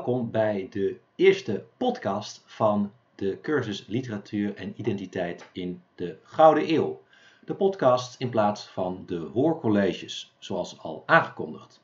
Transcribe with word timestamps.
Welkom 0.00 0.30
bij 0.30 0.66
de 0.70 0.98
eerste 1.16 1.64
podcast 1.76 2.42
van 2.46 2.92
de 3.14 3.38
cursus 3.42 3.86
Literatuur 3.86 4.54
en 4.54 4.72
Identiteit 4.76 5.48
in 5.52 5.82
de 5.94 6.16
Gouden 6.22 6.74
Eeuw. 6.74 7.00
De 7.44 7.54
podcast 7.54 8.20
in 8.20 8.28
plaats 8.28 8.66
van 8.66 9.02
de 9.06 9.18
hoorcolleges, 9.18 10.34
zoals 10.38 10.78
al 10.78 11.02
aangekondigd. 11.06 11.80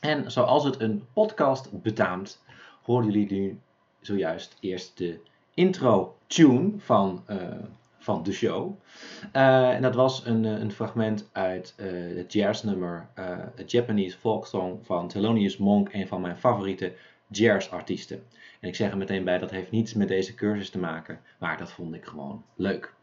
En 0.00 0.30
zoals 0.30 0.64
het 0.64 0.80
een 0.80 1.06
podcast 1.12 1.82
betaamt, 1.82 2.42
horen 2.82 3.04
jullie 3.04 3.30
nu 3.30 3.60
zojuist 4.00 4.56
eerst 4.60 4.98
de 4.98 5.20
intro-tune 5.54 6.72
van, 6.78 7.24
uh, 7.30 7.38
van 7.98 8.22
de 8.22 8.32
show. 8.32 8.72
Uh, 9.32 9.70
en 9.70 9.82
dat 9.82 9.94
was 9.94 10.24
een, 10.24 10.44
eh, 10.44 10.58
een 10.58 10.72
fragment 10.72 11.28
uit 11.32 11.74
uh, 11.76 12.16
het 12.16 12.32
jazznummer 12.32 13.08
uh, 13.18 13.38
Japanese 13.66 14.18
Folk 14.18 14.46
Song 14.46 14.78
van 14.82 15.08
Thelonious 15.08 15.56
Monk, 15.56 15.92
een 15.92 16.08
van 16.08 16.20
mijn 16.20 16.36
favoriete 16.36 16.92
jazzartiesten. 17.28 18.22
En 18.60 18.68
ik 18.68 18.74
zeg 18.74 18.90
er 18.90 18.96
meteen 18.96 19.24
bij, 19.24 19.38
dat 19.38 19.50
heeft 19.50 19.70
niets 19.70 19.94
met 19.94 20.08
deze 20.08 20.34
cursus 20.34 20.70
te 20.70 20.78
maken, 20.78 21.20
maar 21.38 21.58
dat 21.58 21.72
vond 21.72 21.94
ik 21.94 22.04
gewoon 22.04 22.44
leuk. 22.54 22.94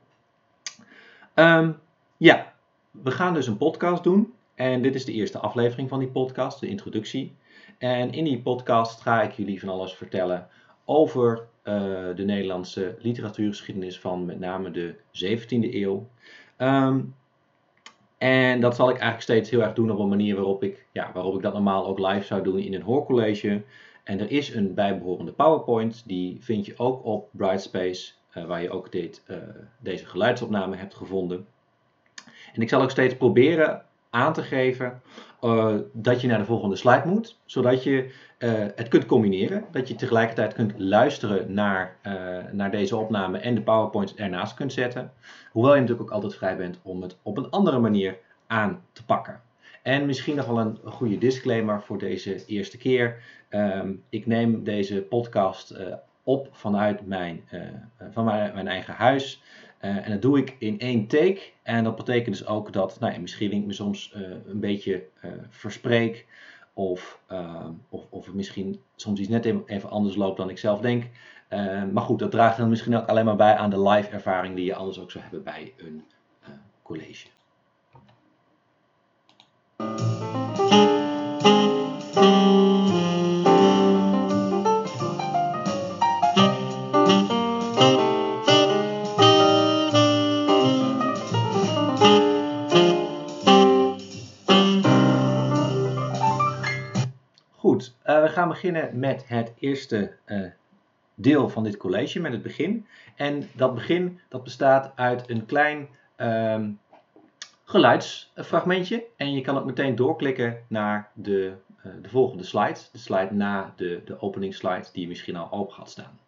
Um, 1.35 1.79
ja, 2.17 2.53
we 2.91 3.11
gaan 3.11 3.33
dus 3.33 3.47
een 3.47 3.57
podcast 3.57 4.03
doen. 4.03 4.33
En 4.55 4.81
dit 4.81 4.95
is 4.95 5.05
de 5.05 5.11
eerste 5.11 5.39
aflevering 5.39 5.89
van 5.89 5.99
die 5.99 6.07
podcast, 6.07 6.59
de 6.59 6.67
introductie. 6.67 7.35
En 7.77 8.11
in 8.11 8.23
die 8.23 8.41
podcast 8.41 9.01
ga 9.01 9.21
ik 9.21 9.31
jullie 9.31 9.59
van 9.59 9.69
alles 9.69 9.93
vertellen 9.93 10.47
over 10.85 11.37
uh, 11.63 11.73
de 12.15 12.23
Nederlandse 12.25 12.95
literatuurgeschiedenis 12.99 13.99
van 13.99 14.25
met 14.25 14.39
name 14.39 14.71
de 14.71 14.95
17e 14.95 15.73
eeuw. 15.73 16.07
Um, 16.57 17.15
en 18.17 18.59
dat 18.59 18.75
zal 18.75 18.85
ik 18.89 18.93
eigenlijk 18.93 19.21
steeds 19.21 19.49
heel 19.49 19.61
erg 19.61 19.73
doen 19.73 19.91
op 19.91 19.99
een 19.99 20.09
manier 20.09 20.35
waarop 20.35 20.63
ik, 20.63 20.85
ja, 20.91 21.11
waarop 21.13 21.35
ik 21.35 21.41
dat 21.41 21.53
normaal 21.53 21.85
ook 21.85 21.99
live 21.99 22.25
zou 22.25 22.43
doen 22.43 22.59
in 22.59 22.73
een 22.73 22.81
hoorcollege. 22.81 23.61
En 24.03 24.19
er 24.19 24.31
is 24.31 24.53
een 24.53 24.73
bijbehorende 24.73 25.31
PowerPoint, 25.31 26.03
die 26.05 26.37
vind 26.41 26.65
je 26.65 26.77
ook 26.77 27.05
op 27.05 27.29
Brightspace, 27.31 28.13
uh, 28.37 28.45
waar 28.45 28.61
je 28.61 28.69
ook 28.69 28.91
dit, 28.91 29.23
uh, 29.27 29.37
deze 29.79 30.05
geluidsopname 30.05 30.75
hebt 30.75 30.95
gevonden. 30.95 31.47
En 32.53 32.61
ik 32.61 32.69
zal 32.69 32.81
ook 32.81 32.91
steeds 32.91 33.15
proberen 33.15 33.85
aan 34.09 34.33
te 34.33 34.41
geven 34.41 35.01
uh, 35.41 35.75
dat 35.91 36.21
je 36.21 36.27
naar 36.27 36.37
de 36.37 36.45
volgende 36.45 36.75
slide 36.75 37.07
moet, 37.07 37.37
zodat 37.45 37.83
je 37.83 38.13
het 38.75 38.87
kunt 38.87 39.05
combineren. 39.05 39.65
Dat 39.71 39.87
je 39.87 39.95
tegelijkertijd 39.95 40.53
kunt 40.53 40.73
luisteren 40.77 41.53
naar, 41.53 41.97
naar 42.51 42.71
deze 42.71 42.95
opname 42.95 43.37
en 43.37 43.55
de 43.55 43.61
PowerPoint 43.61 44.15
ernaast 44.15 44.53
kunt 44.53 44.73
zetten. 44.73 45.11
Hoewel 45.51 45.73
je 45.73 45.79
natuurlijk 45.79 46.07
ook 46.07 46.15
altijd 46.15 46.35
vrij 46.35 46.57
bent 46.57 46.79
om 46.81 47.01
het 47.01 47.17
op 47.21 47.37
een 47.37 47.49
andere 47.49 47.79
manier 47.79 48.17
aan 48.47 48.81
te 48.91 49.05
pakken. 49.05 49.41
En 49.83 50.05
misschien 50.05 50.35
nog 50.35 50.45
wel 50.45 50.57
een 50.57 50.77
goede 50.83 51.17
disclaimer 51.17 51.81
voor 51.81 51.97
deze 51.97 52.45
eerste 52.45 52.77
keer. 52.77 53.23
Um, 53.49 54.03
ik 54.09 54.25
neem 54.25 54.63
deze 54.63 55.01
podcast 55.01 55.75
op 56.23 56.47
vanuit 56.51 57.05
mijn, 57.05 57.43
van 58.11 58.25
mijn, 58.25 58.67
eigen 58.67 58.93
huis. 58.93 59.41
Uh, 59.85 60.05
en 60.05 60.11
dat 60.11 60.21
doe 60.21 60.37
ik 60.37 60.55
in 60.59 60.79
één 60.79 61.07
take. 61.07 61.41
En 61.63 61.83
dat 61.83 61.95
betekent 61.95 62.37
dus 62.37 62.47
ook 62.47 62.73
dat 62.73 62.99
nou 62.99 63.19
misschien 63.19 63.51
ik 63.51 63.65
me 63.65 63.73
soms 63.73 64.13
uh, 64.15 64.21
een 64.45 64.59
beetje 64.59 65.03
uh, 65.25 65.31
verspreek. 65.49 66.25
Of, 66.75 67.19
of, 67.89 68.05
of 68.09 68.33
misschien 68.33 68.81
soms 68.95 69.19
iets 69.19 69.29
net 69.29 69.45
even 69.65 69.89
anders 69.89 70.15
loopt 70.15 70.37
dan 70.37 70.49
ik 70.49 70.57
zelf 70.57 70.81
denk. 70.81 71.03
maar 71.91 72.03
goed, 72.03 72.19
dat 72.19 72.31
draagt 72.31 72.57
dan 72.57 72.69
misschien 72.69 72.95
ook 72.95 73.07
alleen 73.07 73.25
maar 73.25 73.35
bij 73.35 73.55
aan 73.55 73.69
de 73.69 73.81
live 73.81 74.09
ervaring 74.09 74.55
die 74.55 74.65
je 74.65 74.75
anders 74.75 74.99
ook 74.99 75.11
zou 75.11 75.23
hebben 75.23 75.43
bij 75.43 75.73
een 75.77 76.03
college. 76.83 77.27
Goed, 79.77 79.89
uh, 98.05 98.21
we 98.21 98.29
gaan 98.29 98.47
beginnen 98.47 98.99
met 98.99 99.27
het 99.27 99.53
eerste 99.59 100.13
uh, 100.25 100.45
deel 101.15 101.49
van 101.49 101.63
dit 101.63 101.77
college, 101.77 102.19
met 102.19 102.31
het 102.31 102.41
begin. 102.41 102.85
En 103.15 103.49
dat 103.55 103.73
begin 103.73 104.19
dat 104.29 104.43
bestaat 104.43 104.91
uit 104.95 105.29
een 105.29 105.45
klein 105.45 105.87
uh, 106.17 106.65
geluidsfragmentje. 107.63 109.03
En 109.17 109.33
je 109.33 109.41
kan 109.41 109.57
ook 109.57 109.65
meteen 109.65 109.95
doorklikken 109.95 110.57
naar 110.67 111.11
de, 111.13 111.53
uh, 111.85 111.93
de 112.01 112.09
volgende 112.09 112.43
slide. 112.43 112.79
De 112.91 112.97
slide 112.97 113.33
na 113.33 113.73
de, 113.75 114.01
de 114.05 114.21
openingsslide 114.21 114.85
die 114.93 115.01
je 115.01 115.07
misschien 115.07 115.35
al 115.35 115.51
open 115.51 115.73
gaat 115.73 115.89
staan. 115.89 116.19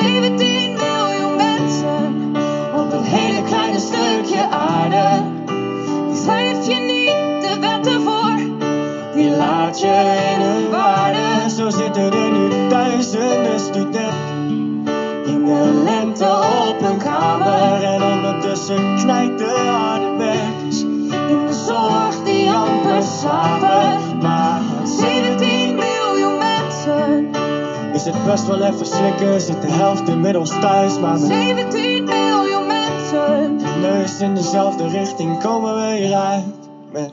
17 0.00 0.72
miljoen 0.72 1.36
mensen 1.36 2.36
op 2.74 2.92
een 2.92 3.04
hele 3.04 3.42
kleine 3.42 3.78
stukje 3.78 4.48
aarde. 4.48 5.24
Die 6.06 6.16
schrijf 6.16 6.66
je 6.66 6.74
niet 6.74 7.42
de 7.42 7.60
wetten 7.60 8.00
voor 8.00 8.28
die 9.18 9.30
laat 9.30 9.80
je 9.80 10.32
in 10.34 10.40
hun 10.40 10.70
waarde. 10.70 11.50
Zo 11.50 11.70
zitten 11.70 12.12
er 12.12 12.30
nu 12.30 12.68
duizenden 12.68 13.60
studenten 13.60 14.84
in 15.26 15.44
de 15.44 15.82
lente 15.84 16.28
op 16.68 16.80
een 16.82 16.98
kamer. 16.98 17.82
En 17.82 18.17
ondertussen 18.70 19.06
knijpt 19.06 19.38
de 19.38 19.44
harde 19.44 20.16
werkers 20.16 20.82
in 20.82 21.46
de 21.46 21.64
zorg 21.66 22.22
die 22.24 22.50
amper 22.50 23.02
slapen. 23.02 24.18
Maar 24.18 24.62
17 24.84 25.74
miljoen 25.74 26.38
mensen. 26.38 27.30
Is 27.94 28.04
het 28.04 28.24
best 28.24 28.46
wel 28.46 28.62
even 28.62 28.86
slikken, 28.86 29.40
zit 29.40 29.62
de 29.62 29.70
helft 29.70 30.08
inmiddels 30.08 30.50
thuis. 30.50 30.98
Maar 30.98 31.12
met 31.12 31.20
17 31.20 32.04
miljoen 32.04 32.66
mensen. 32.66 33.56
Neus 33.80 34.20
in 34.20 34.34
dezelfde 34.34 34.88
richting 34.88 35.42
komen 35.42 35.74
we 35.74 35.96
hieruit. 35.96 36.44
Met 36.92 37.12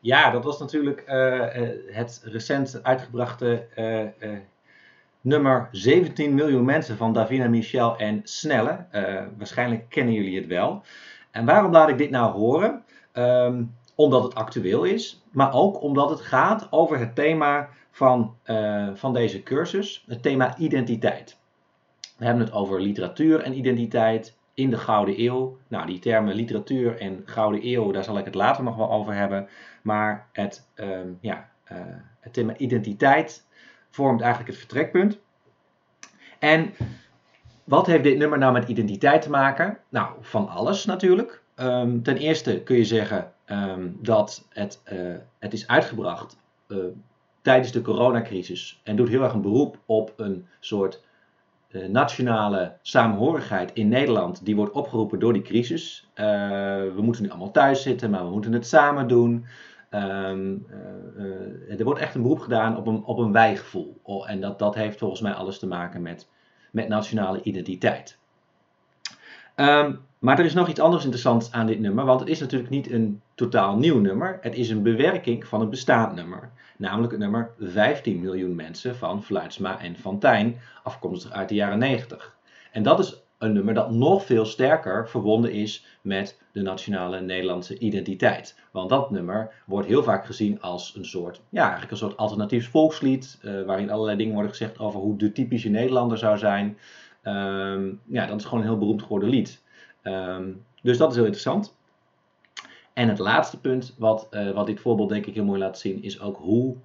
ja, 0.00 0.30
dat 0.30 0.44
was 0.44 0.58
natuurlijk 0.58 1.04
uh, 1.08 1.14
uh, 1.16 1.68
het 1.90 2.22
recent 2.24 2.80
uitgebrachte 2.82 3.66
uh, 3.78 4.30
nummer 5.24 5.68
17 5.70 6.34
miljoen 6.34 6.64
mensen 6.64 6.96
van 6.96 7.12
Davina 7.12 7.48
Michel 7.48 7.96
en 7.96 8.20
Snelle. 8.22 8.86
waarschijnlijk 9.36 9.88
kennen 9.88 10.14
jullie 10.14 10.36
het 10.36 10.46
wel. 10.46 10.82
En 11.30 11.44
waarom 11.44 11.72
laat 11.72 11.88
ik 11.88 11.98
dit 11.98 12.10
nou 12.10 12.32
horen? 12.32 12.84
Um, 13.12 13.74
omdat 13.94 14.22
het 14.22 14.34
actueel 14.34 14.84
is, 14.84 15.22
maar 15.30 15.52
ook 15.52 15.82
omdat 15.82 16.10
het 16.10 16.20
gaat 16.20 16.66
over 16.70 16.98
het 16.98 17.14
thema 17.14 17.68
van, 17.90 18.36
van 18.94 19.12
deze 19.12 19.42
cursus, 19.42 20.04
het 20.08 20.22
thema 20.22 20.58
identiteit. 20.58 21.38
We 22.16 22.24
hebben 22.24 22.44
het 22.44 22.54
over 22.54 22.80
literatuur 22.80 23.40
en 23.40 23.58
identiteit, 23.58 24.36
in 24.54 24.70
de 24.70 24.78
Gouden 24.78 25.20
Eeuw. 25.20 25.58
Nou, 25.68 25.86
die 25.86 25.98
termen 25.98 26.34
literatuur 26.34 26.98
en 26.98 27.22
Gouden 27.24 27.66
Eeuw, 27.66 27.90
daar 27.92 28.04
zal 28.04 28.18
ik 28.18 28.24
het 28.24 28.34
later 28.34 28.64
nog 28.64 28.76
wel 28.76 28.90
over 28.90 29.14
hebben. 29.14 29.48
Maar 29.82 30.28
het, 30.32 30.68
um, 30.74 31.18
ja, 31.20 31.48
uh, 31.72 31.78
het 32.20 32.32
thema 32.32 32.56
identiteit 32.56 33.46
vormt 33.90 34.20
eigenlijk 34.20 34.50
het 34.50 34.58
vertrekpunt. 34.58 35.18
En 36.44 36.74
wat 37.64 37.86
heeft 37.86 38.02
dit 38.02 38.18
nummer 38.18 38.38
nou 38.38 38.52
met 38.52 38.68
identiteit 38.68 39.22
te 39.22 39.30
maken? 39.30 39.78
Nou, 39.88 40.08
van 40.20 40.48
alles 40.48 40.84
natuurlijk. 40.84 41.42
Um, 41.56 42.02
ten 42.02 42.16
eerste 42.16 42.62
kun 42.62 42.76
je 42.76 42.84
zeggen 42.84 43.32
um, 43.46 43.98
dat 44.00 44.46
het, 44.48 44.82
uh, 44.92 45.14
het 45.38 45.52
is 45.52 45.66
uitgebracht 45.66 46.36
uh, 46.68 46.78
tijdens 47.42 47.72
de 47.72 47.82
coronacrisis 47.82 48.80
en 48.82 48.96
doet 48.96 49.08
heel 49.08 49.22
erg 49.22 49.32
een 49.32 49.42
beroep 49.42 49.78
op 49.86 50.12
een 50.16 50.46
soort 50.60 51.02
de 51.68 51.88
nationale 51.88 52.76
samenhorigheid 52.82 53.72
in 53.72 53.88
Nederland, 53.88 54.44
die 54.44 54.56
wordt 54.56 54.72
opgeroepen 54.72 55.18
door 55.18 55.32
die 55.32 55.42
crisis. 55.42 56.08
We 56.14 57.00
moeten 57.00 57.22
nu 57.22 57.28
allemaal 57.28 57.50
thuis 57.50 57.82
zitten, 57.82 58.10
maar 58.10 58.24
we 58.24 58.30
moeten 58.30 58.52
het 58.52 58.66
samen 58.66 59.08
doen. 59.08 59.46
Uh, 59.90 61.78
er 61.78 61.84
wordt 61.84 62.00
echt 62.00 62.14
een 62.14 62.22
beroep 62.22 62.40
gedaan 62.40 62.76
op 62.76 62.86
een, 62.86 63.04
op 63.04 63.18
een 63.18 63.32
wijgevoel. 63.32 64.00
Oh, 64.02 64.30
en 64.30 64.40
dat, 64.40 64.58
dat 64.58 64.74
heeft 64.74 64.98
volgens 64.98 65.20
mij 65.20 65.32
alles 65.32 65.58
te 65.58 65.66
maken 65.66 66.02
met, 66.02 66.28
met 66.74 66.88
nationale 66.88 67.42
identiteit. 67.42 68.18
Um, 69.56 70.00
maar 70.18 70.38
er 70.38 70.44
is 70.44 70.54
nog 70.54 70.68
iets 70.68 70.80
anders 70.80 71.02
interessants 71.02 71.52
aan 71.52 71.66
dit 71.66 71.80
nummer, 71.80 72.04
want 72.04 72.20
het 72.20 72.28
is 72.28 72.40
natuurlijk 72.40 72.70
niet 72.70 72.90
een 72.90 73.20
totaal 73.34 73.76
nieuw 73.76 73.98
nummer. 74.00 74.38
Het 74.40 74.54
is 74.54 74.70
een 74.70 74.82
bewerking 74.82 75.46
van 75.46 75.60
een 75.60 75.70
bestaand 75.70 76.14
nummer. 76.14 76.50
Namelijk 76.76 77.12
het 77.12 77.20
nummer 77.20 77.50
15 77.58 78.20
miljoen 78.20 78.54
mensen 78.54 78.96
van 78.96 79.22
Fluitsma 79.22 79.80
en 79.80 79.96
Van 79.96 80.18
Tijn, 80.18 80.56
afkomstig 80.82 81.30
uit 81.30 81.48
de 81.48 81.54
jaren 81.54 81.78
90. 81.78 82.36
En 82.72 82.82
dat 82.82 82.98
is 82.98 83.23
een 83.44 83.52
nummer 83.52 83.74
dat 83.74 83.90
nog 83.90 84.24
veel 84.24 84.44
sterker 84.44 85.08
verbonden 85.08 85.52
is 85.52 85.86
met 86.02 86.38
de 86.52 86.62
nationale 86.62 87.20
Nederlandse 87.20 87.78
identiteit. 87.78 88.58
Want 88.70 88.90
dat 88.90 89.10
nummer 89.10 89.52
wordt 89.66 89.88
heel 89.88 90.02
vaak 90.02 90.26
gezien 90.26 90.60
als 90.60 90.94
een 90.96 91.04
soort, 91.04 91.40
ja, 91.48 91.62
eigenlijk 91.62 91.90
een 91.90 91.96
soort 91.96 92.16
alternatief 92.16 92.70
volkslied, 92.70 93.38
uh, 93.42 93.62
waarin 93.62 93.90
allerlei 93.90 94.16
dingen 94.16 94.32
worden 94.32 94.50
gezegd 94.50 94.78
over 94.78 95.00
hoe 95.00 95.16
de 95.16 95.32
typische 95.32 95.68
Nederlander 95.68 96.18
zou 96.18 96.38
zijn. 96.38 96.78
Um, 97.22 98.00
ja, 98.06 98.26
dat 98.26 98.40
is 98.40 98.44
gewoon 98.44 98.60
een 98.60 98.68
heel 98.68 98.78
beroemd 98.78 99.02
geworden 99.02 99.28
lied. 99.28 99.62
Um, 100.02 100.64
dus 100.82 100.98
dat 100.98 101.10
is 101.10 101.14
heel 101.14 101.24
interessant. 101.24 101.76
En 102.92 103.08
het 103.08 103.18
laatste 103.18 103.60
punt 103.60 103.94
wat, 103.98 104.28
uh, 104.30 104.50
wat 104.50 104.66
dit 104.66 104.80
voorbeeld 104.80 105.08
denk 105.08 105.26
ik 105.26 105.34
heel 105.34 105.44
mooi 105.44 105.58
laat 105.58 105.78
zien, 105.78 106.02
is 106.02 106.20
ook 106.20 106.36
hoe 106.36 106.76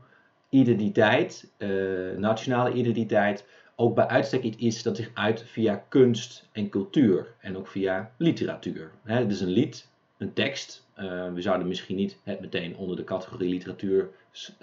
identiteit, 0.50 1.52
eh, 1.58 1.70
nationale 2.18 2.72
identiteit, 2.72 3.46
ook 3.82 3.96
bij 3.96 4.08
uitstek 4.08 4.44
iets 4.44 4.58
is 4.58 4.84
dat 4.84 4.96
zich 4.96 5.12
uit 5.14 5.44
via 5.44 5.84
kunst 5.88 6.48
en 6.52 6.70
cultuur 6.70 7.36
en 7.40 7.58
ook 7.58 7.68
via 7.68 8.12
literatuur. 8.18 8.92
Het 9.04 9.32
is 9.32 9.42
een 9.42 9.50
lied, 9.50 9.88
een 10.18 10.34
tekst. 10.34 10.88
Uh, 10.98 11.34
we 11.34 11.42
zouden 11.42 11.68
misschien 11.68 11.96
niet 11.96 12.18
het 12.24 12.40
meteen 12.40 12.78
onder 12.78 12.96
de 12.96 13.04
categorie 13.04 13.50
literatuur 13.50 14.10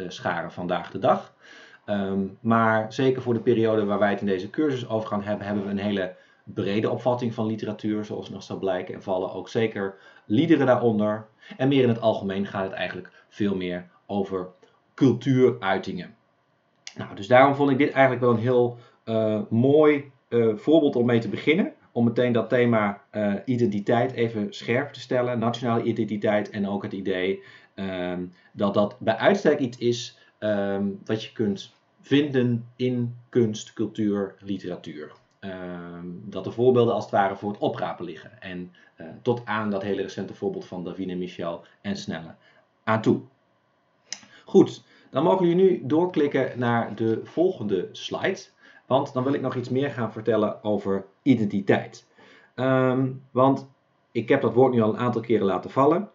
scharen 0.08 0.52
vandaag 0.52 0.90
de 0.90 0.98
dag. 0.98 1.34
Um, 1.86 2.38
maar 2.40 2.92
zeker 2.92 3.22
voor 3.22 3.34
de 3.34 3.40
periode 3.40 3.84
waar 3.84 3.98
wij 3.98 4.10
het 4.10 4.20
in 4.20 4.26
deze 4.26 4.50
cursus 4.50 4.88
over 4.88 5.08
gaan 5.08 5.22
hebben, 5.22 5.46
hebben 5.46 5.64
we 5.64 5.70
een 5.70 5.78
hele 5.78 6.14
brede 6.44 6.90
opvatting 6.90 7.34
van 7.34 7.46
literatuur, 7.46 8.04
zoals 8.04 8.30
nog 8.30 8.42
zal 8.42 8.58
blijken. 8.58 8.94
En 8.94 9.02
vallen 9.02 9.32
ook 9.32 9.48
zeker 9.48 9.94
liederen 10.24 10.66
daaronder. 10.66 11.26
En 11.56 11.68
meer 11.68 11.82
in 11.82 11.88
het 11.88 12.00
algemeen 12.00 12.46
gaat 12.46 12.64
het 12.64 12.72
eigenlijk 12.72 13.10
veel 13.28 13.56
meer 13.56 13.88
over 14.06 14.48
cultuuruitingen. 14.94 16.14
Nou, 16.96 17.14
dus 17.14 17.26
daarom 17.26 17.54
vond 17.54 17.70
ik 17.70 17.78
dit 17.78 17.90
eigenlijk 17.90 18.20
wel 18.20 18.32
een 18.32 18.40
heel 18.40 18.78
uh, 19.06 19.40
mooi 19.50 20.10
uh, 20.28 20.56
voorbeeld 20.56 20.96
om 20.96 21.06
mee 21.06 21.18
te 21.20 21.28
beginnen. 21.28 21.72
Om 21.92 22.04
meteen 22.04 22.32
dat 22.32 22.48
thema 22.48 23.02
uh, 23.12 23.34
identiteit 23.44 24.12
even 24.12 24.46
scherp 24.50 24.92
te 24.92 25.00
stellen. 25.00 25.38
Nationale 25.38 25.82
identiteit 25.82 26.50
en 26.50 26.68
ook 26.68 26.82
het 26.82 26.92
idee 26.92 27.42
um, 27.74 28.32
dat 28.52 28.74
dat 28.74 28.96
bij 28.98 29.16
uitstek 29.16 29.58
iets 29.58 29.78
is 29.78 30.18
um, 30.38 31.00
wat 31.04 31.24
je 31.24 31.32
kunt 31.32 31.72
vinden 32.00 32.68
in 32.76 33.16
kunst, 33.28 33.72
cultuur, 33.72 34.34
literatuur. 34.38 35.12
Ehm, 35.38 36.06
dat 36.24 36.44
de 36.44 36.50
voorbeelden 36.50 36.94
als 36.94 37.04
het 37.04 37.12
ware 37.12 37.36
voor 37.36 37.50
het 37.50 37.60
oprapen 37.60 38.04
liggen. 38.04 38.42
En 38.42 38.72
tot 39.22 39.42
aan 39.44 39.70
dat 39.70 39.82
hele 39.82 40.02
recente 40.02 40.34
voorbeeld 40.34 40.64
van 40.64 40.84
Davine 40.84 41.14
Michel 41.14 41.64
en 41.80 41.96
Snelle 41.96 42.34
aan 42.84 43.02
toe. 43.02 43.20
Goed, 44.44 44.82
dan 45.10 45.24
mogen 45.24 45.46
jullie 45.46 45.64
nu 45.64 45.86
doorklikken 45.86 46.58
naar 46.58 46.94
de 46.94 47.20
volgende 47.24 47.88
slide. 47.92 48.40
Want 48.86 49.12
dan 49.12 49.24
wil 49.24 49.34
ik 49.34 49.40
nog 49.40 49.54
iets 49.54 49.68
meer 49.68 49.90
gaan 49.90 50.12
vertellen 50.12 50.64
over 50.64 51.04
identiteit. 51.22 52.06
Um, 52.54 53.22
want 53.30 53.68
ik 54.12 54.28
heb 54.28 54.40
dat 54.40 54.54
woord 54.54 54.72
nu 54.72 54.80
al 54.80 54.88
een 54.88 54.98
aantal 54.98 55.20
keren 55.20 55.46
laten 55.46 55.70
vallen. 55.70 56.10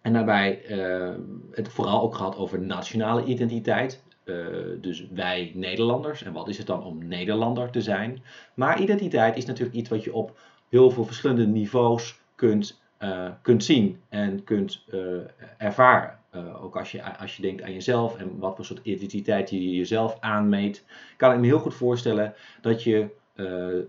En 0.00 0.12
daarbij 0.12 0.70
uh, 0.70 1.14
het 1.50 1.68
vooral 1.68 2.02
ook 2.02 2.14
gehad 2.14 2.36
over 2.36 2.60
nationale 2.60 3.24
identiteit. 3.24 4.02
Uh, 4.24 4.46
dus 4.80 5.06
wij 5.10 5.52
Nederlanders. 5.54 6.22
En 6.22 6.32
wat 6.32 6.48
is 6.48 6.58
het 6.58 6.66
dan 6.66 6.84
om 6.84 7.06
Nederlander 7.06 7.70
te 7.70 7.80
zijn? 7.80 8.22
Maar 8.54 8.80
identiteit 8.80 9.36
is 9.36 9.44
natuurlijk 9.44 9.76
iets 9.76 9.88
wat 9.88 10.04
je 10.04 10.12
op 10.12 10.38
heel 10.68 10.90
veel 10.90 11.04
verschillende 11.04 11.46
niveaus 11.46 12.20
kunt, 12.34 12.80
uh, 13.00 13.28
kunt 13.42 13.64
zien 13.64 14.00
en 14.08 14.44
kunt 14.44 14.84
ervaren. 16.38 16.60
ook 16.60 16.76
als 16.76 16.92
je, 16.92 17.18
als 17.18 17.36
je 17.36 17.42
denkt 17.42 17.62
aan 17.62 17.72
jezelf 17.72 18.16
en 18.16 18.38
wat 18.38 18.56
voor 18.56 18.64
soort 18.64 18.80
identiteit 18.82 19.50
je 19.50 19.74
jezelf 19.74 20.16
aanmeet, 20.20 20.84
kan 21.16 21.32
ik 21.32 21.38
me 21.38 21.46
heel 21.46 21.58
goed 21.58 21.74
voorstellen 21.74 22.34
dat 22.60 22.82
je 22.82 23.16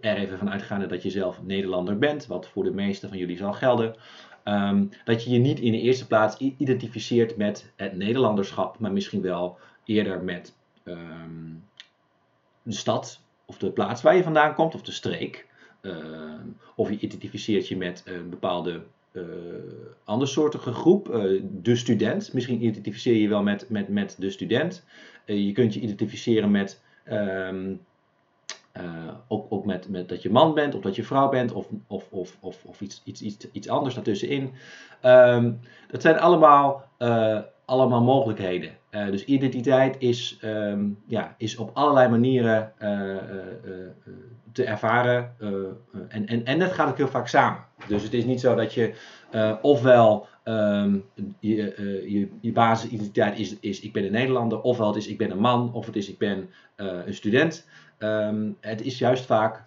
er 0.02 0.18
even 0.18 0.38
van 0.38 0.50
uitgaande 0.50 0.86
dat 0.86 1.04
je 1.04 1.10
zelf 1.10 1.42
Nederlander 1.42 1.98
bent, 1.98 2.28
wat 2.28 2.48
voor 2.48 2.64
de 2.64 2.72
meeste 2.72 3.08
van 3.08 3.18
jullie 3.18 3.38
zal 3.38 3.54
gelden. 3.54 3.96
Um, 4.44 4.90
dat 5.04 5.24
je 5.24 5.30
je 5.30 5.40
niet 5.40 5.60
in 5.60 5.72
de 5.72 5.80
eerste 5.80 6.08
plaats 6.08 6.38
identificeert 6.38 7.38
met 7.38 7.72
het 7.76 7.98
Nederlanderschap, 7.98 8.80
maar 8.80 8.92
misschien 8.92 9.22
wel 9.22 9.58
eerder 9.86 10.24
met 10.24 10.56
um, 10.84 11.64
de 12.64 12.72
stad 12.72 13.22
of 13.46 13.58
de 13.58 13.72
plaats 13.72 14.02
waar 14.02 14.16
je 14.16 14.24
vandaan 14.24 14.54
komt 14.54 14.76
of 14.76 14.82
de 14.82 14.92
streek. 14.92 15.48
Uh, 15.82 15.94
of 16.76 16.90
je 16.90 17.00
identificeert 17.00 17.68
je 17.68 17.78
met 17.78 18.04
een 18.06 18.30
bepaalde 18.30 18.84
uh, 19.12 19.24
andersoortige 20.04 20.74
groep, 20.74 21.10
uh, 21.10 21.42
de 21.44 21.76
student. 21.76 22.34
Misschien 22.34 22.64
identificeer 22.64 23.16
je 23.16 23.28
wel 23.28 23.44
met, 23.44 23.70
met, 23.70 23.88
met 23.88 24.16
de 24.20 24.30
student. 24.30 24.86
je 25.26 25.52
kunt 25.52 25.74
je 25.74 25.80
identificeren 25.80 26.52
met 26.52 26.82
uh, 28.82 29.14
ook, 29.28 29.46
ook 29.50 29.66
met, 29.66 29.90
met 29.90 30.10
dat 30.10 30.22
je 30.22 30.32
man 30.32 30.54
bent, 30.54 30.76
of 30.76 30.82
dat 30.82 30.96
je 30.96 31.04
vrouw 31.04 31.30
bent, 31.30 31.52
of, 31.52 31.68
of, 31.88 32.08
of, 32.10 32.38
of, 32.40 32.64
of 32.66 32.82
iets, 32.82 33.02
iets, 33.06 33.22
iets, 33.22 33.52
iets 33.52 33.70
anders 33.70 33.96
daartussenin. 33.96 34.54
Um, 35.04 35.60
dat 35.88 36.02
zijn 36.02 36.20
allemaal, 36.20 36.90
allemaal 37.70 38.04
mogelijkheden. 38.04 38.78
Uh, 38.92 39.06
dus 39.06 39.26
identiteit 39.26 39.96
is, 40.00 40.40
um, 40.44 41.04
ja, 41.08 41.36
is 41.38 41.58
op 41.58 41.72
allerlei 41.74 42.10
manieren 42.10 42.74
te 44.52 44.64
ervaren. 44.64 45.36
en, 46.08 46.26
en, 46.26 46.46
en 46.46 46.60
dat 46.60 46.72
gaat 46.72 46.90
ook 46.90 46.98
heel 46.98 47.08
vaak 47.08 47.28
samen. 47.28 47.60
Dus 47.88 48.04
het 48.04 48.14
is 48.14 48.26
niet 48.26 48.40
zo 48.40 48.56
dat 48.56 48.74
je 48.74 48.94
ofwel 49.62 50.28
um, 50.44 51.06
je, 51.40 51.56
je, 52.08 52.30
je 52.42 52.52
basisidentiteit 52.52 53.40
is, 53.40 53.60
is 53.60 53.80
ik 53.80 53.94
ben 53.94 54.06
een 54.06 54.12
Nederlander, 54.12 54.62
ofwel 54.62 54.88
het 54.88 54.96
is 54.96 55.08
ik 55.08 55.18
ben 55.18 55.32
een 55.32 55.40
man, 55.40 55.74
of 55.74 55.86
het 55.86 55.96
is 55.96 56.10
ik 56.10 56.18
ben 56.18 56.50
een 56.76 57.14
student. 57.14 57.68
Um, 58.00 58.58
het 58.60 58.82
is 58.82 58.98
juist 58.98 59.26
vaak, 59.26 59.64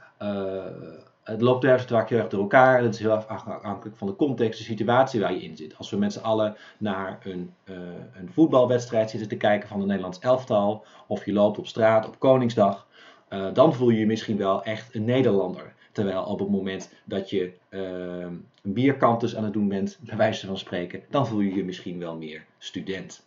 het 1.23 1.41
loopt 1.41 1.63
juist 1.63 1.89
vaak 1.89 2.09
heel 2.09 2.19
erg 2.19 2.29
door 2.29 2.41
elkaar. 2.41 2.83
Het 2.83 2.95
is 2.95 3.01
heel 3.01 3.11
erg 3.11 3.27
afhankelijk 3.27 3.97
van 3.97 4.07
de 4.07 4.17
context, 4.17 4.59
de 4.59 4.65
situatie 4.65 5.21
waar 5.21 5.33
je 5.33 5.43
in 5.43 5.57
zit. 5.57 5.77
Als 5.77 5.91
we 5.91 5.97
met 5.97 6.13
z'n 6.13 6.21
allen 6.21 6.57
naar 6.79 7.19
een, 7.23 7.55
uh, 7.65 7.77
een 8.15 8.31
voetbalwedstrijd 8.33 9.11
zitten 9.11 9.29
te 9.29 9.37
kijken 9.37 9.69
van 9.69 9.79
het 9.79 9.87
Nederlands 9.87 10.19
elftal, 10.19 10.85
of 11.07 11.25
je 11.25 11.33
loopt 11.33 11.59
op 11.59 11.67
straat 11.67 12.07
op 12.07 12.19
Koningsdag, 12.19 12.87
uh, 13.31 13.47
dan 13.53 13.75
voel 13.75 13.91
je 13.91 13.99
je 13.99 14.07
misschien 14.07 14.37
wel 14.37 14.65
echt 14.65 14.95
een 14.95 15.05
Nederlander. 15.05 15.75
Terwijl 15.93 16.25
op 16.25 16.39
het 16.39 16.51
moment 16.51 16.93
dat 17.05 17.31
je 17.31 17.53
een 17.71 18.45
bierkantus 18.63 19.37
aan 19.37 19.45
het 19.45 19.53
doen 19.53 19.69
bent, 19.69 19.99
bij 20.01 20.17
wijze 20.17 20.47
van 20.47 20.59
spreken, 20.59 21.03
dan 21.11 21.27
voel 21.27 21.41
je 21.41 21.55
je 21.55 21.65
misschien 21.65 21.99
wel 21.99 22.17
meer 22.17 22.45
student. 22.59 23.27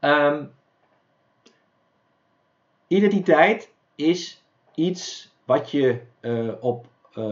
Um, 0.00 0.50
Identiteit 2.90 3.72
is 3.94 4.42
iets 4.74 5.29
wat 5.50 5.70
je 5.70 6.00
uh, 6.20 6.52
op, 6.60 6.86
uh, 7.18 7.24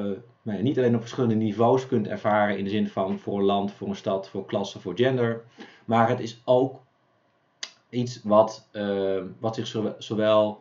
nou, 0.42 0.62
niet 0.62 0.78
alleen 0.78 0.94
op 0.94 1.00
verschillende 1.00 1.34
niveaus 1.34 1.86
kunt 1.86 2.06
ervaren 2.06 2.58
in 2.58 2.64
de 2.64 2.70
zin 2.70 2.88
van 2.88 3.18
voor 3.18 3.38
een 3.38 3.44
land, 3.44 3.72
voor 3.72 3.88
een 3.88 3.96
stad, 3.96 4.28
voor 4.28 4.46
klasse, 4.46 4.80
voor 4.80 4.96
gender. 4.96 5.44
Maar 5.84 6.08
het 6.08 6.20
is 6.20 6.42
ook 6.44 6.80
iets 7.90 8.20
wat, 8.22 8.68
uh, 8.72 9.22
wat 9.38 9.54
zich 9.54 9.94
zowel, 9.98 10.60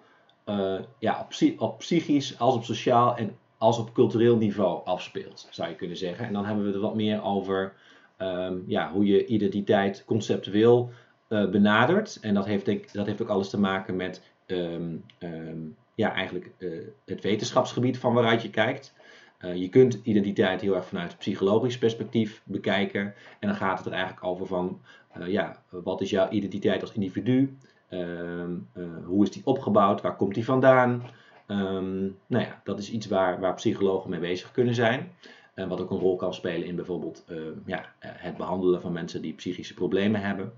ja, 1.00 1.20
op, 1.20 1.60
op, 1.60 1.78
psychisch 1.78 2.40
als 2.40 2.56
op 2.56 2.64
sociaal 2.64 3.16
en 3.16 3.38
als 3.58 3.78
op 3.80 3.94
cultureel 3.94 4.38
niveau 4.38 4.86
afspeelt, 4.86 5.48
zou 5.52 5.70
je 5.70 5.76
kunnen 5.76 5.98
zeggen. 5.98 6.26
En 6.26 6.34
dan 6.34 6.46
hebben 6.46 6.66
we 6.66 6.74
er 6.74 6.80
wat 6.80 6.96
meer 6.96 7.24
over 7.24 7.74
um, 8.18 8.64
ja, 8.68 8.92
hoe 8.92 9.06
je 9.06 9.26
identiteit 9.26 10.04
conceptueel 10.06 10.90
benadert. 11.28 12.18
En 12.22 12.34
dat 12.34 12.46
heeft, 12.46 12.66
denk, 12.66 12.94
dat 12.94 13.06
heeft 13.06 13.22
ook 13.22 13.30
alles 13.30 13.50
te 13.50 13.60
maken 13.60 13.96
met 13.96 14.22
um, 14.48 15.04
um, 15.20 15.76
ja, 15.98 16.14
eigenlijk 16.14 16.52
uh, 16.58 16.88
het 17.06 17.24
wetenschapsgebied 17.24 17.98
van 17.98 18.14
waaruit 18.14 18.42
je 18.42 18.50
kijkt. 18.50 18.94
Uh, 19.42 19.56
je 19.56 19.70
kunt 19.70 20.00
identiteit 20.04 20.62
heel 20.62 20.76
erg 20.76 20.86
vanuit 20.86 21.18
psychologisch 21.18 21.78
perspectief 21.78 22.42
bekijken. 22.44 23.14
En 23.40 23.48
dan 23.48 23.56
gaat 23.56 23.78
het 23.78 23.88
er 23.88 23.94
eigenlijk 23.94 24.24
over 24.24 24.48
van, 24.48 24.82
uh, 25.18 25.28
ja, 25.28 25.64
wat 25.70 26.02
is 26.02 26.10
jouw 26.10 26.30
identiteit 26.30 26.82
als 26.82 26.92
individu? 26.92 27.58
Um, 27.90 28.70
hoe 29.06 29.24
is 29.24 29.32
die 29.32 29.46
opgebouwd? 29.46 30.02
Waar 30.02 30.16
komt 30.16 30.34
die 30.34 30.46
vandaan? 30.46 31.04
nou 31.48 32.14
ja, 32.44 32.62
dat 32.64 32.80
is 32.80 32.92
iets 32.92 33.08
waar, 33.08 33.40
waar 33.40 33.54
psychologen 33.54 34.10
mee 34.10 34.20
bezig 34.20 34.52
kunnen 34.52 34.76
zijn. 34.76 35.12
En 35.54 35.70
wat 35.70 35.82
ook 35.82 35.92
een 35.92 36.00
rol 36.00 36.16
kan 36.16 36.34
spelen 36.34 36.68
in 36.68 36.76
bijvoorbeeld 36.76 37.26
ja, 37.66 37.86
het 38.00 38.38
behandelen 38.38 38.82
van 38.82 38.92
mensen 38.92 39.22
die 39.22 39.34
psychische 39.34 39.74
problemen 39.74 40.22
hebben. 40.22 40.54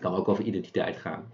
Kan 0.00 0.14
ook 0.14 0.28
over 0.28 0.44
identiteit 0.44 0.96
gaan. 0.96 1.32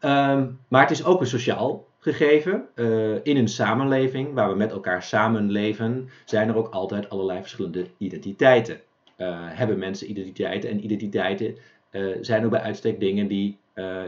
Um, 0.00 0.60
maar 0.68 0.82
het 0.82 0.90
is 0.90 1.04
ook 1.04 1.20
een 1.20 1.26
sociaal 1.26 1.88
gegeven. 2.00 2.68
Uh, 2.74 3.14
in 3.22 3.36
een 3.36 3.48
samenleving 3.48 4.34
waar 4.34 4.50
we 4.50 4.56
met 4.56 4.72
elkaar 4.72 5.02
samenleven, 5.02 6.08
zijn 6.24 6.48
er 6.48 6.56
ook 6.56 6.68
altijd 6.68 7.10
allerlei 7.10 7.40
verschillende 7.40 7.86
identiteiten. 7.98 8.80
Uh, 9.18 9.38
hebben 9.40 9.78
mensen 9.78 10.10
identiteiten 10.10 10.70
en 10.70 10.84
identiteiten 10.84 11.56
uh, 11.90 12.16
zijn 12.20 12.44
ook 12.44 12.50
bij 12.50 12.60
uitstek 12.60 13.00
dingen 13.00 13.26
die 13.28 13.58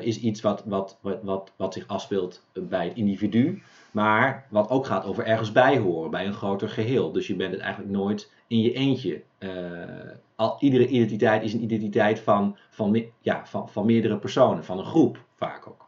is 0.01 0.21
iets 0.21 0.41
wat, 0.41 0.63
wat, 0.67 0.99
wat, 1.01 1.19
wat, 1.23 1.53
wat 1.57 1.75
zich 1.75 1.87
afspeelt 1.87 2.47
bij 2.53 2.85
het 2.85 2.97
individu, 2.97 3.63
maar 3.91 4.47
wat 4.51 4.71
ook 4.71 4.87
gaat 4.87 5.05
over 5.05 5.25
ergens 5.25 5.53
bij 5.53 5.79
horen, 5.79 6.11
bij 6.11 6.27
een 6.27 6.33
groter 6.33 6.69
geheel. 6.69 7.13
Dus 7.13 7.27
je 7.27 7.37
bent 7.37 7.53
het 7.53 7.61
eigenlijk 7.61 7.93
nooit 7.93 8.33
in 8.47 8.61
je 8.61 8.73
eentje. 8.73 9.23
Al, 10.37 10.57
iedere 10.61 10.87
identiteit 10.87 11.43
is 11.43 11.53
een 11.53 11.63
identiteit 11.63 12.21
van, 12.21 12.57
van, 12.71 13.05
ja, 13.21 13.47
van, 13.47 13.69
van 13.69 13.87
meerdere 13.87 14.19
personen, 14.19 14.65
van 14.65 14.79
een 14.79 14.85
groep 14.85 15.25
vaak 15.37 15.69
ook. 15.69 15.82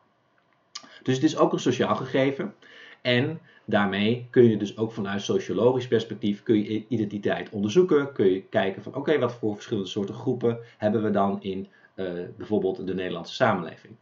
Dus 1.05 1.15
het 1.15 1.25
is 1.25 1.37
ook 1.37 1.53
een 1.53 1.59
sociaal 1.59 1.97
gegeven. 1.97 2.55
En 3.03 3.41
daarmee 3.65 4.27
kun 4.31 4.51
je 4.51 4.57
dus 4.57 4.77
ook 4.77 4.93
vanuit 4.93 5.23
sociologisch 5.23 5.89
perspectief 5.89 6.43
kun 6.43 6.57
je 6.57 6.85
identiteit 6.89 7.51
onderzoeken. 7.51 8.13
Kun 8.13 8.27
je 8.27 8.43
kijken 8.43 8.83
van 8.83 8.95
oké, 8.95 9.19
wat 9.19 9.35
voor 9.35 9.55
verschillende 9.55 9.89
soorten 9.89 10.15
groepen 10.15 10.59
hebben 10.77 11.03
we 11.03 11.11
dan 11.11 11.43
in 11.43 11.69
uh, 11.95 12.13
bijvoorbeeld 12.37 12.87
de 12.87 12.95
Nederlandse 12.95 13.35
samenleving. 13.35 13.95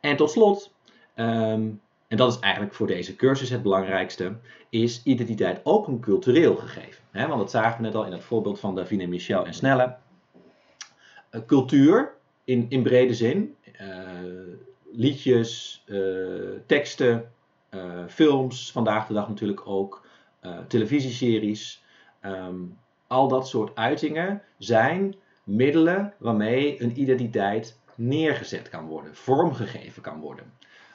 En 0.00 0.16
tot 0.16 0.30
slot, 0.30 0.74
um, 1.16 1.80
en 2.08 2.16
dat 2.16 2.32
is 2.32 2.38
eigenlijk 2.38 2.74
voor 2.74 2.86
deze 2.86 3.16
cursus 3.16 3.50
het 3.50 3.62
belangrijkste, 3.62 4.36
is 4.68 5.02
identiteit 5.02 5.60
ook 5.62 5.86
een 5.86 6.00
cultureel 6.00 6.56
gegeven. 6.56 7.04
Want 7.12 7.38
dat 7.38 7.50
zagen 7.50 7.76
we 7.76 7.86
net 7.86 7.94
al 7.94 8.06
in 8.06 8.12
het 8.12 8.24
voorbeeld 8.24 8.60
van 8.60 8.74
Davine 8.74 9.06
Michel 9.06 9.46
en 9.46 9.54
Snelle. 9.54 9.96
Uh, 11.30 11.40
cultuur 11.46 12.12
in, 12.44 12.66
in 12.68 12.82
brede 12.82 13.14
zin 13.14 13.56
liedjes, 14.92 15.84
teksten, 16.66 17.32
films, 18.08 18.72
vandaag 18.72 19.06
de 19.06 19.14
dag 19.14 19.28
natuurlijk 19.28 19.66
ook, 19.66 20.06
televisieseries. 20.68 21.84
Ehm, 22.20 22.56
al 23.06 23.28
dat 23.28 23.48
soort 23.48 23.76
uitingen 23.76 24.42
zijn 24.58 25.14
middelen 25.44 26.14
waarmee 26.18 26.82
een 26.82 27.00
identiteit 27.00 27.78
neergezet 27.94 28.68
kan 28.68 28.86
worden, 28.86 29.14
vormgegeven 29.14 30.02
kan 30.02 30.20
worden. 30.20 30.52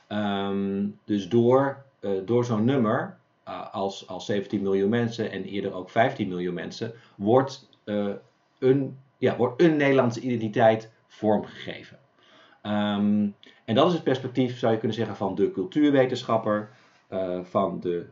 Ehm, 0.07 0.87
dus 1.05 1.29
door, 1.29 1.85
door 2.25 2.45
zo'n 2.45 2.65
nummer, 2.65 3.17
als, 3.71 4.07
als 4.07 4.25
17 4.25 4.61
miljoen 4.61 4.89
mensen 4.89 5.31
en 5.31 5.43
eerder 5.43 5.73
ook 5.73 5.89
15 5.89 6.27
miljoen 6.27 6.53
mensen, 6.53 6.93
wordt, 7.15 7.69
een, 8.59 8.97
ja, 9.17 9.37
wordt 9.37 9.61
een 9.61 9.77
Nederlandse 9.77 10.19
identiteit 10.19 10.91
vormgegeven. 11.07 11.99
Um, 12.65 13.35
en 13.65 13.75
dat 13.75 13.87
is 13.87 13.93
het 13.93 14.03
perspectief, 14.03 14.59
zou 14.59 14.71
je 14.71 14.77
kunnen 14.77 14.97
zeggen, 14.97 15.15
van 15.15 15.35
de 15.35 15.51
cultuurwetenschapper, 15.51 16.69
van 17.43 17.79
de, 17.79 18.05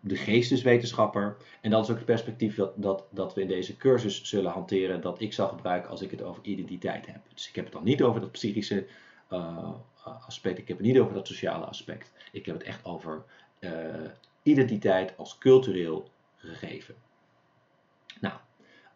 de, 0.00 0.16
geesteswetenschapper. 0.16 1.36
En 1.60 1.70
dat 1.70 1.84
is 1.84 1.90
ook 1.90 1.96
het 1.96 2.04
perspectief 2.04 2.56
dat, 2.56 2.72
dat, 2.76 3.04
dat 3.10 3.34
we 3.34 3.40
in 3.40 3.48
deze 3.48 3.76
cursus 3.76 4.24
zullen 4.24 4.50
hanteren, 4.50 5.00
dat 5.00 5.20
ik 5.20 5.32
zal 5.32 5.48
gebruiken 5.48 5.90
als 5.90 6.02
ik 6.02 6.10
het 6.10 6.22
over 6.22 6.42
identiteit 6.44 7.06
heb. 7.06 7.20
Dus 7.34 7.48
ik 7.48 7.54
heb 7.54 7.64
het 7.64 7.74
dan 7.74 7.84
niet 7.84 8.02
over 8.02 8.20
dat 8.20 8.32
psychische 8.32 8.86
aspect. 10.26 10.58
Ik 10.58 10.68
heb 10.68 10.76
het 10.76 10.86
niet 10.86 10.98
over 10.98 11.14
dat 11.14 11.26
sociale 11.26 11.64
aspect. 11.64 12.12
Ik 12.32 12.46
heb 12.46 12.54
het 12.54 12.64
echt 12.64 12.84
over 12.84 13.24
uh, 13.60 13.70
identiteit 14.42 15.16
als 15.16 15.38
cultureel 15.38 16.08
gegeven. 16.36 16.94
Nou, 18.20 18.34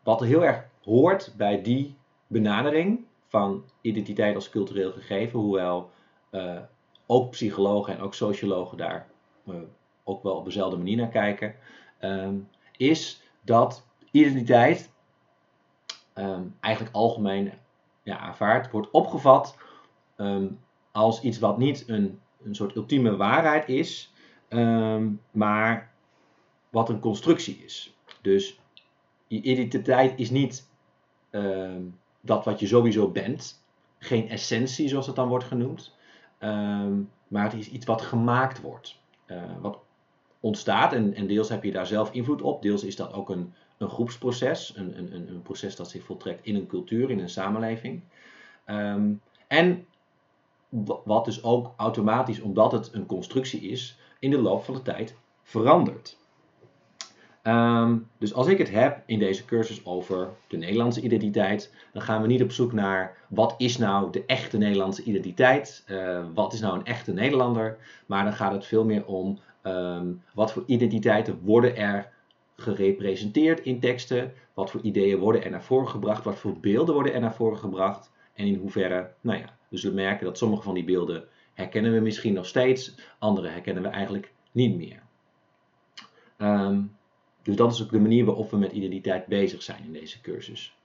wat 0.03 0.21
er 0.21 0.27
heel 0.27 0.45
erg 0.45 0.65
hoort 0.83 1.35
bij 1.37 1.63
die 1.63 1.97
benadering 2.27 3.05
van 3.29 3.65
identiteit 3.81 4.35
als 4.35 4.51
cultureel 4.51 4.93
gegeven, 4.93 5.39
hoewel 5.39 5.91
uh, 6.31 6.59
ook 7.07 7.31
psychologen 7.31 7.95
en 7.95 8.01
ook 8.01 8.15
sociologen 8.15 8.79
daar 8.79 9.09
uh, 9.45 9.55
ook 10.05 10.23
wel 10.23 10.37
op 10.37 10.45
dezelfde 10.45 10.77
manier 10.77 10.97
naar 10.97 11.09
kijken, 11.09 11.55
um, 12.01 12.49
is 12.77 13.23
dat 13.41 13.87
identiteit 14.11 14.93
um, 16.15 16.57
eigenlijk 16.61 16.95
algemeen 16.95 17.53
ja, 18.03 18.19
aanvaard 18.19 18.71
wordt 18.71 18.91
opgevat 18.91 19.57
um, 20.17 20.61
als 20.93 21.21
iets 21.21 21.39
wat 21.39 21.59
niet 21.59 21.89
een, 21.89 22.21
een 22.43 22.55
soort 22.55 22.77
ultieme 22.77 23.17
waarheid 23.17 23.69
is, 23.69 24.13
maar 25.31 25.93
wat 26.71 26.89
een 26.89 27.01
constructie 27.01 27.63
is. 27.65 27.97
Dus 28.23 28.61
je 29.27 29.43
identiteit 29.43 30.19
is 30.19 30.31
niet 30.31 30.69
dat 32.29 32.45
wat 32.45 32.61
je 32.61 32.67
sowieso 32.67 33.09
bent, 33.09 33.63
geen 33.99 34.29
essentie 34.29 34.89
zoals 34.89 35.07
het 35.07 35.17
dan 35.17 35.29
wordt 35.29 35.45
genoemd, 35.45 35.95
um, 36.41 37.11
maar 37.29 37.45
het 37.45 37.53
is 37.55 37.71
iets 37.71 37.87
wat 37.87 38.03
gemaakt 38.03 38.61
wordt, 38.61 38.99
uh, 39.27 39.43
wat 39.61 39.79
ontstaat 40.41 40.93
en, 40.93 41.15
en, 41.15 41.27
deels 41.27 41.49
heb 41.49 41.65
je 41.65 41.73
daar 41.73 41.87
zelf 41.87 42.13
invloed 42.13 42.43
op, 42.43 42.63
deels 42.63 42.85
is 42.85 42.97
dat 42.97 43.13
ook 43.13 43.31
een, 43.31 43.53
een 43.79 43.89
groepsproces, 43.89 44.77
een, 44.77 44.99
een, 44.99 45.29
een 45.29 45.43
proces 45.43 45.77
dat 45.77 45.91
zich 45.91 46.05
voltrekt 46.05 46.47
in 46.47 46.55
een 46.55 46.67
cultuur, 46.67 47.11
in 47.11 47.19
een 47.19 47.29
samenleving. 47.29 48.03
en 49.47 49.87
wat 51.05 51.25
dus 51.25 51.43
ook 51.43 51.73
automatisch, 51.77 52.41
omdat 52.41 52.73
het 52.73 52.91
een 52.93 53.07
constructie 53.07 53.61
is, 53.61 53.99
in 54.19 54.31
de 54.31 54.41
loop 54.41 54.65
van 54.65 54.75
de 54.75 54.83
tijd 54.83 55.17
verandert. 55.43 56.19
Um, 57.49 58.09
dus 58.19 58.35
als 58.35 58.47
ik 58.47 58.59
het 58.59 58.71
heb 58.71 59.03
in 59.07 59.19
deze 59.19 59.45
cursus 59.45 59.85
over 59.85 60.29
de 60.49 60.57
Nederlandse 60.57 61.01
identiteit, 61.01 61.75
dan 61.93 62.03
gaan 62.03 62.23
we 62.23 62.27
niet 62.27 62.43
op 62.43 62.53
zoek 62.53 62.73
naar 62.73 63.17
wat 63.29 63.55
is 63.59 63.79
nou 63.79 64.13
de 64.13 64.25
echte 64.27 64.59
Nederlandse 64.59 65.03
identiteit, 65.03 65.85
uh, 65.87 66.25
wat 66.35 66.53
is 66.53 66.61
nou 66.61 66.79
een 66.79 66.85
echte 66.85 67.13
Nederlander, 67.13 67.79
maar 68.07 68.25
dan 68.25 68.33
gaat 68.33 68.53
het 68.53 68.67
veel 68.67 68.85
meer 68.85 69.07
om 69.07 69.39
um, 69.63 70.23
wat 70.35 70.53
voor 70.53 70.63
identiteiten 70.67 71.41
worden 71.43 71.77
er 71.77 72.11
gerepresenteerd 72.57 73.61
in 73.61 73.81
teksten, 73.81 74.33
wat 74.55 74.71
voor 74.71 74.81
ideeën 74.81 75.19
worden 75.19 75.45
er 75.45 75.51
naar 75.51 75.63
voren 75.63 75.89
gebracht, 75.89 76.25
wat 76.25 76.39
voor 76.39 76.61
beelden 76.61 76.95
worden 76.95 77.15
er 77.15 77.21
naar 77.21 77.35
voren 77.35 77.59
gebracht? 77.59 78.11
En 78.35 78.47
in 78.47 78.59
hoeverre, 78.59 79.11
nou 79.21 79.39
ja, 79.39 79.57
dus 79.69 79.83
we 79.83 79.91
merken 79.91 80.27
dat 80.27 80.39
sommige 80.39 80.63
van 80.63 80.75
die 80.75 80.85
beelden 80.85 81.25
herkennen 81.55 81.93
we 81.93 82.01
misschien 82.01 82.35
nog 82.35 82.47
steeds, 82.47 82.95
andere 83.19 83.49
herkennen 83.49 83.83
we 83.83 83.89
eigenlijk 83.89 84.33
niet 84.53 84.77
meer. 84.77 85.03
Um, 86.39 86.97
dus 87.49 87.57
dat 87.57 87.73
is 87.73 87.83
ook 87.83 87.91
de 87.91 88.01
manier 88.01 88.25
waarop 88.25 88.51
we 88.51 88.57
met 88.57 88.73
identiteit 88.73 89.27
bezig 89.27 89.63
zijn 89.63 89.85
in 89.85 89.93
deze 89.93 90.21
cursus. 90.21 90.77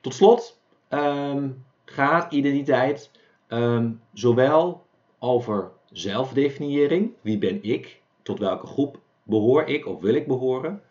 Tot 0.00 0.14
slot 0.14 0.60
um, 0.88 1.64
gaat 1.84 2.32
identiteit 2.32 3.10
um, 3.48 4.00
zowel 4.12 4.86
over 5.18 5.70
zelfdefiniëring, 5.92 7.12
wie 7.20 7.38
ben 7.38 7.62
ik, 7.62 8.00
tot 8.22 8.38
welke 8.38 8.66
groep 8.66 9.00
behoor 9.22 9.64
ik 9.64 9.86
of 9.86 10.00
wil 10.00 10.14
ik 10.14 10.26
behoren, 10.26 10.82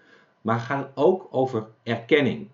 maar 0.42 0.60
gaat 0.60 0.92
ook 0.96 1.28
over 1.32 1.68
erkenning. 1.84 2.48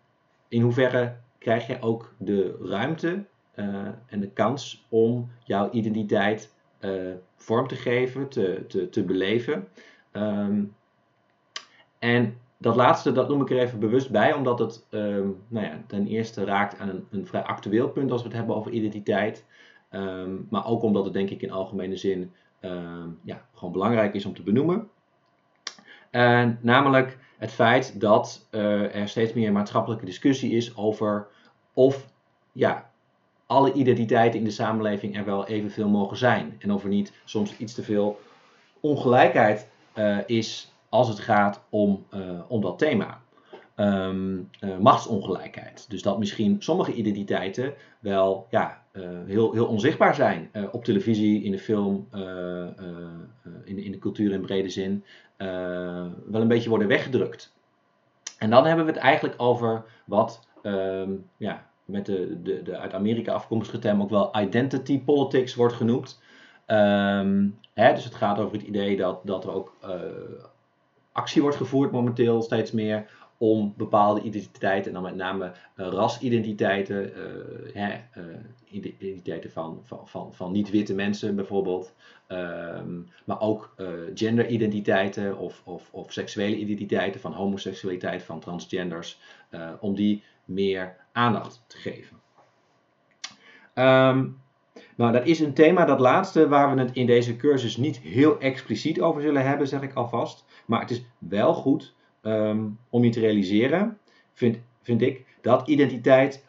In 0.47 0.61
hoeverre 0.61 1.17
krijg 1.37 1.67
je 1.67 1.81
ook 1.81 2.13
de 2.17 2.57
ruimte 2.61 3.25
uh, 3.55 3.87
en 4.05 4.19
de 4.19 4.29
kans 4.29 4.85
om 4.89 5.29
jouw 5.43 5.71
identiteit 5.71 6.53
uh, 6.79 7.13
vorm 7.35 7.67
te 7.67 7.75
geven, 7.75 8.29
te, 8.29 8.63
te, 8.67 8.89
te 8.89 9.03
beleven. 9.03 9.67
Um, 10.11 10.75
en 12.05 12.37
dat 12.57 12.75
laatste, 12.75 13.11
dat 13.11 13.29
noem 13.29 13.41
ik 13.41 13.49
er 13.49 13.59
even 13.59 13.79
bewust 13.79 14.09
bij, 14.11 14.33
omdat 14.33 14.59
het 14.59 14.85
um, 14.91 15.43
nou 15.47 15.65
ja, 15.65 15.83
ten 15.87 16.07
eerste 16.07 16.43
raakt 16.43 16.79
aan 16.79 16.89
een, 16.89 17.07
een, 17.11 17.27
vrij 17.27 17.43
actueel 17.43 17.89
punt 17.89 18.11
als 18.11 18.21
we 18.21 18.27
het 18.27 18.37
hebben 18.37 18.55
over 18.55 18.71
identiteit. 18.71 19.45
Um, 19.91 20.47
maar 20.49 20.65
ook 20.67 20.81
omdat 20.81 21.03
het 21.03 21.13
denk 21.13 21.29
ik 21.29 21.41
in 21.41 21.51
algemene 21.51 21.95
zin 21.95 22.31
ja, 23.23 23.45
gewoon 23.53 23.73
belangrijk 23.73 24.13
is 24.13 24.25
om 24.25 24.33
te 24.33 24.43
benoemen. 24.43 24.89
En 26.09 26.59
namelijk 26.61 27.17
het 27.37 27.51
feit 27.51 27.99
dat 27.99 28.47
uh, 28.51 28.95
er 28.95 29.07
steeds 29.07 29.33
meer 29.33 29.51
maatschappelijke 29.51 30.05
discussie 30.05 30.51
is 30.51 30.77
over 30.77 31.27
of 31.73 32.07
ja, 32.51 32.89
alle 33.45 33.73
identiteiten 33.73 34.39
in 34.39 34.45
de 34.45 34.51
samenleving 34.51 35.17
er 35.17 35.25
wel 35.25 35.47
evenveel 35.47 35.89
mogen 35.89 36.17
zijn. 36.17 36.55
En 36.59 36.71
of 36.71 36.83
er 36.83 36.89
niet 36.89 37.13
soms 37.25 37.57
iets 37.57 37.73
te 37.73 37.83
veel 37.83 38.19
ongelijkheid 38.79 39.69
uh, 39.95 40.17
is 40.25 40.74
als 40.89 41.07
het 41.07 41.19
gaat 41.19 41.63
om, 41.69 42.05
uh, 42.13 42.39
om 42.47 42.61
dat 42.61 42.77
thema. 42.77 43.23
Um, 43.75 44.49
uh, 44.61 44.77
machtsongelijkheid. 44.77 45.89
Dus 45.89 46.01
dat 46.01 46.19
misschien 46.19 46.55
sommige 46.59 46.93
identiteiten 46.93 47.73
wel 47.99 48.47
ja, 48.49 48.83
heel, 49.25 49.53
heel 49.53 49.65
onzichtbaar 49.65 50.15
zijn. 50.15 50.51
op 50.71 50.83
televisie, 50.83 51.43
in 51.43 51.51
de 51.51 51.59
film, 51.59 52.07
in, 53.63 53.77
in 53.77 53.91
de 53.91 53.99
cultuur 53.99 54.31
in 54.31 54.41
brede 54.41 54.69
zin. 54.69 55.03
wel 55.37 56.41
een 56.41 56.47
beetje 56.47 56.69
worden 56.69 56.87
weggedrukt. 56.87 57.55
En 58.39 58.49
dan 58.49 58.65
hebben 58.65 58.85
we 58.85 58.91
het 58.91 59.01
eigenlijk 59.01 59.41
over 59.41 59.85
wat 60.05 60.47
um, 60.63 61.29
ja, 61.37 61.69
met 61.85 62.05
de, 62.05 62.41
de, 62.41 62.61
de 62.61 62.77
uit 62.77 62.93
Amerika 62.93 63.33
afkomstige 63.33 63.79
term 63.79 64.01
ook 64.01 64.09
wel 64.09 64.39
identity 64.39 65.03
politics 65.03 65.55
wordt 65.55 65.73
genoemd. 65.73 66.21
Um, 66.67 67.59
hè, 67.73 67.93
dus 67.93 68.03
het 68.03 68.15
gaat 68.15 68.39
over 68.39 68.57
het 68.57 68.67
idee 68.67 68.97
dat, 68.97 69.19
dat 69.23 69.43
er 69.43 69.51
ook 69.51 69.73
actie 71.15 71.41
wordt 71.41 71.57
gevoerd 71.57 71.91
momenteel 71.91 72.41
steeds 72.41 72.71
meer 72.71 73.05
om 73.37 73.73
bepaalde 73.77 74.21
identiteiten, 74.21 74.87
en 74.87 74.93
dan 74.93 75.03
met 75.03 75.15
name 75.15 75.45
uh, 75.45 75.87
rasidentiteiten, 75.87 77.09
uh, 77.09 77.73
hè, 77.73 78.01
identiteiten 78.69 79.51
van, 79.51 79.79
van, 79.83 80.07
van, 80.07 80.33
van 80.33 80.51
niet-witte 80.51 80.93
mensen 80.93 81.35
bijvoorbeeld, 81.35 81.93
um, 82.27 83.09
maar 83.25 83.39
ook 83.39 83.75
genderidentiteiten 84.13 85.37
of, 85.37 85.61
of, 85.63 85.89
of 85.91 86.11
seksuele 86.11 86.55
identiteiten 86.55 87.21
van 87.21 87.33
homoseksualiteit, 87.33 88.23
van 88.23 88.39
transgenders, 88.39 89.19
om 89.79 89.95
die 89.95 90.23
meer 90.45 90.95
aandacht 91.11 91.63
te 91.67 91.77
geven. 91.77 92.17
Um, 93.73 94.43
nou, 94.95 95.11
dat 95.11 95.25
is 95.25 95.39
een 95.39 95.53
thema, 95.53 95.85
dat 95.85 95.99
laatste, 95.99 96.47
waar 96.47 96.75
we 96.75 96.81
het 96.81 96.95
in 96.95 97.05
deze 97.05 97.35
cursus 97.35 97.77
niet 97.77 97.99
heel 97.99 98.39
expliciet 98.39 99.01
over 99.01 99.21
zullen 99.21 99.45
hebben, 99.45 99.67
zeg 99.67 99.81
ik 99.81 99.93
alvast. 99.93 100.44
Maar 100.65 100.81
het 100.81 100.91
is 100.91 101.05
wel 101.17 101.53
goed 101.53 101.93
um, 102.21 102.79
om 102.89 103.03
je 103.03 103.09
te 103.09 103.19
realiseren, 103.19 103.97
vind, 104.33 104.57
vind 104.81 105.01
ik, 105.01 105.25
dat 105.41 105.67
identiteit 105.67 106.45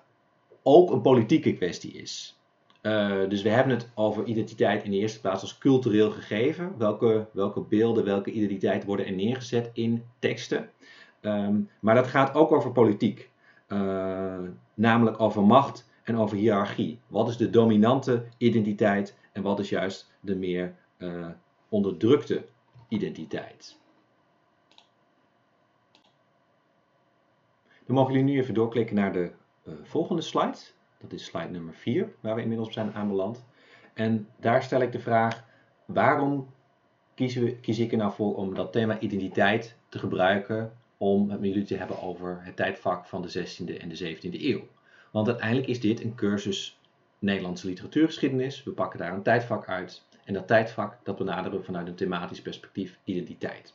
ook 0.62 0.90
een 0.90 1.00
politieke 1.00 1.52
kwestie 1.52 1.92
is. 1.92 2.40
Uh, 2.82 3.28
dus 3.28 3.42
we 3.42 3.48
hebben 3.48 3.74
het 3.74 3.90
over 3.94 4.24
identiteit 4.24 4.84
in 4.84 4.90
de 4.90 4.96
eerste 4.96 5.20
plaats 5.20 5.42
als 5.42 5.58
cultureel 5.58 6.10
gegeven. 6.10 6.74
Welke, 6.78 7.26
welke 7.32 7.60
beelden, 7.60 8.04
welke 8.04 8.30
identiteit 8.30 8.84
worden 8.84 9.06
er 9.06 9.12
neergezet 9.12 9.70
in 9.72 10.04
teksten. 10.18 10.70
Um, 11.20 11.70
maar 11.80 11.94
dat 11.94 12.06
gaat 12.06 12.34
ook 12.34 12.52
over 12.52 12.72
politiek. 12.72 13.30
Uh, 13.68 14.38
namelijk 14.74 15.20
over 15.20 15.42
macht 15.42 15.88
en 16.02 16.16
over 16.16 16.36
hiërarchie. 16.36 16.98
Wat 17.06 17.28
is 17.28 17.36
de 17.36 17.50
dominante 17.50 18.24
identiteit 18.38 19.16
en 19.32 19.42
wat 19.42 19.58
is 19.58 19.68
juist 19.68 20.12
de 20.20 20.36
meer 20.36 20.74
uh, 20.98 21.26
onderdrukte 21.68 22.44
identiteit? 22.88 23.78
Dan 27.86 27.96
mogen 27.96 28.12
jullie 28.12 28.32
nu 28.32 28.40
even 28.40 28.54
doorklikken 28.54 28.96
naar 28.96 29.12
de 29.12 29.30
uh, 29.64 29.74
volgende 29.82 30.22
slide. 30.22 30.56
Dat 30.98 31.12
is 31.12 31.24
slide 31.24 31.50
nummer 31.50 31.74
4, 31.74 32.14
waar 32.20 32.34
we 32.34 32.42
inmiddels 32.42 32.72
zijn 32.72 32.94
aanbeland. 32.94 33.44
En 33.94 34.28
daar 34.40 34.62
stel 34.62 34.80
ik 34.80 34.92
de 34.92 35.00
vraag: 35.00 35.44
waarom 35.84 36.46
we, 37.14 37.56
kies 37.60 37.78
ik 37.78 37.92
er 37.92 37.98
nou 37.98 38.12
voor 38.12 38.34
om 38.34 38.54
dat 38.54 38.72
thema 38.72 38.98
identiteit 38.98 39.76
te 39.88 39.98
gebruiken 39.98 40.72
om 40.96 41.30
het 41.30 41.40
met 41.40 41.48
jullie 41.48 41.64
te 41.64 41.76
hebben 41.76 42.02
over 42.02 42.38
het 42.42 42.56
tijdvak 42.56 43.06
van 43.06 43.22
de 43.22 43.28
16e 43.28 43.80
en 43.80 43.88
de 43.88 44.16
17e 44.16 44.42
eeuw? 44.42 44.66
Want 45.10 45.28
uiteindelijk 45.28 45.68
is 45.68 45.80
dit 45.80 46.04
een 46.04 46.14
cursus 46.14 46.78
Nederlandse 47.18 47.66
literatuurgeschiedenis. 47.66 48.64
We 48.64 48.70
pakken 48.70 48.98
daar 48.98 49.12
een 49.12 49.22
tijdvak 49.22 49.68
uit. 49.68 50.04
En 50.24 50.34
dat 50.34 50.46
tijdvak 50.46 50.98
dat 51.02 51.16
benaderen 51.16 51.58
we 51.58 51.64
vanuit 51.64 51.88
een 51.88 51.94
thematisch 51.94 52.42
perspectief 52.42 52.98
identiteit. 53.04 53.74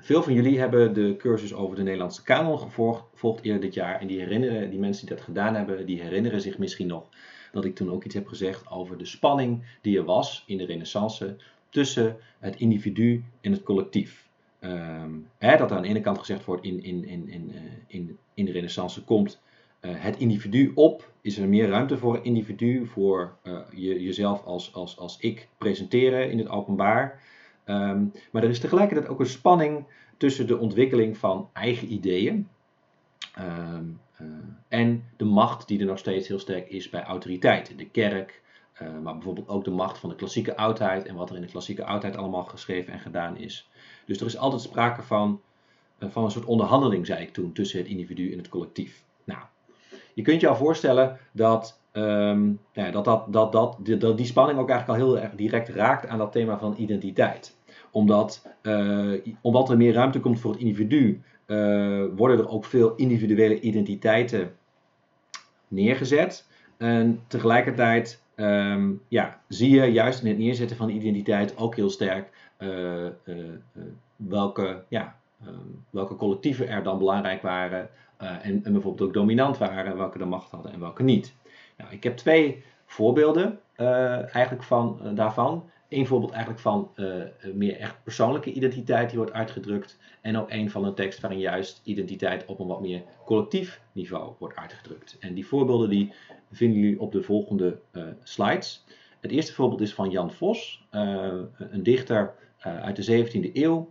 Veel 0.00 0.22
van 0.22 0.32
jullie 0.32 0.58
hebben 0.58 0.94
de 0.94 1.14
cursus 1.18 1.54
over 1.54 1.76
de 1.76 1.82
Nederlandse 1.82 2.22
kanon 2.22 2.58
gevolgd 2.58 3.42
eerder 3.42 3.60
dit 3.60 3.74
jaar. 3.74 4.00
En 4.00 4.06
die, 4.06 4.18
herinneren, 4.18 4.70
die 4.70 4.78
mensen 4.78 5.06
die 5.06 5.14
dat 5.16 5.24
gedaan 5.24 5.54
hebben, 5.54 5.86
die 5.86 6.00
herinneren 6.00 6.40
zich 6.40 6.58
misschien 6.58 6.86
nog 6.86 7.08
dat 7.52 7.64
ik 7.64 7.74
toen 7.74 7.90
ook 7.90 8.04
iets 8.04 8.14
heb 8.14 8.26
gezegd 8.26 8.70
over 8.70 8.98
de 8.98 9.04
spanning 9.04 9.64
die 9.80 9.98
er 9.98 10.04
was 10.04 10.44
in 10.46 10.58
de 10.58 10.64
renaissance 10.64 11.36
tussen 11.68 12.16
het 12.38 12.56
individu 12.56 13.24
en 13.40 13.52
het 13.52 13.62
collectief. 13.62 14.28
Ehm, 14.58 15.10
hè, 15.38 15.56
dat 15.56 15.70
er 15.70 15.76
aan 15.76 15.82
de 15.82 15.88
ene 15.88 16.00
kant 16.00 16.18
gezegd 16.18 16.44
wordt 16.44 16.64
in, 16.64 16.82
in, 16.82 17.04
in, 17.04 17.28
in, 17.28 17.52
eh, 17.54 17.60
in, 17.86 18.18
in 18.34 18.44
de 18.44 18.52
renaissance 18.52 19.04
komt 19.04 19.40
uh, 19.80 19.90
het 19.94 20.16
individu 20.16 20.72
op, 20.74 21.12
is 21.20 21.38
er 21.38 21.48
meer 21.48 21.68
ruimte 21.68 21.98
voor 21.98 22.14
het 22.14 22.24
individu, 22.24 22.86
voor 22.86 23.36
uh, 23.44 23.58
je, 23.74 24.02
jezelf 24.02 24.44
als, 24.44 24.74
als, 24.74 24.98
als 24.98 25.18
ik 25.20 25.48
presenteren 25.58 26.30
in 26.30 26.38
het 26.38 26.48
openbaar. 26.48 27.22
Um, 27.70 28.12
maar 28.32 28.42
er 28.42 28.48
is 28.48 28.60
tegelijkertijd 28.60 29.08
ook 29.08 29.20
een 29.20 29.26
spanning 29.26 29.84
tussen 30.16 30.46
de 30.46 30.58
ontwikkeling 30.58 31.18
van 31.18 31.48
eigen 31.52 31.92
ideeën 31.92 32.48
um, 33.38 34.00
uh, 34.20 34.28
en 34.68 35.04
de 35.16 35.24
macht 35.24 35.68
die 35.68 35.80
er 35.80 35.86
nog 35.86 35.98
steeds 35.98 36.28
heel 36.28 36.38
sterk 36.38 36.68
is 36.68 36.90
bij 36.90 37.02
autoriteiten, 37.02 37.76
de 37.76 37.88
kerk, 37.88 38.42
maar 39.02 39.14
bijvoorbeeld 39.14 39.48
ook 39.48 39.64
de 39.64 39.70
macht 39.70 39.98
van 39.98 40.08
de 40.08 40.14
klassieke 40.14 40.56
oudheid 40.56 41.06
en 41.06 41.14
wat 41.14 41.30
er 41.30 41.36
in 41.36 41.42
de 41.42 41.48
klassieke 41.48 41.84
oudheid 41.84 42.16
allemaal 42.16 42.44
geschreven 42.44 42.92
en 42.92 42.98
gedaan 42.98 43.36
is. 43.36 43.70
Dus 44.06 44.20
er 44.20 44.26
is 44.26 44.36
altijd 44.36 44.62
sprake 44.62 45.02
van, 45.02 45.40
van 46.00 46.24
een 46.24 46.30
soort 46.30 46.44
onderhandeling, 46.44 47.06
zei 47.06 47.22
ik 47.22 47.32
toen, 47.32 47.52
tussen 47.52 47.78
het 47.78 47.88
individu 47.88 48.32
en 48.32 48.38
het 48.38 48.48
collectief. 48.48 49.04
Nou, 49.24 49.40
je 50.14 50.22
kunt 50.22 50.40
je 50.40 50.48
al 50.48 50.56
voorstellen 50.56 51.18
dat, 51.32 51.80
um, 51.92 52.60
ja, 52.72 52.90
dat, 52.90 53.04
dat, 53.04 53.32
dat, 53.32 53.52
dat, 53.52 53.76
die, 53.80 54.14
die 54.14 54.26
spanning 54.26 54.58
ook 54.58 54.70
eigenlijk 54.70 55.00
al 55.00 55.06
heel 55.06 55.18
erg 55.18 55.34
direct 55.34 55.68
raakt 55.68 56.06
aan 56.06 56.18
dat 56.18 56.32
thema 56.32 56.58
van 56.58 56.74
identiteit. 56.76 57.56
Omdat, 57.90 58.46
uh, 58.62 59.12
omdat 59.40 59.70
er 59.70 59.76
meer 59.76 59.92
ruimte 59.92 60.20
komt 60.20 60.40
voor 60.40 60.50
het 60.50 60.60
individu, 60.60 61.22
uh, 61.46 62.04
worden 62.16 62.38
er 62.38 62.48
ook 62.48 62.64
veel 62.64 62.94
individuele 62.94 63.60
identiteiten 63.60 64.52
neergezet. 65.68 66.46
En 66.76 67.20
tegelijkertijd 67.26 68.22
um, 68.36 69.02
ja, 69.08 69.40
zie 69.48 69.70
je 69.70 69.92
juist 69.92 70.22
in 70.22 70.28
het 70.28 70.38
neerzetten 70.38 70.76
van 70.76 70.88
identiteit 70.88 71.56
ook 71.56 71.76
heel 71.76 71.90
sterk 71.90 72.30
uh, 72.58 73.06
welke, 74.16 74.84
ja, 74.88 75.16
um, 75.46 75.84
welke 75.90 76.16
collectieven 76.16 76.68
er 76.68 76.82
dan 76.82 76.98
belangrijk 76.98 77.42
waren, 77.42 77.88
en, 78.16 78.64
en, 78.64 78.72
bijvoorbeeld 78.72 79.08
ook 79.08 79.14
dominant 79.14 79.58
waren, 79.58 79.96
welke 79.96 80.18
de 80.18 80.24
macht 80.24 80.50
hadden 80.50 80.72
en 80.72 80.80
welke 80.80 81.02
niet. 81.02 81.34
Nou, 81.76 81.92
ik 81.92 82.02
heb 82.02 82.16
twee 82.16 82.64
voorbeelden 82.86 83.60
eigenlijk 84.32 84.62
van, 84.62 85.00
daarvan. 85.14 85.70
Eén 85.88 86.06
voorbeeld 86.06 86.32
eigenlijk 86.32 86.60
van 86.60 86.90
meer 87.54 87.76
echt 87.76 88.02
persoonlijke 88.02 88.52
identiteit 88.52 89.08
die 89.08 89.18
wordt 89.18 89.32
uitgedrukt. 89.32 89.98
En 90.20 90.36
ook 90.36 90.48
één 90.50 90.70
van 90.70 90.84
een 90.84 90.94
tekst 90.94 91.20
waarin 91.20 91.40
juist 91.40 91.80
identiteit 91.84 92.44
op 92.46 92.58
een 92.58 92.66
wat 92.66 92.80
meer 92.80 93.02
collectief 93.24 93.80
niveau 93.92 94.32
wordt 94.38 94.56
uitgedrukt. 94.56 95.16
En 95.20 95.34
die 95.34 95.46
voorbeelden 95.46 95.88
die 95.88 96.12
vinden 96.52 96.78
jullie 96.80 97.00
op 97.00 97.12
de 97.12 97.22
volgende 97.22 97.78
slides. 98.22 98.84
Het 99.20 99.30
eerste 99.30 99.54
voorbeeld 99.54 99.80
is 99.80 99.94
van 99.94 100.10
Jan 100.10 100.32
Vos, 100.32 100.86
een 100.90 101.82
dichter 101.82 102.34
uit 102.58 102.96
de 102.96 103.26
17e 103.26 103.52
eeuw 103.52 103.90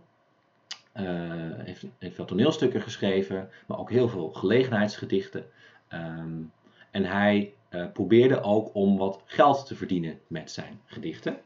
heeft, 0.92 1.84
heeft 1.98 2.14
veel 2.14 2.24
toneelstukken 2.24 2.82
geschreven, 2.82 3.50
maar 3.66 3.78
ook 3.78 3.90
heel 3.90 4.08
veel 4.08 4.30
gelegenheidsgedichten. 4.30 5.44
Um, 5.92 6.52
en 6.90 7.04
hij 7.04 7.52
probeerde 7.92 8.40
ook 8.40 8.74
om 8.74 8.96
wat 8.96 9.22
geld 9.24 9.66
te 9.66 9.74
verdienen 9.74 10.20
met 10.26 10.50
zijn 10.50 10.80
gedichten. 10.84 11.38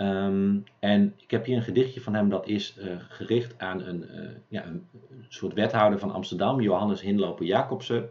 Um, 0.00 0.64
en 0.78 1.14
ik 1.16 1.30
heb 1.30 1.44
hier 1.44 1.56
een 1.56 1.62
gedichtje 1.62 2.00
van 2.00 2.14
hem 2.14 2.28
dat 2.28 2.46
is 2.46 2.76
uh, 2.78 2.96
gericht 3.08 3.58
aan 3.58 3.80
een, 3.80 4.06
ja, 4.48 4.66
een, 4.66 4.86
soort 5.28 5.54
wethouder 5.54 5.98
van 5.98 6.12
Amsterdam, 6.12 6.60
Johannes 6.60 7.00
Hinlopen 7.00 7.46
Jacobsen, 7.46 8.08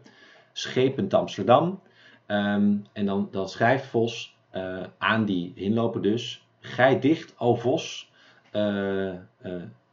schepend 0.53 1.13
Amsterdam. 1.13 1.81
Um, 2.27 2.85
en 2.93 3.05
dan, 3.05 3.27
dan 3.31 3.49
schrijft 3.49 3.85
Vos 3.85 4.35
aan 4.97 5.25
die 5.25 5.51
Hinlopen 5.55 6.01
dus, 6.01 6.47
Gij 6.59 6.99
dicht, 6.99 7.33
o 7.37 7.55
Vos, 7.55 8.11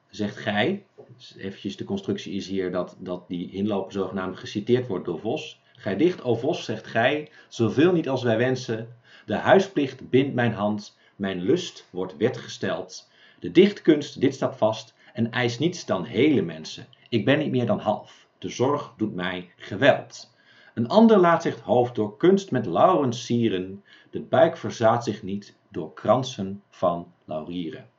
zegt 0.08 0.36
gij, 0.36 0.84
dus 1.16 1.36
eventjes 1.36 1.76
de 1.76 1.84
constructie 1.84 2.34
is 2.34 2.48
hier 2.48 2.70
dat, 2.70 2.96
dat 2.98 3.28
die 3.28 3.52
inloper 3.52 3.92
zogenaamd 3.92 4.38
geciteerd 4.38 4.86
wordt 4.86 5.04
door 5.04 5.20
Vos. 5.20 5.60
Gij 5.72 5.96
dicht, 5.96 6.22
o 6.22 6.34
Vos, 6.34 6.64
zegt 6.64 6.86
gij, 6.86 7.30
zoveel 7.48 7.92
niet 7.92 8.08
als 8.08 8.22
wij 8.22 8.36
wensen. 8.36 8.88
De 9.26 9.34
huisplicht 9.34 10.10
bindt 10.10 10.34
mijn 10.34 10.52
hand, 10.52 10.96
mijn 11.16 11.40
lust 11.40 11.88
wordt 11.90 12.16
wetgesteld. 12.16 13.10
De 13.40 13.50
dichtkunst, 13.50 14.20
dit 14.20 14.34
staat 14.34 14.56
vast, 14.56 14.94
en 15.12 15.30
eist 15.30 15.58
niets 15.58 15.86
dan 15.86 16.04
hele 16.04 16.42
mensen. 16.42 16.86
Ik 17.08 17.24
ben 17.24 17.38
niet 17.38 17.50
meer 17.50 17.66
dan 17.66 17.78
half, 17.78 18.26
de 18.38 18.48
zorg 18.48 18.92
doet 18.96 19.14
mij 19.14 19.50
geweld. 19.56 20.32
Een 20.74 20.88
ander 20.88 21.18
laat 21.18 21.42
zich 21.42 21.54
het 21.54 21.64
hoofd 21.64 21.94
door 21.94 22.16
kunst 22.16 22.50
met 22.50 22.66
laurens 22.66 23.24
sieren, 23.24 23.84
de 24.10 24.20
buik 24.20 24.56
verzaat 24.56 25.04
zich 25.04 25.22
niet 25.22 25.56
door 25.68 25.92
kransen 25.92 26.62
van 26.68 27.12
laurieren. 27.24 27.92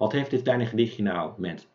Wat 0.00 0.12
heeft 0.12 0.30
dit 0.30 0.42
kleine 0.42 0.66
gedichtje 0.66 1.02
nou 1.02 1.32
met 1.36 1.68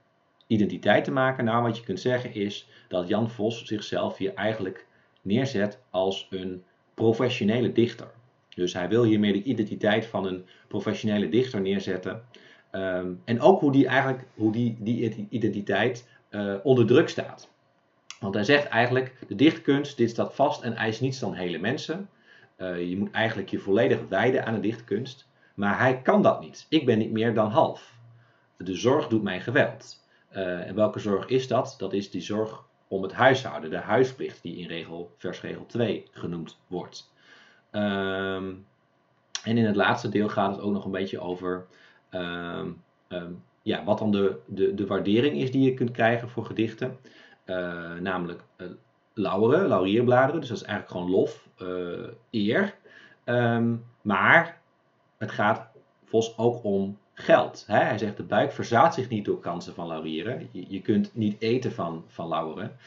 identiteit 0.47 1.03
te 1.03 1.11
maken? 1.11 1.45
Nou, 1.45 1.63
wat 1.63 1.77
je 1.77 1.83
kunt 1.83 1.99
zeggen 1.99 2.33
is 2.33 2.69
dat 2.87 3.07
Jan 3.07 3.29
Vos 3.29 3.65
zichzelf 3.65 4.17
hier 4.17 4.33
eigenlijk 4.33 4.87
neerzet 5.21 5.79
als 5.89 6.27
een 6.29 6.63
professionele 6.93 7.71
dichter. 7.71 8.11
Dus 8.55 8.73
hij 8.73 8.89
wil 8.89 9.03
hiermee 9.03 9.33
de 9.33 9.43
identiteit 9.43 10.05
van 10.05 10.25
een 10.25 10.45
professionele 10.67 11.29
dichter 11.29 11.61
neerzetten. 11.61 12.23
Um, 12.71 13.21
en 13.25 13.41
ook 13.41 13.59
hoe 13.59 13.71
die, 13.71 13.87
eigenlijk, 13.87 14.25
hoe 14.33 14.51
die, 14.51 14.77
die 14.79 15.27
identiteit 15.29 16.07
uh, 16.29 16.55
onder 16.63 16.85
druk 16.85 17.09
staat. 17.09 17.49
Want 18.19 18.33
hij 18.33 18.43
zegt 18.43 18.67
eigenlijk, 18.67 19.15
de 19.27 19.35
dichtkunst, 19.35 19.97
dit 19.97 20.09
staat 20.09 20.35
vast 20.35 20.61
en 20.61 20.75
eist 20.75 21.01
niets 21.01 21.19
dan 21.19 21.33
hele 21.33 21.57
mensen. 21.57 22.09
Uh, 22.57 22.89
je 22.89 22.97
moet 22.97 23.11
eigenlijk 23.11 23.49
je 23.49 23.59
volledig 23.59 23.99
wijden 24.09 24.45
aan 24.45 24.53
de 24.53 24.59
dichtkunst. 24.59 25.27
Maar 25.53 25.79
hij 25.79 26.01
kan 26.01 26.21
dat 26.21 26.41
niet. 26.41 26.65
Ik 26.69 26.85
ben 26.85 26.97
niet 26.97 27.11
meer 27.11 27.33
dan 27.33 27.49
half 27.49 27.95
de 28.57 28.75
zorg 28.75 29.07
doet 29.07 29.23
mij 29.23 29.41
geweld. 29.41 30.03
Uh, 30.31 30.67
en 30.67 30.75
welke 30.75 30.99
zorg 30.99 31.27
is 31.27 31.47
dat? 31.47 31.75
Dat 31.77 31.93
is 31.93 32.11
die 32.11 32.21
zorg 32.21 32.63
om 32.87 33.03
het 33.03 33.13
huishouden, 33.13 33.69
de 33.69 33.77
huisplicht, 33.77 34.41
die 34.41 34.57
in 34.57 34.67
regel, 34.67 35.11
vers 35.17 35.41
regel 35.41 35.65
2 35.65 36.07
genoemd 36.11 36.57
wordt. 36.67 37.13
Um, 37.75 38.65
en 39.43 39.57
in 39.57 39.65
het 39.65 39.75
laatste 39.75 40.09
deel 40.09 40.29
gaat 40.29 40.55
het 40.55 40.61
ook 40.61 40.73
nog 40.73 40.85
een 40.85 40.91
beetje 40.91 41.19
over 41.19 41.65
um, 42.11 42.83
um, 43.09 43.43
ja, 43.61 43.83
wat 43.83 43.97
dan 43.97 44.11
de, 44.11 44.39
de, 44.45 44.73
de 44.73 44.87
waardering 44.87 45.37
is 45.37 45.51
die 45.51 45.63
je 45.63 45.73
kunt 45.73 45.91
krijgen 45.91 46.29
voor 46.29 46.45
gedichten. 46.45 46.97
Uh, 47.45 47.93
namelijk 47.93 48.41
uh, 48.57 48.67
lauweren, 49.13 49.67
laurierbladeren, 49.67 50.39
dus 50.39 50.49
dat 50.49 50.57
is 50.57 50.63
eigenlijk 50.63 50.97
gewoon 50.97 51.19
lof, 51.19 51.47
uh, 51.61 52.07
eer. 52.31 52.75
maar 54.01 54.57
het 55.17 55.31
gaat 55.31 55.67
Vos 56.05 56.37
ook 56.37 56.63
om 56.63 56.97
geld. 57.13 57.63
Hè? 57.67 57.79
Hij 57.79 57.97
zegt 57.97 58.17
de 58.17 58.23
buik 58.23 58.51
verzaat 58.51 58.93
zich 58.93 59.09
niet 59.09 59.25
door 59.25 59.39
kansen 59.39 59.73
van 59.73 59.87
laurieren. 59.87 60.49
Je, 60.51 60.65
je 60.67 60.81
kunt 60.81 61.15
niet 61.15 61.41
eten 61.41 61.71
van, 61.71 62.03
van 62.07 62.27
lauweren. 62.27 62.77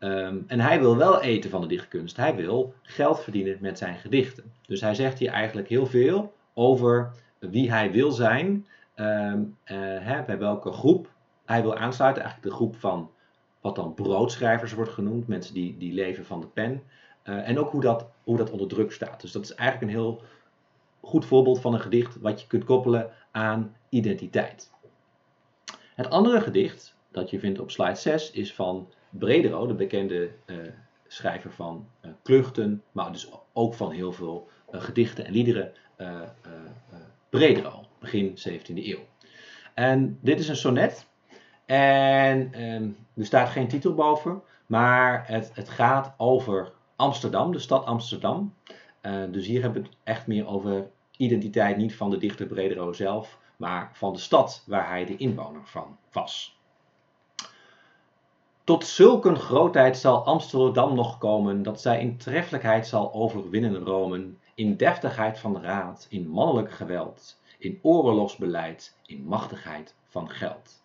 Um, 0.00 0.44
en 0.46 0.60
hij 0.60 0.80
wil 0.80 0.96
wel 0.96 1.20
eten 1.20 1.50
van 1.50 1.60
de 1.60 1.66
dichtkunst. 1.66 2.16
Hij 2.16 2.34
wil 2.34 2.74
geld 2.82 3.20
verdienen 3.20 3.58
met 3.60 3.78
zijn 3.78 3.98
gedichten. 3.98 4.52
Dus 4.66 4.80
hij 4.80 4.94
zegt 4.94 5.18
hier 5.18 5.30
eigenlijk 5.30 5.68
heel 5.68 5.86
veel 5.86 6.32
over 6.54 7.12
wie 7.38 7.70
hij 7.70 7.92
wil 7.92 8.10
zijn. 8.10 8.66
Um, 8.96 9.56
uh, 9.64 9.76
hè, 10.00 10.22
bij 10.22 10.38
welke 10.38 10.72
groep 10.72 11.10
hij 11.44 11.62
wil 11.62 11.76
aansluiten. 11.76 12.22
Eigenlijk 12.22 12.52
de 12.52 12.56
groep 12.56 12.76
van 12.76 13.10
wat 13.60 13.76
dan 13.76 13.94
broodschrijvers 13.94 14.72
wordt 14.72 14.90
genoemd. 14.90 15.26
Mensen 15.26 15.54
die, 15.54 15.76
die 15.78 15.92
leven 15.92 16.24
van 16.24 16.40
de 16.40 16.46
pen. 16.46 16.82
Uh, 17.24 17.48
en 17.48 17.58
ook 17.58 17.70
hoe 17.70 17.80
dat, 17.80 18.06
hoe 18.24 18.36
dat 18.36 18.50
onder 18.50 18.68
druk 18.68 18.92
staat. 18.92 19.20
Dus 19.20 19.32
dat 19.32 19.44
is 19.44 19.54
eigenlijk 19.54 19.92
een 19.92 19.98
heel 19.98 20.22
goed 21.00 21.24
voorbeeld 21.24 21.60
van 21.60 21.74
een 21.74 21.80
gedicht 21.80 22.20
wat 22.20 22.40
je 22.40 22.46
kunt 22.46 22.64
koppelen 22.64 23.10
aan 23.30 23.76
identiteit. 23.88 24.70
Het 25.94 26.10
andere 26.10 26.40
gedicht 26.40 26.96
dat 27.10 27.30
je 27.30 27.38
vindt 27.38 27.60
op 27.60 27.70
slide 27.70 27.94
6 27.94 28.30
is 28.30 28.54
van 28.54 28.88
Bredero, 29.10 29.66
de 29.66 29.74
bekende 29.74 30.30
uh, 30.46 30.56
schrijver 31.06 31.52
van 31.52 31.88
uh, 32.04 32.10
kluchten, 32.22 32.82
maar 32.92 33.12
dus 33.12 33.30
ook 33.52 33.74
van 33.74 33.90
heel 33.90 34.12
veel 34.12 34.48
uh, 34.72 34.80
gedichten 34.80 35.24
en 35.24 35.32
liederen. 35.32 35.72
Bredero, 37.30 37.84
begin 37.98 38.38
17e 38.48 38.74
eeuw. 38.74 38.98
En 39.74 40.18
dit 40.20 40.38
is 40.38 40.48
een 40.48 40.56
sonnet. 40.56 41.06
En 41.66 42.64
um, 42.64 42.96
er 43.16 43.24
staat 43.24 43.48
geen 43.48 43.68
titel 43.68 43.94
boven, 43.94 44.42
maar 44.66 45.26
het, 45.26 45.50
het 45.54 45.68
gaat 45.68 46.14
over 46.16 46.72
Amsterdam, 46.96 47.52
de 47.52 47.58
stad 47.58 47.84
Amsterdam. 47.84 48.54
Dus 49.30 49.46
hier 49.46 49.62
hebben 49.62 49.82
we 49.82 49.88
het 49.88 49.96
echt 50.04 50.26
meer 50.26 50.46
over 50.46 50.90
identiteit, 51.16 51.76
niet 51.76 51.94
van 51.94 52.10
de 52.10 52.16
dichter 52.18 52.46
Bredero 52.46 52.92
zelf, 52.92 53.38
maar 53.56 53.90
van 53.92 54.12
de 54.12 54.18
stad 54.18 54.64
waar 54.66 54.88
hij 54.88 55.04
de 55.04 55.16
inwoner 55.16 55.66
van 55.66 55.96
was. 56.12 56.59
Tot 58.70 58.86
zulke 58.86 59.34
grootheid 59.34 59.96
zal 59.96 60.24
Amsterdam 60.24 60.94
nog 60.94 61.18
komen, 61.18 61.62
dat 61.62 61.80
zij 61.80 62.00
in 62.00 62.16
treffelijkheid 62.16 62.86
zal 62.86 63.12
overwinnen 63.12 63.84
Rome, 63.84 64.28
in 64.54 64.76
deftigheid 64.76 65.38
van 65.38 65.62
raad, 65.62 66.06
in 66.10 66.28
mannelijk 66.28 66.70
geweld, 66.70 67.40
in 67.58 67.78
oorlogsbeleid, 67.82 68.96
in 69.06 69.24
machtigheid 69.24 69.94
van 70.06 70.30
geld. 70.30 70.82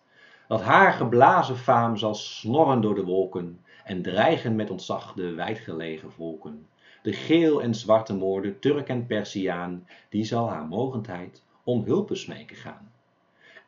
Dat 0.48 0.62
haar 0.62 0.92
geblazen 0.92 1.56
faam 1.56 1.96
zal 1.96 2.14
snorren 2.14 2.80
door 2.80 2.94
de 2.94 3.04
wolken 3.04 3.60
en 3.84 4.02
dreigen 4.02 4.56
met 4.56 4.70
ontzag 4.70 5.12
de 5.12 5.32
wijdgelegen 5.32 6.12
volken. 6.12 6.66
De 7.02 7.12
geel 7.12 7.62
en 7.62 7.74
zwarte 7.74 8.14
moorden, 8.14 8.58
Turk 8.58 8.88
en 8.88 9.06
Persiaan, 9.06 9.86
die 10.08 10.24
zal 10.24 10.48
haar 10.48 10.66
mogendheid 10.66 11.42
om 11.64 11.84
hulp 11.84 12.10
smeken 12.12 12.56
gaan. 12.56 12.92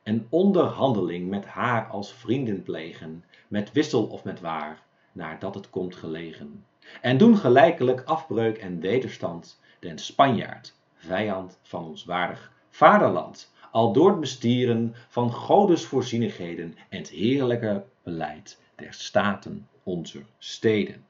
En 0.02 0.26
onderhandeling 0.28 1.28
met 1.28 1.46
haar 1.46 1.86
als 1.86 2.12
vrienden 2.12 2.62
plegen, 2.62 3.24
met 3.48 3.72
wissel 3.72 4.06
of 4.06 4.24
met 4.24 4.40
waar, 4.40 4.82
naar 5.12 5.38
dat 5.38 5.54
het 5.54 5.70
komt 5.70 5.96
gelegen. 5.96 6.64
En 7.00 7.18
doen 7.18 7.36
gelijkelijk 7.36 8.02
afbreuk 8.02 8.58
en 8.58 8.80
wederstand, 8.80 9.60
den 9.78 9.98
Spanjaard, 9.98 10.74
vijand 10.94 11.58
van 11.62 11.84
ons 11.84 12.04
waardig 12.04 12.52
vaderland, 12.70 13.52
al 13.70 13.92
door 13.92 14.10
het 14.10 14.20
bestieren 14.20 14.94
van 15.08 15.32
Godes 15.32 15.84
voorzienigheden 15.84 16.76
en 16.88 16.98
het 16.98 17.08
heerlijke 17.08 17.84
beleid 18.02 18.60
der 18.74 18.92
staten 18.92 19.68
onze 19.82 20.22
steden. 20.38 21.04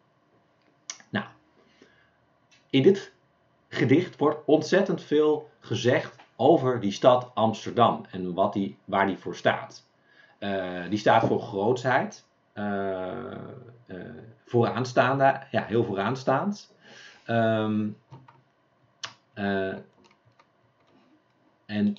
Nou, 1.09 1.27
in 2.70 2.83
dit 2.83 3.12
gedicht 3.68 4.16
wordt 4.16 4.38
ontzettend 4.46 5.03
veel 5.03 5.51
gezegd 5.61 6.16
over 6.37 6.81
die 6.81 6.92
stad 6.92 7.31
Amsterdam 7.35 8.05
en 8.11 8.35
wat 8.35 8.53
die, 8.53 8.77
waar 8.85 9.07
die 9.07 9.18
voor 9.18 9.37
staat. 9.37 9.87
Uh, 10.38 10.88
die 10.88 10.98
staat 10.98 11.27
voor 11.27 11.40
grootsheid, 11.40 12.24
uh, 12.24 12.28
vooraanstaande, 14.44 15.40
ja, 15.51 15.64
heel 15.64 15.85
vooraanstaand. 15.85 16.75
Um, 17.27 17.97
en 21.66 21.97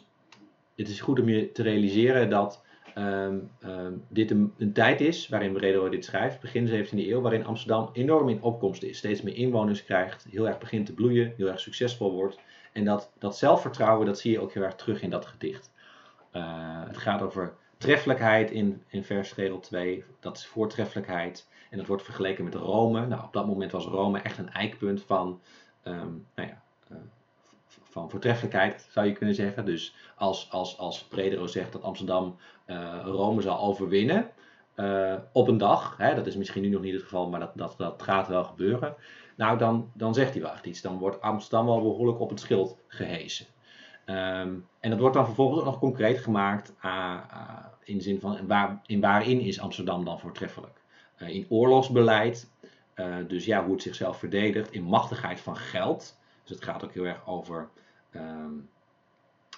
het 0.76 0.88
is 0.90 1.02
goed 1.02 1.20
om 1.20 1.30
je 1.30 1.52
te 1.52 1.64
realiseren 1.64 2.30
dat 2.30 2.64
um, 2.96 3.50
um, 3.66 4.04
dit 4.08 4.32
een, 4.32 4.74
tijd 4.74 5.02
is 5.02 5.28
waarin 5.28 5.54
Bredero 5.54 5.90
dit 5.90 6.06
schrijft, 6.06 6.42
begin 6.42 6.68
17e 6.68 6.90
eeuw, 6.92 7.22
waarin 7.22 7.46
Amsterdam 7.46 7.90
enorm 7.94 8.30
in 8.30 8.42
opkomst 8.42 8.84
is. 8.84 8.98
Steeds 8.98 9.22
meer 9.22 9.36
inwoners 9.36 9.84
krijgt, 9.84 10.28
heel 10.30 10.48
erg 10.48 10.58
begint 10.58 10.86
te 10.86 10.94
bloeien, 10.94 11.34
heel 11.38 11.48
erg 11.48 11.60
succesvol 11.60 12.12
wordt. 12.12 12.40
En 12.74 12.86
dat, 12.86 13.12
dat 13.20 13.38
zelfvertrouwen, 13.38 14.06
dat 14.06 14.20
zie 14.20 14.32
je 14.32 14.40
ook 14.40 14.54
heel 14.54 14.64
erg 14.64 14.76
terug 14.76 15.02
in 15.02 15.10
dat 15.10 15.26
gedicht. 15.26 15.72
Het 16.88 16.98
gaat 16.98 17.22
over 17.22 17.54
treffelijkheid 17.80 18.52
in, 18.52 18.84
in 18.88 19.04
versregel 19.04 19.60
2, 19.60 20.04
dat 20.20 20.38
is 20.38 20.46
voortreffelijkheid. 20.46 21.48
En 21.70 21.78
dat 21.78 21.88
wordt 21.88 22.04
vergeleken 22.04 22.44
met 22.44 22.54
Rome. 22.54 23.06
Nou, 23.06 23.24
op 23.24 23.34
dat 23.34 23.48
moment 23.48 23.72
was 23.72 23.86
Rome 23.86 24.20
echt 24.20 24.38
een 24.38 24.50
eikpunt 24.50 25.02
van 25.02 25.42
um, 25.84 26.28
nou 26.36 26.48
ja, 26.48 26.62
uh, 26.92 26.98
van 27.84 28.10
voortreffelijkheid, 28.10 28.88
zou 28.92 29.06
je 29.06 29.14
kunnen 29.14 29.36
zeggen. 29.36 29.66
Dus 29.66 29.96
als, 30.16 30.52
als, 30.52 30.78
als 30.78 31.04
Predero 31.04 31.48
zegt 31.48 31.72
dat 31.72 31.84
Amsterdam 31.84 32.38
uh, 32.68 33.00
Rome 33.04 33.42
zal 33.42 33.60
overwinnen 33.60 34.30
uh, 34.76 35.14
op 35.32 35.48
een 35.48 35.58
dag, 35.58 35.98
hè, 35.98 36.16
dat 36.16 36.28
is 36.28 36.36
misschien 36.36 36.62
nu 36.62 36.70
nog 36.70 36.82
niet 36.82 36.94
het 36.94 37.04
geval, 37.04 37.30
maar 37.30 37.40
dat, 37.40 37.52
dat, 37.56 37.76
dat 37.78 38.02
gaat 38.02 38.28
wel 38.28 38.44
gebeuren. 38.44 38.96
Nou, 39.36 39.58
dan, 39.58 39.92
dan 39.94 40.14
zegt 40.14 40.34
hij 40.34 40.42
wel 40.42 40.52
echt 40.52 40.66
iets. 40.66 40.82
Dan 40.82 40.98
wordt 40.98 41.22
Amsterdam 41.22 41.66
wel 41.66 41.82
behoorlijk 41.82 42.20
op 42.20 42.30
het 42.30 42.40
schild 42.40 42.78
gehesen. 42.88 43.46
Um, 44.10 44.68
en 44.80 44.90
dat 44.90 45.00
wordt 45.00 45.16
dan 45.16 45.26
vervolgens 45.26 45.60
ook 45.60 45.66
nog 45.66 45.80
concreet 45.80 46.20
gemaakt 46.20 46.74
uh, 46.86 47.18
uh, 47.34 47.66
in 47.84 48.02
zin 48.02 48.20
van 48.20 48.48
waar, 48.48 48.82
in 48.86 49.02
waarin 49.02 49.40
is 49.40 49.60
Amsterdam 49.60 50.06
dan 50.06 50.20
voortreffelijk. 50.20 50.82
Uh, 51.22 51.30
in 51.30 51.46
oorlogsbeleid, 51.50 52.52
dus 53.28 53.46
ja, 53.46 53.64
hoe 53.64 53.74
het 53.74 53.82
zichzelf 53.82 54.18
verdedigt, 54.18 54.72
in 54.72 54.84
machtigheid 54.84 55.40
van 55.40 55.56
geld. 55.56 56.18
Dus 56.44 56.56
het 56.56 56.64
gaat 56.64 56.84
ook 56.84 56.94
heel 56.94 57.06
erg 57.06 57.28
over, 57.28 57.70
um, 58.16 58.70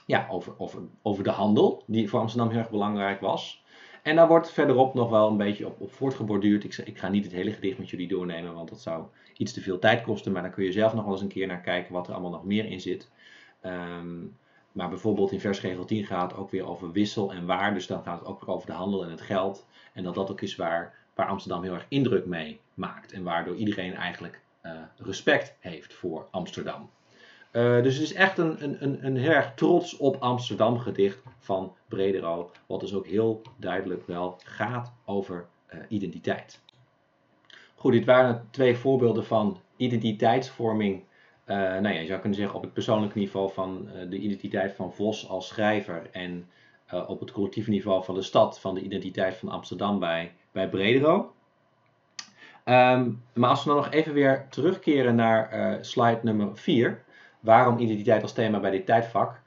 ja, 0.05 0.27
over, 0.29 0.53
over, 0.57 0.81
over 1.01 1.23
de 1.23 1.29
handel, 1.29 1.83
die 1.85 2.09
voor 2.09 2.19
Amsterdam 2.19 2.49
heel 2.49 2.59
erg 2.59 2.69
belangrijk 2.69 3.21
was. 3.21 3.63
En 4.01 4.15
daar 4.15 4.27
wordt 4.27 4.51
verderop 4.51 4.93
nog 4.93 5.09
wel 5.09 5.29
een 5.29 5.37
beetje 5.37 5.67
op, 5.67 5.91
voortgeborduurd. 5.91 6.63
Ik, 6.63 6.77
ik 6.77 6.97
ga 6.97 7.09
niet 7.09 7.23
het 7.23 7.33
hele 7.33 7.51
gedicht 7.51 7.77
met 7.77 7.89
jullie 7.89 8.07
doornemen, 8.07 8.53
want 8.53 8.69
dat 8.69 8.81
zou 8.81 9.05
iets 9.37 9.53
te 9.53 9.61
veel 9.61 9.79
tijd 9.79 10.01
kosten. 10.01 10.31
Maar 10.31 10.41
daar 10.41 10.51
kun 10.51 10.63
je 10.63 10.71
zelf 10.71 10.93
nog 10.93 11.03
wel 11.03 11.13
eens 11.13 11.21
een 11.21 11.27
keer 11.27 11.47
naar 11.47 11.61
kijken 11.61 11.93
wat 11.93 12.07
er 12.07 12.13
allemaal 12.13 12.31
nog 12.31 12.45
meer 12.45 12.65
in 12.65 12.81
zit. 12.81 13.09
Um, 13.65 14.37
maar 14.71 14.89
bijvoorbeeld 14.89 15.31
in 15.31 15.39
versregel 15.39 15.85
10 15.85 16.05
gaat 16.05 16.31
het 16.31 16.39
ook 16.39 16.51
weer 16.51 16.67
over 16.67 16.91
wissel 16.91 17.31
en 17.31 17.45
waar. 17.45 17.73
Dus 17.73 17.87
dan 17.87 18.03
gaat 18.03 18.19
het 18.19 18.27
ook 18.27 18.45
weer 18.45 18.55
over 18.55 18.67
de 18.67 18.73
handel 18.73 19.03
en 19.03 19.09
het 19.09 19.21
geld. 19.21 19.65
En 19.93 20.03
dat 20.03 20.15
dat 20.15 20.31
ook 20.31 20.41
is 20.41 20.55
waar, 20.55 20.93
waar 21.13 21.27
Amsterdam 21.27 21.63
heel 21.63 21.73
erg 21.73 21.85
indruk 21.87 22.25
mee 22.25 22.59
maakt. 22.73 23.11
En 23.11 23.23
waardoor 23.23 23.55
iedereen 23.55 23.95
eigenlijk 23.95 24.41
uh, 24.63 24.71
respect 24.97 25.55
heeft 25.59 25.93
voor 25.93 26.27
Amsterdam. 26.31 26.89
Uh, 27.51 27.83
dus 27.83 27.93
het 27.93 28.03
is 28.03 28.13
echt 28.13 28.37
een, 28.37 28.63
een, 28.63 28.83
een, 28.83 29.05
een 29.05 29.17
heel 29.17 29.31
erg 29.31 29.53
trots 29.53 29.97
op 29.97 30.15
Amsterdam 30.19 30.79
gedicht 30.79 31.19
van 31.39 31.75
Bredero. 31.87 32.51
Wat 32.65 32.79
dus 32.79 32.93
ook 32.93 33.07
heel 33.07 33.41
duidelijk 33.57 34.07
wel 34.07 34.39
gaat 34.43 34.93
over 35.05 35.45
uh, 35.73 35.79
identiteit. 35.87 36.61
Goed, 37.75 37.91
dit 37.91 38.05
waren 38.05 38.47
twee 38.51 38.77
voorbeelden 38.77 39.25
van 39.25 39.59
identiteitsvorming. 39.77 41.03
Uh, 41.51 41.57
nou 41.57 41.87
ja, 41.93 41.99
je 41.99 42.05
zou 42.05 42.19
kunnen 42.19 42.37
zeggen 42.37 42.55
op 42.55 42.63
het 42.63 42.73
persoonlijke 42.73 43.17
niveau 43.17 43.51
van 43.51 43.87
de 44.09 44.17
identiteit 44.17 44.73
van 44.73 44.93
Vos 44.93 45.29
als 45.29 45.47
schrijver. 45.47 46.09
En 46.11 46.49
op 47.07 47.19
het 47.19 47.31
collectieve 47.31 47.69
niveau 47.69 48.03
van 48.03 48.15
de 48.15 48.21
stad 48.21 48.59
van 48.59 48.75
de 48.75 48.81
identiteit 48.81 49.35
van 49.35 49.49
Amsterdam 49.49 49.99
bij, 49.99 50.31
bij 50.51 50.69
Bredero. 50.69 51.33
Um, 52.65 53.23
maar 53.33 53.49
als 53.49 53.63
we 53.63 53.69
dan 53.69 53.77
nog 53.77 53.91
even 53.91 54.13
weer 54.13 54.47
terugkeren 54.49 55.15
naar 55.15 55.77
slide 55.81 56.19
nummer 56.23 56.57
4, 56.57 57.03
waarom 57.39 57.77
identiteit 57.77 58.21
als 58.21 58.33
thema 58.33 58.59
bij 58.59 58.71
dit 58.71 58.85
tijdvak, 58.85 59.41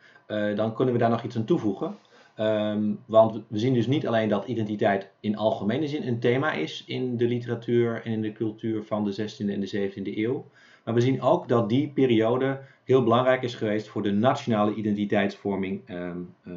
dan 0.55 0.75
kunnen 0.75 0.95
we 0.95 1.01
daar 1.01 1.11
nog 1.11 1.23
iets 1.23 1.37
aan 1.37 1.45
toevoegen. 1.45 1.97
Um, 2.41 3.03
want 3.07 3.41
we 3.49 3.59
zien 3.59 3.75
dus 3.75 3.87
niet 3.87 4.07
alleen 4.07 4.29
dat 4.29 4.47
identiteit 4.47 5.11
in 5.21 5.37
algemene 5.37 5.89
zin 5.89 6.07
een 6.07 6.21
thema 6.21 6.53
is 6.53 6.85
in 6.87 7.17
de 7.17 7.27
literatuur 7.27 8.03
en 8.05 8.13
in 8.13 8.23
de 8.23 8.33
cultuur 8.33 8.85
van 8.85 9.05
de 9.05 9.13
16e 9.13 9.49
en 9.49 9.61
de 9.61 9.91
17e 9.91 10.17
eeuw. 10.17 10.47
Maar 10.85 10.95
we 10.95 11.01
zien 11.01 11.23
ook 11.23 11.49
dat 11.49 11.69
die 11.69 11.89
periode 11.89 12.61
heel 12.85 13.03
belangrijk 13.03 13.43
is 13.43 13.55
geweest 13.55 13.89
voor 13.89 14.03
de 14.03 14.13
nationale 14.13 14.75
identiteitsvorming 14.75 15.89
um, 15.91 16.35
uh, 16.45 16.55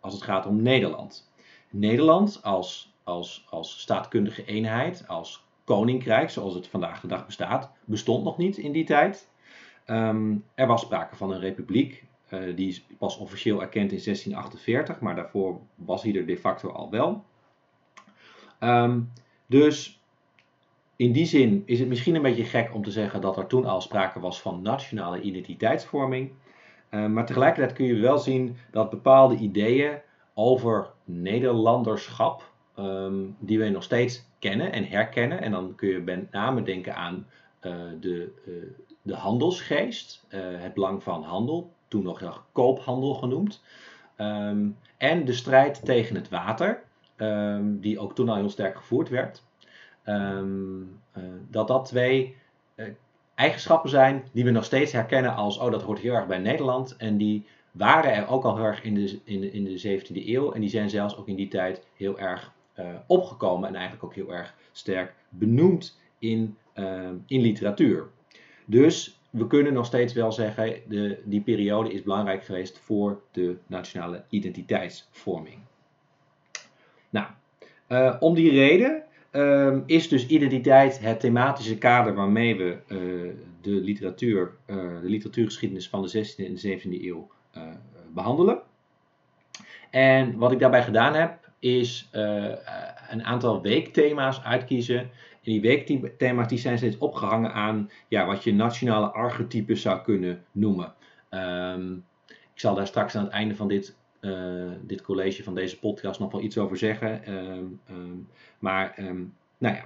als 0.00 0.14
het 0.14 0.22
gaat 0.22 0.46
om 0.46 0.62
Nederland. 0.62 1.30
Nederland 1.70 2.40
als, 2.42 2.94
als, 3.04 3.46
als 3.50 3.80
staatkundige 3.80 4.44
eenheid, 4.44 5.08
als 5.08 5.44
koninkrijk, 5.64 6.30
zoals 6.30 6.54
het 6.54 6.68
vandaag 6.68 7.00
de 7.00 7.06
dag 7.06 7.26
bestaat, 7.26 7.70
bestond 7.84 8.24
nog 8.24 8.38
niet 8.38 8.56
in 8.56 8.72
die 8.72 8.84
tijd. 8.84 9.28
Um, 9.86 10.44
er 10.54 10.66
was 10.66 10.80
sprake 10.80 11.16
van 11.16 11.32
een 11.32 11.40
republiek, 11.40 12.04
uh, 12.30 12.56
die 12.56 12.84
pas 12.98 13.16
officieel 13.16 13.60
erkend 13.60 13.92
in 13.92 14.02
1648, 14.04 15.00
maar 15.00 15.16
daarvoor 15.16 15.60
was 15.74 16.02
hij 16.02 16.14
er 16.14 16.26
de 16.26 16.36
facto 16.36 16.70
al 16.70 16.90
wel. 16.90 17.24
Um, 18.60 19.12
dus 19.46 19.97
in 20.98 21.12
die 21.12 21.26
zin 21.26 21.62
is 21.66 21.78
het 21.78 21.88
misschien 21.88 22.14
een 22.14 22.22
beetje 22.22 22.44
gek 22.44 22.74
om 22.74 22.82
te 22.82 22.90
zeggen 22.90 23.20
dat 23.20 23.36
er 23.36 23.46
toen 23.46 23.64
al 23.64 23.80
sprake 23.80 24.20
was 24.20 24.40
van 24.40 24.62
nationale 24.62 25.20
identiteitsvorming. 25.20 26.30
Uh, 26.90 27.06
maar 27.06 27.26
tegelijkertijd 27.26 27.72
kun 27.72 27.86
je 27.86 27.94
wel 27.94 28.18
zien 28.18 28.56
dat 28.70 28.90
bepaalde 28.90 29.36
ideeën 29.36 29.98
over 30.34 30.90
Nederlanderschap, 31.04 32.50
um, 32.78 33.36
die 33.38 33.58
we 33.58 33.68
nog 33.68 33.82
steeds 33.82 34.24
kennen 34.38 34.72
en 34.72 34.84
herkennen. 34.84 35.40
En 35.40 35.50
dan 35.50 35.74
kun 35.74 35.88
je 35.88 35.98
met 35.98 36.32
name 36.32 36.62
denken 36.62 36.94
aan 36.94 37.26
uh, 37.62 37.72
de, 38.00 38.32
uh, 38.46 38.54
de 39.02 39.14
handelsgeest, 39.14 40.26
het 40.58 40.74
belang 40.74 41.02
van 41.02 41.22
handel, 41.22 41.72
toen 41.88 42.02
nog 42.02 42.44
koophandel 42.52 43.14
genoemd. 43.14 43.62
Um, 44.16 44.76
en 44.96 45.24
de 45.24 45.32
strijd 45.32 45.84
tegen 45.84 46.14
het 46.14 46.28
water, 46.28 46.82
um, 47.16 47.80
die 47.80 47.98
ook 47.98 48.14
toen 48.14 48.28
al 48.28 48.36
heel 48.36 48.50
sterk 48.50 48.76
gevoerd 48.76 49.08
werd. 49.08 49.42
Um, 50.08 51.00
dat 51.50 51.68
dat 51.68 51.84
twee 51.84 52.36
eigenschappen 53.34 53.90
zijn 53.90 54.24
die 54.32 54.44
we 54.44 54.50
nog 54.50 54.64
steeds 54.64 54.92
herkennen 54.92 55.34
als, 55.34 55.58
oh 55.58 55.70
dat 55.70 55.82
hoort 55.82 55.98
heel 55.98 56.14
erg 56.14 56.26
bij 56.26 56.38
Nederland. 56.38 56.96
En 56.96 57.16
die 57.16 57.46
waren 57.70 58.14
er 58.14 58.28
ook 58.28 58.44
al 58.44 58.56
heel 58.56 58.64
erg 58.64 58.82
in 58.82 58.94
de, 58.94 59.20
in 59.24 59.40
de, 59.40 59.50
in 59.50 59.64
de 59.64 60.00
17e 60.00 60.26
eeuw. 60.26 60.52
En 60.52 60.60
die 60.60 60.70
zijn 60.70 60.90
zelfs 60.90 61.16
ook 61.16 61.28
in 61.28 61.36
die 61.36 61.48
tijd 61.48 61.86
heel 61.96 62.18
erg 62.18 62.52
uh, 62.78 62.86
opgekomen 63.06 63.68
en 63.68 63.74
eigenlijk 63.74 64.04
ook 64.04 64.14
heel 64.14 64.34
erg 64.34 64.54
sterk 64.72 65.14
benoemd 65.28 66.00
in, 66.18 66.56
uh, 66.74 67.08
in 67.26 67.40
literatuur. 67.40 68.06
Dus 68.64 69.20
we 69.30 69.46
kunnen 69.46 69.72
nog 69.72 69.86
steeds 69.86 70.12
wel 70.12 70.32
zeggen, 70.32 70.74
de, 70.88 71.22
die 71.24 71.40
periode 71.40 71.92
is 71.92 72.02
belangrijk 72.02 72.44
geweest 72.44 72.78
voor 72.78 73.20
de 73.30 73.56
nationale 73.66 74.24
identiteitsvorming. 74.28 75.58
Nou, 77.10 77.26
om 78.20 78.34
die 78.34 78.50
reden 78.50 79.02
ehm, 79.30 79.80
is 79.86 80.08
dus 80.08 80.26
identiteit 80.26 81.00
het 81.00 81.20
thematische 81.20 81.78
kader 81.78 82.14
waarmee 82.14 82.56
we 82.56 82.78
eh, 82.86 82.98
de 83.60 83.70
literatuur, 83.70 84.52
eh, 84.64 84.76
de 84.76 85.08
literatuurgeschiedenis 85.08 85.88
van 85.88 86.02
de 86.02 86.08
16e 86.08 86.44
en 86.46 86.54
de 86.54 86.60
17e 86.60 87.04
eeuw 87.04 87.30
eh, 87.52 87.62
behandelen. 88.14 88.62
En 89.90 90.36
wat 90.36 90.52
ik 90.52 90.58
daarbij 90.58 90.82
gedaan 90.82 91.14
heb, 91.14 91.50
is 91.58 92.08
een 93.10 93.24
aantal 93.24 93.62
weekthema's 93.62 94.42
uitkiezen. 94.42 94.98
En 94.98 95.54
die 95.54 95.60
weekthema's 95.60 96.48
die 96.48 96.58
zijn 96.58 96.76
steeds 96.78 96.98
opgehangen 96.98 97.52
aan 97.52 97.90
ja, 98.08 98.26
wat 98.26 98.44
je 98.44 98.54
nationale 98.54 99.06
archetypes 99.06 99.82
zou 99.82 100.02
kunnen 100.02 100.44
noemen. 100.52 100.94
Ehm, 101.28 101.92
ik 102.26 102.64
zal 102.64 102.74
daar 102.74 102.86
straks 102.86 103.14
aan 103.16 103.24
het 103.24 103.32
einde 103.32 103.54
van 103.54 103.68
dit, 103.68 103.97
dit 104.82 105.02
college, 105.02 105.42
van 105.42 105.54
deze 105.54 105.78
podcast, 105.78 106.20
nog 106.20 106.32
wel 106.32 106.40
iets 106.40 106.58
over 106.58 106.76
zeggen. 106.76 107.24
Ehm, 107.24 107.64
ehm, 107.86 108.16
maar 108.58 108.92
ehm, 108.96 109.24
nou 109.58 109.74
ja, 109.74 109.84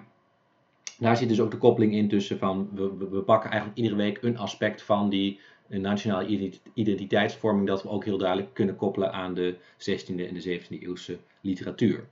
daar 0.98 1.16
zit 1.16 1.28
dus 1.28 1.40
ook 1.40 1.50
de 1.50 1.58
koppeling 1.58 1.94
in 1.94 2.08
tussen 2.08 2.38
van 2.38 2.68
we, 2.74 3.08
we, 3.10 3.22
pakken 3.22 3.50
eigenlijk 3.50 3.80
iedere 3.80 3.96
week 3.96 4.22
een 4.22 4.38
aspect 4.38 4.82
van 4.82 5.08
die 5.08 5.40
eh, 5.68 5.80
nationale 5.80 6.26
identi- 6.26 6.60
identiteitsvorming 6.74 7.66
dat 7.66 7.82
we 7.82 7.88
ook 7.88 8.04
heel 8.04 8.18
duidelijk 8.18 8.54
kunnen 8.54 8.76
koppelen 8.76 9.12
aan 9.12 9.34
de 9.34 9.56
16e 9.78 10.26
en 10.28 10.34
de 10.34 10.60
17e 10.60 10.82
eeuwse 10.82 11.18
literatuur. 11.40 12.04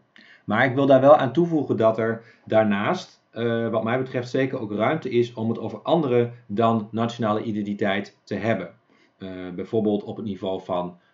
Maar 0.45 0.65
ik 0.65 0.75
wil 0.75 0.87
daar 0.87 1.01
wel 1.01 1.17
aan 1.17 1.33
toevoegen 1.33 1.77
dat 1.77 1.99
er 1.99 2.23
daarnaast, 2.45 3.23
eh, 3.31 3.69
wat 3.69 3.85
mij 3.85 3.99
betreft, 3.99 4.31
zeker 4.31 4.61
ook 4.61 4.73
ruimte 4.73 5.11
is 5.11 5.35
om 5.35 5.49
het 5.49 5.59
over 5.59 5.79
andere 5.79 6.31
dan 6.47 6.89
nationale 6.91 7.43
identiteit 7.43 8.19
te 8.25 8.35
hebben. 8.35 8.75
Eh, 9.19 9.29
bijvoorbeeld 9.55 10.05
op 10.05 10.17
het 10.17 10.25
niveau 10.27 10.63
van 10.63 10.87
eh, 10.87 10.95
eh, 10.95 11.10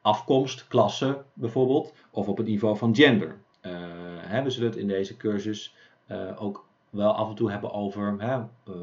afkomst, 0.00 0.68
klasse 0.68 1.22
bijvoorbeeld, 1.34 1.92
of 2.10 2.28
op 2.28 2.36
het 2.36 2.46
niveau 2.46 2.76
van 2.76 2.94
gender. 2.94 3.38
Eh, 3.60 3.72
hè, 4.18 4.42
we 4.42 4.50
zullen 4.50 4.68
het 4.68 4.78
in 4.78 4.88
deze 4.88 5.16
cursus 5.16 5.74
eh, 6.06 6.42
ook 6.42 6.66
wel 6.90 7.12
af 7.12 7.28
en 7.28 7.34
toe 7.34 7.50
hebben 7.50 7.72
over 7.72 8.14
hè, 8.18 8.34
eh, 8.34 8.74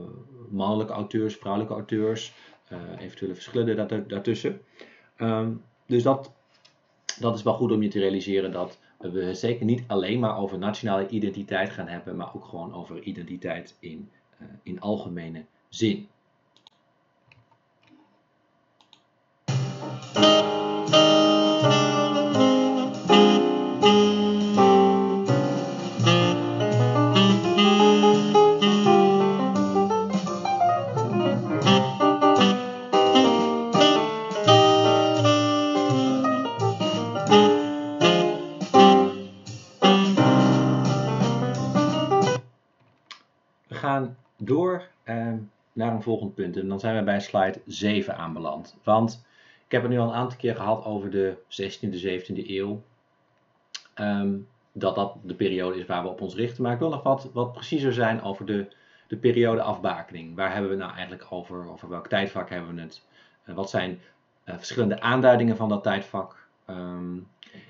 mannelijke 0.50 0.94
auteurs, 0.94 1.36
vrouwelijke 1.36 1.74
auteurs, 1.74 2.34
eh, 2.68 2.78
eventuele 3.00 3.34
verschillen 3.34 3.76
daar- 3.88 4.08
daartussen. 4.08 4.62
Ehm, 5.16 5.52
dus 5.86 6.04
dat, 6.04 6.32
dat 7.20 7.36
is 7.36 7.44
wel 7.44 7.54
goed 7.54 7.72
om 7.72 7.82
je 7.82 7.90
te 7.90 8.00
realiseren 8.00 8.52
dat 8.52 8.80
we 8.98 9.34
zeker 9.34 9.66
niet 9.66 9.84
alleen 9.88 10.20
maar 10.20 10.38
over 10.38 10.58
nationale 10.58 11.08
identiteit 11.08 11.70
gaan 11.70 11.88
hebben, 11.88 12.16
maar 12.16 12.36
ook 12.36 12.46
gewoon 12.46 12.74
over 12.74 13.02
identiteit 13.02 13.78
in, 13.80 14.10
eh, 14.38 14.48
in 14.64 14.82
algemene 14.82 15.46
zin. 15.70 16.08
Volgend 46.02 46.36
punt 46.36 46.58
en 46.58 46.68
dan 46.68 46.80
zijn 46.80 46.96
we 46.96 47.04
bij 47.04 47.20
slide 47.20 47.62
7 47.66 48.18
aanbeland. 48.18 48.78
Want 48.84 49.26
ik 49.66 49.72
heb 49.72 49.82
het 49.82 49.92
nu 49.92 50.00
al 50.00 50.08
een 50.08 50.14
aantal 50.14 50.38
keer 50.38 50.56
gehad 50.56 50.86
over 50.86 51.10
de 51.10 51.38
16e, 51.48 52.00
17e 52.00 52.50
eeuw. 52.50 52.82
Ehm, 53.94 54.38
dat 54.72 54.96
dat 54.96 55.16
de 55.24 55.34
periode 55.34 55.80
is 55.80 55.86
waar 55.86 56.04
we 56.04 56.10
op 56.10 56.22
ons 56.22 56.36
richten. 56.36 56.64
Maar 56.64 56.74
ik 56.74 56.80
wil 56.80 56.90
nog 56.90 57.04
wat, 57.04 57.30
wat 57.34 57.52
preciezer 57.52 57.94
zijn 57.94 58.22
over 58.22 58.46
de, 58.46 58.68
de 59.08 59.18
periode 59.18 59.62
afbakening. 59.62 60.36
Waar 60.36 60.54
hebben 60.54 60.72
we 60.72 60.78
nou 60.78 60.92
eigenlijk 60.92 61.26
over? 61.30 61.70
Over 61.70 61.90
welk 61.90 62.08
tijdvak 62.08 62.50
hebben 62.50 62.76
we 62.76 62.82
het? 62.82 63.02
Eh, 63.44 63.56
wat 63.56 63.70
zijn 63.70 64.00
eh, 64.44 64.58
verschillende 64.58 65.02
aanduidingen 65.02 65.56
van 65.56 65.70
dat 65.70 65.84
tijdvak? 65.84 66.48
Ehm, 66.66 67.18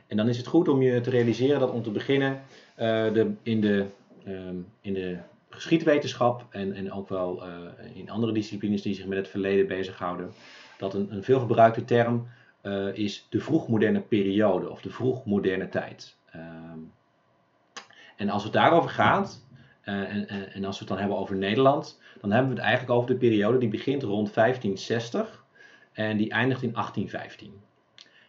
en 0.08 0.18
dan 0.18 0.28
is 0.28 0.38
het 0.38 0.48
goed 0.48 0.68
om 0.68 0.82
je 0.82 1.02
te 1.02 1.10
realiseren 1.10 1.60
dat 1.60 1.72
om 1.72 1.84
te 1.84 1.92
beginnen 1.92 2.42
eh, 2.76 3.14
de, 3.14 3.34
in, 3.44 3.62
de, 3.62 3.86
ehm, 4.26 4.56
in 4.82 4.94
de 4.94 5.18
geschiedwetenschap 5.54 6.46
en, 6.50 6.74
en 6.74 6.92
ook 6.92 7.10
wel 7.10 7.46
eh, 7.46 7.50
in 7.94 8.10
andere 8.10 8.32
disciplines 8.34 8.82
die 8.82 8.96
zich 8.96 9.06
met 9.06 9.18
het 9.18 9.28
verleden 9.28 9.68
bezighouden, 9.68 10.34
dat 10.78 10.94
een, 10.94 11.14
een 11.14 11.24
veelgebruikte 11.24 11.86
term 11.86 12.28
eh, 12.62 12.94
is 12.94 13.28
de 13.30 13.40
vroegmoderne 13.40 14.02
periode 14.02 14.70
of 14.70 14.82
de 14.82 14.90
vroegmoderne 14.90 15.70
tijd. 15.70 16.18
Ehm, 16.32 16.80
en 18.18 18.30
als 18.30 18.44
het 18.44 18.54
daarover 18.54 18.90
gaat, 18.90 19.46
eh, 19.82 19.94
en, 19.94 20.28
en, 20.28 20.54
en 20.54 20.66
als 20.66 20.76
we 20.76 20.80
het 20.80 20.88
dan 20.88 20.98
hebben 20.98 21.18
over 21.18 21.36
Nederland, 21.36 22.00
dan 22.22 22.32
hebben 22.32 22.50
we 22.50 22.56
het 22.56 22.66
eigenlijk 22.66 22.98
over 22.98 23.10
de 23.10 23.18
periode 23.18 23.58
die 23.58 23.70
begint 23.70 24.04
rond 24.04 24.34
1560 24.34 25.46
en 25.92 26.18
die 26.18 26.30
eindigt 26.30 26.64
in 26.64 26.74
1815. 26.74 27.62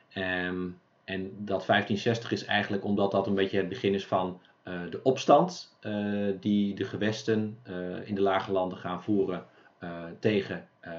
Ehm, 0.09 0.69
en 1.05 1.23
dat 1.39 1.65
1560 1.67 2.33
is 2.33 2.45
eigenlijk 2.45 2.85
omdat 2.85 3.11
dat 3.11 3.27
een 3.27 3.35
beetje 3.35 3.57
het 3.57 3.69
begin 3.69 3.95
is 3.95 4.07
van 4.07 4.41
de 4.63 5.01
opstand 5.03 5.77
eh, 5.81 5.95
die 6.41 6.75
de 6.75 6.85
gewesten 6.85 7.59
eh, 7.63 8.09
in 8.09 8.15
de 8.15 8.21
lage 8.21 8.53
landen 8.53 8.79
gaan 8.79 9.03
voeren 9.03 9.45
eh, 9.79 10.05
tegen 10.19 10.69
eh, 10.81 10.93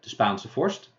de 0.00 0.08
Spaanse 0.08 0.48
vorst. 0.48 0.92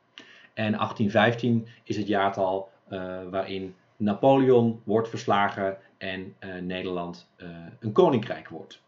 En 0.53 0.71
1815 0.71 1.67
is 1.83 1.97
het 1.97 2.07
jaartal 2.07 2.69
eh, 2.87 3.19
waarin 3.29 3.75
Napoleon 3.97 4.81
wordt 4.83 5.09
verslagen 5.09 5.77
en 5.97 6.35
eh, 6.39 6.49
Nederland 6.61 7.29
eh, 7.35 7.47
een 7.79 7.91
koninkrijk 7.91 8.49
wordt. 8.49 8.81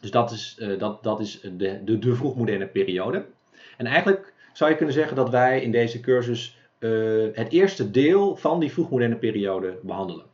Dus 0.00 0.10
dat 0.10 0.30
is, 0.30 0.56
eh, 0.58 0.78
dat, 0.78 1.02
dat 1.02 1.20
is 1.20 1.40
de, 1.40 1.84
de, 1.84 1.98
de 1.98 2.14
vroegmoderne 2.14 2.66
periode. 2.66 3.26
En 3.76 3.86
eigenlijk 3.86 4.34
zou 4.52 4.70
je 4.70 4.76
kunnen 4.76 4.94
zeggen 4.94 5.16
dat 5.16 5.30
wij 5.30 5.62
in 5.62 5.70
deze 5.70 6.00
cursus 6.00 6.58
eh, 6.78 6.90
het 7.32 7.52
eerste 7.52 7.90
deel 7.90 8.36
van 8.36 8.60
die 8.60 8.72
vroegmoderne 8.72 9.16
periode 9.16 9.78
behandelen. 9.82 10.26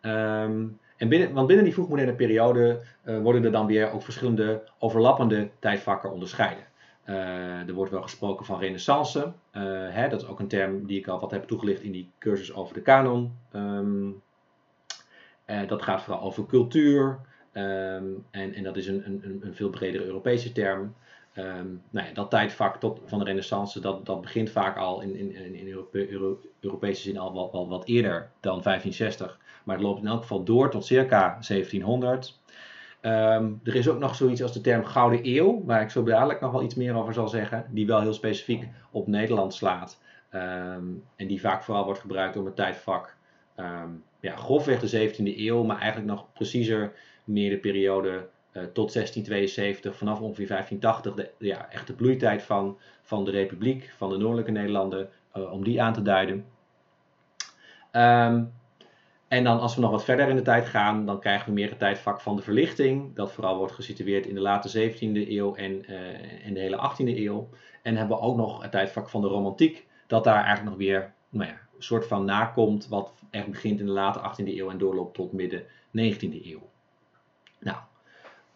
Ehm, 0.00 0.66
en 0.98 1.08
binnen, 1.08 1.32
want 1.32 1.46
binnen 1.46 1.64
die 1.64 1.74
vroegmoderne 1.74 2.14
periode 2.14 2.80
eh, 3.02 3.18
worden 3.18 3.44
er 3.44 3.52
dan 3.52 3.66
weer 3.66 3.92
ook 3.92 4.02
verschillende 4.02 4.62
overlappende 4.78 5.50
tijdvakken 5.58 6.12
onderscheiden. 6.12 6.64
Eh, 7.04 7.68
er 7.68 7.72
wordt 7.74 7.90
wel 7.90 8.02
gesproken 8.02 8.46
van 8.46 8.58
renaissance. 8.58 9.32
eh, 9.50 9.62
hè, 9.90 10.08
dat 10.08 10.22
is 10.22 10.28
ook 10.28 10.38
een 10.40 10.48
term 10.48 10.86
die 10.86 10.98
ik 10.98 11.06
al 11.06 11.20
wat 11.20 11.30
heb 11.30 11.44
toegelicht 11.44 11.82
in 11.82 11.92
die 11.92 12.10
cursus 12.18 12.54
over 12.54 12.74
de 12.74 12.82
kanon. 12.82 13.32
Ehm, 13.52 14.10
eh, 15.44 15.68
dat 15.68 15.82
gaat 15.82 16.02
vooral 16.02 16.22
over 16.22 16.46
cultuur. 16.46 17.18
ehm, 17.52 18.04
en, 18.30 18.54
en 18.54 18.62
dat 18.62 18.76
is 18.76 18.86
een, 18.86 19.02
een, 19.06 19.40
een 19.40 19.54
veel 19.54 19.70
bredere 19.70 20.04
Europese 20.04 20.52
term. 20.52 20.94
Ehm, 21.38 21.66
nou 21.90 22.06
ja, 22.06 22.12
dat 22.12 22.30
tijdvak 22.30 22.76
tot, 22.76 23.00
van 23.04 23.18
de 23.18 23.24
renaissance, 23.24 23.80
dat, 23.80 24.06
dat 24.06 24.20
begint 24.20 24.50
vaak 24.50 24.76
al 24.76 25.00
in, 25.00 25.16
in, 25.16 25.34
in 25.34 25.54
in 25.54 25.68
Europe- 25.68 26.08
Euro- 26.10 26.40
Europese 26.60 27.02
zin 27.02 27.18
al 27.18 27.32
wel, 27.32 27.52
wel 27.52 27.68
wat 27.68 27.86
eerder 27.86 28.30
dan 28.40 28.62
1560. 28.62 29.38
Maar 29.64 29.76
het 29.76 29.84
loopt 29.84 30.00
in 30.00 30.06
elk 30.06 30.20
geval 30.20 30.44
door 30.44 30.70
tot 30.70 30.84
circa 30.84 31.38
1700. 31.48 32.40
Ehm, 33.00 33.52
er 33.64 33.74
is 33.74 33.88
ook 33.88 33.98
nog 33.98 34.14
zoiets 34.14 34.42
als 34.42 34.52
de 34.52 34.60
term 34.60 34.84
Gouden 34.84 35.20
Eeuw, 35.22 35.64
waar 35.64 35.82
ik 35.82 35.90
zo 35.90 36.02
dadelijk 36.02 36.40
nog 36.40 36.52
wel 36.52 36.62
iets 36.62 36.74
meer 36.74 36.94
over 36.94 37.14
zal 37.14 37.28
zeggen, 37.28 37.66
die 37.70 37.86
wel 37.86 38.00
heel 38.00 38.12
specifiek 38.12 38.68
op 38.90 39.06
Nederland 39.06 39.54
slaat. 39.54 40.00
Ehm, 40.30 40.84
en 41.16 41.26
die 41.26 41.40
vaak 41.40 41.62
vooral 41.62 41.84
wordt 41.84 42.00
gebruikt 42.00 42.36
om 42.36 42.44
het 42.44 42.56
tijdvak, 42.56 43.16
ja, 44.20 44.36
grofweg 44.36 44.80
de 44.80 44.88
17e 44.88 45.38
eeuw, 45.38 45.62
maar 45.62 45.78
eigenlijk 45.78 46.10
nog 46.10 46.32
preciezer 46.32 46.92
meer 47.24 47.50
de 47.50 47.58
periode 47.58 48.28
tot 48.62 48.92
1672, 48.92 49.96
vanaf 49.96 50.20
ongeveer 50.20 50.46
1580, 50.46 51.14
de, 51.14 51.46
ja, 51.46 51.70
echt 51.70 51.86
de 51.86 51.92
bloeitijd 51.92 52.42
van, 52.42 52.78
van 53.02 53.24
de 53.24 53.30
Republiek, 53.30 53.92
van 53.96 54.10
de 54.10 54.16
Noordelijke 54.16 54.50
Nederlanden, 54.50 55.08
eh, 55.32 55.52
om 55.52 55.64
die 55.64 55.82
aan 55.82 55.92
te 55.92 56.02
duiden. 56.02 56.46
Ehm, 57.90 58.44
en 59.28 59.44
dan 59.44 59.60
als 59.60 59.74
we 59.74 59.80
nog 59.80 59.90
wat 59.90 60.04
verder 60.04 60.28
in 60.28 60.36
de 60.36 60.42
tijd 60.42 60.66
gaan, 60.66 61.06
dan 61.06 61.20
krijgen 61.20 61.46
we 61.46 61.52
meer 61.52 61.68
het 61.68 61.78
tijdvak 61.78 62.20
van 62.20 62.36
de 62.36 62.42
verlichting, 62.42 63.14
dat 63.14 63.32
vooral 63.32 63.56
wordt 63.56 63.72
gesitueerd 63.72 64.26
in 64.26 64.34
de 64.34 64.40
late 64.40 64.68
17e 64.68 65.30
eeuw 65.30 65.54
en, 65.54 65.84
eh, 65.84 66.46
en 66.46 66.54
de 66.54 66.60
hele 66.60 66.76
18e 66.76 67.24
eeuw. 67.24 67.48
En 67.82 67.96
hebben 67.96 68.16
we 68.16 68.22
ook 68.22 68.36
nog 68.36 68.62
het 68.62 68.70
tijdvak 68.70 69.08
van 69.08 69.20
de 69.20 69.28
romantiek, 69.28 69.86
dat 70.06 70.24
daar 70.24 70.44
eigenlijk 70.44 70.68
nog 70.68 70.78
weer 70.78 71.12
nou 71.28 71.50
ja, 71.50 71.58
een 71.76 71.82
soort 71.82 72.06
van 72.06 72.24
nakomt, 72.24 72.88
wat 72.88 73.12
echt 73.30 73.50
begint 73.50 73.80
in 73.80 73.86
de 73.86 73.92
late 73.92 74.18
18e 74.18 74.56
eeuw 74.56 74.70
en 74.70 74.78
doorloopt 74.78 75.14
tot 75.14 75.32
midden 75.32 75.62
19e 75.90 76.44
eeuw. 76.44 76.70
Nou, 77.60 77.76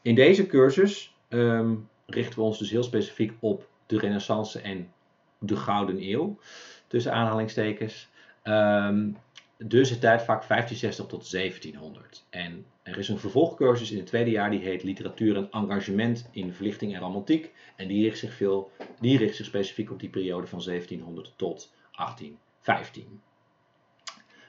in 0.03 0.15
deze 0.15 0.47
cursus 0.47 1.15
ehm, 1.29 1.75
richten 2.07 2.39
we 2.39 2.45
ons 2.45 2.59
dus 2.59 2.71
heel 2.71 2.83
specifiek 2.83 3.33
op 3.41 3.69
de 3.87 3.99
Renaissance 3.99 4.61
en 4.61 4.93
de 5.39 5.57
Gouden 5.57 6.11
Eeuw, 6.11 6.39
tussen 6.87 7.13
aanhalingstekens. 7.13 8.09
Ehm, 8.43 9.11
dus 9.57 9.91
het 9.91 10.01
tijdvak 10.01 10.43
1560 10.43 11.07
tot 11.07 11.31
1700. 11.31 12.25
En 12.31 12.67
er 12.83 12.99
is 12.99 13.09
een 13.09 13.19
vervolgcursus 13.19 13.91
in 13.91 13.97
het 13.97 14.07
tweede 14.07 14.31
jaar 14.31 14.51
die 14.51 14.61
heet 14.61 14.83
Literatuur 14.83 15.37
en 15.37 15.51
Engagement 15.51 16.29
in 16.31 16.53
Verlichting 16.53 16.95
en 16.95 17.01
Romantiek. 17.01 17.53
En 17.77 17.89
die 17.89 18.05
richt 18.05 18.19
zich, 18.19 18.35
veel, 18.35 18.71
die 19.01 19.19
richt 19.19 19.37
zich 19.37 19.47
specifiek 19.47 19.91
op 19.91 20.01
die 20.01 20.09
periode 20.09 20.47
van 20.47 20.63
1700 20.63 21.33
tot 21.37 21.75
1815. 21.93 23.21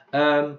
Ehm, 0.09 0.53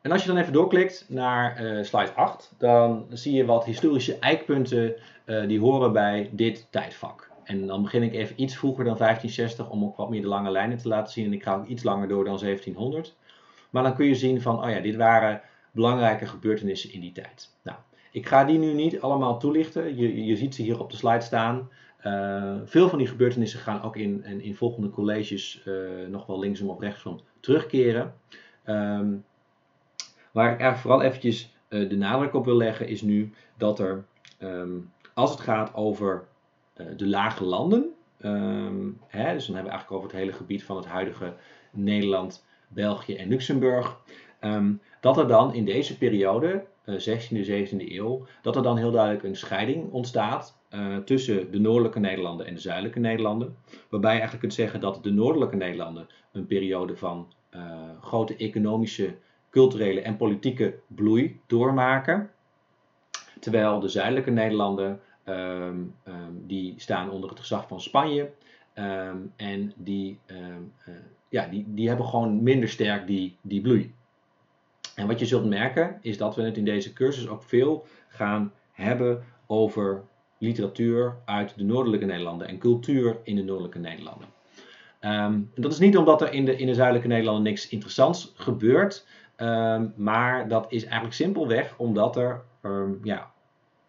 en 0.00 0.12
als 0.12 0.22
je 0.22 0.28
dan 0.28 0.36
even 0.36 0.52
doorklikt 0.52 1.04
naar 1.08 1.56
eh, 1.56 1.84
slide 1.84 2.12
8, 2.14 2.52
dan 2.58 3.06
zie 3.10 3.34
je 3.34 3.44
wat 3.44 3.64
historische 3.64 4.18
eikpunten 4.18 4.94
uh, 5.26 5.46
die 5.48 5.60
horen 5.60 5.92
bij 5.92 6.30
dit 6.32 6.66
tijdvak. 6.70 7.30
En 7.44 7.66
dan 7.66 7.82
begin 7.82 8.02
ik 8.02 8.12
even 8.12 8.42
iets 8.42 8.56
vroeger 8.56 8.84
dan 8.84 8.96
1560 8.96 9.70
om 9.70 9.84
ook 9.84 9.96
wat 9.96 10.10
meer 10.10 10.20
de 10.20 10.26
lange 10.26 10.50
lijnen 10.50 10.78
te 10.78 10.88
laten 10.88 11.12
zien. 11.12 11.24
En 11.24 11.32
ik 11.32 11.42
ga 11.42 11.56
ook 11.56 11.66
iets 11.66 11.82
langer 11.82 12.08
door 12.08 12.24
dan 12.24 12.38
1700. 12.38 13.16
Maar 13.70 13.82
dan 13.82 13.94
kun 13.94 14.06
je 14.06 14.14
zien 14.14 14.42
van, 14.42 14.64
oh 14.64 14.70
ja, 14.70 14.80
dit 14.80 14.96
waren 14.96 15.40
belangrijke 15.70 16.26
gebeurtenissen 16.26 16.92
in 16.92 17.00
die 17.00 17.12
tijd. 17.12 17.50
Nou, 17.62 17.78
ik 18.12 18.26
ga 18.26 18.44
die 18.44 18.58
nu 18.58 18.72
niet 18.72 19.00
allemaal 19.00 19.38
toelichten. 19.38 19.96
Je, 19.96 20.24
je 20.24 20.36
ziet 20.36 20.54
ze 20.54 20.62
hier 20.62 20.80
op 20.80 20.90
de 20.90 20.96
slide 20.96 21.20
staan. 21.20 21.68
Uh, 22.06 22.54
veel 22.64 22.88
van 22.88 22.98
die 22.98 23.06
gebeurtenissen 23.06 23.60
gaan 23.60 23.82
ook 23.82 23.96
in, 23.96 24.24
in, 24.24 24.40
in 24.40 24.54
volgende 24.54 24.90
colleges 24.90 25.62
nog 26.08 26.26
wel 26.26 26.38
linksom 26.38 26.68
of 26.68 26.80
rechtsom 26.80 27.20
terugkeren. 27.40 28.14
Um, 28.66 29.24
waar 30.32 30.52
ik 30.52 30.60
eigenlijk 30.60 30.80
vooral 30.80 31.02
eventjes 31.02 31.54
uh, 31.68 31.88
de 31.88 31.96
nadruk 31.96 32.34
op 32.34 32.44
wil 32.44 32.56
leggen 32.56 32.88
is 32.88 33.02
nu 33.02 33.32
dat 33.56 33.78
er, 33.78 34.04
um, 34.42 34.92
als 35.14 35.30
het 35.30 35.40
gaat 35.40 35.74
over 35.74 36.28
de 36.96 37.06
lage 37.06 37.44
landen, 37.44 37.90
um, 38.24 38.98
hè, 39.06 39.32
dus 39.32 39.46
dan 39.46 39.54
hebben 39.54 39.72
we 39.72 39.78
eigenlijk 39.78 39.90
over 39.90 40.08
het 40.08 40.18
hele 40.18 40.32
gebied 40.32 40.64
van 40.64 40.76
het 40.76 40.86
huidige 40.86 41.34
Nederland, 41.70 42.46
België 42.68 43.14
en 43.14 43.28
Luxemburg, 43.28 43.98
dat 45.00 45.18
er 45.18 45.28
dan 45.28 45.54
in 45.54 45.64
deze 45.64 45.98
periode 45.98 46.64
16e, 46.86 47.36
eh, 47.36 47.44
17e 47.44 47.94
eeuw, 47.94 48.26
dat 48.42 48.56
er 48.56 48.62
dan 48.62 48.76
heel 48.76 48.90
duidelijk 48.90 49.24
een 49.24 49.36
scheiding 49.36 49.92
ontstaat 49.92 50.58
tussen 51.04 51.50
de 51.50 51.58
noordelijke 51.58 51.98
Nederlanden 51.98 52.46
en 52.46 52.54
de 52.54 52.60
zuidelijke 52.60 52.98
Nederlanden. 52.98 53.56
Waarbij 53.88 54.12
je 54.12 54.18
eigenlijk 54.18 54.40
kunt 54.40 54.54
zeggen 54.54 54.80
dat 54.80 55.02
de 55.02 55.12
noordelijke 55.12 55.56
Nederlanden 55.56 56.06
een 56.32 56.46
periode 56.46 56.96
van 56.96 57.32
grote 58.00 58.36
economische, 58.36 59.14
culturele 59.50 60.00
en 60.00 60.16
politieke 60.16 60.78
bloei 60.86 61.40
doormaken. 61.46 62.30
Terwijl 63.40 63.80
de 63.80 63.88
zuidelijke 63.88 64.30
Nederlanden, 64.30 65.00
um, 65.24 65.94
um, 66.04 66.44
die 66.46 66.74
staan 66.76 67.10
onder 67.10 67.30
het 67.30 67.38
gezag 67.38 67.68
van 67.68 67.80
Spanje. 67.80 68.30
Um, 68.74 69.32
en 69.36 69.72
die, 69.76 70.18
uh, 70.26 70.36
ja, 71.28 71.46
die, 71.46 71.64
die 71.68 71.88
hebben 71.88 72.06
gewoon 72.06 72.42
minder 72.42 72.68
sterk 72.68 73.06
die, 73.06 73.36
die 73.40 73.60
bloei. 73.60 73.94
En 74.94 75.06
wat 75.06 75.18
je 75.18 75.26
zult 75.26 75.48
merken 75.48 75.98
is 76.00 76.18
dat 76.18 76.36
we 76.36 76.42
het 76.42 76.56
in 76.56 76.64
deze 76.64 76.92
cursus 76.92 77.28
ook 77.28 77.42
veel 77.42 77.86
gaan 78.08 78.52
hebben 78.72 79.24
over 79.46 80.02
literatuur 80.38 81.16
uit 81.24 81.56
de 81.56 81.64
noordelijke 81.64 82.06
Nederlanden 82.06 82.48
en 82.48 82.58
cultuur 82.58 83.16
in 83.22 83.36
de 83.36 83.42
noordelijke 83.42 83.78
Nederlanden. 83.78 84.28
Dat 85.54 85.72
is 85.72 85.78
niet 85.78 85.96
omdat 85.96 86.22
er 86.22 86.32
in 86.32 86.44
de, 86.44 86.56
in 86.56 86.66
de 86.66 86.74
zuidelijke 86.74 87.08
Nederlanden 87.08 87.42
niks 87.42 87.68
interessants 87.68 88.32
gebeurt, 88.36 89.06
um, 89.40 89.92
maar 89.96 90.48
dat 90.48 90.66
is 90.68 90.82
eigenlijk 90.82 91.14
simpelweg 91.14 91.74
omdat 91.76 92.16
er 92.16 92.42
um, 92.62 93.00
ja, 93.02 93.30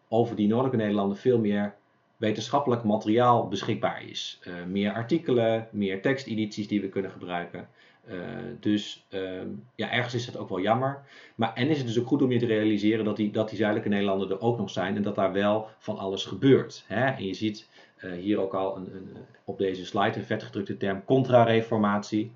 over 0.07 0.35
die 0.35 0.47
noordelijke 0.47 0.77
Nederlanden 0.77 1.17
veel 1.17 1.39
meer 1.39 1.75
wetenschappelijk 2.17 2.83
materiaal 2.83 3.47
beschikbaar 3.47 4.03
is. 4.03 4.41
Uh, 4.47 4.53
meer 4.67 4.93
artikelen, 4.93 5.67
meer 5.71 6.01
tekstedities 6.01 6.67
die 6.67 6.81
we 6.81 6.89
kunnen 6.89 7.11
gebruiken. 7.11 7.67
Uh, 8.09 8.17
dus 8.59 9.05
uh, 9.09 9.41
ja, 9.75 9.91
ergens 9.91 10.13
is 10.13 10.25
dat 10.25 10.37
ook 10.37 10.49
wel 10.49 10.61
jammer. 10.61 11.03
Maar 11.35 11.53
en 11.53 11.69
is 11.69 11.77
het 11.77 11.87
dus 11.87 11.99
ook 11.99 12.07
goed 12.07 12.21
om 12.21 12.31
je 12.31 12.39
te 12.39 12.45
realiseren 12.45 13.05
dat 13.05 13.15
die, 13.15 13.31
dat 13.31 13.49
die 13.49 13.57
zuidelijke 13.57 13.89
Nederlanden 13.89 14.29
er 14.29 14.41
ook 14.41 14.57
nog 14.57 14.69
zijn 14.69 14.95
en 14.95 15.01
dat 15.01 15.15
daar 15.15 15.33
wel 15.33 15.67
van 15.77 15.97
alles 15.97 16.25
gebeurt. 16.25 16.83
Hè? 16.87 17.05
En 17.05 17.25
je 17.25 17.33
ziet 17.33 17.67
uh, 18.03 18.11
hier 18.11 18.39
ook 18.39 18.53
al 18.53 18.77
een, 18.77 18.95
een, 18.95 19.09
op 19.45 19.57
deze 19.57 19.85
slide 19.85 20.17
een 20.17 20.25
vetgedrukte 20.25 20.77
term 20.77 21.05
contra-reformatie. 21.05 22.31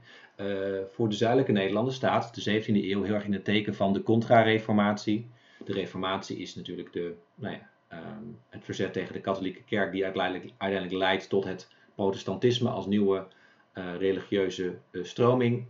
Voor 0.92 1.10
de 1.10 1.16
zuidelijke 1.16 1.52
Nederlanden 1.52 1.94
staat 1.94 2.36
de 2.36 2.62
17e 2.62 2.66
eeuw 2.68 3.04
heel 3.04 3.14
erg 3.14 3.26
in 3.26 3.34
het 3.34 3.44
teken 3.44 3.76
van 3.76 3.94
de 3.94 4.04
contra-reformatie. 4.04 5.30
De 5.66 5.74
reformatie 5.74 6.38
is 6.38 6.56
natuurlijk 6.56 6.94
de, 6.94 7.16
nou 7.36 7.54
ja, 7.54 7.70
um, 7.98 8.40
het 8.50 8.64
verzet 8.64 8.94
tegen 8.94 9.14
de 9.14 9.22
katholieke 9.22 9.64
kerk 9.64 9.92
die 9.92 10.04
uiteindelijk, 10.04 10.54
uiteindelijk 10.58 11.02
leidt 11.02 11.30
tot 11.30 11.44
het 11.44 11.68
protestantisme 11.96 12.70
als 12.70 12.86
nieuwe 12.86 13.28
uh, 13.74 13.96
religieuze 13.98 14.78
uh, 14.92 15.04
stroming. 15.04 15.66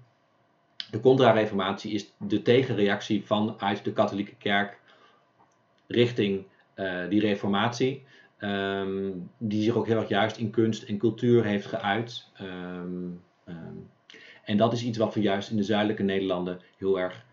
De 0.91 0.99
contra-reformatie 0.99 1.91
is 1.93 2.13
de 2.17 2.41
tegenreactie 2.41 3.25
vanuit 3.25 3.83
de 3.83 3.93
katholieke 3.93 4.35
kerk 4.35 4.79
richting 5.87 6.45
die 7.09 7.19
reformatie. 7.19 8.03
Um, 8.39 9.29
die 9.37 9.63
zich 9.63 9.75
ook 9.75 9.87
heel 9.87 9.97
erg 9.97 10.09
juist 10.09 10.37
in 10.37 10.49
kunst 10.49 10.83
en 10.83 10.97
cultuur 10.97 11.43
heeft 11.43 11.65
geuit. 11.65 12.27
Um, 12.41 13.23
en 14.45 14.57
dat 14.57 14.73
is 14.73 14.83
iets 14.83 14.97
wat 14.97 15.13
we 15.13 15.21
juist 15.21 15.49
in 15.49 15.57
de 15.57 15.63
zuidelijke 15.63 16.03
Nederlanden 16.03 16.59
heel 16.77 16.99
erg 16.99 17.25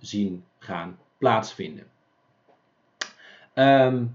zien 0.00 0.44
gaan 0.58 0.98
plaatsvinden. 1.18 1.86
Um, 3.54 4.14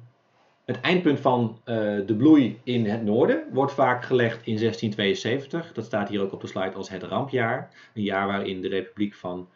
het 0.66 0.82
eindpunt 0.82 1.20
van 1.20 1.60
uh, 1.60 1.76
de 2.06 2.16
bloei 2.18 2.60
in 2.64 2.86
het 2.86 3.04
noorden 3.04 3.44
wordt 3.52 3.74
vaak 3.74 4.04
gelegd 4.04 4.46
in 4.46 4.58
1672. 4.58 5.74
Dat 5.74 5.86
staat 5.86 6.10
hier 6.10 6.22
ook 6.22 6.34
op 6.34 6.42
de 6.42 6.48
slide 6.48 6.74
als 6.74 6.90
het 6.90 7.04
rampjaar. 7.04 7.72
Een 7.94 8.04
jaar 8.04 8.28
waarin 8.28 8.62
de 8.62 8.68
republiek 8.68 9.16
van, 9.16 9.48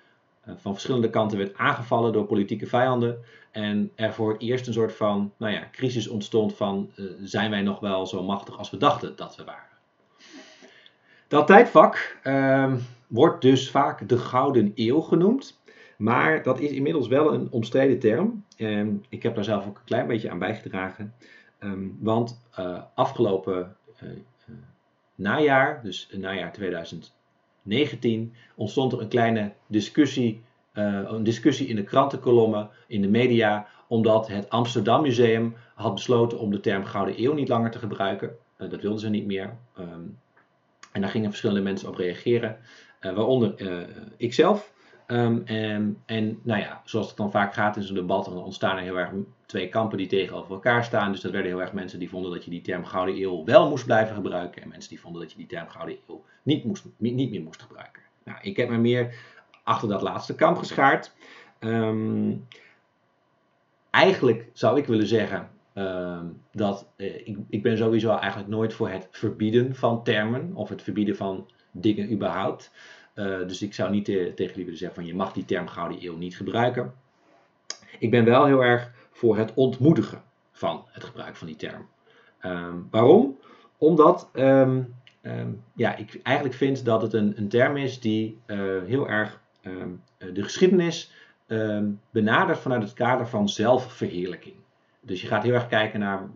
uh, 0.47 0.53
van 0.57 0.73
verschillende 0.73 1.09
kanten 1.09 1.37
werd 1.37 1.57
aangevallen 1.57 2.13
door 2.13 2.25
politieke 2.25 2.67
vijanden. 2.67 3.17
En 3.51 3.91
er 3.95 4.13
voor 4.13 4.31
het 4.31 4.41
eerst 4.41 4.67
een 4.67 4.73
soort 4.73 4.93
van 4.95 5.33
nou 5.37 5.53
ja, 5.53 5.67
crisis 5.71 6.07
ontstond 6.07 6.55
van 6.55 6.91
zijn 7.23 7.49
wij 7.49 7.61
nog 7.61 7.79
wel 7.79 8.07
zo 8.07 8.23
machtig 8.23 8.57
als 8.57 8.69
we 8.69 8.77
dachten 8.77 9.15
dat 9.15 9.35
we 9.35 9.43
waren. 9.43 9.70
Dat 11.31 11.47
tijdvak 11.47 12.17
ehm, 12.23 12.77
wordt 13.07 13.41
dus 13.41 13.69
vaak 13.69 14.09
de 14.09 14.17
Gouden 14.17 14.71
Eeuw 14.75 14.99
genoemd. 14.99 15.61
Maar 15.97 16.43
dat 16.43 16.59
is 16.59 16.71
inmiddels 16.71 17.07
wel 17.07 17.33
een 17.33 17.47
omstreden 17.51 17.99
term. 17.99 18.45
En 18.57 19.03
ik 19.09 19.23
heb 19.23 19.35
daar 19.35 19.43
zelf 19.43 19.67
ook 19.67 19.77
een 19.77 19.83
klein 19.83 20.07
beetje 20.07 20.29
aan 20.29 20.39
bijgedragen. 20.39 21.13
Um, 21.59 21.97
want 21.99 22.41
uh, 22.59 22.81
afgelopen 22.95 23.75
uh, 24.03 24.09
uh, 24.09 24.55
najaar, 25.15 25.83
dus 25.83 26.09
najaar 26.17 26.53
2019, 26.53 28.33
ontstond 28.55 28.93
er 28.93 29.01
een 29.01 29.07
kleine 29.07 29.51
discussie, 29.67 30.43
een 30.73 31.23
discussie 31.23 31.67
in 31.67 31.75
de 31.75 31.83
krantenkolommen, 31.83 32.69
in 32.87 33.01
de 33.01 33.09
media, 33.09 33.67
omdat 33.87 34.27
het 34.27 34.49
Amsterdam 34.49 35.01
Museum 35.01 35.55
had 35.75 35.93
besloten 35.93 36.39
om 36.39 36.51
de 36.51 36.59
term 36.59 36.85
Gouden 36.85 37.23
Eeuw 37.23 37.33
niet 37.33 37.49
langer 37.49 37.71
te 37.71 37.79
gebruiken. 37.79 38.35
dat 38.57 38.81
wilden 38.81 38.99
ze 38.99 39.09
niet 39.09 39.25
meer. 39.25 39.57
En 40.91 41.01
daar 41.01 41.09
gingen 41.09 41.29
verschillende 41.29 41.61
mensen 41.61 41.89
op 41.89 41.95
reageren, 41.95 42.57
waaronder 42.99 43.55
ikzelf. 44.17 44.73
Um, 45.07 45.41
en, 45.45 46.01
en 46.05 46.39
nou 46.43 46.59
ja, 46.59 46.81
zoals 46.85 47.07
het 47.07 47.17
dan 47.17 47.31
vaak 47.31 47.53
gaat 47.53 47.75
in 47.75 47.83
zo'n 47.83 47.95
debat, 47.95 48.25
dan 48.25 48.43
ontstaan 48.43 48.77
er 48.77 48.83
heel 48.83 48.99
erg 48.99 49.11
twee 49.45 49.69
kampen 49.69 49.97
die 49.97 50.07
tegenover 50.07 50.51
elkaar 50.51 50.83
staan. 50.83 51.11
Dus 51.11 51.21
dat 51.21 51.31
werden 51.31 51.51
heel 51.51 51.61
erg 51.61 51.73
mensen 51.73 51.99
die 51.99 52.09
vonden 52.09 52.31
dat 52.31 52.43
je 52.43 52.49
die 52.49 52.61
term 52.61 52.85
Gouden 52.85 53.21
Eeuw 53.21 53.43
wel 53.45 53.69
moest 53.69 53.85
blijven 53.85 54.15
gebruiken. 54.15 54.61
En 54.61 54.69
mensen 54.69 54.89
die 54.89 54.99
vonden 54.99 55.21
dat 55.21 55.31
je 55.31 55.37
die 55.37 55.47
term 55.47 55.67
Gouden 55.67 55.97
Eeuw 56.07 56.23
niet, 56.43 56.63
moest, 56.63 56.85
niet 56.97 57.31
meer 57.31 57.41
moest 57.41 57.61
gebruiken. 57.61 58.01
Nou, 58.23 58.37
ik 58.41 58.57
heb 58.57 58.69
me 58.69 58.77
meer 58.77 59.13
achter 59.63 59.89
dat 59.89 60.01
laatste 60.01 60.35
kamp 60.35 60.57
geschaard. 60.57 61.13
Um, 61.59 62.47
eigenlijk 63.89 64.49
zou 64.53 64.77
ik 64.77 64.85
willen 64.85 65.07
zeggen 65.07 65.49
um, 65.73 66.41
dat 66.51 66.87
uh, 66.97 67.27
ik, 67.27 67.37
ik 67.49 67.63
ben 67.63 67.77
sowieso 67.77 68.09
eigenlijk 68.09 68.49
nooit 68.49 68.73
voor 68.73 68.89
het 68.89 69.07
verbieden 69.11 69.75
van 69.75 70.03
termen 70.03 70.51
of 70.53 70.69
het 70.69 70.81
verbieden 70.81 71.15
van 71.15 71.49
dingen 71.71 72.11
überhaupt. 72.11 72.71
Uh, 73.15 73.47
dus 73.47 73.61
ik 73.61 73.73
zou 73.73 73.91
niet 73.91 74.05
te, 74.05 74.31
tegen 74.35 74.55
jullie 74.59 74.75
zeggen 74.75 74.95
van 74.95 75.05
je 75.05 75.15
mag 75.15 75.33
die 75.33 75.45
term 75.45 75.67
Gouden 75.67 76.05
Eeuw 76.05 76.17
niet 76.17 76.37
gebruiken. 76.37 76.93
Ik 77.99 78.11
ben 78.11 78.25
wel 78.25 78.45
heel 78.45 78.63
erg 78.63 78.91
voor 79.11 79.37
het 79.37 79.53
ontmoedigen 79.53 80.21
van 80.51 80.85
het 80.87 81.03
gebruik 81.03 81.35
van 81.35 81.47
die 81.47 81.55
term. 81.55 81.87
Um, 82.41 82.87
waarom? 82.91 83.37
Omdat 83.77 84.29
um, 84.33 84.95
ja, 85.73 85.95
ik 85.95 86.19
eigenlijk 86.23 86.55
vind 86.55 86.85
dat 86.85 87.01
het 87.01 87.13
een, 87.13 87.33
een 87.37 87.47
term 87.47 87.77
is 87.77 87.99
die 87.99 88.39
uh, 88.47 88.57
heel 88.85 89.07
erg 89.09 89.39
de 90.17 90.43
geschiedenis 90.43 91.11
benadert 92.11 92.59
vanuit 92.59 92.83
het 92.83 92.93
kader 92.93 93.27
van 93.27 93.49
zelfverheerlijking. 93.49 94.55
Dus 95.01 95.21
je 95.21 95.27
gaat 95.27 95.43
heel 95.43 95.53
erg 95.53 95.67
kijken 95.67 95.99
naar 95.99 96.29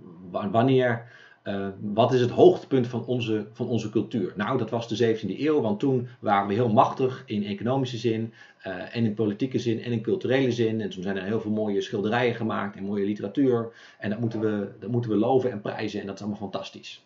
wanneer 0.51 1.07
uh, 1.43 1.67
wat 1.79 2.13
is 2.13 2.21
het 2.21 2.29
hoogtepunt 2.29 2.87
van 2.87 3.05
onze, 3.05 3.47
van 3.51 3.67
onze 3.67 3.89
cultuur? 3.89 4.33
Nou, 4.35 4.57
dat 4.57 4.69
was 4.69 4.87
de 4.87 5.17
17e 5.17 5.39
eeuw, 5.39 5.61
want 5.61 5.79
toen 5.79 6.07
waren 6.19 6.47
we 6.47 6.53
heel 6.53 6.69
machtig 6.69 7.23
in 7.25 7.45
economische 7.45 7.97
zin, 7.97 8.33
uh, 8.67 8.95
en 8.95 9.05
in 9.05 9.13
politieke 9.13 9.59
zin 9.59 9.83
en 9.83 9.91
in 9.91 10.01
culturele 10.01 10.51
zin. 10.51 10.81
En 10.81 10.89
toen 10.89 11.03
zijn 11.03 11.17
er 11.17 11.23
heel 11.23 11.41
veel 11.41 11.51
mooie 11.51 11.81
schilderijen 11.81 12.35
gemaakt 12.35 12.75
en 12.75 12.83
mooie 12.83 13.05
literatuur. 13.05 13.71
En 13.99 14.09
dat 14.09 14.19
moeten 14.19 14.39
we, 14.39 14.71
dat 14.79 14.89
moeten 14.89 15.11
we 15.11 15.17
loven 15.17 15.51
en 15.51 15.61
prijzen 15.61 15.99
en 15.99 16.05
dat 16.05 16.15
is 16.15 16.21
allemaal 16.21 16.39
fantastisch. 16.39 17.05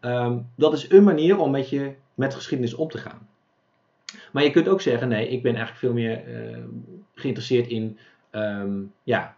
Um, 0.00 0.50
dat 0.56 0.72
is 0.72 0.90
een 0.90 1.04
manier 1.04 1.38
om 1.38 1.50
met, 1.50 1.68
je, 1.68 1.94
met 2.14 2.34
geschiedenis 2.34 2.74
om 2.74 2.88
te 2.88 2.98
gaan. 2.98 3.28
Maar 4.32 4.42
je 4.42 4.50
kunt 4.50 4.68
ook 4.68 4.80
zeggen, 4.80 5.08
nee, 5.08 5.28
ik 5.28 5.42
ben 5.42 5.54
eigenlijk 5.54 5.78
veel 5.78 5.92
meer 5.92 6.28
uh, 6.28 6.64
geïnteresseerd 7.14 7.68
in 7.68 7.98
um, 8.32 8.92
ja, 9.02 9.36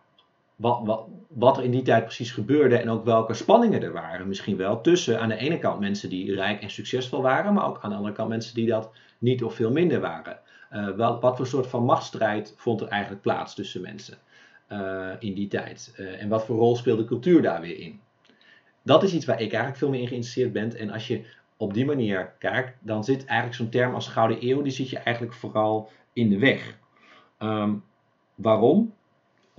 wat, 0.60 0.80
wat, 0.84 1.06
wat, 1.28 1.56
er 1.56 1.64
in 1.64 1.70
die 1.70 1.82
tijd 1.82 2.04
precies 2.04 2.30
gebeurde 2.32 2.76
en 2.76 2.90
ook 2.90 3.04
welke 3.04 3.34
spanningen 3.34 3.82
er 3.82 3.92
waren. 3.92 4.28
Misschien 4.28 4.56
wel 4.56 4.80
tussen 4.80 5.20
aan 5.20 5.28
de 5.28 5.36
ene 5.36 5.58
kant 5.58 5.80
mensen 5.80 6.08
die 6.08 6.34
rijk 6.34 6.62
en 6.62 6.70
succesvol 6.70 7.22
waren, 7.22 7.54
maar 7.54 7.66
ook 7.66 7.78
aan 7.80 7.90
de 7.90 7.96
andere 7.96 8.14
kant 8.14 8.28
mensen 8.28 8.54
die 8.54 8.66
dat 8.66 8.90
niet 9.18 9.44
of 9.44 9.54
veel 9.54 9.70
minder 9.70 10.00
waren. 10.00 10.38
Uh, 10.72 10.88
wel, 10.88 11.20
wat 11.20 11.36
voor 11.36 11.46
soort 11.46 11.66
van 11.66 11.84
machtsstrijd 11.84 12.54
vond 12.56 12.80
er 12.80 12.88
eigenlijk 12.88 13.22
plaats 13.22 13.54
tussen 13.54 13.80
mensen 13.80 14.18
in 15.18 15.34
die 15.34 15.48
tijd? 15.48 15.94
en 16.18 16.28
wat 16.28 16.44
voor 16.44 16.56
rol 16.56 16.76
speelde 16.76 17.04
cultuur 17.04 17.42
daar 17.42 17.60
weer 17.60 17.78
in? 17.78 18.00
Dat 18.82 19.02
is 19.02 19.14
iets 19.14 19.24
waar 19.24 19.40
ik 19.40 19.48
eigenlijk 19.48 19.76
veel 19.76 19.88
meer 19.88 20.00
in 20.00 20.08
geïnteresseerd 20.08 20.52
ben. 20.52 20.76
En 20.76 20.90
als 20.90 21.06
je 21.06 21.24
op 21.56 21.74
die 21.74 21.84
manier 21.84 22.32
kijkt, 22.38 22.76
dan 22.80 23.04
zit 23.04 23.24
eigenlijk 23.24 23.58
zo'n 23.58 23.68
term 23.68 23.94
als 23.94 24.08
Gouden 24.08 24.48
Eeuw, 24.48 24.62
die 24.62 24.72
zit 24.72 24.90
je 24.90 24.98
eigenlijk 24.98 25.34
vooral 25.36 25.90
in 26.12 26.28
de 26.28 26.38
weg. 26.38 26.78
Ehm, 27.38 27.74
waarom? 28.34 28.94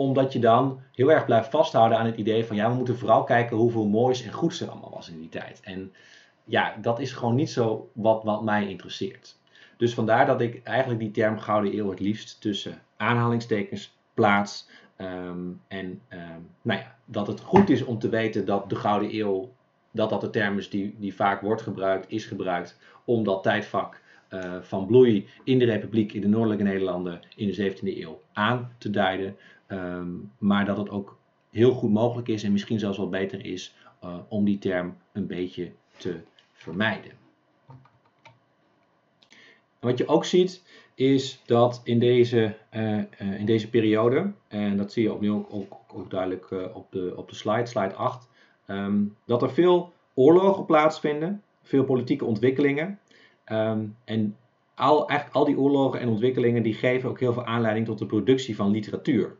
Omdat 0.01 0.33
je 0.33 0.39
dan 0.39 0.79
heel 0.91 1.11
erg 1.11 1.25
blijft 1.25 1.49
vasthouden 1.49 1.97
aan 1.97 2.05
het 2.05 2.17
idee 2.17 2.45
van 2.45 2.55
ja, 2.55 2.69
we 2.69 2.75
moeten 2.75 2.97
vooral 2.97 3.23
kijken 3.23 3.57
hoeveel 3.57 3.87
moois 3.87 4.23
en 4.23 4.31
goeds 4.31 4.61
er 4.61 4.69
allemaal 4.69 4.93
was 4.93 5.09
in 5.09 5.19
die 5.19 5.29
tijd. 5.29 5.59
En 5.63 5.93
ja, 6.43 6.75
dat 6.81 6.99
is 6.99 7.11
gewoon 7.11 7.35
niet 7.35 7.49
zo 7.49 7.89
wat, 7.93 8.23
wat 8.23 8.43
mij 8.43 8.67
interesseert. 8.67 9.39
Dus 9.77 9.93
vandaar 9.93 10.25
dat 10.25 10.41
ik 10.41 10.63
eigenlijk 10.63 10.99
die 10.99 11.11
term 11.11 11.39
Gouden 11.39 11.77
Eeuw 11.77 11.89
het 11.89 11.99
liefst 11.99 12.41
tussen 12.41 12.81
aanhalingstekens 12.97 13.97
plaats. 14.13 14.69
Ehm, 14.95 15.49
en 15.67 16.01
ehm, 16.07 16.39
nou 16.61 16.79
ja, 16.79 16.95
dat 17.05 17.27
het 17.27 17.39
goed 17.39 17.69
is 17.69 17.83
om 17.83 17.99
te 17.99 18.09
weten 18.09 18.45
dat 18.45 18.69
de 18.69 18.75
Gouden 18.75 19.15
Eeuw, 19.15 19.51
dat 19.91 20.09
dat 20.09 20.21
de 20.21 20.29
term 20.29 20.57
is 20.57 20.69
die, 20.69 20.95
die 20.99 21.15
vaak 21.15 21.41
wordt 21.41 21.61
gebruikt, 21.61 22.11
is 22.11 22.25
gebruikt 22.25 22.77
om 23.05 23.23
dat 23.23 23.43
tijdvak 23.43 24.01
uh, 24.33 24.55
van 24.61 24.85
bloei 24.85 25.27
in 25.43 25.59
de 25.59 25.65
Republiek 25.65 26.13
in 26.13 26.21
de 26.21 26.27
Noordelijke 26.27 26.63
Nederlanden 26.63 27.21
in 27.35 27.47
de 27.47 27.71
17e 27.71 27.97
eeuw 27.97 28.21
aan 28.33 28.71
te 28.77 28.89
duiden. 28.89 29.35
Ehm, 29.71 30.09
maar 30.37 30.65
dat 30.65 30.77
het 30.77 30.89
ook 30.89 31.17
heel 31.49 31.73
goed 31.73 31.91
mogelijk 31.91 32.27
is 32.27 32.43
en 32.43 32.51
misschien 32.51 32.79
zelfs 32.79 32.97
wel 32.97 33.09
beter 33.09 33.45
is 33.45 33.75
uh, 34.03 34.15
om 34.27 34.45
die 34.45 34.57
term 34.57 34.97
een 35.11 35.27
beetje 35.27 35.71
te 35.97 36.19
vermijden. 36.51 37.11
wat 39.79 39.97
je 39.97 40.07
ook 40.07 40.25
ziet 40.25 40.63
is 40.95 41.41
dat 41.45 41.81
in 41.83 41.99
deze, 41.99 42.57
uh, 42.73 42.97
uh, 42.97 43.03
in 43.39 43.45
deze 43.45 43.69
periode, 43.69 44.31
en 44.47 44.77
dat 44.77 44.91
zie 44.91 45.03
je 45.03 45.13
opnieuw 45.13 45.45
ook, 45.49 45.77
ook, 45.93 46.09
duidelijk 46.09 46.51
op, 46.73 46.91
de, 46.91 47.13
op 47.15 47.29
de 47.29 47.35
slide, 47.35 47.65
slide 47.65 47.93
8, 47.93 48.29
um, 48.67 48.75
ehm, 48.75 49.03
dat 49.25 49.41
er 49.41 49.51
veel 49.51 49.93
oorlogen 50.13 50.65
plaatsvinden, 50.65 51.43
veel 51.61 51.83
politieke 51.83 52.25
ontwikkelingen. 52.25 52.99
Um, 53.51 53.95
en 54.03 54.37
al, 54.75 55.07
eigenlijk 55.07 55.39
al 55.39 55.45
die 55.45 55.59
oorlogen 55.59 55.99
en 55.99 56.09
ontwikkelingen 56.09 56.63
die 56.63 56.73
geven 56.73 57.09
ook 57.09 57.19
heel 57.19 57.33
veel 57.33 57.45
aanleiding 57.45 57.85
tot 57.85 57.99
de 57.99 58.05
productie 58.05 58.55
van 58.55 58.71
literatuur. 58.71 59.39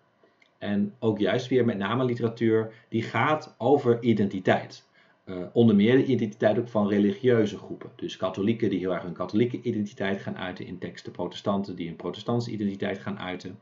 En 0.62 0.94
ook 1.00 1.20
juist 1.20 1.48
weer 1.48 1.66
met 1.66 1.78
name 1.78 2.04
literatuur 2.04 2.74
die 2.90 3.04
gaat 3.04 3.56
over 3.58 4.02
identiteit. 4.02 4.90
Uh, 5.26 5.38
onder 5.54 5.76
meer 5.76 5.96
de 5.96 6.06
identiteit 6.06 6.60
ook 6.60 6.68
van 6.68 6.88
religieuze 6.88 7.58
groepen. 7.58 7.92
Dus 7.96 8.18
katholieken 8.18 8.70
die 8.70 8.80
heel 8.80 8.94
erg 8.94 9.04
hun 9.04 9.14
katholieke 9.14 9.62
identiteit 9.62 10.22
gaan 10.22 10.38
uiten 10.38 10.66
in 10.66 10.78
teksten, 10.78 11.12
protestanten 11.12 11.76
die 11.76 11.90
een 11.90 11.96
protestantse 11.96 12.52
identiteit 12.52 13.00
gaan 13.00 13.20
uiten. 13.20 13.60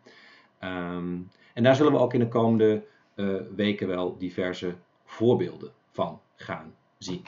Um, 0.64 1.30
en 1.54 1.64
daar 1.64 1.76
zullen 1.76 1.91
we 1.91 2.00
ook 2.00 2.14
in 2.14 2.20
de 2.20 2.28
komende 2.28 2.84
uh, 3.16 3.36
weken 3.56 3.88
wel 3.88 4.18
diverse 4.18 4.76
voorbeelden 5.06 5.72
van 5.91 6.20
gaan 6.36 6.74
zien. 6.97 7.24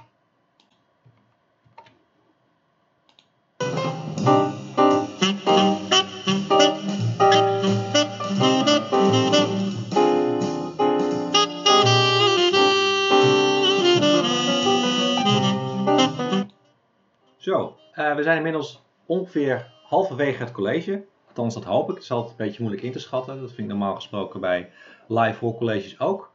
We 18.21 18.27
zijn 18.27 18.37
inmiddels 18.37 18.81
ongeveer 19.05 19.71
halverwege 19.83 20.43
het 20.43 20.51
college. 20.51 21.03
Althans, 21.27 21.53
dat 21.53 21.63
hoop 21.63 21.89
ik. 21.89 21.95
Het 21.95 22.03
is 22.03 22.11
altijd 22.11 22.39
een 22.39 22.45
beetje 22.45 22.61
moeilijk 22.61 22.83
in 22.83 22.91
te 22.91 22.99
schatten. 22.99 23.39
Dat 23.39 23.49
vind 23.49 23.59
ik 23.59 23.67
normaal 23.67 23.95
gesproken 23.95 24.39
bij 24.39 24.69
live 25.07 25.39
hoorcolleges 25.39 25.99
ook. 25.99 26.31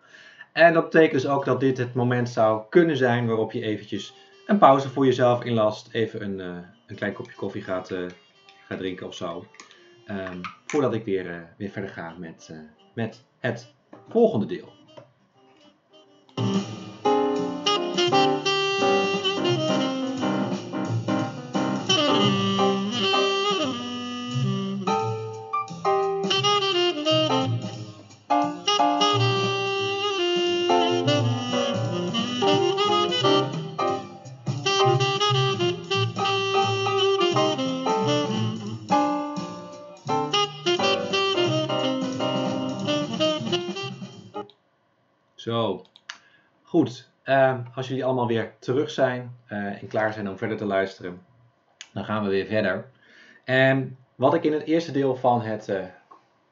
En 0.53 0.73
dat 0.73 0.85
betekent 0.85 1.23
dus 1.23 1.31
ook 1.31 1.45
dat 1.45 1.61
dit 1.61 1.79
het 1.79 1.95
moment 1.95 2.29
zou 2.29 2.63
kunnen 2.69 2.97
zijn 2.97 3.27
waarop 3.27 3.53
je 3.53 3.63
eventjes 3.63 4.15
een 4.47 4.59
pauze 4.59 4.89
voor 4.89 5.05
jezelf 5.05 5.45
inlast. 5.45 5.89
Even 5.93 6.23
een, 6.23 6.39
uh, 6.39 6.67
een 6.87 6.97
klein 6.97 7.13
kopje 7.13 7.35
koffie 7.35 7.63
gaat, 7.63 7.91
uh, 7.91 8.07
gaat 8.67 8.79
drinken 8.79 9.07
of 9.07 9.15
zo. 9.15 9.47
Um, 10.11 10.41
voordat 10.67 10.95
ik 10.95 11.05
weer, 11.05 11.55
weer 11.59 11.71
verder 11.71 11.91
ga 11.91 12.15
met, 12.19 12.55
met 12.95 13.25
het 13.39 13.75
volgende 14.09 14.47
deel. 14.47 14.76
Uh, 47.27 47.59
als 47.75 47.89
jullie 47.89 48.05
allemaal 48.05 48.27
weer 48.27 48.53
terug 48.59 48.91
zijn 48.91 49.37
uh, 49.49 49.83
en 49.83 49.89
klaar 49.89 50.13
zijn 50.13 50.29
om 50.29 50.39
verder 50.39 50.57
te 50.57 50.65
luisteren, 50.65 51.21
dan 51.93 52.05
gaan 52.05 52.25
we 52.25 52.31
weer 52.31 52.47
verder. 52.47 52.91
En 53.45 53.97
wat 54.15 54.35
ik 54.35 54.45
in 54.45 54.53
het 54.53 54.63
eerste 54.63 54.93
deel 54.93 55.17
van 55.17 55.43
het 55.43 55.69
uh, 55.69 55.85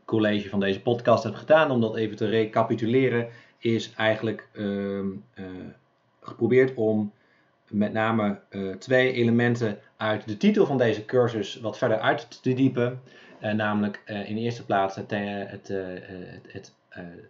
college 0.05 0.49
van 0.49 0.61
deze 0.61 0.83
podcast 0.83 1.25
heb 1.25 1.35
gedaan, 1.35 1.70
om 1.70 1.81
dat 1.81 1.97
even 1.97 2.16
te 2.16 2.27
recapituleren, 2.27 3.29
is 3.59 3.93
eigenlijk 3.97 4.49
ehm, 4.53 5.09
geprobeerd 6.20 6.75
om 6.75 7.12
met 7.70 7.93
name 7.93 8.41
twee 8.79 9.12
elementen 9.12 9.79
uit 9.97 10.29
de 10.29 10.37
titel 10.37 10.66
van 10.66 10.79
deze 10.79 11.05
cursus 11.05 11.61
wat 11.61 11.79
verder 11.79 11.99
uit 11.99 12.43
te 12.43 12.55
diepen. 12.55 13.01
namelijk 13.41 14.03
in 14.07 14.35
de 14.35 14.41
eerste 14.41 14.64
plaats 14.64 14.97
het, 14.97 15.11
het, 15.11 15.68
het, 16.49 16.75
het 16.89 17.20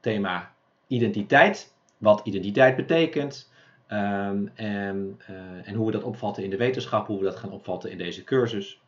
thema 0.00 0.54
identiteit, 0.86 1.73
wat 1.98 2.20
identiteit 2.24 2.76
betekent 2.76 3.52
um, 3.88 4.50
en, 4.54 5.20
uh, 5.30 5.68
en 5.68 5.74
hoe 5.74 5.86
we 5.86 5.92
dat 5.92 6.02
opvatten 6.02 6.44
in 6.44 6.50
de 6.50 6.56
wetenschap, 6.56 7.06
hoe 7.06 7.18
we 7.18 7.24
dat 7.24 7.36
gaan 7.36 7.52
opvatten 7.52 7.90
in 7.90 7.98
deze 7.98 8.24
cursus. 8.24 8.80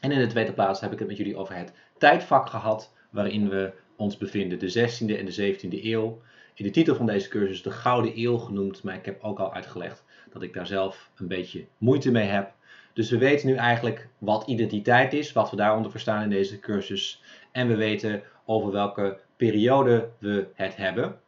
En 0.00 0.12
in 0.12 0.18
de 0.18 0.26
tweede 0.26 0.52
plaats 0.52 0.80
heb 0.80 0.92
ik 0.92 0.98
het 0.98 1.08
met 1.08 1.16
jullie 1.16 1.36
over 1.36 1.56
het 1.56 1.72
tijdvak 1.98 2.48
gehad 2.48 2.92
waarin 3.10 3.48
we 3.48 3.72
ons 3.96 4.16
bevinden, 4.16 4.58
de 4.58 4.70
16e 4.70 5.18
en 5.18 5.24
de 5.24 5.54
17e 5.54 5.84
eeuw. 5.84 6.20
In 6.54 6.64
de 6.64 6.70
titel 6.70 6.94
van 6.94 7.06
deze 7.06 7.28
cursus 7.28 7.62
de 7.62 7.70
Gouden 7.70 8.12
Eeuw 8.18 8.36
genoemd, 8.36 8.82
maar 8.82 8.94
ik 8.94 9.04
heb 9.04 9.22
ook 9.22 9.38
al 9.38 9.54
uitgelegd 9.54 10.04
dat 10.32 10.42
ik 10.42 10.54
daar 10.54 10.66
zelf 10.66 11.10
een 11.16 11.28
beetje 11.28 11.66
moeite 11.78 12.10
mee 12.10 12.26
heb. 12.26 12.54
Dus 12.92 13.10
we 13.10 13.18
weten 13.18 13.48
nu 13.48 13.54
eigenlijk 13.54 14.08
wat 14.18 14.46
identiteit 14.46 15.12
is, 15.12 15.32
wat 15.32 15.50
we 15.50 15.56
daaronder 15.56 15.90
verstaan 15.90 16.22
in 16.22 16.30
deze 16.30 16.58
cursus. 16.58 17.22
En 17.52 17.68
we 17.68 17.76
weten 17.76 18.22
over 18.44 18.72
welke 18.72 19.18
periode 19.36 20.08
we 20.18 20.46
het 20.54 20.76
hebben. 20.76 21.20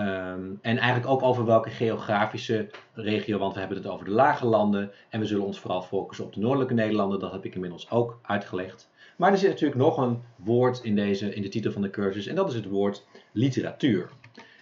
Um, 0.00 0.58
en 0.62 0.78
eigenlijk 0.78 1.06
ook 1.10 1.22
over 1.22 1.44
welke 1.44 1.70
geografische 1.70 2.70
regio, 2.92 3.38
want 3.38 3.52
we 3.52 3.58
hebben 3.58 3.78
het 3.78 3.86
over 3.86 4.04
de 4.04 4.10
lage 4.10 4.46
landen. 4.46 4.90
En 5.08 5.20
we 5.20 5.26
zullen 5.26 5.44
ons 5.44 5.60
vooral 5.60 5.82
focussen 5.82 6.24
op 6.24 6.32
de 6.32 6.40
noordelijke 6.40 6.74
Nederlanden, 6.74 7.20
dat 7.20 7.32
heb 7.32 7.44
ik 7.44 7.54
inmiddels 7.54 7.90
ook 7.90 8.18
uitgelegd. 8.22 8.90
Maar 9.16 9.32
er 9.32 9.38
zit 9.38 9.50
natuurlijk 9.50 9.80
nog 9.80 9.96
een 9.98 10.22
woord 10.36 10.80
in, 10.82 10.94
deze, 10.94 11.34
in 11.34 11.42
de 11.42 11.48
titel 11.48 11.72
van 11.72 11.82
de 11.82 11.90
cursus 11.90 12.26
en 12.26 12.34
dat 12.34 12.48
is 12.48 12.54
het 12.54 12.68
woord 12.68 13.06
literatuur. 13.32 14.10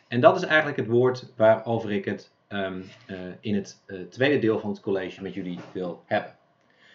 En 0.08 0.20
dat 0.20 0.36
is 0.36 0.42
eigenlijk 0.42 0.76
het 0.76 0.86
woord 0.86 1.32
waarover 1.36 1.92
ik 1.92 2.04
het 2.04 2.32
um, 2.48 2.84
uh, 3.06 3.16
in 3.40 3.54
het 3.54 3.82
uh, 3.86 4.00
tweede 4.00 4.38
deel 4.38 4.58
van 4.58 4.70
het 4.70 4.80
college 4.80 5.22
met 5.22 5.34
jullie 5.34 5.58
wil 5.72 6.02
hebben. 6.06 6.36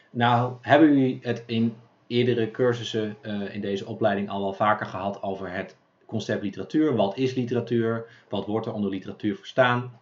Nou, 0.09 0.53
hebben 0.61 0.87
jullie 0.87 1.19
het 1.21 1.43
in 1.45 1.75
eerdere 2.07 2.51
cursussen 2.51 3.15
uh, 3.21 3.55
in 3.55 3.61
deze 3.61 3.85
opleiding 3.85 4.29
al 4.29 4.41
wel 4.41 4.53
vaker 4.53 4.85
gehad 4.85 5.21
over 5.21 5.51
het 5.51 5.75
concept 6.13 6.43
literatuur. 6.43 6.95
Wat 6.95 7.17
is 7.17 7.33
literatuur? 7.33 8.05
Wat 8.29 8.45
wordt 8.45 8.65
er 8.65 8.73
onder 8.73 8.89
literatuur 8.89 9.35
verstaan? 9.35 9.99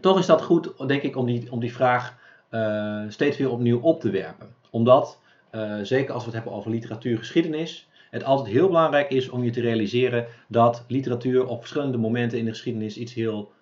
Toch 0.00 0.18
is 0.18 0.26
dat 0.26 0.42
goed, 0.42 0.88
denk 0.88 1.02
ik, 1.02 1.16
om 1.16 1.26
die, 1.26 1.52
om 1.52 1.60
die 1.60 1.72
vraag 1.72 2.18
uh, 2.50 3.02
steeds 3.08 3.36
weer 3.36 3.50
opnieuw 3.50 3.80
op 3.80 4.00
te 4.00 4.10
werpen. 4.10 4.54
Omdat, 4.70 5.20
uh, 5.52 5.78
zeker 5.82 6.14
als 6.14 6.22
we 6.24 6.30
het 6.30 6.38
hebben 6.38 6.52
over 6.52 6.70
literatuurgeschiedenis, 6.70 7.88
het 8.10 8.24
altijd 8.24 8.54
heel 8.54 8.66
belangrijk 8.66 9.10
is 9.10 9.28
om 9.28 9.44
je 9.44 9.50
te 9.50 9.60
realiseren 9.60 10.26
dat 10.48 10.84
literatuur 10.88 11.46
op 11.46 11.60
verschillende 11.60 11.98
momenten 11.98 12.38
in 12.38 12.44
de 12.44 12.50
geschiedenis 12.50 12.96
iets 12.96 13.14
heel 13.14 13.52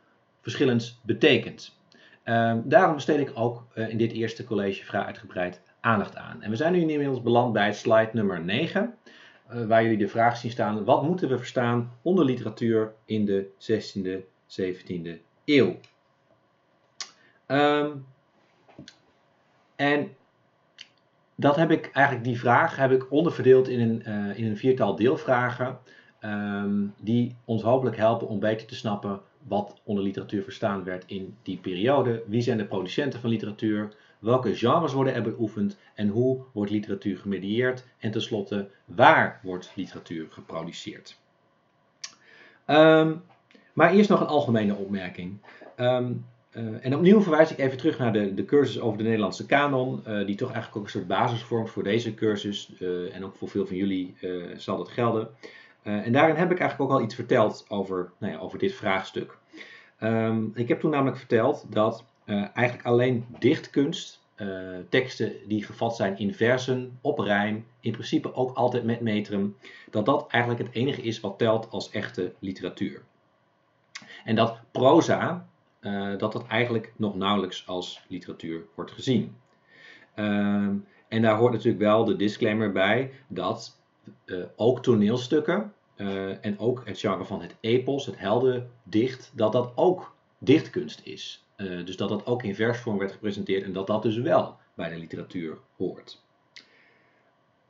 verschillends 0.41 1.01
betekent. 1.03 1.81
Uh, 2.25 2.55
daarom 2.65 2.95
besteed 2.95 3.19
ik 3.19 3.31
ook 3.35 3.67
uh, 3.75 3.89
in 3.89 3.99
dit 3.99 4.13
eerste 4.13 4.45
college 4.45 4.85
vrij 4.85 5.03
uitgebreid 5.03 5.61
aandacht 5.81 6.17
aan. 6.17 6.43
En 6.43 6.51
we 6.51 6.57
zijn 6.57 6.73
nu 6.73 6.81
inmiddels 6.81 7.23
beland 7.23 7.53
bij 7.53 7.73
slide 7.73 8.11
nummer 8.13 8.41
9. 8.41 8.95
Eh, 9.53 9.67
waar 9.67 9.83
jullie 9.83 9.99
de 9.99 10.09
vraag 10.09 10.37
zien 10.37 10.51
staan: 10.51 10.85
wat 10.85 11.03
moeten 11.03 11.29
we 11.29 11.37
verstaan 11.37 11.93
onder 12.03 12.25
literatuur 12.25 12.93
in 13.05 13.25
de 13.25 13.49
16e, 13.59 14.25
17e 14.47 15.21
eeuw? 15.45 15.77
Um, 17.47 18.07
en 19.77 20.15
dat 21.35 21.57
heb 21.57 21.71
ik 21.71 21.91
eigenlijk 21.93 22.27
die 22.27 22.39
vraag 22.39 22.77
heb 22.77 22.91
ik 22.91 23.13
onderverdeeld 23.13 23.69
in 23.69 23.81
een, 23.81 24.03
eh, 24.03 24.39
in 24.39 24.47
een 24.47 24.57
viertal 24.57 24.97
deelvragen. 24.97 25.79
ehm, 26.21 26.87
die 26.99 27.37
ons 27.45 27.63
hopelijk 27.63 27.97
helpen 27.97 28.29
om 28.29 28.39
beter 28.39 28.67
te 28.67 28.75
snappen 28.75 29.21
wat 29.49 29.81
onder 29.85 30.05
literatuur 30.05 30.43
verstaan 30.43 30.85
werd 30.85 31.05
in 31.07 31.37
die 31.43 31.59
periode. 31.59 32.23
Wie 32.27 32.43
zijn 32.43 32.59
de 32.59 32.65
producenten 32.65 33.21
van 33.21 33.31
literatuur? 33.31 33.89
Welke 34.23 34.57
genres 34.57 34.93
worden 34.93 35.15
er 35.15 35.23
beoefend? 35.23 35.79
En 35.95 36.09
hoe 36.09 36.41
wordt 36.53 36.71
literatuur 36.71 37.19
gemedieerd? 37.19 37.85
En 37.99 38.11
tenslotte, 38.11 38.71
waar 38.85 39.41
wordt 39.43 39.73
literatuur 39.75 40.27
geproduceerd? 40.31 41.19
Ehm, 42.65 43.15
maar 43.73 43.93
eerst 43.93 44.11
nog 44.11 44.21
een 44.21 44.27
algemene 44.27 44.75
opmerking. 44.75 45.39
Ehm, 45.77 46.13
eh, 46.51 46.85
en 46.85 46.95
opnieuw 46.95 47.23
verwijs 47.23 47.51
ik 47.51 47.59
even 47.59 47.77
terug 47.77 47.99
naar 47.99 48.13
de, 48.13 48.35
de 48.35 48.45
cursus 48.45 48.81
over 48.81 48.99
de 48.99 49.05
Nederlandse 49.05 49.47
kanon, 49.47 50.07
eh, 50.07 50.27
die 50.27 50.37
toch 50.37 50.53
eigenlijk 50.53 50.77
ook 50.77 50.85
een 50.85 50.91
soort 50.91 51.07
basis 51.07 51.43
vormt 51.43 51.71
voor 51.71 51.83
deze 51.83 52.15
cursus. 52.15 52.73
eh, 52.79 53.15
en 53.15 53.25
ook 53.25 53.37
voor 53.37 53.49
veel 53.49 53.67
van 53.67 53.77
jullie 53.77 54.17
zal 54.57 54.77
dat 54.77 54.89
gelden. 54.89 55.29
En 55.83 56.13
daarin 56.13 56.37
heb 56.37 56.51
ik 56.51 56.59
eigenlijk 56.59 56.91
ook 56.91 56.99
al 56.99 57.05
iets 57.05 57.15
verteld 57.15 57.65
over, 57.69 58.13
nou 58.19 58.33
ja, 58.33 58.39
over 58.39 58.59
dit 58.59 58.73
vraagstuk. 58.75 59.39
Ehm, 59.99 60.45
ik 60.55 60.69
heb 60.69 60.81
toen 60.81 60.91
namelijk 60.91 61.17
verteld 61.17 61.67
dat 61.69 62.05
eigenlijk 62.25 62.87
alleen 62.87 63.27
dichtkunst, 63.39 64.23
eh, 64.35 64.49
teksten 64.89 65.33
die 65.47 65.65
gevat 65.65 65.97
zijn 65.97 66.19
in 66.19 66.35
versen, 66.35 66.99
op 67.01 67.19
rijm, 67.19 67.67
in 67.81 67.93
principe 67.93 68.35
ook 68.35 68.57
altijd 68.57 68.85
met 68.85 69.01
metrum, 69.01 69.57
dat 69.91 70.07
dat 70.07 70.27
eigenlijk 70.29 70.63
het 70.63 70.75
enige 70.75 71.03
is 71.03 71.21
wat 71.21 71.39
telt 71.39 71.71
als 71.71 71.91
echte 71.91 72.33
literatuur. 72.39 73.03
En 74.25 74.35
dat 74.35 74.61
proza, 74.71 75.47
eh, 75.81 76.19
dat 76.19 76.33
dat 76.33 76.47
eigenlijk 76.47 76.93
nog 76.97 77.15
nauwelijks 77.15 77.67
als 77.67 78.05
literatuur 78.09 78.63
wordt 78.75 78.93
gezien. 78.93 79.37
Ehm, 80.15 80.77
en 81.09 81.23
daar 81.23 81.37
hoort 81.37 81.53
natuurlijk 81.53 81.83
wel 81.83 82.05
de 82.05 82.17
disclaimer 82.17 82.73
bij 82.73 83.13
dat 83.29 83.81
eh, 84.25 84.37
ook 84.57 84.83
toneelstukken 84.83 85.73
eh, 85.95 86.45
en 86.45 86.59
ook 86.59 86.83
het 86.85 86.99
genre 86.99 87.25
van 87.25 87.43
het 87.43 87.57
epos, 87.61 88.07
het 88.07 88.19
heldendicht, 88.19 89.33
dat 89.35 89.53
dat 89.53 89.73
ook 89.75 90.15
dichtkunst 90.39 91.01
is. 91.05 91.42
Eh, 91.57 91.85
dus 91.85 91.97
dat 91.97 92.09
dat 92.09 92.27
ook 92.27 92.43
in 92.43 92.55
versvorm 92.55 92.99
werd 92.99 93.13
gepresenteerd 93.13 93.63
en 93.63 93.73
dat 93.73 93.87
dat 93.87 94.03
dus 94.03 94.17
wel 94.17 94.57
bij 94.75 94.89
de 94.89 94.97
literatuur 94.97 95.59
hoort. 95.77 96.23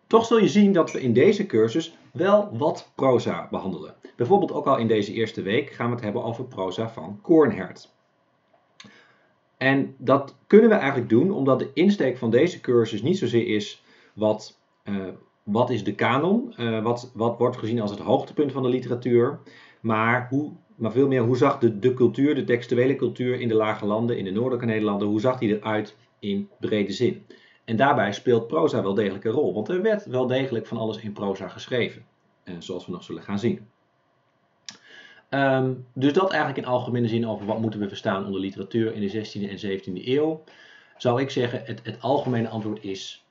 Toch 0.07 0.27
zul 0.27 0.39
je 0.39 0.49
zien 0.49 0.73
dat 0.73 0.93
we 0.93 1.01
in 1.01 1.13
deze 1.13 1.47
cursus 1.47 1.97
wel 2.13 2.57
wat 2.57 2.91
proza 2.95 3.49
behandelen. 3.51 3.95
Bijvoorbeeld 4.17 4.53
ook 4.53 4.67
al 4.67 4.77
in 4.77 4.87
deze 4.87 5.13
eerste 5.13 5.43
week 5.43 5.71
gaan 5.71 5.89
we 5.89 5.95
het 5.95 6.05
hebben 6.05 6.25
over 6.25 6.45
proza 6.45 6.89
van 6.89 7.19
Kornhert. 7.23 7.91
En 9.57 9.95
dat 9.99 10.37
kunnen 10.47 10.69
we 10.69 10.75
eigenlijk 10.75 11.09
doen 11.09 11.31
omdat 11.31 11.59
de 11.59 11.71
insteek 11.75 12.19
van 12.19 12.31
deze 12.31 12.61
cursus 12.61 13.03
niet 13.03 13.19
zozeer 13.19 13.47
is 13.47 13.83
wat, 14.13 14.59
eh, 14.83 14.95
wat 15.43 15.71
is 15.71 15.85
de 15.85 15.95
kanon, 15.95 16.55
uh, 16.59 16.83
wat, 16.83 17.11
wat 17.15 17.39
wordt 17.39 17.57
gezien 17.57 17.81
als 17.81 17.91
het 17.91 18.01
hoogtepunt 18.01 18.53
van 18.53 18.63
de 18.63 18.69
literatuur, 18.69 19.39
maar, 19.81 20.27
hoe, 20.31 20.53
maar 20.83 20.93
veel 20.93 21.07
meer 21.07 21.23
hoe 21.23 21.37
zag 21.37 21.59
de, 21.59 21.95
cultuur, 21.95 22.35
de 22.35 22.45
textuele 22.45 22.97
cultuur 22.97 23.41
in 23.41 23.49
de 23.49 23.55
lage 23.55 23.87
landen, 23.87 24.19
in 24.19 24.25
de 24.25 24.31
noordelijke 24.31 24.67
Nederlanden, 24.67 25.09
hoe 25.09 25.21
zag 25.21 25.39
die 25.39 25.57
eruit 25.57 25.97
in 26.19 26.49
brede 26.61 26.93
zin. 26.93 27.27
En 27.65 27.77
daarbij 27.77 28.13
speelt 28.13 28.47
proza 28.47 28.83
wel 28.83 28.95
degelijk 28.95 29.25
een 29.25 29.33
rol, 29.33 29.55
want 29.55 29.69
er 29.69 29.83
werd 29.83 30.05
wel 30.05 30.27
degelijk 30.27 30.67
van 30.67 30.79
alles 30.79 30.97
in 30.97 31.13
proza 31.13 31.49
geschreven, 31.49 32.05
uh, 32.45 32.55
zoals 32.59 32.87
we 32.87 32.93
nog 32.93 33.03
zullen 33.03 33.23
gaan 33.23 33.39
zien. 33.39 33.69
Um, 35.31 35.87
dus 35.93 36.13
dat 36.13 36.31
eigenlijk 36.31 36.67
in 36.67 36.73
algemene 36.73 37.09
zin 37.09 37.29
over 37.29 37.47
wat 37.47 37.61
moeten 37.61 37.81
we 37.81 37.89
verstaan 37.89 38.27
onder 38.27 38.41
literatuur 38.41 38.95
in 38.95 39.01
de 39.01 39.27
16e 39.27 39.51
en 39.51 39.81
17e 39.81 40.07
eeuw. 40.07 40.45
Zou 40.97 41.21
ik 41.21 41.31
zeggen, 41.31 41.63
het, 41.65 41.81
het 41.83 42.01
algemene 42.01 42.49
antwoord 42.49 42.85
is 42.85 43.25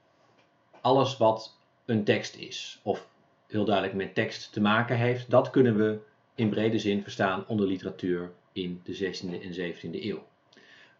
alles 0.82 1.18
wat 1.18 1.58
een 1.86 2.04
tekst 2.04 2.36
is, 2.36 2.80
of 2.84 3.08
heel 3.48 3.66
duidelijk 3.66 3.96
met 3.96 4.16
tekst 4.16 4.54
te 4.54 4.62
maken 4.62 4.98
heeft, 4.98 5.30
dat 5.30 5.50
kunnen 5.50 5.78
we 5.78 6.00
in 6.42 6.50
brede 6.50 6.80
zin 6.80 7.04
verstaan 7.04 7.48
onder 7.48 7.68
literatuur 7.68 8.32
in 8.52 8.82
de 8.84 8.98
16e 8.98 9.42
en 9.42 9.74
17e 9.74 10.04
eeuw. 10.04 10.24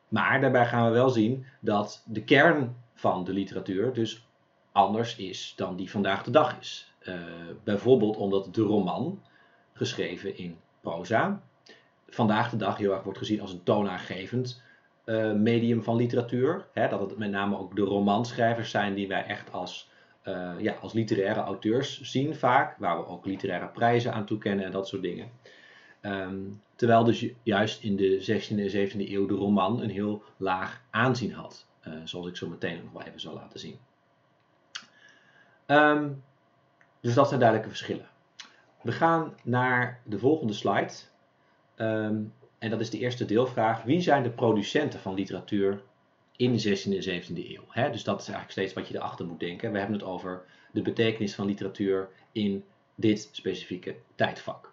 Maar 0.08 0.42
daarbij 0.42 0.66
gaan 0.66 0.86
we 0.86 0.92
wel 0.92 1.10
zien 1.10 1.46
dat 1.60 2.04
de 2.06 2.24
kern 2.24 2.76
van 2.94 3.24
de 3.24 3.34
literatuur 3.34 3.94
dus 3.94 4.28
anders 4.72 5.16
is 5.16 5.54
dan 5.56 5.76
die 5.76 5.92
vandaag 5.92 6.24
de 6.24 6.32
dag 6.32 6.60
is. 6.60 6.94
Uh, 7.04 7.16
bijvoorbeeld 7.64 8.18
omdat 8.18 8.54
de 8.54 8.62
roman, 8.62 9.24
geschreven 9.74 10.38
in 10.38 10.58
proza, 10.82 11.42
vandaag 12.10 12.50
de 12.50 12.58
dag 12.58 12.78
heel 12.78 12.92
erg 12.92 13.04
wordt 13.04 13.20
gezien 13.20 13.42
als 13.42 13.52
een 13.52 13.64
toonaangevend 13.64 14.62
uh, 15.06 15.34
medium 15.34 15.84
van 15.84 15.96
literatuur. 15.96 16.68
Hè, 16.74 16.88
dat 16.88 17.00
het 17.00 17.18
met 17.18 17.32
name 17.32 17.58
ook 17.58 17.76
de 17.76 17.82
romanschrijvers 17.82 18.72
zijn 18.72 18.94
die 18.94 19.08
wij 19.08 19.26
echt 19.26 19.52
als, 19.52 19.90
uh, 20.24 20.54
ja, 20.58 20.74
als 20.74 20.94
literaire 20.94 21.40
auteurs 21.40 22.02
zien 22.02 22.36
vaak, 22.36 22.78
waar 22.78 22.98
we 22.98 23.08
ook 23.08 23.26
literaire 23.26 23.68
prijzen 23.68 24.14
aan 24.14 24.26
toekennen 24.26 24.66
en 24.66 24.72
dat 24.72 24.88
soort 24.88 25.02
dingen. 25.02 25.30
Um, 26.02 26.62
terwijl 26.76 27.04
dus 27.04 27.26
juist 27.44 27.84
in 27.84 27.96
de 27.96 28.22
16e 28.22 28.60
en 28.60 28.90
17e 28.90 29.10
eeuw 29.12 29.26
de 29.26 29.34
roman 29.34 29.82
een 29.82 29.90
heel 29.90 30.24
laag 30.38 30.82
aanzien 30.90 31.34
had, 31.34 31.66
uh, 31.88 31.94
zoals 32.04 32.28
ik 32.28 32.36
zo 32.36 32.48
meteen 32.48 32.82
nog 32.84 32.92
wel 32.92 33.02
even 33.02 33.20
zal 33.20 33.34
laten 33.34 33.60
zien. 33.60 33.78
Um, 35.68 36.24
dus 37.00 37.14
dat 37.14 37.28
zijn 37.28 37.40
duidelijke 37.40 37.76
verschillen. 37.76 38.08
We 38.82 38.92
gaan 38.92 39.34
naar 39.44 40.02
de 40.04 40.20
volgende 40.20 40.54
slide. 40.54 40.94
Um, 41.76 42.34
en 42.58 42.70
dat 42.70 42.80
is 42.80 42.90
de 42.90 42.98
eerste 42.98 43.26
deelvraag. 43.26 43.84
Wie 43.84 44.02
zijn 44.02 44.24
de 44.24 44.30
producenten 44.30 45.00
van 45.00 45.14
literatuur 45.14 45.82
in 46.42 46.58
de 46.58 46.78
16e 46.78 47.06
en 47.06 47.22
17e 47.22 47.50
eeuw? 47.50 47.64
He, 47.68 47.92
dus 47.92 48.04
dat 48.04 48.22
is 48.22 48.28
eigenlijk 48.28 48.52
steeds 48.52 48.74
wat 48.74 48.88
je 48.88 48.96
erachter 48.96 49.26
moet 49.26 49.40
denken. 49.40 49.72
We 49.72 49.78
hebben 49.78 49.98
het 49.98 50.06
over 50.06 50.44
de 50.72 50.82
betekenis 50.82 51.36
van 51.36 51.46
literatuur 51.46 52.10
in 52.32 52.64
dit 52.96 53.30
specifieke 53.32 53.96
tijdvak. 54.16 54.72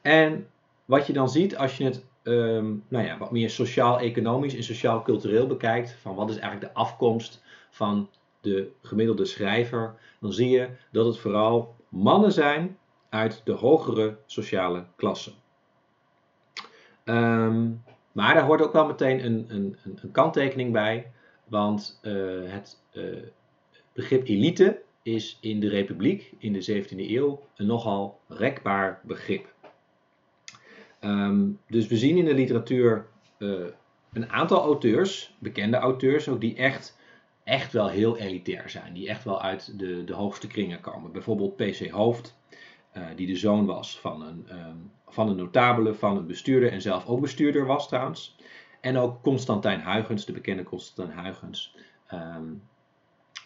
En 0.00 0.48
wat 0.84 1.06
je 1.06 1.12
dan 1.12 1.28
ziet 1.28 1.56
als 1.56 1.76
je 1.76 1.84
het 1.84 2.04
um, 2.22 2.84
nou 2.88 3.04
ja, 3.04 3.18
wat 3.18 3.30
meer 3.30 3.50
sociaal-economisch 3.50 4.54
en 4.54 4.62
sociaal-cultureel 4.62 5.46
bekijkt, 5.46 5.92
van 6.00 6.14
wat 6.14 6.30
is 6.30 6.36
eigenlijk 6.36 6.72
de 6.72 6.80
afkomst 6.80 7.42
van 7.70 8.08
de 8.40 8.70
gemiddelde 8.82 9.24
schrijver, 9.24 9.94
dan 10.20 10.32
zie 10.32 10.48
je 10.48 10.68
dat 10.90 11.06
het 11.06 11.18
vooral 11.18 11.74
mannen 11.88 12.32
zijn 12.32 12.78
uit 13.08 13.40
de 13.44 13.52
hogere 13.52 14.16
sociale 14.26 14.84
klasse. 14.96 15.32
Um, 17.04 17.82
maar 18.12 18.34
daar 18.34 18.44
hoort 18.44 18.62
ook 18.62 18.72
wel 18.72 18.86
meteen 18.86 19.24
een, 19.24 19.44
een, 19.48 19.76
een 19.84 20.10
kanttekening 20.10 20.72
bij, 20.72 21.12
want 21.44 22.00
uh, 22.02 22.50
het 22.50 22.80
uh, 22.92 23.16
begrip 23.92 24.26
elite 24.28 24.82
is 25.02 25.38
in 25.40 25.60
de 25.60 25.68
Republiek 25.68 26.34
in 26.38 26.52
de 26.52 26.84
17e 26.84 26.96
eeuw 26.96 27.40
een 27.56 27.66
nogal 27.66 28.20
rekbaar 28.28 29.00
begrip. 29.02 29.54
Um, 31.00 31.58
dus 31.68 31.86
we 31.86 31.96
zien 31.96 32.16
in 32.16 32.24
de 32.24 32.34
literatuur 32.34 33.06
uh, 33.38 33.66
een 34.12 34.30
aantal 34.30 34.62
auteurs, 34.62 35.34
bekende 35.38 35.76
auteurs, 35.76 36.28
ook 36.28 36.40
die 36.40 36.56
echt 36.56 36.96
echt 37.44 37.72
wel 37.72 37.88
heel 37.88 38.18
elitair 38.18 38.70
zijn. 38.70 38.92
Die 38.92 39.08
echt 39.08 39.24
wel 39.24 39.42
uit 39.42 39.78
de, 39.78 40.04
de 40.04 40.14
hoogste 40.14 40.46
kringen 40.46 40.80
komen. 40.80 41.12
Bijvoorbeeld 41.12 41.56
P.C. 41.56 41.90
Hoofd, 41.90 42.36
die 43.16 43.26
de 43.26 43.36
zoon 43.36 43.66
was 43.66 43.98
van 43.98 44.22
een, 44.22 44.46
um, 44.50 44.90
van 45.08 45.28
een 45.28 45.36
notabele, 45.36 45.94
van 45.94 46.16
een 46.16 46.26
bestuurder 46.26 46.72
en 46.72 46.82
zelf 46.82 47.06
ook 47.06 47.20
bestuurder 47.20 47.66
was 47.66 47.88
trouwens. 47.88 48.36
En 48.80 48.96
ook 48.96 49.22
Constantijn 49.22 49.82
Huygens, 49.82 50.24
de 50.24 50.32
bekende 50.32 50.62
Constantijn 50.62 51.18
Huygens, 51.18 51.74
um, 52.12 52.62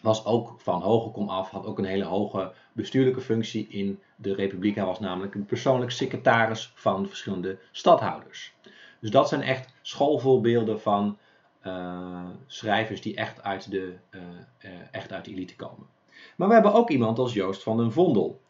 was 0.02 0.24
ook 0.24 0.54
van 0.58 0.82
hoge 0.82 1.10
kom 1.10 1.28
af, 1.28 1.50
had 1.50 1.66
ook 1.66 1.78
een 1.78 1.84
hele 1.84 2.04
hoge 2.04 2.52
bestuurlijke 2.72 3.20
functie 3.20 3.68
in 3.68 4.00
de 4.16 4.34
Republiek. 4.34 4.74
Hij 4.74 4.84
was 4.84 5.00
namelijk 5.00 5.34
een 5.34 5.46
persoonlijk 5.46 5.90
secretaris 5.90 6.72
van 6.74 7.06
verschillende 7.06 7.58
stadhouders. 7.72 8.54
Dus 9.00 9.10
dat 9.10 9.28
zijn 9.28 9.42
echt 9.42 9.74
schoolvoorbeelden 9.82 10.80
van 10.80 11.18
uh, 11.66 12.24
schrijvers 12.46 13.00
die 13.00 13.16
echt 13.16 13.42
uit, 13.42 13.70
de, 13.70 13.96
uh, 14.10 14.20
echt 14.90 15.12
uit 15.12 15.24
de 15.24 15.30
elite 15.30 15.56
komen. 15.56 15.86
Maar 16.36 16.48
we 16.48 16.54
hebben 16.54 16.74
ook 16.74 16.90
iemand 16.90 17.18
als 17.18 17.32
Joost 17.32 17.62
van 17.62 17.76
den 17.76 17.92
Vondel. 17.92 18.40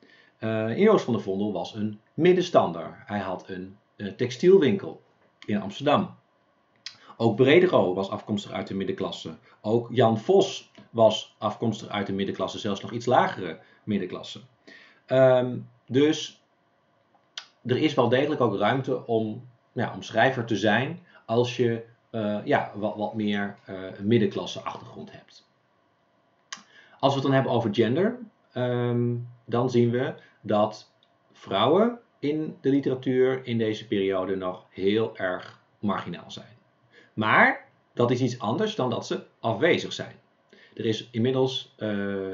Joost 0.76 1.04
van 1.04 1.12
den 1.12 1.22
Vondel 1.22 1.52
was 1.52 1.74
een 1.74 2.00
middenstander. 2.14 3.02
Hij 3.06 3.18
had 3.18 3.48
een 3.48 3.76
textielwinkel 4.16 5.02
in 5.46 5.60
Amsterdam. 5.60 6.14
Ook 7.16 7.36
Bredero 7.36 7.94
was 7.94 8.10
afkomstig 8.10 8.50
uit 8.50 8.66
de 8.66 8.74
middenklasse. 8.74 9.34
Ook 9.60 9.88
Jan 9.90 10.18
Vos 10.18 10.72
was 10.90 11.34
afkomstig 11.38 11.88
uit 11.88 12.06
de 12.06 12.12
middenklasse, 12.12 12.58
zelfs 12.58 12.80
nog 12.80 12.90
iets 12.90 13.06
lagere 13.06 13.58
middenklasse. 13.84 14.40
Um, 15.06 15.68
dus 15.86 16.42
er 17.64 17.76
is 17.76 17.94
wel 17.94 18.08
degelijk 18.08 18.40
ook 18.40 18.56
ruimte 18.56 19.06
om, 19.06 19.48
ja, 19.72 19.96
schrijver 20.00 20.44
te 20.44 20.56
zijn 20.56 21.00
als 21.26 21.56
je 21.56 21.84
uh, 22.10 22.38
ja, 22.44 22.72
wat, 22.74 22.96
wat 22.96 23.14
meer 23.14 23.58
uh, 23.68 23.76
middenklasse 24.00 24.60
achtergrond 24.60 25.12
hebt. 25.12 25.46
Als 26.98 27.12
we 27.12 27.18
het 27.20 27.22
dan 27.22 27.32
hebben 27.32 27.52
over 27.52 27.74
gender, 27.74 28.18
um, 28.56 29.28
dan 29.44 29.70
zien 29.70 29.90
we 29.90 30.14
dat 30.40 30.92
vrouwen 31.32 31.98
in 32.18 32.56
de 32.60 32.70
literatuur 32.70 33.46
in 33.46 33.58
deze 33.58 33.86
periode 33.86 34.36
nog 34.36 34.66
heel 34.70 35.16
erg 35.16 35.60
marginaal 35.78 36.30
zijn. 36.30 36.56
Maar 37.14 37.64
dat 37.94 38.10
is 38.10 38.20
iets 38.20 38.38
anders 38.38 38.74
dan 38.74 38.90
dat 38.90 39.06
ze 39.06 39.22
afwezig 39.40 39.92
zijn. 39.92 40.14
Er 40.74 40.84
is 40.84 41.08
inmiddels 41.10 41.74
eh, 41.76 41.88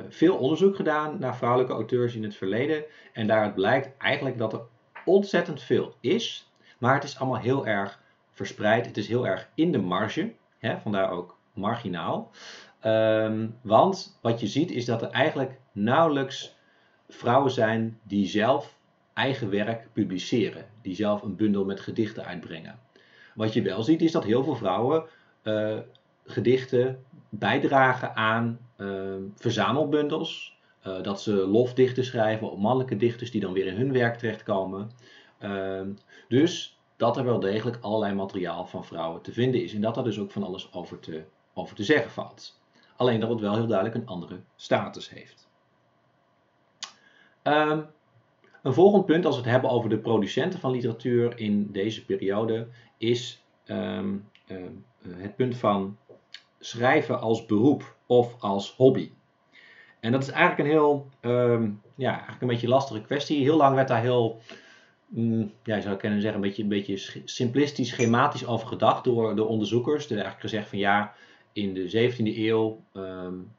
veel 0.08 0.36
onderzoek 0.36 0.76
gedaan 0.76 1.18
naar 1.18 1.36
vrouwelijke 1.36 1.72
auteurs 1.72 2.14
in 2.14 2.22
het 2.22 2.36
verleden. 2.36 2.84
En 3.12 3.26
daaruit 3.26 3.54
blijkt 3.54 3.96
eigenlijk 3.98 4.38
dat 4.38 4.52
er 4.52 4.60
ontzettend 5.04 5.62
veel 5.62 5.94
is. 6.00 6.52
Maar 6.78 6.94
het 6.94 7.04
is 7.04 7.18
allemaal 7.18 7.40
heel 7.40 7.66
erg 7.66 8.00
verspreid. 8.30 8.86
Het 8.86 8.96
is 8.96 9.08
heel 9.08 9.26
erg 9.26 9.48
in 9.54 9.72
de 9.72 9.78
marge. 9.78 10.32
Hè, 10.58 10.78
vandaar 10.78 11.10
ook 11.10 11.38
marginaal. 11.52 12.30
Ehm, 12.80 13.48
want 13.60 14.18
wat 14.22 14.40
je 14.40 14.46
ziet 14.46 14.70
is 14.70 14.84
dat 14.84 15.02
er 15.02 15.10
eigenlijk 15.10 15.60
nauwelijks 15.72 16.54
vrouwen 17.08 17.50
zijn 17.50 17.98
die 18.02 18.26
zelf 18.26 18.78
eigen 19.12 19.50
werk 19.50 19.88
publiceren. 19.92 20.66
Die 20.82 20.94
zelf 20.94 21.22
een 21.22 21.36
bundel 21.36 21.64
met 21.64 21.80
gedichten 21.80 22.24
uitbrengen. 22.24 22.78
Wat 23.34 23.52
je 23.52 23.62
wel 23.62 23.82
ziet 23.82 24.02
is 24.02 24.12
dat 24.12 24.24
heel 24.24 24.44
veel 24.44 24.56
vrouwen 24.56 25.04
eh, 25.42 25.78
gedichten 26.24 27.04
bijdragen 27.28 28.16
aan 28.16 28.58
uh, 28.76 29.14
verzamelbundels. 29.34 30.60
Uh, 30.86 31.02
dat 31.02 31.22
ze 31.22 31.32
lofdichten 31.32 32.04
schrijven 32.04 32.50
op 32.50 32.58
mannelijke 32.58 32.96
dichters 32.96 33.30
die 33.30 33.40
dan 33.40 33.52
weer 33.52 33.66
in 33.66 33.76
hun 33.76 33.92
werk 33.92 34.18
terechtkomen. 34.18 34.90
Ehm, 35.38 35.90
dus 36.28 36.78
dat 36.96 37.16
er 37.16 37.24
wel 37.24 37.40
degelijk 37.40 37.78
allerlei 37.80 38.14
materiaal 38.14 38.66
van 38.66 38.84
vrouwen 38.84 39.22
te 39.22 39.32
vinden 39.32 39.62
is. 39.62 39.74
En 39.74 39.80
dat 39.80 39.96
er 39.96 40.04
dus 40.04 40.18
ook 40.18 40.30
van 40.30 40.42
alles 40.42 40.72
over 40.72 40.98
te, 40.98 41.24
over 41.54 41.76
te 41.76 41.84
zeggen 41.84 42.10
valt. 42.10 42.60
Alleen 42.96 43.20
dat 43.20 43.30
het 43.30 43.40
wel 43.40 43.54
heel 43.54 43.66
duidelijk 43.66 43.96
een 43.96 44.06
andere 44.06 44.40
status 44.56 45.10
heeft. 45.10 45.41
Um, 47.44 47.86
een 48.62 48.72
volgend 48.72 49.06
punt 49.06 49.24
als 49.24 49.34
we 49.34 49.42
het 49.42 49.50
hebben 49.50 49.70
over 49.70 49.90
de 49.90 49.98
producenten 49.98 50.60
van 50.60 50.70
literatuur 50.70 51.38
in 51.38 51.68
deze 51.72 52.04
periode 52.04 52.66
is 52.98 53.42
um, 53.66 54.28
het 55.08 55.36
punt 55.36 55.56
van 55.56 55.96
schrijven 56.58 57.20
als 57.20 57.46
beroep 57.46 57.96
of 58.06 58.34
als 58.38 58.74
hobby. 58.76 59.10
En 60.00 60.12
dat 60.12 60.22
is 60.22 60.28
eigenlijk 60.28 60.58
een 60.58 60.74
heel, 60.74 61.08
ja, 61.94 62.10
eigenlijk 62.10 62.40
een 62.40 62.48
beetje 62.48 62.68
lastige 62.68 63.00
kwestie. 63.00 63.42
Heel 63.42 63.56
lang 63.56 63.74
werd 63.74 63.88
daar 63.88 64.00
heel, 64.00 64.40
mm, 65.06 65.52
ja, 65.64 65.76
je 65.76 65.82
zou 65.82 65.96
kunnen 65.96 66.20
zeggen, 66.20 66.42
een 66.42 66.48
beetje, 66.48 66.62
een 66.62 66.68
beetje 66.68 67.20
simplistisch, 67.24 67.88
schematisch 67.88 68.46
over 68.46 68.66
gedacht 68.66 69.04
door 69.04 69.36
de 69.36 69.44
onderzoekers. 69.44 70.02
Er 70.04 70.14
werd 70.14 70.26
eigenlijk 70.26 70.50
gezegd 70.50 70.68
van 70.68 70.78
ja, 70.78 71.14
in 71.52 71.74
de 71.74 72.10
17e 72.10 72.36
eeuw 72.36 72.80
um, 72.92 73.50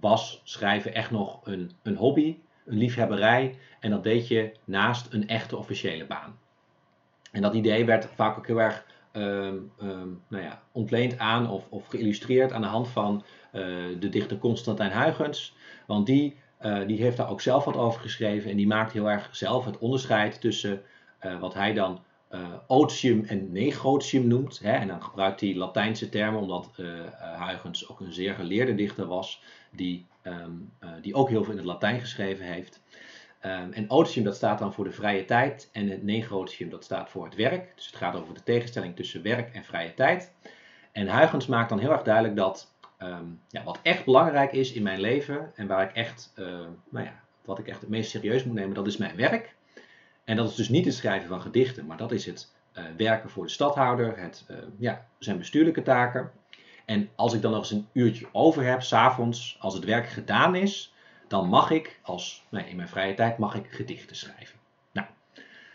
was 0.00 0.40
schrijven 0.44 0.94
echt 0.94 1.10
nog 1.10 1.40
een, 1.44 1.70
een 1.82 1.96
hobby, 1.96 2.36
een 2.64 2.78
liefhebberij. 2.78 3.58
En 3.80 3.90
dat 3.90 4.02
deed 4.02 4.28
je 4.28 4.52
naast 4.64 5.12
een 5.12 5.28
echte 5.28 5.56
officiële 5.56 6.06
baan. 6.06 6.38
En 7.32 7.42
dat 7.42 7.54
idee 7.54 7.84
werd 7.84 8.08
vaak 8.14 8.38
ook 8.38 8.46
heel 8.46 8.60
erg 8.60 8.84
um, 9.12 9.72
um, 9.82 10.22
nou 10.28 10.42
ja, 10.42 10.62
ontleend 10.72 11.18
aan 11.18 11.50
of, 11.50 11.66
of 11.68 11.86
geïllustreerd 11.86 12.52
aan 12.52 12.60
de 12.60 12.66
hand 12.66 12.88
van 12.88 13.24
uh, 13.52 13.62
de 14.00 14.08
dichter 14.08 14.38
Constantijn 14.38 14.92
Huygens. 14.92 15.54
Want 15.86 16.06
die, 16.06 16.36
uh, 16.62 16.86
die 16.86 17.02
heeft 17.02 17.16
daar 17.16 17.30
ook 17.30 17.40
zelf 17.40 17.64
wat 17.64 17.76
over 17.76 18.00
geschreven 18.00 18.50
en 18.50 18.56
die 18.56 18.66
maakt 18.66 18.92
heel 18.92 19.10
erg 19.10 19.28
zelf 19.32 19.64
het 19.64 19.78
onderscheid 19.78 20.40
tussen 20.40 20.82
uh, 21.22 21.40
wat 21.40 21.54
hij 21.54 21.72
dan 21.72 22.00
otium 22.66 23.24
en 23.24 23.52
negotium 23.52 24.26
noemt. 24.26 24.58
Hè? 24.62 24.72
En 24.72 24.88
dan 24.88 25.02
gebruikt 25.02 25.40
hij 25.40 25.54
Latijnse 25.54 26.08
termen 26.08 26.40
omdat 26.40 26.70
Huygens 27.38 27.88
ook 27.88 28.00
een 28.00 28.12
zeer 28.12 28.34
geleerde 28.34 28.74
dichter 28.74 29.06
was 29.06 29.42
die, 29.72 30.06
um, 30.22 30.72
die 31.00 31.14
ook 31.14 31.28
heel 31.28 31.42
veel 31.42 31.52
in 31.52 31.58
het 31.58 31.66
Latijn 31.66 32.00
geschreven 32.00 32.44
heeft. 32.44 32.80
Um, 33.44 33.72
en 33.72 33.90
otium 33.90 34.24
dat 34.24 34.36
staat 34.36 34.58
dan 34.58 34.72
voor 34.72 34.84
de 34.84 34.92
vrije 34.92 35.24
tijd 35.24 35.68
en 35.72 35.88
het 35.88 36.02
negotium 36.02 36.70
dat 36.70 36.84
staat 36.84 37.10
voor 37.10 37.24
het 37.24 37.34
werk. 37.34 37.72
Dus 37.74 37.86
het 37.86 37.96
gaat 37.96 38.14
over 38.14 38.34
de 38.34 38.42
tegenstelling 38.42 38.96
tussen 38.96 39.22
werk 39.22 39.54
en 39.54 39.64
vrije 39.64 39.94
tijd. 39.94 40.32
En 40.92 41.08
Huygens 41.08 41.46
maakt 41.46 41.68
dan 41.68 41.78
heel 41.78 41.90
erg 41.90 42.02
duidelijk 42.02 42.36
dat 42.36 42.74
um, 42.98 43.40
ja, 43.48 43.62
wat 43.62 43.78
echt 43.82 44.04
belangrijk 44.04 44.52
is 44.52 44.72
in 44.72 44.82
mijn 44.82 45.00
leven 45.00 45.52
en 45.54 45.66
waar 45.66 45.88
ik 45.88 45.94
echt, 45.94 46.32
uh, 46.36 46.46
nou 46.88 47.04
ja, 47.06 47.20
wat 47.44 47.58
ik 47.58 47.68
echt 47.68 47.80
het 47.80 47.90
meest 47.90 48.10
serieus 48.10 48.44
moet 48.44 48.54
nemen, 48.54 48.74
dat 48.74 48.86
is 48.86 48.96
mijn 48.96 49.16
werk. 49.16 49.54
En 50.24 50.36
dat 50.36 50.50
is 50.50 50.54
dus 50.54 50.68
niet 50.68 50.84
het 50.84 50.94
schrijven 50.94 51.28
van 51.28 51.40
gedichten, 51.40 51.86
maar 51.86 51.96
dat 51.96 52.12
is 52.12 52.26
het 52.26 52.52
uh, 52.78 52.84
werken 52.96 53.30
voor 53.30 53.44
de 53.44 53.50
stadhouder, 53.50 54.18
het, 54.18 54.46
ja, 54.78 55.06
zijn 55.18 55.38
bestuurlijke 55.38 55.82
taken. 55.82 56.30
En 56.84 57.08
als 57.14 57.32
ik 57.32 57.42
dan 57.42 57.50
nog 57.50 57.60
eens 57.60 57.70
een 57.70 57.88
uurtje 57.92 58.26
over 58.32 58.64
heb, 58.64 58.82
s'avonds, 58.82 59.56
als 59.60 59.74
het 59.74 59.84
werk 59.84 60.08
gedaan 60.08 60.54
is, 60.54 60.94
dan 61.28 61.48
mag 61.48 61.70
ik, 61.70 62.00
als, 62.02 62.44
nee, 62.50 62.68
in 62.68 62.76
mijn 62.76 62.88
vrije 62.88 63.14
tijd, 63.14 63.38
mag 63.38 63.54
ik 63.54 63.66
gedichten 63.70 64.16
schrijven. 64.16 64.58
Nou, 64.92 65.06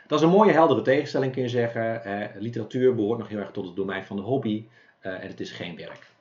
dat 0.08 0.20
is 0.20 0.26
een 0.26 0.32
mooie 0.32 0.51
heldere 0.51 0.82
tegenstelling 0.82 1.32
kun 1.32 1.41
je 1.41 1.49
zeggen. 1.49 2.03
Eh, 2.03 2.41
literatuur 2.41 2.95
behoort 2.95 3.20
nog 3.20 3.28
heel 3.28 3.39
erg 3.39 3.51
tot 3.51 3.66
het 3.66 3.76
domein 3.76 4.05
van 4.05 4.16
de 4.16 4.22
hobby 4.22 4.66
eh, 4.99 5.14
en 5.14 5.28
het 5.28 5.39
is 5.39 5.51
geen 5.51 5.76
werk. 5.76 6.12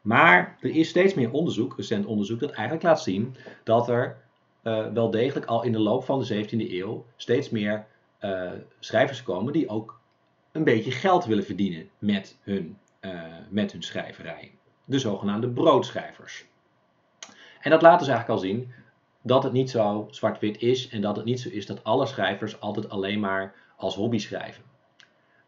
Maar 0.00 0.56
er 0.60 0.70
is 0.70 0.88
steeds 0.88 1.14
meer 1.14 1.30
onderzoek, 1.30 1.76
recent 1.76 2.06
onderzoek, 2.06 2.40
dat 2.40 2.50
eigenlijk 2.50 2.82
laat 2.82 3.02
zien 3.02 3.36
dat 3.64 3.88
er 3.88 4.16
uh, 4.62 4.92
wel 4.92 5.10
degelijk 5.10 5.46
al 5.46 5.62
in 5.62 5.72
de 5.72 5.78
loop 5.78 6.04
van 6.04 6.20
de 6.20 6.44
17e 6.44 6.70
eeuw 6.72 7.04
steeds 7.16 7.50
meer 7.50 7.86
uh, 8.20 8.50
schrijvers 8.78 9.22
komen 9.22 9.52
die 9.52 9.68
ook 9.68 10.00
een 10.52 10.64
beetje 10.64 10.90
geld 10.90 11.24
willen 11.24 11.44
verdienen 11.44 11.88
met 11.98 12.38
hun, 12.42 12.78
met 13.48 13.72
hun 13.72 13.82
schrijverij. 13.82 14.52
De 14.84 14.98
zogenaamde 14.98 15.48
broodschrijvers. 15.48 16.46
En 17.60 17.70
dat 17.70 17.82
laat 17.82 17.98
dus 17.98 18.08
eigenlijk 18.08 18.38
al 18.40 18.46
zien 18.46 18.72
dat 19.22 19.42
het 19.42 19.52
niet 19.52 19.70
zo 19.70 20.06
zwart-wit 20.10 20.60
is 20.60 20.88
en 20.88 21.00
dat 21.00 21.16
het 21.16 21.24
niet 21.24 21.40
zo 21.40 21.48
is 21.48 21.66
dat 21.66 21.84
alle 21.84 22.06
schrijvers 22.06 22.60
altijd 22.60 22.88
alleen 22.88 23.20
maar 23.20 23.54
als 23.76 23.94
hobby 23.94 24.18
schrijven. 24.18 24.62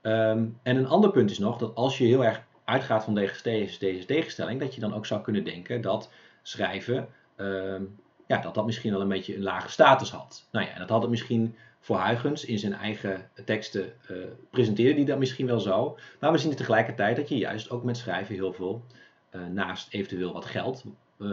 Um, 0.02 0.58
en 0.62 0.76
een 0.76 0.86
ander 0.86 1.10
punt 1.10 1.30
is 1.30 1.38
nog 1.38 1.58
dat 1.58 1.74
als 1.74 1.98
je 1.98 2.04
heel 2.04 2.24
erg 2.24 2.42
uitgaat 2.64 3.04
van 3.04 3.14
deze, 3.14 3.76
deze 3.78 4.04
tegenstelling, 4.04 4.60
dat 4.60 4.74
je 4.74 4.80
dan 4.80 4.94
ook 4.94 5.06
zou 5.06 5.20
kunnen 5.20 5.44
denken 5.44 5.80
dat 5.80 6.10
schrijven, 6.42 7.08
um, 7.36 7.98
ja, 8.26 8.40
dat 8.40 8.54
dat 8.54 8.66
misschien 8.66 8.92
wel 8.92 9.00
een 9.00 9.08
beetje 9.08 9.34
een 9.36 9.42
lage 9.42 9.70
status 9.70 10.10
had. 10.10 10.48
Nou 10.52 10.66
ja, 10.66 10.78
dat 10.78 10.88
had 10.88 11.00
het 11.02 11.10
misschien 11.10 11.56
voor 11.80 11.98
Huygens 12.00 12.44
in 12.44 12.58
zijn 12.58 12.72
eigen 12.72 13.30
teksten 13.44 13.92
uh, 14.10 14.16
presenteerde 14.50 14.94
die 14.94 15.04
dat 15.04 15.18
misschien 15.18 15.46
wel 15.46 15.60
zo. 15.60 15.98
Maar 16.20 16.32
we 16.32 16.38
zien 16.38 16.54
tegelijkertijd 16.54 17.16
dat 17.16 17.28
je 17.28 17.38
juist 17.38 17.70
ook 17.70 17.84
met 17.84 17.96
schrijven 17.96 18.34
heel 18.34 18.52
veel, 18.52 18.84
uh, 19.32 19.46
naast 19.46 19.92
eventueel 19.92 20.32
wat 20.32 20.44
geld, 20.44 20.84
uh, 21.18 21.30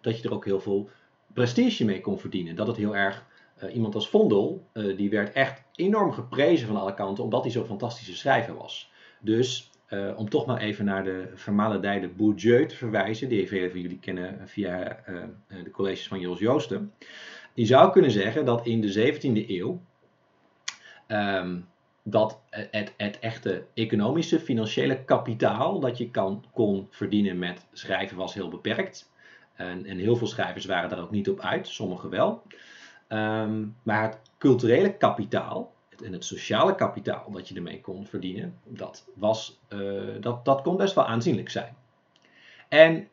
dat 0.00 0.20
je 0.20 0.28
er 0.28 0.34
ook 0.34 0.44
heel 0.44 0.60
veel 0.60 0.88
prestige 1.32 1.84
mee 1.84 2.00
kon 2.00 2.18
verdienen. 2.18 2.56
Dat 2.56 2.66
het 2.66 2.76
heel 2.76 2.96
erg, 2.96 3.26
iemand 3.72 3.94
als 3.94 4.08
Vondel, 4.08 4.66
die 4.72 5.10
werd 5.10 5.32
echt 5.32 5.62
enorm 5.74 6.12
geprezen 6.12 6.66
van 6.66 6.76
alle 6.76 6.94
kanten, 6.94 7.24
omdat 7.24 7.42
hij 7.42 7.52
zo'n 7.52 7.66
fantastische 7.66 8.16
schrijver 8.16 8.54
was. 8.54 8.90
Dus 9.20 9.70
om 10.16 10.28
toch 10.28 10.46
maar 10.46 10.60
even 10.60 10.84
naar 10.84 11.04
de 11.04 11.30
vermalendijde 11.34 12.08
Bourdieu 12.08 12.66
te 12.66 12.76
verwijzen, 12.76 13.28
die 13.28 13.48
velen 13.48 13.70
van 13.70 13.80
jullie 13.80 13.98
kennen 13.98 14.48
via 14.48 15.02
de 15.64 15.70
colleges 15.70 16.08
van 16.08 16.20
Jos 16.20 16.38
Joosten. 16.38 16.92
Die 17.58 17.66
zou 17.66 17.90
kunnen 17.90 18.10
zeggen 18.10 18.44
dat 18.44 18.66
in 18.66 18.80
de 18.80 19.12
17e 19.14 19.48
eeuw 19.48 19.80
um, 21.08 21.68
dat 22.02 22.40
het, 22.50 22.92
het, 22.96 23.18
echte 23.18 23.64
economische, 23.74 24.40
financiële 24.40 25.04
kapitaal 25.04 25.80
dat 25.80 25.98
je 25.98 26.10
kan, 26.10 26.44
kon 26.52 26.86
verdienen 26.90 27.38
met 27.38 27.66
schrijven 27.72 28.16
was 28.16 28.34
heel 28.34 28.48
beperkt. 28.48 29.10
En, 29.54 29.86
en 29.86 29.98
heel 29.98 30.16
veel 30.16 30.26
schrijvers 30.26 30.64
waren 30.64 30.90
daar 30.90 31.00
ook 31.00 31.10
niet 31.10 31.28
op 31.28 31.40
uit, 31.40 31.68
sommigen 31.68 32.10
wel. 32.10 32.42
Um, 33.08 33.76
maar 33.82 34.02
het 34.02 34.18
culturele 34.38 34.96
kapitaal 34.96 35.72
en 36.04 36.12
het 36.12 36.24
sociale 36.24 36.74
kapitaal 36.74 37.30
dat 37.30 37.48
je 37.48 37.54
ermee 37.54 37.80
kon 37.80 38.06
verdienen, 38.06 38.58
dat, 38.64 39.06
was, 39.14 39.60
uh, 39.68 40.20
dat, 40.20 40.44
dat 40.44 40.62
kon 40.62 40.76
best 40.76 40.94
wel 40.94 41.06
aanzienlijk 41.06 41.50
zijn. 41.50 41.76
En 42.68 43.08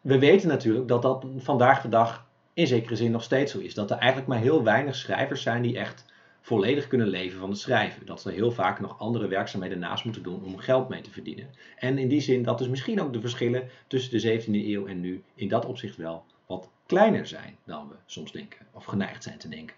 we 0.00 0.18
weten 0.18 0.48
natuurlijk 0.48 0.88
dat 0.88 1.02
dat 1.02 1.26
vandaag 1.38 1.82
de 1.82 1.88
dag 1.88 2.30
in 2.54 2.66
zekere 2.66 2.96
zin 2.96 3.10
nog 3.10 3.22
steeds 3.22 3.52
zo 3.52 3.58
is. 3.58 3.74
Dat 3.74 3.90
er 3.90 3.96
eigenlijk 3.96 4.28
maar 4.28 4.38
heel 4.38 4.62
weinig 4.62 4.94
schrijvers 4.94 5.42
zijn 5.42 5.62
die 5.62 5.78
echt 5.78 6.04
volledig 6.40 6.86
kunnen 6.86 7.08
leven 7.08 7.38
van 7.38 7.50
het 7.50 7.58
schrijven. 7.58 8.06
Dat 8.06 8.20
ze 8.20 8.30
heel 8.30 8.50
vaak 8.50 8.80
nog 8.80 8.98
andere 8.98 9.28
werkzaamheden 9.28 9.78
naast 9.78 10.04
moeten 10.04 10.22
doen 10.22 10.44
om 10.44 10.58
geld 10.58 10.88
mee 10.88 11.00
te 11.00 11.10
verdienen. 11.10 11.50
En 11.76 11.98
in 11.98 12.08
die 12.08 12.20
zin 12.20 12.42
dat 12.42 12.58
dus 12.58 12.68
misschien 12.68 13.00
ook 13.00 13.12
de 13.12 13.20
verschillen 13.20 13.68
tussen 13.86 14.20
de 14.20 14.42
17e 14.42 14.50
eeuw 14.50 14.86
en 14.86 15.00
nu 15.00 15.22
in 15.34 15.48
dat 15.48 15.64
opzicht 15.64 15.96
wel 15.96 16.24
wat 16.46 16.70
kleiner 16.86 17.26
zijn 17.26 17.56
dan 17.64 17.88
we 17.88 17.94
soms 18.06 18.32
denken 18.32 18.66
of 18.72 18.84
geneigd 18.84 19.22
zijn 19.22 19.38
te 19.38 19.48
denken. 19.48 19.76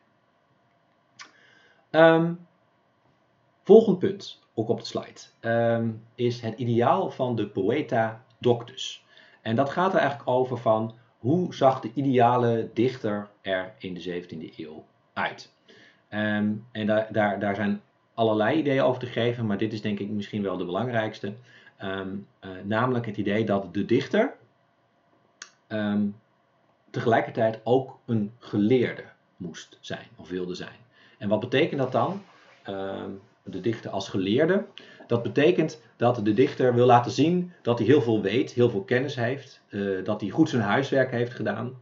Um, 1.91 2.47
volgend 3.63 3.99
punt, 3.99 4.41
ook 4.55 4.69
op 4.69 4.81
de 4.81 4.87
slide, 4.87 5.21
um, 5.41 6.03
is 6.15 6.41
het 6.41 6.59
ideaal 6.59 7.11
van 7.11 7.37
de 7.37 7.49
poeta 7.49 8.25
doctus. 8.39 9.05
En 9.43 9.57
dat 9.57 9.71
gaat 9.71 9.93
er 9.93 9.99
eigenlijk 9.99 10.29
over 10.29 10.59
van 10.59 10.95
hoe 11.25 11.55
zag 11.55 11.81
de 11.81 11.91
ideale 11.95 12.71
dichter 12.75 13.29
er 13.41 13.73
in 13.79 13.95
de 13.95 14.23
17e 14.23 14.57
eeuw 14.57 14.85
uit. 15.13 15.53
Um, 16.11 16.67
en 16.73 16.87
daar, 16.87 17.09
daar, 17.13 17.39
daar 17.39 17.55
zijn 17.55 17.83
allerlei 18.15 18.59
ideeën 18.59 18.83
over 18.83 19.01
te 19.01 19.07
geven, 19.07 19.47
maar 19.47 19.59
dit 19.59 19.73
is 19.73 19.81
denk 19.81 19.99
ik 19.99 20.09
misschien 20.09 20.43
wel 20.43 20.57
de 20.57 20.65
belangrijkste. 20.65 21.35
Um, 21.83 22.27
uh, 22.45 22.51
namelijk 22.65 23.07
het 23.07 23.17
idee 23.17 23.45
dat 23.45 23.75
de 23.75 23.85
dichter 23.85 24.35
um, 25.69 26.17
tegelijkertijd 26.91 27.61
ook 27.63 27.99
een 28.07 28.33
geleerde 28.39 29.05
moest 29.37 29.79
zijn 29.81 30.07
of 30.17 30.29
wilde 30.29 30.55
zijn. 30.55 30.79
En 31.19 31.29
wat 31.29 31.41
betekent 31.41 31.81
dat 31.81 31.93
dan? 31.93 32.23
de 33.45 33.61
dichter 33.61 33.91
als 33.91 34.09
geleerde. 34.09 34.65
Dat 35.07 35.23
betekent 35.23 35.81
dat 35.97 36.25
de 36.25 36.35
dichter 36.35 36.75
wil 36.75 36.87
laten 36.87 37.13
zien 37.13 37.53
dat 37.63 37.79
hij 37.79 37.87
heel 37.87 38.03
veel 38.03 38.21
weet, 38.21 38.53
heel 38.53 38.71
veel 38.71 38.83
kennis 38.83 39.15
heeft, 39.15 39.61
uh, 39.69 40.05
dat 40.05 40.21
hij 40.21 40.31
goed 40.31 40.49
zijn 40.49 40.63
huiswerk 40.63 41.11
heeft 41.11 41.35
gedaan. 41.35 41.73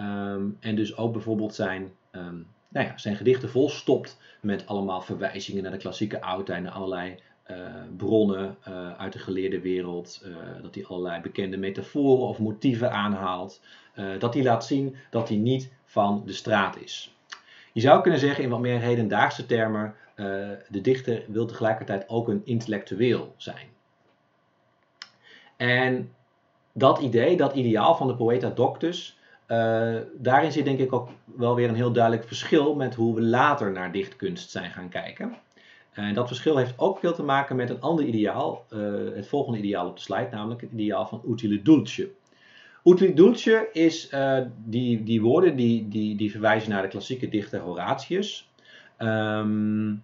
Um, 0.00 0.56
en 0.60 0.76
dus 0.76 0.96
ook 0.96 1.12
bijvoorbeeld 1.12 1.54
zijn, 1.54 1.92
um, 2.12 2.46
nou 2.68 2.86
ja, 2.86 2.98
zijn 2.98 3.16
gedichten 3.16 3.48
volstopt 3.48 4.18
met 4.40 4.66
allemaal 4.66 5.00
verwijzingen 5.00 5.62
naar 5.62 5.72
de 5.72 5.78
klassieke 5.78 6.20
oudheid, 6.20 6.62
naar 6.62 6.72
allerlei 6.72 7.14
uh, 7.50 7.56
bronnen 7.96 8.56
uh, 8.68 8.92
uit 8.98 9.12
de 9.12 9.18
geleerde 9.18 9.60
wereld. 9.60 10.24
dat 10.62 10.74
hij 10.74 10.86
allerlei 10.86 11.20
bekende 11.20 11.56
metaforen 11.56 12.26
of 12.26 12.38
motieven 12.38 12.92
aanhaalt. 12.92 13.60
dat 14.18 14.34
hij 14.34 14.42
laat 14.42 14.66
zien 14.66 14.96
dat 15.10 15.28
hij 15.28 15.36
niet 15.36 15.72
van 15.84 16.22
de 16.26 16.32
straat 16.32 16.80
is. 16.80 17.16
Je 17.72 17.80
zou 17.80 18.02
kunnen 18.02 18.20
zeggen 18.20 18.44
in 18.44 18.50
wat 18.50 18.60
meer 18.60 18.80
hedendaagse 18.80 19.46
termen, 19.46 19.94
uh, 20.16 20.26
de 20.68 20.80
dichter 20.80 21.24
wil 21.28 21.46
tegelijkertijd 21.46 22.08
ook 22.08 22.28
een 22.28 22.40
intellectueel 22.44 23.34
zijn. 23.36 23.66
En 25.56 26.12
dat 26.72 26.98
idee, 26.98 27.36
dat 27.36 27.54
ideaal 27.54 27.96
van 27.96 28.06
de 28.06 28.16
poeta 28.16 28.50
doctus, 28.50 29.18
uh, 29.48 29.96
daarin 30.14 30.52
zit 30.52 30.64
denk 30.64 30.78
ik 30.78 30.92
ook 30.92 31.08
wel 31.24 31.54
weer 31.54 31.68
een 31.68 31.74
heel 31.74 31.92
duidelijk 31.92 32.26
verschil 32.26 32.74
met 32.74 32.94
hoe 32.94 33.14
we 33.14 33.22
later 33.22 33.72
naar 33.72 33.92
dichtkunst 33.92 34.50
zijn 34.50 34.70
gaan 34.70 34.88
kijken. 34.88 35.36
En 35.92 36.14
dat 36.14 36.26
verschil 36.26 36.56
heeft 36.56 36.78
ook 36.78 36.98
veel 36.98 37.14
te 37.14 37.22
maken 37.22 37.56
met 37.56 37.70
een 37.70 37.80
ander 37.80 38.04
ideaal, 38.04 38.64
uh, 38.70 39.14
het 39.14 39.28
volgende 39.28 39.58
ideaal 39.58 39.88
op 39.88 39.96
de 39.96 40.02
slide, 40.02 40.28
namelijk 40.30 40.60
het 40.60 40.72
ideaal 40.72 41.06
van 41.06 41.22
utile 41.28 41.62
dulce. 41.62 42.10
Utile 42.84 43.14
dulce 43.14 43.68
is 43.72 44.10
die, 44.64 45.02
die 45.02 45.22
woorden 45.22 45.56
die, 45.56 45.88
die, 45.88 46.16
die 46.16 46.30
verwijzen 46.30 46.70
naar 46.70 46.82
de 46.82 46.88
klassieke 46.88 47.28
dichter 47.28 47.60
Horatius. 47.60 48.50
Um, 48.98 50.02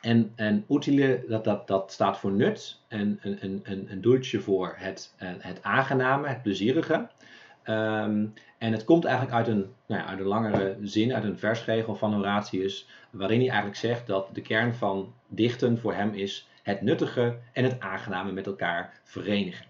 en, 0.00 0.32
en 0.36 0.64
utile, 0.70 1.24
dat, 1.28 1.44
dat, 1.44 1.66
dat 1.66 1.92
staat 1.92 2.18
voor 2.18 2.32
nut. 2.32 2.80
En 2.88 3.18
een, 3.22 3.38
een, 3.40 3.60
een, 3.64 3.86
een 3.90 4.00
dulce 4.00 4.40
voor 4.40 4.74
het, 4.76 5.14
het 5.18 5.62
aangename, 5.62 6.28
het 6.28 6.42
plezierige. 6.42 7.08
Um, 7.64 8.32
en 8.58 8.72
het 8.72 8.84
komt 8.84 9.04
eigenlijk 9.04 9.36
uit 9.36 9.48
een, 9.48 9.66
nou 9.86 10.00
ja, 10.02 10.06
uit 10.06 10.18
een 10.18 10.26
langere 10.26 10.76
zin, 10.82 11.14
uit 11.14 11.24
een 11.24 11.38
versregel 11.38 11.94
van 11.94 12.14
Horatius, 12.14 12.88
waarin 13.10 13.38
hij 13.38 13.48
eigenlijk 13.48 13.78
zegt 13.78 14.06
dat 14.06 14.28
de 14.32 14.42
kern 14.42 14.74
van 14.74 15.12
dichten 15.26 15.78
voor 15.78 15.94
hem 15.94 16.14
is 16.14 16.48
het 16.62 16.80
nuttige 16.80 17.38
en 17.52 17.64
het 17.64 17.80
aangename 17.80 18.32
met 18.32 18.46
elkaar 18.46 19.00
verenigen. 19.04 19.66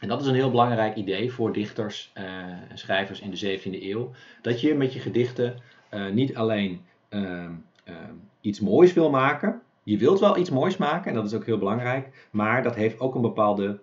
En 0.00 0.08
dat 0.08 0.20
is 0.20 0.26
een 0.26 0.34
heel 0.34 0.50
belangrijk 0.50 0.96
idee 0.96 1.32
voor 1.32 1.52
dichters 1.52 2.12
uh, 2.18 2.24
en 2.68 2.78
schrijvers 2.78 3.20
in 3.20 3.30
de 3.30 3.58
17e 3.58 3.82
eeuw. 3.82 4.10
Dat 4.40 4.60
je 4.60 4.74
met 4.74 4.92
je 4.92 5.00
gedichten 5.00 5.56
uh, 5.90 6.10
niet 6.10 6.36
alleen 6.36 6.84
uh, 7.14 7.48
iets 8.40 8.60
moois 8.60 8.92
wil 8.92 9.10
maken. 9.10 9.62
Je 9.82 9.98
wilt 9.98 10.20
wel 10.20 10.36
iets 10.36 10.50
moois 10.50 10.76
maken 10.76 11.08
en 11.08 11.14
dat 11.14 11.24
is 11.24 11.34
ook 11.34 11.46
heel 11.46 11.58
belangrijk. 11.58 12.28
Maar 12.30 12.62
dat 12.62 12.74
heeft 12.74 13.00
ook 13.00 13.14
een 13.14 13.20
bepaalde. 13.20 13.80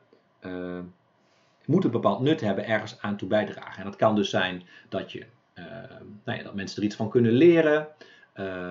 moet 1.66 1.84
een 1.84 1.92
bepaald 1.92 2.20
nut 2.20 2.42
hebben 2.42 2.66
ergens 2.66 3.02
aan 3.02 3.18
toe 3.18 3.28
bijdragen. 3.28 3.78
En 3.78 3.84
dat 3.84 3.96
kan 3.96 4.16
dus 4.16 4.30
zijn 4.30 4.64
dat, 4.90 5.12
je, 5.12 5.26
nou 6.24 6.38
ja, 6.38 6.44
dat 6.44 6.54
mensen 6.54 6.78
er 6.78 6.84
iets 6.84 6.96
van 6.96 7.10
kunnen 7.10 7.32
leren. 7.32 7.88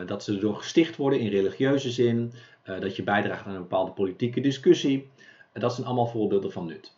dat 0.07 0.23
ze 0.23 0.35
erdoor 0.35 0.57
gesticht 0.57 0.97
worden 0.97 1.21
in 1.21 1.29
religieuze 1.29 1.91
zin. 1.91 2.33
dat 2.63 2.97
je 2.97 3.03
bijdraagt 3.03 3.47
aan 3.47 3.55
een 3.55 3.61
bepaalde 3.61 3.93
politieke 3.93 4.41
discussie. 4.41 5.11
dat 5.53 5.75
zijn 5.75 5.87
allemaal 5.87 6.07
voorbeelden 6.07 6.53
van 6.53 6.67
nut. 6.67 6.93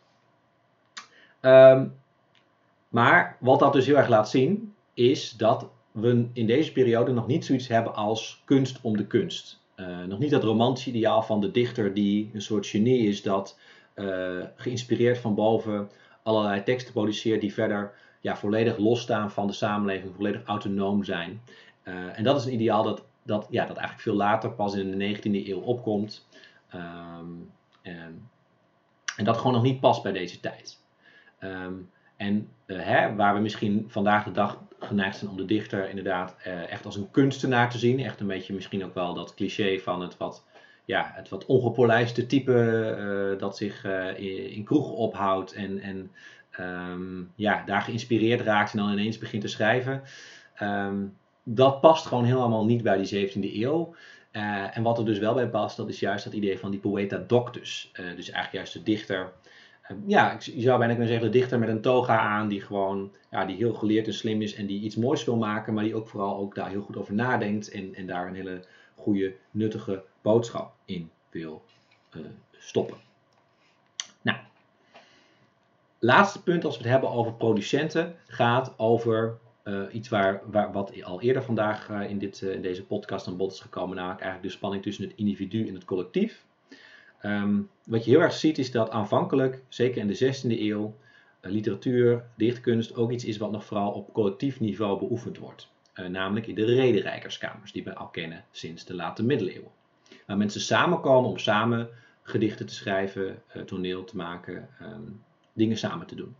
Maar 2.91 3.37
wat 3.39 3.59
dat 3.59 3.73
dus 3.73 3.85
heel 3.85 3.97
erg 3.97 4.07
laat 4.07 4.29
zien, 4.29 4.73
is 4.93 5.31
dat 5.31 5.69
we 5.91 6.29
in 6.33 6.47
deze 6.47 6.71
periode 6.71 7.11
nog 7.11 7.27
niet 7.27 7.45
zoiets 7.45 7.67
hebben 7.67 7.95
als 7.95 8.41
kunst 8.45 8.81
om 8.81 8.97
de 8.97 9.07
kunst. 9.07 9.61
Uh, 9.75 10.03
nog 10.03 10.19
niet 10.19 10.31
dat 10.31 10.43
romantische 10.43 10.89
ideaal 10.89 11.21
van 11.21 11.41
de 11.41 11.51
dichter 11.51 11.93
die 11.93 12.29
een 12.33 12.41
soort 12.41 12.67
genie 12.67 13.07
is 13.07 13.21
dat 13.21 13.59
uh, 13.95 14.43
geïnspireerd 14.55 15.17
van 15.17 15.35
boven 15.35 15.89
allerlei 16.23 16.63
teksten 16.63 16.93
produceert 16.93 17.41
die 17.41 17.53
verder 17.53 17.93
ja, 18.19 18.37
volledig 18.37 18.77
losstaan 18.77 19.31
van 19.31 19.47
de 19.47 19.53
samenleving, 19.53 20.15
volledig 20.15 20.43
autonoom 20.43 21.03
zijn. 21.03 21.41
Uh, 21.83 22.17
en 22.17 22.23
dat 22.23 22.39
is 22.39 22.45
een 22.45 22.53
ideaal 22.53 22.83
dat, 22.83 23.05
dat, 23.23 23.47
ja, 23.49 23.65
dat 23.65 23.77
eigenlijk 23.77 24.07
veel 24.07 24.15
later 24.15 24.51
pas 24.51 24.75
in 24.75 24.97
de 24.97 25.17
19e 25.17 25.47
eeuw 25.47 25.59
opkomt. 25.59 26.27
Um, 26.75 27.51
en, 27.81 28.29
en 29.17 29.25
dat 29.25 29.37
gewoon 29.37 29.53
nog 29.53 29.63
niet 29.63 29.79
past 29.79 30.03
bij 30.03 30.11
deze 30.11 30.39
tijd. 30.39 30.79
Um, 31.39 31.89
en 32.17 32.49
hè, 32.65 33.15
waar 33.15 33.33
we 33.33 33.39
misschien 33.39 33.85
vandaag 33.87 34.23
de 34.23 34.31
dag 34.31 34.61
geneigd 34.83 35.17
zijn 35.17 35.31
om 35.31 35.37
de 35.37 35.45
dichter 35.45 35.89
inderdaad 35.89 36.35
uh, 36.47 36.71
echt 36.71 36.85
als 36.85 36.95
een 36.95 37.11
kunstenaar 37.11 37.69
te 37.69 37.77
zien. 37.77 37.99
Echt 37.99 38.19
een 38.19 38.27
beetje 38.27 38.53
misschien 38.53 38.85
ook 38.85 38.93
wel 38.93 39.13
dat 39.13 39.33
cliché 39.33 39.79
van 39.79 40.01
het 40.01 40.17
wat, 40.17 40.45
ja, 40.85 41.11
het 41.15 41.29
wat 41.29 41.45
ongepolijste 41.45 42.25
type 42.25 42.53
uh, 43.33 43.39
dat 43.39 43.57
zich 43.57 43.83
in, 44.15 44.49
in 44.51 44.63
kroegen 44.63 44.95
ophoudt 44.95 45.53
en, 45.53 45.79
en 45.79 46.11
um, 46.59 47.31
ja, 47.35 47.63
daar 47.65 47.81
geïnspireerd 47.81 48.41
raakt 48.41 48.71
en 48.71 48.77
dan 48.77 48.91
ineens 48.91 49.17
begint 49.17 49.41
te 49.41 49.47
schrijven. 49.47 50.01
Um, 50.61 51.17
dat 51.43 51.81
past 51.81 52.05
gewoon 52.05 52.25
helemaal 52.25 52.65
niet 52.65 52.83
bij 52.83 53.03
die 53.03 53.29
17e 53.29 53.53
eeuw. 53.53 53.95
en 54.71 54.83
wat 54.83 54.97
er 54.97 55.05
dus 55.05 55.19
wel 55.19 55.33
bij 55.33 55.49
past, 55.49 55.77
dat 55.77 55.89
is 55.89 55.99
juist 55.99 56.23
dat 56.23 56.33
idee 56.33 56.59
van 56.59 56.71
die 56.71 56.79
poeta 56.79 57.23
doctus. 57.27 57.91
dus 57.93 58.29
eigenlijk 58.29 58.51
juist 58.51 58.73
de 58.73 58.83
dichter 58.83 59.31
ja, 60.05 60.37
je 60.39 60.61
zou 60.61 60.77
bijna 60.77 60.93
kunnen 60.93 61.11
zeggen 61.11 61.31
de 61.31 61.37
dichter 61.37 61.59
met 61.59 61.69
een 61.69 61.81
toga 61.81 62.19
aan 62.19 62.47
die 62.47 62.61
gewoon, 62.61 63.11
ja, 63.31 63.45
die 63.45 63.55
heel 63.55 63.73
geleerd 63.73 64.07
en 64.07 64.13
slim 64.13 64.41
is 64.41 64.53
en 64.55 64.65
die 64.65 64.81
iets 64.81 64.95
moois 64.95 65.23
wil 65.23 65.37
maken, 65.37 65.73
maar 65.73 65.83
die 65.83 65.95
ook 65.95 66.07
vooral 66.07 66.37
ook 66.37 66.55
daar 66.55 66.69
heel 66.69 66.81
goed 66.81 66.97
over 66.97 67.13
nadenkt 67.13 67.69
en, 67.69 67.95
en 67.95 68.05
daar 68.05 68.27
een 68.27 68.35
hele 68.35 68.63
goede, 68.95 69.35
nuttige 69.51 70.03
boodschap 70.21 70.73
in 70.85 71.09
wil 71.29 71.63
uh, 72.15 72.25
stoppen. 72.51 72.97
Nou, 74.21 74.37
laatste 75.99 76.43
punt 76.43 76.65
als 76.65 76.77
we 76.77 76.83
het 76.83 76.91
hebben 76.91 77.11
over 77.11 77.33
producenten 77.33 78.15
gaat 78.27 78.73
over 78.77 79.37
uh, 79.63 79.81
iets 79.91 80.09
waar, 80.09 80.41
waar, 80.45 80.71
wat 80.71 81.03
al 81.03 81.21
eerder 81.21 81.43
vandaag 81.43 81.89
uh, 81.89 82.09
in, 82.09 82.17
dit, 82.17 82.41
in 82.41 82.61
deze 82.61 82.85
podcast 82.85 83.27
aan 83.27 83.37
bod 83.37 83.51
is 83.51 83.59
gekomen, 83.59 83.95
namelijk 83.95 84.21
eigenlijk 84.21 84.51
de 84.51 84.57
spanning 84.57 84.83
tussen 84.83 85.03
het 85.03 85.13
individu 85.15 85.67
en 85.67 85.73
het 85.73 85.85
collectief. 85.85 86.45
Um, 87.25 87.69
wat 87.85 88.05
je 88.05 88.11
heel 88.11 88.21
erg 88.21 88.33
ziet 88.33 88.57
is 88.57 88.71
dat 88.71 88.89
aanvankelijk, 88.89 89.63
zeker 89.67 90.01
in 90.01 90.07
de 90.07 90.35
16e 90.35 90.59
eeuw, 90.59 90.95
uh, 91.41 91.51
literatuur, 91.51 92.23
dichtkunst 92.35 92.95
ook 92.95 93.11
iets 93.11 93.25
is 93.25 93.37
wat 93.37 93.51
nog 93.51 93.65
vooral 93.65 93.91
op 93.91 94.13
collectief 94.13 94.59
niveau 94.59 94.99
beoefend 94.99 95.37
wordt. 95.37 95.69
Uh, 95.95 96.05
namelijk 96.05 96.47
in 96.47 96.55
de 96.55 96.65
rederijkerskamers, 96.65 97.71
die 97.71 97.83
we 97.83 97.95
al 97.95 98.07
kennen 98.07 98.45
sinds 98.51 98.85
de 98.85 98.95
late 98.95 99.23
middeleeuwen. 99.23 99.71
Waar 100.25 100.37
mensen 100.37 100.61
samenkomen 100.61 101.29
om 101.29 101.37
samen 101.37 101.89
gedichten 102.23 102.65
te 102.65 102.73
schrijven, 102.73 103.41
uh, 103.55 103.63
toneel 103.63 104.03
te 104.03 104.15
maken, 104.15 104.69
um, 104.81 105.23
dingen 105.53 105.77
samen 105.77 106.07
te 106.07 106.15
doen. 106.15 106.35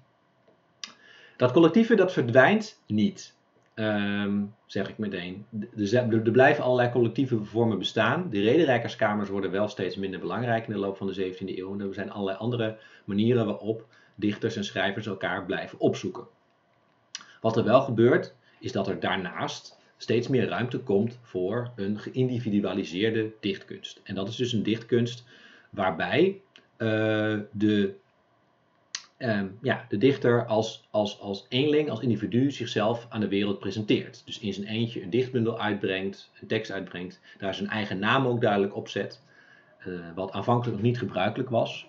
Dat 1.38 1.52
collectieve 1.52 1.96
dat 1.96 2.14
verdwijnt 2.14 2.82
niet. 2.88 3.34
Um, 3.82 4.54
zeg 4.66 4.90
ik 4.90 4.98
meteen. 4.98 5.46
Er, 5.94 6.32
blijven 6.32 6.64
allerlei 6.64 6.92
collectieve 6.92 7.44
vormen 7.44 7.78
bestaan. 7.78 8.30
De 8.30 8.42
rederijkerskamers 8.42 9.30
worden 9.30 9.52
wel 9.52 9.68
steeds 9.68 9.96
minder 9.96 10.20
belangrijk 10.20 10.68
in 10.68 10.74
de 10.74 10.80
loop 10.80 10.98
van 10.98 11.08
de 11.08 11.34
17e 11.34 11.58
eeuw. 11.58 11.80
Er 11.80 11.94
zijn 11.94 12.12
allerlei 12.12 12.38
andere 12.38 12.78
manieren 13.06 13.46
waarop 13.46 13.86
dichters 14.16 14.56
en 14.56 14.64
schrijvers 14.64 15.08
elkaar 15.08 15.46
blijven 15.46 15.80
opzoeken. 15.80 16.28
Wat 17.42 17.58
er 17.58 17.64
wel 17.64 17.82
gebeurt, 17.82 18.34
is 18.60 18.72
dat 18.72 18.88
er 18.88 19.00
daarnaast 19.00 19.80
steeds 19.98 20.28
meer 20.28 20.48
ruimte 20.48 20.80
komt 20.80 21.20
voor 21.22 21.72
een 21.76 22.00
geïndividualiseerde 22.00 23.32
dichtkunst. 23.40 24.02
En 24.04 24.16
dat 24.16 24.28
is 24.28 24.36
dus 24.36 24.54
een 24.54 24.64
dichtkunst 24.64 25.24
waarbij 25.70 26.42
uh, 26.78 27.40
de 27.52 27.96
um, 29.24 29.58
ja, 29.62 29.86
de 29.90 29.98
dichter 29.98 30.46
als, 30.46 30.88
als, 30.90 31.20
als 31.20 31.46
eenling, 31.50 31.90
als 31.90 32.00
individu 32.00 32.52
zichzelf 32.52 33.06
aan 33.10 33.20
de 33.20 33.28
wereld 33.28 33.60
presenteert. 33.60 34.22
Dus 34.26 34.40
in 34.40 34.54
zijn 34.54 34.68
eentje 34.68 35.04
een 35.04 35.10
dichtbundel 35.10 35.60
uitbrengt, 35.60 36.32
een 36.42 36.48
tekst 36.48 36.72
uitbrengt, 36.72 37.20
daar 37.38 37.56
zijn 37.56 37.70
eigen 37.70 38.00
naam 38.00 38.28
ook 38.28 38.42
duidelijk 38.42 38.76
op 38.76 38.88
zet. 38.88 39.22
Uh, 39.88 40.00
wat 40.16 40.32
aanvankelijk 40.32 40.78
nog 40.78 40.86
niet 40.86 40.98
gebruikelijk 40.98 41.50
was. 41.50 41.88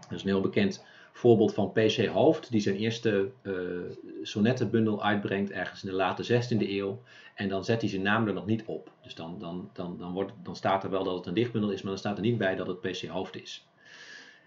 Dat 0.00 0.12
is 0.12 0.22
een 0.22 0.28
heel 0.28 0.40
bekend 0.40 0.84
voorbeeld 1.12 1.54
van 1.54 1.72
P.C. 1.72 2.06
Hoofd, 2.06 2.50
die 2.50 2.60
zijn 2.60 2.76
eerste 2.76 3.30
uh, 3.42 3.54
sonnettenbundel 4.22 5.02
uitbrengt 5.02 5.50
ergens 5.50 5.84
in 5.84 5.90
de 5.90 5.96
late 5.96 6.42
16e 6.42 6.58
eeuw. 6.58 7.02
En 7.34 7.48
dan 7.48 7.64
zet 7.64 7.80
hij 7.80 7.90
zijn 7.90 8.02
naam 8.02 8.26
er 8.26 8.32
nog 8.32 8.46
niet 8.46 8.64
op. 8.64 8.90
Dus 9.02 9.14
dan, 9.14 9.38
dan, 9.38 9.70
dan, 9.72 9.98
dan, 9.98 10.12
wordt, 10.12 10.32
dan 10.42 10.56
staat 10.56 10.84
er 10.84 10.90
wel 10.90 11.04
dat 11.04 11.16
het 11.16 11.26
een 11.26 11.34
dichtbundel 11.34 11.70
is, 11.70 11.82
maar 11.82 11.90
dan 11.90 11.98
staat 11.98 12.16
er 12.16 12.22
niet 12.22 12.38
bij 12.38 12.56
dat 12.56 12.66
het 12.66 12.80
P.C. 12.80 13.06
Hoofd 13.06 13.42
is. 13.42 13.66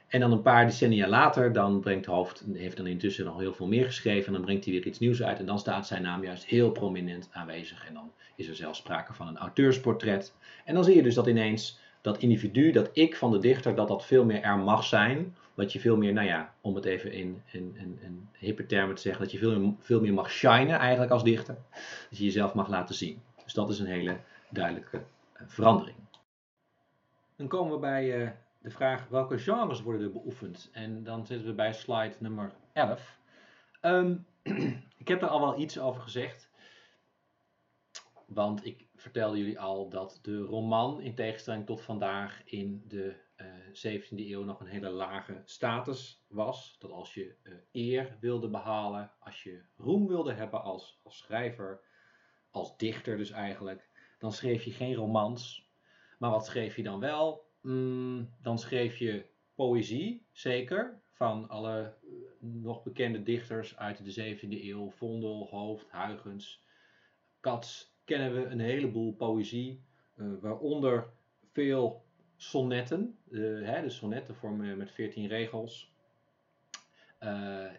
En 0.08 0.20
dan 0.20 0.32
een 0.32 0.42
paar 0.42 0.66
decennia 0.66 1.08
later, 1.08 1.54
dan 1.54 1.80
brengt 1.80 2.06
Hoofd, 2.06 2.44
heeft 2.54 2.78
dan 2.78 2.88
intussen 2.88 3.26
nog 3.26 3.40
heel 3.40 3.54
veel 3.54 3.68
meer 3.68 3.86
geschreven. 3.86 4.28
En 4.28 4.34
dan 4.34 4.42
brengt 4.42 4.66
hij 4.66 4.74
weer 4.74 4.86
iets 4.86 5.00
nieuws 5.00 5.24
uit. 5.24 5.40
En 5.40 5.46
dan 5.46 5.60
staat 5.60 5.88
zijn 5.88 6.02
naam 6.02 6.24
juist 6.24 6.46
heel 6.46 6.72
prominent 6.72 7.30
aanwezig. 7.32 7.88
En 7.88 7.94
dan 7.94 8.12
is 8.36 8.48
er 8.48 8.56
zelfs 8.56 8.80
sprake 8.80 9.14
van 9.14 9.28
een 9.28 9.38
auteursportret. 9.38 10.34
En 10.66 10.74
dan 10.74 10.84
zie 10.84 10.96
je 10.96 11.04
dus 11.04 11.16
dat 11.16 11.28
ineens 11.28 11.80
dat 12.02 12.18
individu, 12.18 12.72
dat 12.72 12.90
ik 12.94 13.16
van 13.16 13.32
de 13.32 13.40
dichter, 13.40 13.76
dat 13.76 13.88
dat 13.88 14.06
veel 14.06 14.26
meer 14.26 14.42
er 14.42 14.58
mag 14.58 14.84
zijn. 14.84 15.36
Dat 15.56 15.74
je 15.74 15.80
veel 15.80 15.98
meer, 15.98 16.14
nou 16.14 16.28
ja, 16.28 16.54
om 16.62 16.76
het 16.76 16.86
even 16.86 17.12
in, 17.12 17.42
in, 17.52 17.76
in, 17.80 18.30
hippe 18.38 18.66
termen 18.66 18.96
te 18.96 19.02
zeggen, 19.02 19.22
dat 19.22 19.32
je 19.32 19.38
veel, 19.38 19.76
veel 19.80 20.02
meer 20.02 20.14
mag 20.14 20.32
shinen 20.32 20.80
eigenlijk 20.80 21.12
als 21.12 21.24
dichter. 21.24 21.56
Dat 22.10 22.18
je 22.18 22.24
jezelf 22.24 22.54
mag 22.54 22.68
laten 22.68 22.96
zien. 22.96 23.22
Dus 23.44 23.54
dat 23.54 23.70
is 23.70 23.80
een 23.80 23.86
hele 23.86 24.18
duidelijke 24.50 24.98
eh, 25.34 25.44
verandering. 25.48 25.98
Dan 27.36 27.48
komen 27.48 27.74
we 27.74 27.80
bij 27.80 28.22
eh, 28.22 28.30
de 28.68 28.74
vraag 28.74 29.08
welke 29.08 29.38
genres 29.38 29.82
worden 29.82 30.02
er 30.02 30.12
beoefend. 30.12 30.70
En 30.72 31.04
dan 31.04 31.26
zitten 31.26 31.48
we 31.48 31.54
bij 31.54 31.74
slide 31.74 32.16
nummer 32.20 32.54
11. 32.74 33.20
Ehm, 33.82 34.18
ik 35.04 35.08
heb 35.08 35.22
er 35.22 35.28
al 35.28 35.40
wel 35.40 35.60
iets 35.60 35.80
over 35.80 36.02
gezegd. 36.02 36.50
Want 38.26 38.66
ik 38.66 38.88
vertelde 38.96 39.38
jullie 39.38 39.60
al 39.60 39.90
dat 39.90 40.20
de 40.22 40.38
roman, 40.40 41.02
in 41.02 41.16
tegenstelling 41.16 41.66
tot 41.66 41.82
vandaag, 41.82 42.42
in 42.46 42.84
de 42.88 43.16
uh, 43.38 44.02
17e 44.02 44.10
eeuw 44.10 44.44
nog 44.44 44.60
een 44.60 44.68
hele 44.68 44.90
lage 44.90 45.42
status 45.46 46.26
was. 46.28 46.76
Dat 46.80 46.92
als 46.92 47.14
je 47.14 47.36
uh, 47.44 47.54
eer 47.72 48.18
wilde 48.20 48.50
behalen, 48.50 49.12
als 49.20 49.44
je 49.44 49.64
roem 49.78 50.08
wilde 50.08 50.34
hebben 50.34 50.62
als, 50.62 51.00
als 51.04 51.18
schrijver, 51.18 51.82
als 52.52 52.78
dichter 52.78 53.18
dus 53.18 53.32
eigenlijk, 53.32 53.90
dan 54.20 54.32
schreef 54.32 54.64
je 54.64 54.72
geen 54.72 54.96
romans. 54.96 55.70
Maar 56.18 56.32
wat 56.32 56.46
schreef 56.46 56.76
je 56.76 56.84
dan 56.84 57.00
wel? 57.00 57.47
Mm, 57.68 58.30
dan 58.42 58.60
schreef 58.60 58.98
je 58.98 59.26
poëzie, 59.56 60.26
zeker, 60.32 61.02
van 61.12 61.50
alle 61.50 61.94
uh, 62.04 62.12
nog 62.40 62.84
bekende 62.84 63.24
dichters 63.24 63.78
uit 63.78 64.16
de 64.16 64.36
17e 64.36 64.64
eeuw. 64.64 64.90
Vondel, 64.90 65.48
Hoofd, 65.50 65.92
Huygens, 65.92 66.64
Cats, 67.42 67.96
kennen 68.06 68.34
we 68.34 68.46
een 68.46 68.60
heleboel 68.60 69.14
poëzie, 69.14 69.84
uh, 70.16 70.28
waaronder 70.42 71.10
veel 71.52 72.06
sonnetten. 72.36 73.18
Uh, 73.30 73.68
hè, 73.68 73.82
de 73.82 73.90
sonnetten 73.90 74.78
met 74.78 74.92
14 74.92 75.28
regels. 75.28 75.96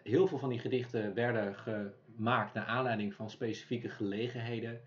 Heel 0.03 0.27
veel 0.27 0.37
van 0.37 0.49
die 0.49 0.59
gedichten 0.59 1.13
werden 1.13 1.55
gemaakt 1.55 2.53
naar 2.53 2.65
aanleiding 2.65 3.13
van 3.13 3.29
specifieke 3.29 3.89
gelegenheden, 3.89 4.81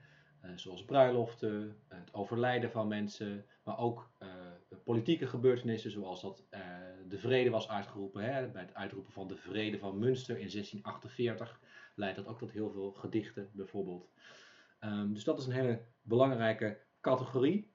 zoals 0.55 0.85
bruiloften, 0.85 1.77
het 1.89 2.15
overlijden 2.15 2.71
van 2.71 2.89
mensen, 2.89 3.45
maar 3.65 3.79
ook 3.79 4.11
politieke 4.77 5.27
gebeurtenissen, 5.27 5.91
zoals 5.91 6.21
dat 6.23 6.45
de 7.09 7.19
vrede 7.19 7.51
was 7.51 7.69
uitgeroepen. 7.69 8.35
Hè, 8.35 8.49
bij 8.49 8.63
het 8.63 8.75
uitroepen 8.75 9.13
van 9.13 9.29
de 9.29 9.37
vrede 9.37 9.79
van 9.79 9.99
Münster 9.99 10.35
in 10.35 10.51
1648 10.51 11.61
leidt 11.95 12.17
dat 12.17 12.27
ook 12.27 12.39
tot 12.39 12.51
heel 12.51 12.71
veel 12.71 12.93
gedichten, 12.93 13.51
bijvoorbeeld. 13.53 14.11
Um, 14.81 15.15
dus 15.15 15.25
dat 15.25 15.39
is 15.39 15.47
een 15.47 15.53
hele 15.53 15.81
belangrijke 16.03 16.79
categorie. 17.01 17.75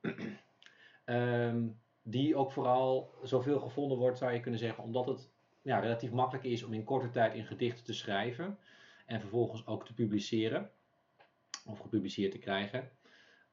um, 1.06 1.80
die 2.02 2.36
ook 2.36 2.52
vooral 2.52 3.16
zoveel 3.24 3.60
gevonden 3.60 3.98
wordt, 3.98 4.18
zou 4.18 4.34
je 4.34 4.40
kunnen 4.40 4.60
zeggen, 4.60 4.84
omdat 4.84 5.08
het 5.08 5.32
ja, 5.62 5.80
relatief 5.80 6.12
makkelijk 6.12 6.46
is 6.46 6.64
om 6.64 6.74
in 6.74 6.84
korte 6.84 7.10
tijd 7.10 7.34
in 7.34 7.46
gedichten 7.46 7.86
te 7.86 7.94
schrijven 7.94 8.58
en 9.06 9.20
vervolgens 9.20 9.68
ook 9.68 9.86
te 9.86 9.94
publiceren 9.94 10.72
of 11.66 11.80
gepubliceerd 11.80 12.32
te 12.32 12.40
krijgen. 12.40 12.92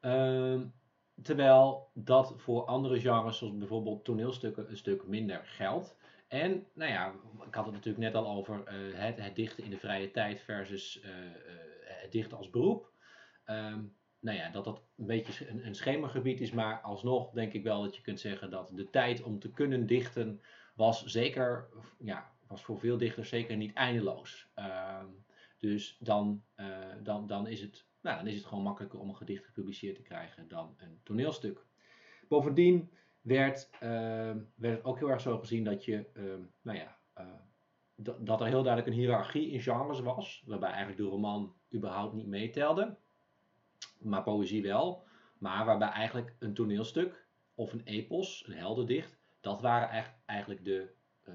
Um, 0.00 0.74
terwijl 1.22 1.90
dat 1.94 2.34
voor 2.36 2.64
andere 2.64 3.00
genres, 3.00 3.38
zoals 3.38 3.56
bijvoorbeeld 3.56 4.04
toneelstukken, 4.04 4.70
een 4.70 4.76
stuk 4.76 5.06
minder 5.06 5.40
geldt. 5.44 5.96
En 6.28 6.66
nou 6.72 6.90
ja, 6.90 7.14
ik 7.46 7.54
had 7.54 7.64
het 7.64 7.74
natuurlijk 7.74 8.04
net 8.04 8.14
al 8.14 8.36
over 8.36 8.54
uh, 8.58 8.98
het, 8.98 9.16
het, 9.20 9.36
dichten 9.36 9.64
in 9.64 9.70
de 9.70 9.78
vrije 9.78 10.10
tijd 10.10 10.40
versus 10.40 11.00
uh, 11.04 11.10
uh, 11.10 11.24
het 11.84 12.12
dichten 12.12 12.36
als 12.36 12.50
beroep. 12.50 12.92
Um, 13.46 13.96
nou 14.20 14.38
ja, 14.38 14.50
dat 14.50 14.64
dat 14.64 14.82
een 14.96 15.06
beetje 15.06 15.48
een, 15.48 15.66
een 15.66 15.74
schemergebied 15.74 16.40
is, 16.40 16.50
maar 16.50 16.80
alsnog 16.80 17.30
denk 17.30 17.52
ik 17.52 17.62
wel 17.62 17.82
dat 17.82 17.96
je 17.96 18.02
kunt 18.02 18.20
zeggen 18.20 18.50
dat 18.50 18.70
de 18.74 18.90
tijd 18.90 19.22
om 19.22 19.38
te 19.38 19.50
kunnen 19.50 19.86
dichten 19.86 20.40
was 20.74 21.04
zeker, 21.04 21.68
ja, 21.98 22.32
was 22.46 22.62
voor 22.62 22.78
veel 22.78 22.98
dichters 22.98 23.28
zeker 23.28 23.56
niet 23.56 23.74
eindeloos. 23.74 24.48
Uh, 24.58 25.02
dus 25.58 25.96
dan, 26.00 26.42
dan, 27.02 27.26
dan, 27.26 27.46
is 27.46 27.60
het, 27.60 27.86
nou, 28.04 28.16
dan 28.16 28.26
is 28.26 28.36
het 28.36 28.44
gewoon 28.44 28.64
makkelijker 28.64 28.98
om 28.98 29.08
een 29.08 29.16
gedicht 29.16 29.44
gepubliceerd 29.44 29.96
te 29.96 30.02
krijgen 30.02 30.48
dan 30.48 30.74
een 30.76 31.00
toneelstuk. 31.02 31.66
Bovendien 32.28 32.90
werd, 33.20 33.70
uh, 33.74 33.80
werd 34.54 34.76
het 34.76 34.84
ook 34.84 34.98
heel 34.98 35.10
erg 35.10 35.20
zo 35.20 35.38
gezien 35.38 35.64
dat 35.64 35.84
je, 35.84 36.06
nou 36.62 36.78
ja, 36.78 36.98
dat 38.18 38.40
er 38.40 38.46
heel 38.46 38.62
duidelijk 38.62 38.86
een 38.86 39.00
hiërarchie 39.00 39.50
in 39.50 39.60
genres 39.60 40.00
was, 40.00 40.42
waarbij 40.46 40.68
eigenlijk 40.68 40.98
de 40.98 41.08
roman 41.08 41.54
überhaupt 41.72 42.14
niet 42.14 42.26
meetelde 42.26 42.96
maar 44.04 44.22
poëzie 44.22 44.62
wel. 44.62 45.04
Maar 45.38 45.64
waarbij 45.64 45.88
eigenlijk 45.88 46.36
een 46.38 46.54
toneelstuk 46.54 47.26
of 47.54 47.72
een 47.72 47.82
epos, 47.84 48.44
een 48.46 48.54
heldendicht, 48.54 49.18
dat 49.40 49.60
waren 49.60 50.04
eigenlijk 50.26 50.64
de, 50.64 50.92
uh, 51.28 51.34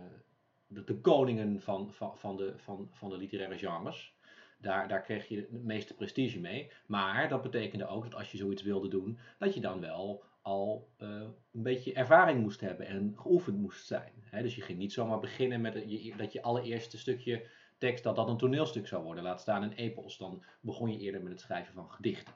de, 0.67 0.83
de, 0.83 0.99
koningen 0.99 1.61
van, 1.61 1.93
van, 1.93 2.17
van, 2.17 2.37
de, 2.37 2.53
van, 2.57 2.89
van 2.91 3.09
de 3.09 3.17
literaire 3.17 3.57
genres. 3.57 4.17
Daar, 4.61 4.87
daar 4.87 5.01
kreeg 5.01 5.27
je 5.27 5.35
het 5.35 5.63
meeste 5.63 5.95
prestige 5.95 6.39
mee. 6.39 6.71
Maar 6.85 7.29
dat 7.29 7.41
betekende 7.41 7.87
ook 7.87 8.03
dat 8.03 8.15
als 8.15 8.31
je 8.31 8.37
zoiets 8.37 8.61
wilde 8.61 8.87
doen, 8.87 9.19
dat 9.37 9.53
je 9.53 9.59
dan 9.59 9.79
wel 9.79 10.23
al 10.41 10.89
uh, 10.97 11.09
een 11.51 11.63
beetje 11.63 11.93
ervaring 11.93 12.41
moest 12.41 12.61
hebben 12.61 12.87
en 12.87 13.13
geoefend 13.15 13.57
moest 13.57 13.85
zijn. 13.85 14.13
Dus 14.31 14.55
je 14.55 14.61
ging 14.61 14.77
niet 14.77 14.93
zomaar 14.93 15.19
beginnen 15.19 15.61
met 15.61 15.73
je, 15.73 16.13
dat 16.17 16.33
je 16.33 16.41
allereerste 16.41 16.97
stukje 16.97 17.47
tekst 17.77 18.03
dat 18.03 18.15
dat 18.15 18.27
een 18.27 18.37
toneelstuk 18.37 18.87
zou 18.87 19.03
worden, 19.03 19.23
laat 19.23 19.41
staan 19.41 19.63
een 19.63 19.73
epos. 19.73 20.17
Dan 20.17 20.43
begon 20.61 20.91
je 20.91 20.99
eerder 20.99 21.21
met 21.21 21.31
het 21.31 21.41
schrijven 21.41 21.73
van 21.73 21.91
gedichten. 21.91 22.33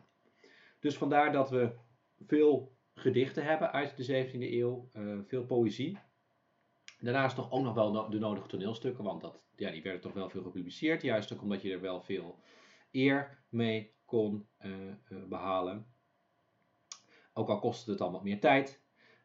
Dus 0.80 0.98
vandaar 0.98 1.32
dat 1.32 1.50
we 1.50 1.72
veel 2.26 2.78
gedichten 2.94 3.44
hebben 3.44 3.72
uit 3.72 3.98
de 3.98 4.26
17e 4.26 4.38
eeuw, 4.38 4.90
uh, 4.94 5.20
veel 5.28 5.46
poëzie. 5.46 6.00
Daarnaast 7.00 7.36
toch 7.36 7.52
ook 7.52 7.64
nog 7.64 7.74
wel 7.74 8.10
de 8.10 8.20
nodige 8.20 8.48
toneelstukken, 8.48 9.04
want 9.04 9.22
dat, 9.22 9.43
ja, 9.56 9.72
die 9.72 9.82
werden 9.82 10.02
toch 10.02 10.14
wel 10.14 10.30
veel 10.30 10.44
gepubliceerd. 10.44 11.02
Juist 11.02 11.34
ook 11.34 11.42
omdat 11.42 11.62
je 11.62 11.72
er 11.72 11.82
wel 11.82 12.02
veel 12.02 12.40
eer 12.92 13.44
mee 13.50 13.94
kon 14.06 14.48
uh, 14.62 14.72
uh, 15.10 15.24
behalen. 15.28 15.86
Ook 17.34 17.50
al 17.50 17.60
kostte 17.60 17.90
het 17.90 18.00
dan 18.00 18.12
wat 18.12 18.24
meer 18.24 18.40
tijd. 18.40 18.82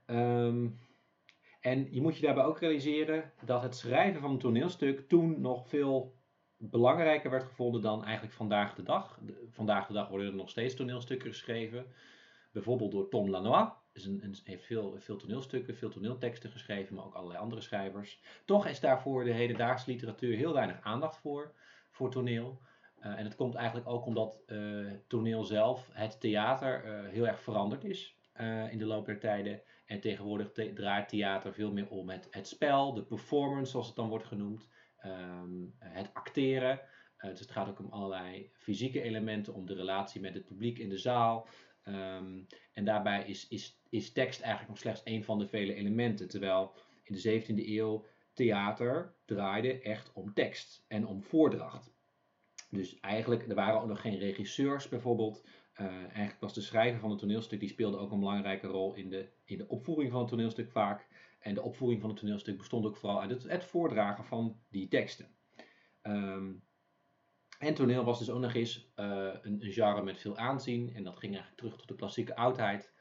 Um, 0.06 0.78
en 1.60 1.94
je 1.94 2.00
moet 2.00 2.16
je 2.16 2.22
daarbij 2.22 2.44
ook 2.44 2.58
realiseren 2.58 3.32
dat 3.44 3.62
het 3.62 3.76
schrijven 3.76 4.20
van 4.20 4.30
een 4.30 4.38
toneelstuk 4.38 5.08
toen 5.08 5.40
nog 5.40 5.68
veel 5.68 6.16
belangrijker 6.56 7.30
werd 7.30 7.42
gevonden 7.42 7.82
dan 7.82 8.04
eigenlijk 8.04 8.34
vandaag 8.34 8.74
de 8.74 8.82
dag. 8.82 9.20
vandaag 9.50 9.86
de 9.86 9.92
dag 9.92 10.08
worden 10.08 10.26
er 10.26 10.34
nog 10.34 10.50
steeds 10.50 10.74
toneelstukken 10.74 11.28
geschreven. 11.28 11.86
Bijvoorbeeld 12.52 12.90
door 12.90 13.08
Tom 13.08 13.30
Lanois. 13.30 13.68
Is 13.98 14.04
een, 14.04 14.34
heeft 14.44 14.64
veel, 14.64 14.94
veel 14.98 15.16
toneelstukken, 15.16 15.76
veel 15.76 15.90
toneelteksten 15.90 16.50
geschreven, 16.50 16.94
maar 16.94 17.04
ook 17.04 17.14
allerlei 17.14 17.40
andere 17.40 17.60
schrijvers. 17.60 18.20
Toch 18.44 18.66
is 18.66 18.80
daarvoor 18.80 19.24
de 19.24 19.32
hedendaagse 19.32 19.90
literatuur 19.90 20.36
heel 20.36 20.52
weinig 20.52 20.80
aandacht 20.82 21.16
voor, 21.16 21.52
voor 21.90 22.10
toneel. 22.10 22.60
Uh, 23.00 23.18
en 23.18 23.24
het 23.24 23.36
komt 23.36 23.54
eigenlijk 23.54 23.88
ook 23.88 24.06
omdat 24.06 24.40
uh, 24.46 24.92
toneel 25.06 25.44
zelf, 25.44 25.88
het 25.92 26.20
theater, 26.20 26.84
uh, 26.84 27.08
heel 27.08 27.26
erg 27.26 27.40
veranderd 27.40 27.84
is 27.84 28.16
in 28.70 28.78
de 28.78 28.86
loop 28.86 29.06
der 29.06 29.18
tijden. 29.18 29.60
En 29.86 30.00
tegenwoordig 30.00 30.52
te 30.52 30.72
draait 30.72 31.08
theater 31.08 31.52
veel 31.52 31.72
meer 31.72 31.88
om 31.88 32.08
het, 32.08 32.28
het 32.30 32.48
spel, 32.48 32.94
de 32.94 33.02
performance 33.02 33.70
zoals 33.70 33.86
het 33.86 33.96
dan 33.96 34.08
wordt 34.08 34.24
genoemd 34.24 34.68
um, 35.04 35.74
het 35.78 36.10
acteren. 36.12 36.80
Dus 37.20 37.40
het 37.40 37.50
gaat 37.50 37.68
ook 37.68 37.78
om 37.78 37.90
allerlei 37.90 38.50
fysieke 38.54 39.02
elementen, 39.02 39.54
om 39.54 39.66
de 39.66 39.74
relatie 39.74 40.20
met 40.20 40.34
het 40.34 40.44
publiek 40.44 40.78
in 40.78 40.88
de 40.88 40.98
zaal. 40.98 41.46
Um, 41.88 42.46
en 42.72 42.84
daarbij 42.84 43.24
is, 43.26 43.48
is, 43.48 43.80
is 43.88 44.12
tekst 44.12 44.40
eigenlijk 44.40 44.70
nog 44.70 44.78
slechts 44.78 45.00
een 45.04 45.24
van 45.24 45.38
de 45.38 45.48
vele 45.48 45.74
elementen. 45.74 46.28
Terwijl 46.28 46.74
in 47.04 47.14
de 47.14 47.42
17e 47.42 47.68
eeuw 47.68 48.04
theater 48.32 49.14
draaide 49.24 49.80
echt 49.80 50.12
om 50.12 50.34
tekst 50.34 50.84
en 50.88 51.06
om 51.06 51.22
voordracht. 51.22 51.92
Dus 52.70 53.00
eigenlijk, 53.00 53.48
er 53.48 53.54
waren 53.54 53.80
ook 53.80 53.88
nog 53.88 54.00
geen 54.00 54.18
regisseurs 54.18 54.88
bijvoorbeeld. 54.88 55.44
Uh, 55.80 55.86
eigenlijk 55.86 56.40
was 56.40 56.54
de 56.54 56.60
schrijver 56.60 57.00
van 57.00 57.10
het 57.10 57.18
toneelstuk, 57.18 57.60
die 57.60 57.68
speelde 57.68 57.96
ook 57.96 58.12
een 58.12 58.20
belangrijke 58.20 58.66
rol 58.66 58.94
in 58.94 59.10
de, 59.10 59.28
in 59.44 59.58
de 59.58 59.68
opvoering 59.68 60.10
van 60.10 60.20
het 60.20 60.28
toneelstuk 60.28 60.70
vaak. 60.70 61.06
En 61.38 61.54
de 61.54 61.62
opvoering 61.62 62.00
van 62.00 62.10
het 62.10 62.18
toneelstuk 62.18 62.56
bestond 62.56 62.86
ook 62.86 62.96
vooral 62.96 63.20
uit 63.20 63.30
het, 63.30 63.42
het 63.42 63.64
voordragen 63.64 64.24
van 64.24 64.60
die 64.68 64.88
teksten. 64.88 65.28
Um, 66.02 66.62
en 67.58 67.74
toneel 67.74 68.04
was 68.04 68.18
dus 68.18 68.30
ook 68.30 68.40
nog 68.40 68.54
eens 68.54 68.92
uh, 68.96 69.34
een, 69.42 69.60
genre 69.60 70.02
met 70.02 70.18
veel 70.18 70.36
aanzien. 70.36 70.94
En 70.94 71.04
dat 71.04 71.18
ging 71.18 71.32
eigenlijk 71.32 71.60
terug 71.60 71.76
tot 71.76 71.88
de 71.88 71.94
klassieke 71.94 72.36
oudheid. 72.36 72.92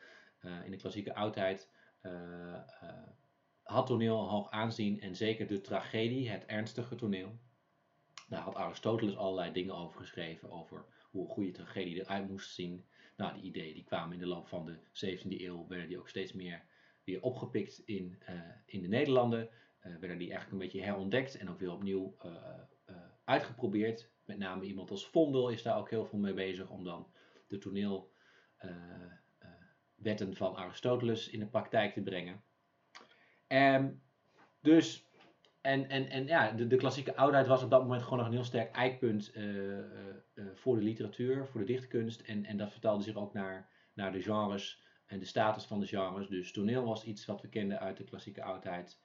Uh, 0.42 0.66
in 0.66 0.72
de 0.72 0.78
klassieke 0.78 1.16
oudheid 1.16 1.70
uh, 2.02 2.60
had 3.64 3.88
toneel 3.88 4.20
een 4.22 4.30
hoog 4.30 4.52
aanzien. 4.52 5.02
En 5.02 5.16
zeker 5.16 5.48
de 5.48 5.62
tragedie, 5.62 6.30
het 6.30 6.46
ernstige 6.46 6.96
toneel. 6.96 7.40
Daar 8.30 8.42
had 8.42 8.56
Aristoteles 8.56 9.18
allerlei 9.18 9.52
dingen 9.52 9.76
over 9.76 10.00
geschreven. 10.00 10.52
Over 10.52 10.86
hoe 11.12 11.24
een 11.24 11.34
goede 11.34 11.52
tragedie 11.52 12.00
eruit 12.00 12.30
moest 12.30 12.54
zien. 12.54 12.86
Nou, 13.18 13.34
die 13.34 13.44
ideeën 13.44 13.74
die 13.74 13.84
kwamen 13.84 14.14
in 14.14 14.20
de 14.20 14.28
loop 14.28 14.48
van 14.48 14.66
de 14.66 14.78
17e 14.78 15.42
eeuw. 15.42 15.68
Werden 15.68 15.88
die 15.88 16.00
ook 16.00 16.10
steeds 16.10 16.34
meer 16.34 16.64
weer 17.04 17.22
opgepikt 17.22 17.82
in, 17.86 18.20
in 18.66 18.82
de 18.82 18.88
Nederlanden. 18.88 19.50
Werden 19.80 20.18
die 20.18 20.32
eigenlijk 20.32 20.52
een 20.52 20.58
beetje 20.58 20.82
herontdekt 20.82 21.38
en 21.38 21.50
ook 21.50 21.60
weer 21.60 21.72
opnieuw 21.72 22.18
uitgeprobeerd. 23.24 24.10
Met 24.28 24.38
name 24.38 24.66
iemand 24.66 24.92
als 24.92 25.08
Vondel 25.08 25.50
is 25.50 25.64
daar 25.64 25.78
ook 25.78 25.90
heel 25.90 26.06
veel 26.06 26.20
mee 26.20 26.34
bezig 26.34 26.70
om 26.70 26.84
dan 26.84 27.08
de 27.48 27.58
toneelwetten 27.58 30.36
van 30.36 30.56
Aristoteles 30.56 31.30
in 31.30 31.40
de 31.40 31.48
praktijk 31.48 31.94
te 31.94 32.02
brengen. 32.02 32.44
Um, 33.48 34.02
dus, 34.62 35.06
en, 35.62 35.90
en, 35.90 36.10
en 36.10 36.26
ja, 36.26 36.52
de, 36.52 36.68
de, 36.68 36.76
klassieke 36.76 37.16
oudheid 37.16 37.48
was 37.48 37.64
op 37.64 37.70
dat 37.70 37.82
moment 37.82 38.04
gewoon 38.04 38.18
nog 38.18 38.28
een 38.28 38.34
heel 38.34 38.44
sterk 38.44 38.76
eikpunt 38.76 39.32
voor 40.54 40.76
de 40.76 40.84
literatuur, 40.84 41.48
voor 41.48 41.60
de 41.60 41.66
dichtkunst. 41.66 42.22
En, 42.22 42.46
en 42.46 42.58
dat 42.58 42.72
vertaalde 42.72 43.04
zich 43.04 43.16
ook 43.16 43.34
naar, 43.34 43.70
naar 43.94 44.12
de 44.12 44.22
genres 44.22 44.82
en 45.06 45.20
de 45.20 45.26
status 45.26 45.66
van 45.66 45.80
de 45.80 45.88
genres. 45.88 46.28
Dus 46.28 46.52
toneel 46.52 46.84
was 46.84 47.04
iets 47.04 47.26
wat 47.26 47.42
we 47.42 47.50
kenden 47.50 47.80
uit 47.80 47.98
de 47.98 48.04
klassieke 48.04 48.44
oudheid. 48.44 49.00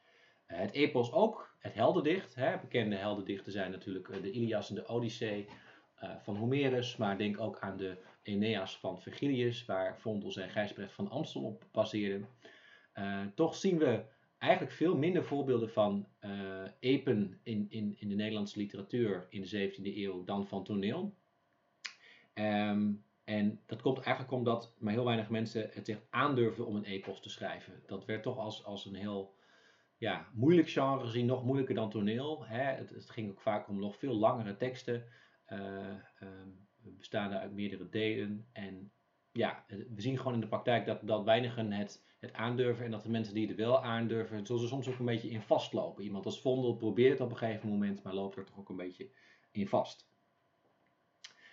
Eh, 0.53 0.59
het 0.59 0.72
epos 0.72 1.12
ook, 1.12 1.55
het 1.59 1.74
heldendicht. 1.74 2.34
Hè. 2.34 2.59
Bekende 2.59 2.96
heldendichten 2.96 3.53
zijn 3.53 3.70
natuurlijk 3.70 4.09
eh, 4.09 4.22
de 4.22 4.30
Ilias 4.30 4.68
en 4.68 4.74
de 4.74 4.88
Odyssee 4.88 5.46
eh, 5.94 6.11
van 6.22 6.36
Homerus. 6.36 6.96
Maar 6.96 7.18
denk 7.18 7.40
ook 7.40 7.59
aan 7.59 7.76
de 7.76 7.96
Aeneas 8.24 8.78
van 8.78 9.00
Virgilius, 9.00 9.64
waar 9.64 10.00
Vondel 10.00 10.42
en 10.42 10.50
Gijsbrecht 10.50 10.92
van 10.92 11.11
Amstel 11.11 11.42
op 11.42 11.64
baseerden. 11.72 12.28
toch 13.34 13.55
zien 13.55 13.78
we 13.78 14.05
eigenlijk 14.38 14.72
veel 14.72 14.96
minder 14.96 15.24
voorbeelden 15.24 15.70
van 15.70 16.07
epen 16.80 17.40
in, 17.42 17.66
in, 17.68 17.96
in 17.98 18.09
de 18.09 18.14
Nederlandse 18.14 18.59
literatuur 18.59 19.26
in 19.30 19.40
de 19.42 19.70
17e 19.70 19.96
eeuw 19.96 20.24
dan 20.24 20.46
van 20.46 20.64
toneel. 20.64 21.14
Um, 22.34 23.05
en 23.24 23.61
dat 23.66 23.82
komt 23.82 23.98
eigenlijk 23.98 24.32
omdat 24.32 24.74
maar 24.78 24.92
heel 24.92 25.05
weinig 25.05 25.28
mensen 25.28 25.70
het 25.72 25.86
zich 25.86 25.98
aandurven 26.11 26.66
om 26.66 26.76
een 26.76 26.84
epos 26.84 27.20
te 27.20 27.30
schrijven. 27.30 27.82
Dat 27.86 28.05
werd 28.05 28.22
toch 28.22 28.38
als, 28.38 28.64
als 28.64 28.86
een 28.86 28.94
heel 28.94 29.34
ja, 30.03 30.28
moeilijk 30.32 30.68
genre 30.68 31.05
gezien, 31.05 31.26
nog 31.26 31.44
moeilijker 31.44 31.74
dan 31.74 31.90
toneel. 31.90 32.46
Hè? 32.46 32.62
Het, 32.62 33.11
ging 33.11 33.30
ook 33.30 33.40
vaak 33.40 33.68
om 33.68 33.78
nog 33.78 33.96
veel 33.96 34.14
langere 34.14 34.57
teksten, 34.57 35.05
uh, 35.53 35.94
bestaande 36.76 37.38
uit 37.38 37.53
meerdere 37.53 37.88
delen. 37.88 38.48
En 38.53 38.92
ja, 39.32 39.64
we 39.68 40.00
zien 40.00 40.18
gewoon 40.18 40.34
in 40.34 40.40
de 40.40 40.46
praktijk 40.46 40.86
dat, 40.86 41.07
dat 41.07 41.24
weinigen 41.24 41.72
het, 41.72 42.05
het 42.18 42.32
aandurven 42.32 42.84
en 42.84 42.90
dat 42.90 43.03
de 43.03 43.11
mensen 43.11 43.34
die 43.34 43.48
het 43.48 43.57
wel 43.57 43.82
aandurven, 43.82 44.46
zullen 44.46 44.68
soms 44.68 44.88
ook 44.88 44.98
een 44.98 45.05
beetje 45.05 45.30
in 45.30 45.42
vastlopen. 45.42 46.05
Iemand 46.05 46.24
als 46.24 46.40
Vondel 46.40 46.76
probeert 46.76 47.20
op 47.20 47.30
een 47.30 47.36
gegeven 47.36 47.68
moment, 47.68 48.03
maar 48.03 48.14
loopt 48.14 48.36
er 48.36 48.44
toch 48.44 48.59
ook 48.59 48.68
een 48.68 48.76
beetje 48.76 49.11
in 49.50 49.68
vast. 49.68 50.09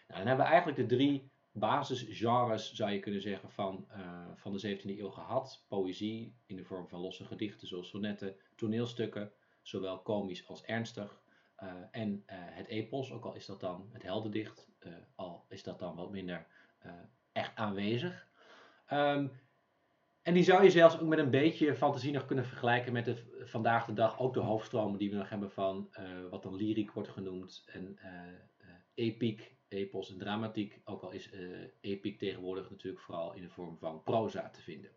Nou, 0.08 0.20
dan 0.20 0.28
hebben 0.28 0.45
we 0.45 0.52
eigenlijk 0.52 0.78
de 0.78 0.95
drie 0.95 1.32
basisgenres, 1.52 2.74
zou 2.74 2.91
je 2.91 3.00
kunnen 3.00 3.22
zeggen, 3.22 3.52
van, 3.52 3.88
uh, 3.91 4.22
van 4.36 4.52
de 4.52 4.78
17e 4.78 5.00
eeuw 5.00 5.10
gehad. 5.10 5.66
Poëzie 5.68 6.36
in 6.45 6.56
de 6.56 6.64
vorm 6.64 6.88
van 6.88 7.00
losse 7.00 7.26
gedichten 7.26 7.68
zoals 7.68 7.89
sonnetten, 7.89 8.36
toneelstukken, 8.56 9.32
zowel 9.62 10.02
komisch 10.02 10.47
als 10.47 10.64
ernstig. 10.64 11.22
Uh, 11.64 11.74
en 11.91 12.12
uh, 12.12 12.22
het 12.28 12.68
epos, 12.68 13.12
ook 13.12 13.26
al 13.26 13.36
is 13.36 13.45
dat 13.45 13.60
dan 13.60 13.89
het 13.91 14.04
heldendicht, 14.04 14.68
al 15.16 15.45
is 15.50 15.64
dat 15.64 15.80
dan 15.80 15.95
wat 15.95 16.12
minder 16.12 16.47
echt 17.32 17.56
aanwezig. 17.56 18.28
Um, 18.93 19.32
en 20.22 20.34
die 20.34 20.43
zou 20.43 20.64
je 20.64 20.70
zelfs 20.70 21.00
ook 21.00 21.08
met 21.08 21.20
een 21.20 21.30
beetje 21.30 21.76
fantasie 21.76 22.12
nog 22.12 22.26
kunnen 22.26 22.45
vergelijken 22.45 22.93
met 22.93 23.06
de, 23.06 23.43
vandaag 23.45 23.86
de 23.86 23.93
dag 23.93 24.20
ook 24.20 24.34
de 24.34 24.39
hoofdstromen 24.39 25.00
die 25.00 25.10
we 25.10 25.16
nog 25.16 25.30
hebben 25.30 25.52
van 25.52 25.89
wat 26.30 26.43
dan 26.43 26.56
lyriek 26.56 26.91
wordt 26.91 27.10
genoemd 27.10 27.64
en 27.66 28.00
epiek 28.93 29.59
epos 29.70 30.12
en 30.12 30.18
dramatiek, 30.18 30.82
ook 30.84 31.02
al 31.02 31.12
is 31.12 31.34
uh, 31.34 31.58
epiek 31.82 32.18
tegenwoordig 32.18 32.70
natuurlijk 32.70 33.04
vooral 33.04 33.34
in 33.34 33.42
de 33.42 33.50
vorm 33.50 33.78
van 33.78 34.04
proza 34.04 34.50
te 34.50 34.62
vinden. 34.62 34.92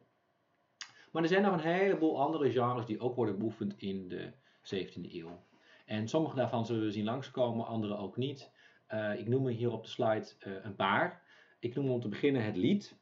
Maar 1.12 1.22
er 1.22 1.28
zijn 1.28 1.42
nog 1.42 1.52
een 1.52 1.72
heleboel 1.72 2.20
andere 2.20 2.50
genres 2.50 2.86
die 2.86 3.00
ook 3.00 3.16
worden 3.16 3.38
beoefend 3.38 3.74
in 3.76 4.08
de 4.08 4.32
17e 4.74 5.12
eeuw. 5.12 5.46
En 5.86 6.08
sommige 6.08 6.36
daarvan 6.36 6.66
zullen 6.66 6.82
we 6.82 6.90
zien 6.90 7.04
langskomen, 7.04 7.66
andere 7.66 7.96
ook 7.96 8.16
niet. 8.16 8.50
Uh, 8.88 9.18
ik 9.18 9.28
noem 9.28 9.46
er 9.46 9.52
hier 9.52 9.72
op 9.72 9.82
de 9.82 9.90
slide 9.90 10.26
uh, 10.46 10.52
een 10.62 10.76
paar. 10.76 11.22
Ik 11.58 11.74
noem 11.74 11.90
om 11.90 12.00
te 12.00 12.08
beginnen 12.08 12.44
het 12.44 12.56
lied. 12.56 12.98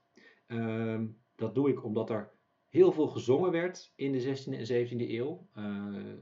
Uh, 0.47 1.01
dat 1.37 1.55
doe 1.55 1.71
ik 1.71 1.85
omdat 1.85 2.11
er 2.11 2.31
heel 2.69 2.93
veel 2.93 3.07
gezongen 3.07 3.51
werd 3.51 3.93
in 3.97 4.13
de 4.13 4.25
16e 4.25 4.53
en 4.53 4.87
17e 4.87 5.11
eeuw. 5.11 5.49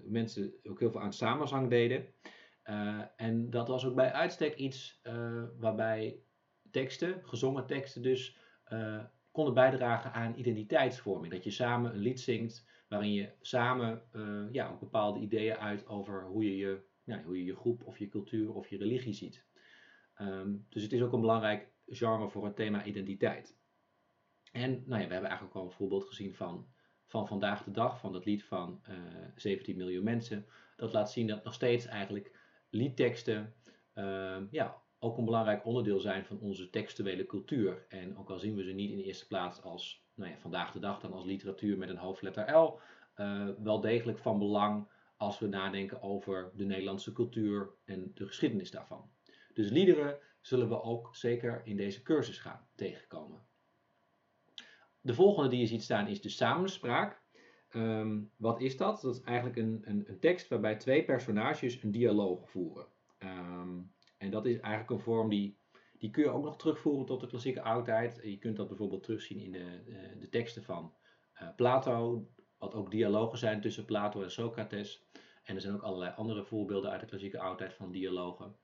mensen 0.05 0.55
ook 0.63 0.81
heel 0.81 0.91
veel 0.91 1.01
aan 1.01 1.13
samenzang 1.13 1.71
deden. 1.71 2.07
Uh, 2.71 3.01
en 3.17 3.51
dat 3.51 3.69
was 3.69 3.85
ook 3.85 3.95
bij 3.95 4.13
uitstek 4.13 4.57
iets 4.57 5.01
uh, 5.03 5.43
waarbij 5.59 6.21
teksten, 6.71 7.21
gezongen 7.23 7.67
teksten 7.67 8.03
dus, 8.03 8.37
uh, 8.73 9.05
konden 9.31 9.55
bijdragen 9.55 10.13
aan 10.13 10.39
identiteitsvorming. 10.39 11.33
Dat 11.33 11.45
je 11.45 11.51
samen 11.51 11.95
een 11.95 12.01
lied 12.01 12.21
zingt 12.21 12.67
waarin 12.89 13.13
je 13.13 13.33
samen 13.41 14.03
ja, 14.53 14.77
bepaalde 14.81 15.21
ideeën 15.21 15.57
uit 15.57 15.87
over 15.87 16.25
hoe 16.25 16.45
je 16.45 16.57
je, 16.57 16.83
hoe 17.25 17.39
je 17.39 17.45
je 17.45 17.57
groep 17.57 17.85
of 17.85 17.99
je 17.99 18.09
cultuur 18.09 18.53
of 18.53 18.69
je 18.69 18.79
religie 18.79 19.13
ziet. 19.13 19.47
Um, 20.21 20.67
dus 20.69 20.83
het 20.83 20.93
is 20.93 21.03
ook 21.03 21.13
een 21.13 21.21
belangrijk 21.21 21.69
genre 21.87 22.29
voor 22.29 22.45
het 22.45 22.57
thema 22.57 22.85
identiteit. 22.85 23.57
En 24.53 24.71
nou 24.71 25.01
ja, 25.01 25.07
we 25.07 25.13
hebben 25.13 25.31
eigenlijk 25.31 25.55
al 25.55 25.65
een 25.65 25.71
voorbeeld 25.71 26.05
gezien 26.05 26.35
van, 26.35 26.67
van 27.07 27.27
vandaag 27.27 27.65
de 27.65 27.71
dag, 27.71 27.99
van 28.01 28.13
dat 28.13 28.25
lied 28.25 28.45
van 28.45 28.83
17 29.37 29.77
miljoen 29.77 30.05
mensen. 30.05 30.47
Dat 30.77 30.93
laat 30.93 31.11
zien 31.11 31.27
dat 31.27 31.45
nog 31.45 31.55
steeds 31.55 31.87
eigenlijk 31.87 32.38
liedteksten 32.71 33.55
uh, 33.95 34.37
ja, 34.51 34.83
ook 34.99 35.19
een 35.19 35.25
belangrijk 35.25 35.65
onderdeel 35.65 36.01
zijn 36.01 36.25
van 36.25 36.41
onze 36.41 36.71
textuele 36.71 37.27
cultuur. 37.27 37.87
En 37.89 38.19
ook 38.19 38.31
al 38.31 38.39
zien 38.39 38.55
we 38.55 38.63
ze 38.63 38.73
niet 38.73 38.91
in 38.91 38.97
de 38.97 39.05
eerste 39.05 39.27
plaats 39.27 39.63
als, 39.63 40.05
nou 40.15 40.31
ja, 40.31 40.39
vandaag 40.39 40.73
de 40.73 40.79
dag 40.79 41.01
dan 41.01 41.13
als 41.13 41.25
literatuur 41.25 41.79
met 41.79 41.89
een 41.89 41.97
hoofdletter 41.97 42.57
L, 42.57 42.81
uh, 43.17 43.49
wel 43.63 43.81
degelijk 43.81 44.19
van 44.19 44.39
belang 44.39 44.89
als 45.17 45.39
we 45.39 45.47
nadenken 45.47 46.03
over 46.03 46.51
de 46.55 46.65
Nederlandse 46.65 47.13
cultuur 47.13 47.71
en 47.85 48.11
de 48.15 48.27
geschiedenis 48.27 48.71
daarvan. 48.71 49.11
Dus 49.55 49.71
liederen 49.71 50.19
zullen 50.41 50.69
we 50.69 50.83
ook 50.83 51.17
zeker 51.17 51.61
in 51.65 51.77
deze 51.77 52.03
cursus 52.03 52.39
gaan 52.39 52.69
tegenkomen. 52.75 53.47
De 55.01 55.15
volgende 55.15 55.49
die 55.49 55.61
je 55.61 55.67
ziet 55.67 55.83
staan 55.83 56.07
is 56.07 56.21
de 56.21 56.29
samenspraak. 56.29 57.23
Um, 57.75 58.31
wat 58.37 58.61
is 58.61 58.77
dat? 58.77 59.01
Dat 59.01 59.15
is 59.15 59.23
eigenlijk 59.23 59.57
een, 59.57 59.83
een, 59.85 60.05
een, 60.09 60.19
tekst 60.19 60.49
waarbij 60.49 60.77
twee 60.77 61.05
personages 61.05 61.83
een 61.83 61.91
dialoog 61.91 62.51
voeren. 62.51 62.87
Um, 63.19 63.93
en 64.19 64.31
dat 64.31 64.47
is 64.47 64.61
eigenlijk 64.61 64.91
een 64.91 65.01
vorm 65.01 65.29
die, 65.29 65.59
die 65.99 66.11
kun 66.11 66.23
je 66.23 66.31
ook 66.31 66.45
nog 66.45 66.57
terugvoeren 66.57 67.07
tot 67.07 67.21
de 67.21 67.27
klassieke 67.27 67.63
oudheid. 67.63 68.21
Je 68.23 68.39
kunt 68.39 68.57
dat 68.57 68.69
bijvoorbeeld 68.69 69.03
terugzien 69.03 69.39
in 69.39 69.53
de, 69.53 69.83
de, 69.85 70.19
de 70.19 70.29
teksten 70.29 70.63
van 70.63 70.93
uh, 71.43 71.49
Plato, 71.57 72.29
wat 72.59 72.75
ook 72.75 72.91
dialogen 72.91 73.39
zijn 73.39 73.61
tussen 73.61 73.85
Plato 73.85 74.23
en 74.23 74.31
Socrates. 74.31 75.07
En 75.43 75.55
er 75.55 75.61
zijn 75.61 75.75
ook 75.75 75.83
allerlei 75.83 76.13
andere 76.17 76.45
voorbeelden 76.45 76.91
uit 76.91 77.01
de 77.01 77.07
klassieke 77.07 77.41
oudheid 77.41 77.75
van 77.75 77.93
dialogen. 77.93 78.57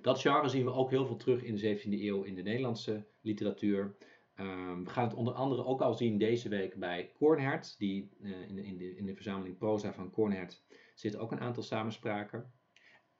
Dat 0.00 0.20
genre 0.20 0.48
zien 0.48 0.64
we 0.64 0.72
ook 0.72 0.90
heel 0.90 1.06
veel 1.06 1.16
terug 1.16 1.42
in 1.42 1.54
de 1.54 1.78
17e 1.78 1.88
eeuw 1.88 2.22
in 2.22 2.34
de 2.34 2.42
Nederlandse 2.42 3.06
literatuur. 3.20 3.96
Um, 4.40 4.84
we 4.84 4.90
gaan 4.90 5.04
het 5.04 5.14
onder 5.14 5.34
andere 5.34 5.64
ook 5.64 5.80
al 5.80 5.94
zien 5.94 6.18
deze 6.18 6.48
week 6.48 6.74
bij 6.74 7.10
Kornhert. 7.18 7.78
Die, 7.78 8.10
uh, 8.20 8.48
in, 8.48 8.54
de, 8.54 8.64
in, 8.64 8.78
de, 8.78 8.96
in 8.96 9.06
de 9.06 9.14
verzameling 9.14 9.58
proza 9.58 9.92
van 9.92 10.10
Kornhert 10.10 10.64
zitten 10.94 11.20
ook 11.20 11.32
een 11.32 11.40
aantal 11.40 11.62
samenspraken. 11.62 12.52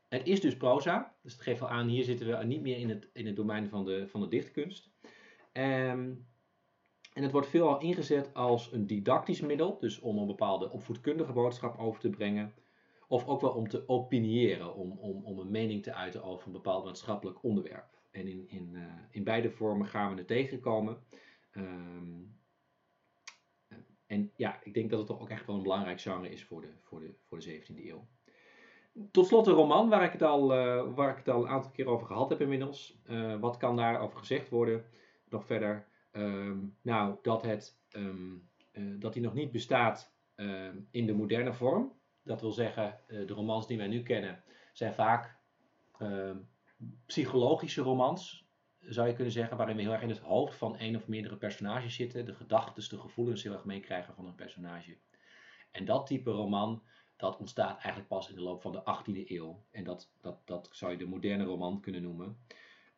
Het 0.08 0.26
is 0.26 0.40
dus 0.40 0.56
proza, 0.56 1.14
dus 1.22 1.32
het 1.32 1.42
geeft 1.42 1.60
wel 1.60 1.68
aan, 1.68 1.88
hier 1.88 2.04
zitten 2.04 2.26
we 2.26 2.44
niet 2.44 2.62
meer 2.62 2.76
in 2.76 2.88
het, 2.88 3.10
in 3.12 3.26
het 3.26 3.36
domein 3.36 3.68
van 3.68 3.84
de, 3.84 4.08
van 4.08 4.20
de 4.20 4.28
dichtkunst. 4.28 4.90
Um, 5.52 6.26
en 7.12 7.22
het 7.22 7.32
wordt 7.32 7.48
veelal 7.48 7.80
ingezet 7.80 8.34
als 8.34 8.72
een 8.72 8.86
didactisch 8.86 9.40
middel, 9.40 9.78
dus 9.78 10.00
om 10.00 10.18
een 10.18 10.26
bepaalde 10.26 10.70
opvoedkundige 10.70 11.32
boodschap 11.32 11.78
over 11.78 12.00
te 12.00 12.10
brengen. 12.10 12.54
Of 13.08 13.26
ook 13.26 13.40
wel 13.40 13.52
om 13.52 13.68
te 13.68 13.88
opiniëren, 13.88 14.74
om, 14.74 14.98
om, 14.98 15.24
om 15.24 15.38
een 15.38 15.50
mening 15.50 15.82
te 15.82 15.94
uiten 15.94 16.22
over 16.22 16.46
een 16.46 16.52
bepaald 16.52 16.84
maatschappelijk 16.84 17.42
onderwerp. 17.42 18.00
En 18.12 18.28
in, 18.28 18.48
in, 18.48 18.70
uh, 18.72 18.82
in 19.10 19.24
beide 19.24 19.50
vormen 19.50 19.86
gaan 19.86 20.10
we 20.10 20.18
het 20.18 20.26
tegenkomen. 20.26 21.04
Um, 21.52 22.40
en 24.06 24.32
ja, 24.36 24.60
ik 24.62 24.74
denk 24.74 24.90
dat 24.90 24.98
het 24.98 25.08
toch 25.08 25.20
ook 25.20 25.30
echt 25.30 25.46
wel 25.46 25.56
een 25.56 25.62
belangrijk 25.62 26.00
genre 26.00 26.30
is 26.30 26.44
voor 26.44 26.60
de, 26.60 26.72
voor 26.80 27.00
de, 27.00 27.14
voor 27.28 27.40
de 27.40 27.60
17e 27.60 27.86
eeuw. 27.86 28.06
Tot 29.10 29.26
slot 29.26 29.46
een 29.46 29.52
roman 29.52 29.88
waar 29.88 30.04
ik 30.04 30.12
het 30.12 30.22
al, 30.22 30.56
uh, 30.56 30.94
waar 30.94 31.10
ik 31.10 31.16
het 31.16 31.28
al 31.28 31.42
een 31.42 31.50
aantal 31.50 31.70
keer 31.70 31.86
over 31.86 32.06
gehad 32.06 32.30
heb 32.30 32.40
inmiddels. 32.40 32.98
Uh, 33.10 33.40
wat 33.40 33.56
kan 33.56 33.76
daarover 33.76 34.18
gezegd 34.18 34.48
worden? 34.48 34.84
Nog 35.28 35.46
verder. 35.46 35.86
Um, 36.12 36.76
nou, 36.82 37.16
dat, 37.22 37.42
het, 37.42 37.80
um, 37.90 38.48
dat 38.98 39.14
hij 39.14 39.22
nog 39.22 39.34
niet 39.34 39.52
bestaat 39.52 40.10
in 40.90 41.06
de 41.06 41.14
moderne 41.14 41.52
vorm. 41.52 41.92
Dat 42.22 42.40
wil 42.40 42.50
zeggen, 42.50 43.00
de 43.06 43.26
romans 43.26 43.66
die 43.66 43.76
wij 43.76 43.86
nu 43.86 44.02
kennen 44.02 44.42
zijn 44.72 44.94
vaak 44.94 45.38
psychologische 47.06 47.82
romans, 47.82 48.46
zou 48.78 49.08
je 49.08 49.14
kunnen 49.14 49.32
zeggen, 49.32 49.56
waarin 49.56 49.76
we 49.76 49.82
heel 49.82 49.92
erg 49.92 50.02
in 50.02 50.08
het 50.08 50.18
hoofd 50.18 50.56
van 50.56 50.76
één 50.76 50.96
of 50.96 51.08
meerdere 51.08 51.36
personages 51.36 51.94
zitten, 51.94 52.24
de 52.24 52.34
gedachten, 52.34 52.88
de 52.88 52.98
gevoelens 52.98 53.42
heel 53.42 53.52
erg 53.52 53.64
meekrijgen 53.64 54.14
van 54.14 54.26
een 54.26 54.34
personage. 54.34 54.98
En 55.70 55.84
dat 55.84 56.06
type 56.06 56.30
roman, 56.30 56.82
dat 57.16 57.36
ontstaat 57.36 57.74
eigenlijk 57.74 58.08
pas 58.08 58.28
in 58.28 58.34
de 58.34 58.40
loop 58.40 58.62
van 58.62 58.72
de 58.72 58.80
18e 58.80 59.28
eeuw. 59.28 59.64
En 59.70 59.84
dat, 59.84 60.12
dat, 60.20 60.46
dat 60.46 60.68
zou 60.72 60.92
je 60.92 60.98
de 60.98 61.06
moderne 61.06 61.44
roman 61.44 61.80
kunnen 61.80 62.02
noemen. 62.02 62.38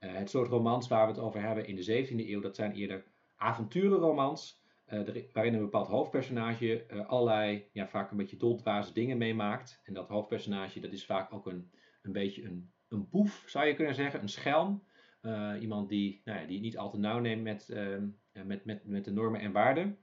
Uh, 0.01 0.15
het 0.15 0.31
soort 0.31 0.49
romans 0.49 0.89
waar 0.89 1.07
we 1.07 1.13
het 1.13 1.23
over 1.23 1.43
hebben 1.43 1.67
in 1.67 1.77
de 1.77 2.07
17e 2.07 2.29
eeuw, 2.29 2.41
dat 2.41 2.57
zijn 2.57 2.73
eerder 2.73 3.05
avonturenromans, 3.37 4.63
uh, 4.87 5.25
waarin 5.33 5.55
een 5.55 5.61
bepaald 5.61 5.89
hoofdpersonage 5.89 6.87
uh, 6.91 7.09
allerlei, 7.09 7.69
ja, 7.73 7.89
vaak 7.89 8.11
een 8.11 8.17
beetje 8.17 8.37
doldwaze 8.37 8.93
dingen 8.93 9.19
meemaakt. 9.19 9.81
En 9.85 9.95
dat 9.95 10.09
hoofdpersonage, 10.09 10.81
dat 10.81 10.93
is 10.93 11.07
vaak 11.07 11.33
ook 11.33 11.47
een, 11.47 11.71
een 12.03 12.13
beetje 12.13 12.45
een 12.45 12.73
een 12.95 13.09
boef, 13.11 13.45
zou 13.47 13.67
je 13.67 13.75
kunnen 13.75 13.95
zeggen, 13.95 14.21
een 14.21 14.29
schelm. 14.29 14.85
Uh, 15.23 15.55
iemand 15.61 15.89
die, 15.89 16.21
nou 16.25 16.41
ja, 16.41 16.47
die 16.47 16.61
niet 16.61 16.79
al 16.79 16.91
te 16.91 16.99
nauw 16.99 17.19
neemt 17.19 17.43
met, 17.43 17.69
uh, 17.71 17.97
met, 18.45 18.65
met, 18.65 18.87
met 18.87 19.05
de 19.05 19.13
normen 19.13 19.41
en 19.41 19.53
waarden. 19.53 19.99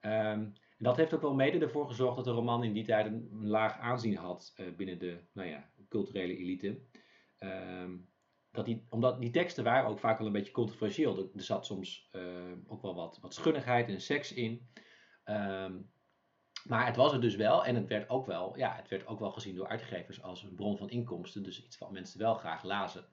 Um, 0.00 0.52
en 0.78 0.84
dat 0.84 0.96
heeft 0.96 1.14
ook 1.14 1.20
wel 1.20 1.34
mede 1.34 1.58
ervoor 1.58 1.86
gezorgd 1.86 2.16
dat 2.16 2.24
de 2.24 2.30
roman 2.30 2.64
in 2.64 2.72
die 2.72 2.84
tijd 2.84 3.06
een, 3.06 3.28
laag 3.42 3.78
aanzien 3.78 4.16
had 4.16 4.54
uh, 4.60 4.76
binnen 4.76 4.98
de 4.98 5.18
nou 5.32 5.48
ja, 5.48 5.70
culturele 5.88 6.36
elite. 6.36 6.78
Um, 7.38 8.08
dat 8.56 8.64
die, 8.64 8.86
omdat 8.88 9.20
die 9.20 9.30
teksten 9.30 9.64
waren 9.64 9.90
ook 9.90 9.98
vaak 9.98 10.18
wel 10.18 10.26
een 10.26 10.32
beetje 10.32 10.52
controversieel. 10.52 11.18
Er, 11.34 11.42
zat 11.42 11.66
soms 11.66 12.08
eh, 12.12 12.22
ook 12.66 12.82
wel 12.82 12.94
wat, 12.94 13.18
wat 13.20 13.34
schunnigheid 13.34 13.88
en 13.88 14.00
seks 14.00 14.32
in. 14.32 14.68
Ehm, 15.24 15.76
maar 16.66 16.86
het 16.86 16.96
was 16.96 17.12
er 17.12 17.20
dus 17.20 17.36
wel 17.36 17.64
en 17.64 17.74
het 17.74 17.86
werd 17.86 18.08
ook 18.08 18.26
wel, 18.26 18.56
ja, 18.56 18.74
het 18.76 18.88
werd 18.88 19.06
ook 19.06 19.20
wel 19.20 19.30
gezien 19.30 19.54
door 19.54 19.68
uitgevers 19.68 20.22
als 20.22 20.42
een 20.42 20.54
bron 20.54 20.76
van 20.76 20.90
inkomsten. 20.90 21.42
Dus 21.42 21.64
iets 21.64 21.78
wat 21.78 21.90
mensen 21.90 22.20
wel 22.20 22.34
graag 22.34 22.62
lazen. 22.62 23.04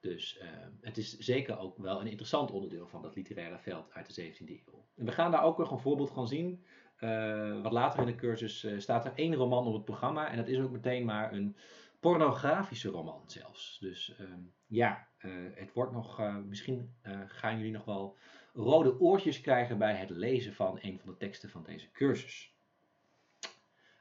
Dus 0.00 0.38
uh, 0.42 0.48
het 0.80 0.96
is 0.96 1.18
zeker 1.18 1.58
ook 1.58 1.78
wel 1.78 2.00
een 2.00 2.06
interessant 2.06 2.50
onderdeel 2.50 2.86
van 2.86 3.02
dat 3.02 3.14
literaire 3.14 3.58
veld 3.58 3.92
uit 3.92 4.14
de 4.14 4.22
17e 4.22 4.48
eeuw. 4.48 4.86
En 4.96 5.04
we 5.04 5.12
gaan 5.12 5.30
daar 5.30 5.44
ook 5.44 5.58
nog 5.58 5.70
een 5.70 5.78
voorbeeld 5.78 6.10
van 6.10 6.28
zien. 6.28 6.64
Uh, 7.00 7.62
wat 7.62 7.72
later 7.72 8.00
in 8.00 8.06
de 8.06 8.14
cursus 8.14 8.64
uh, 8.64 8.78
staat 8.78 9.04
er 9.04 9.12
één 9.14 9.34
roman 9.34 9.66
op 9.66 9.72
het 9.72 9.84
programma. 9.84 10.30
En 10.30 10.36
dat 10.36 10.48
is 10.48 10.58
ook 10.58 10.70
meteen 10.70 11.04
maar 11.04 11.32
een 11.32 11.56
pornografische 12.00 12.88
roman 12.88 13.22
zelfs. 13.26 13.78
Dus 13.80 14.14
ehm, 14.18 14.40
ja, 14.66 15.08
het 15.54 15.72
wordt 15.72 15.92
nog, 15.92 16.20
misschien 16.46 16.94
gaan 17.26 17.56
jullie 17.56 17.72
nog 17.72 17.84
wel 17.84 18.16
rode 18.52 19.00
oortjes 19.00 19.40
krijgen 19.40 19.78
bij 19.78 19.94
het 19.94 20.10
lezen 20.10 20.54
van 20.54 20.78
een 20.80 20.98
van 20.98 21.10
de 21.10 21.16
teksten 21.16 21.50
van 21.50 21.62
deze 21.62 21.90
cursus. 21.90 22.57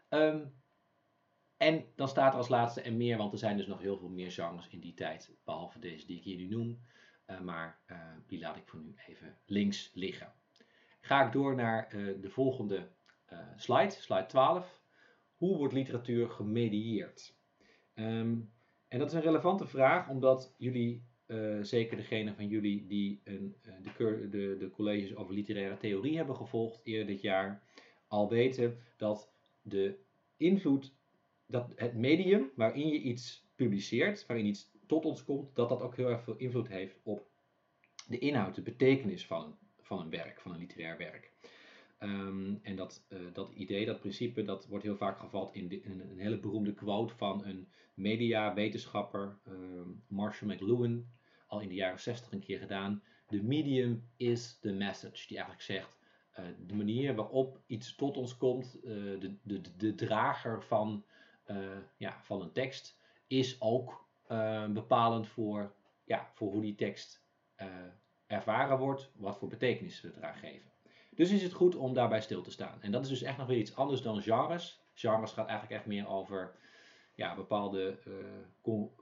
Um, 0.09 0.55
en 1.57 1.85
dan 1.95 2.07
staat 2.07 2.31
er 2.31 2.37
als 2.37 2.47
laatste 2.47 2.81
en 2.81 2.97
meer, 2.97 3.17
want 3.17 3.31
er 3.31 3.37
zijn 3.37 3.57
dus 3.57 3.67
nog 3.67 3.81
heel 3.81 3.97
veel 3.97 4.09
meer 4.09 4.31
genres 4.31 4.67
in 4.67 4.79
die 4.79 4.93
tijd, 4.93 5.35
behalve 5.43 5.79
deze 5.79 6.05
die 6.05 6.17
ik 6.17 6.23
hier 6.23 6.37
nu 6.37 6.47
noem. 6.47 6.81
Uh, 7.27 7.39
maar 7.39 7.81
uh, 7.87 7.97
die 8.27 8.39
laat 8.39 8.57
ik 8.57 8.67
voor 8.67 8.79
nu 8.79 8.95
even 9.07 9.37
links 9.45 9.91
liggen. 9.93 10.33
Ga 11.01 11.25
ik 11.25 11.31
door 11.31 11.55
naar 11.55 11.95
uh, 11.95 12.21
de 12.21 12.29
volgende 12.29 12.95
slide, 13.55 13.89
slide 13.89 14.25
12. 14.25 14.81
Hoe 15.35 15.57
wordt 15.57 15.73
literatuur 15.73 16.29
gemedieerd? 16.29 17.35
Um, 17.93 18.53
en 18.87 18.99
dat 18.99 19.07
is 19.07 19.13
een 19.13 19.21
relevante 19.21 19.67
vraag, 19.67 20.09
omdat 20.09 20.55
jullie, 20.57 21.05
zeker 21.61 21.97
degene 21.97 22.35
van 22.35 22.47
jullie 22.47 22.87
die 22.87 23.21
een, 23.23 23.55
de, 23.61 24.27
de, 24.29 24.55
de 24.59 24.69
colleges 24.69 25.15
over 25.15 25.33
literaire 25.33 25.77
theorie 25.77 26.17
hebben 26.17 26.35
gevolgd 26.35 26.79
eerder 26.83 27.07
dit 27.07 27.21
jaar, 27.21 27.63
al 28.07 28.29
weten 28.29 28.77
dat 28.97 29.31
de 29.69 29.97
invloed 30.37 30.93
dat 31.45 31.71
het 31.75 31.93
medium 31.93 32.51
waarin 32.55 32.87
je 32.87 33.01
iets 33.01 33.45
publiceert, 33.55 34.25
waarin 34.25 34.45
iets 34.45 34.71
tot 34.85 35.05
ons 35.05 35.23
komt, 35.23 35.55
dat 35.55 35.69
dat 35.69 35.81
ook 35.81 35.95
heel 35.95 36.09
erg 36.09 36.23
veel 36.23 36.37
invloed 36.37 36.67
heeft 36.67 36.99
op 37.03 37.27
de 38.07 38.19
inhoud, 38.19 38.55
de 38.55 38.61
betekenis 38.61 39.25
van, 39.25 39.57
van 39.81 39.99
een 39.99 40.09
werk, 40.09 40.41
van 40.41 40.51
een 40.51 40.59
literair 40.59 40.97
werk. 40.97 41.31
Um, 41.99 42.59
en 42.61 42.75
dat, 42.75 43.05
uh, 43.09 43.19
dat 43.33 43.51
idee, 43.53 43.85
dat 43.85 43.99
principe, 43.99 44.43
dat 44.43 44.67
wordt 44.67 44.83
heel 44.83 44.97
vaak 44.97 45.19
gevat 45.19 45.53
in, 45.53 45.81
een 45.83 46.19
hele 46.19 46.39
beroemde 46.39 46.73
quote 46.73 47.15
van 47.15 47.45
een 47.45 47.67
mediawetenschapper, 47.93 49.39
um, 49.47 50.03
Marshall 50.07 50.53
McLuhan, 50.53 51.05
al 51.47 51.61
in 51.61 51.67
de 51.67 51.75
jaren 51.75 51.99
60 51.99 52.31
een 52.31 52.39
keer 52.39 52.59
gedaan. 52.59 53.03
The 53.27 53.43
medium 53.43 54.09
is 54.17 54.59
the 54.59 54.71
message, 54.71 55.27
die 55.27 55.37
eigenlijk 55.37 55.61
zegt, 55.61 55.96
de 56.65 56.75
manier 56.75 57.15
waarop 57.15 57.59
iets 57.65 57.95
tot 57.95 58.17
ons 58.17 58.37
komt, 58.37 58.77
uh, 58.83 59.19
de, 59.19 59.35
de, 59.43 59.61
de, 59.77 59.95
drager 59.95 60.63
van 60.63 61.05
uh, 61.47 61.57
ja, 61.97 62.19
van 62.21 62.41
een 62.41 62.51
tekst 62.51 62.99
is 63.27 63.61
ook 63.61 64.05
uh, 64.31 64.67
bepalend 64.67 65.27
voor, 65.27 65.73
ja, 66.03 66.29
voor 66.33 66.51
hoe 66.51 66.61
die 66.61 66.75
tekst 66.75 67.25
uh, 67.57 67.67
ervaren 68.27 68.77
wordt, 68.77 69.11
wat 69.15 69.37
voor 69.37 69.47
betekenis 69.47 70.01
we 70.01 70.13
eraan 70.17 70.35
geven. 70.35 70.71
Dus 71.15 71.31
is 71.31 71.43
het 71.43 71.53
goed 71.53 71.75
om 71.75 71.93
daarbij 71.93 72.21
stil 72.21 72.41
te 72.41 72.51
staan. 72.51 72.81
En 72.81 72.91
dat 72.91 73.03
is 73.03 73.09
dus 73.09 73.21
echt 73.21 73.37
nog 73.37 73.47
weer 73.47 73.57
iets 73.57 73.75
anders 73.75 74.01
dan 74.01 74.21
genres. 74.21 74.81
Genres 74.93 75.31
gaat 75.31 75.47
eigenlijk 75.47 75.79
echt 75.79 75.89
meer 75.89 76.07
over 76.07 76.55
ja, 77.15 77.35
bepaalde 77.35 77.97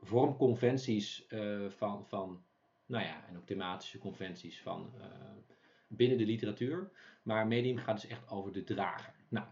vormconventies 0.02 1.26
van, 1.68 2.06
van, 2.08 2.44
nou 2.86 3.04
ja, 3.04 3.26
en 3.28 3.38
ook 3.38 3.46
thematische 3.46 3.98
conventies 3.98 4.62
van 4.62 4.94
binnen 5.88 6.18
de 6.18 6.26
literatuur. 6.26 6.92
Maar 7.24 7.48
medium 7.48 7.78
gaat 7.78 8.02
dus 8.02 8.10
echt 8.10 8.30
over 8.30 8.52
de 8.52 8.64
drager. 8.64 9.14
Nou, 9.28 9.46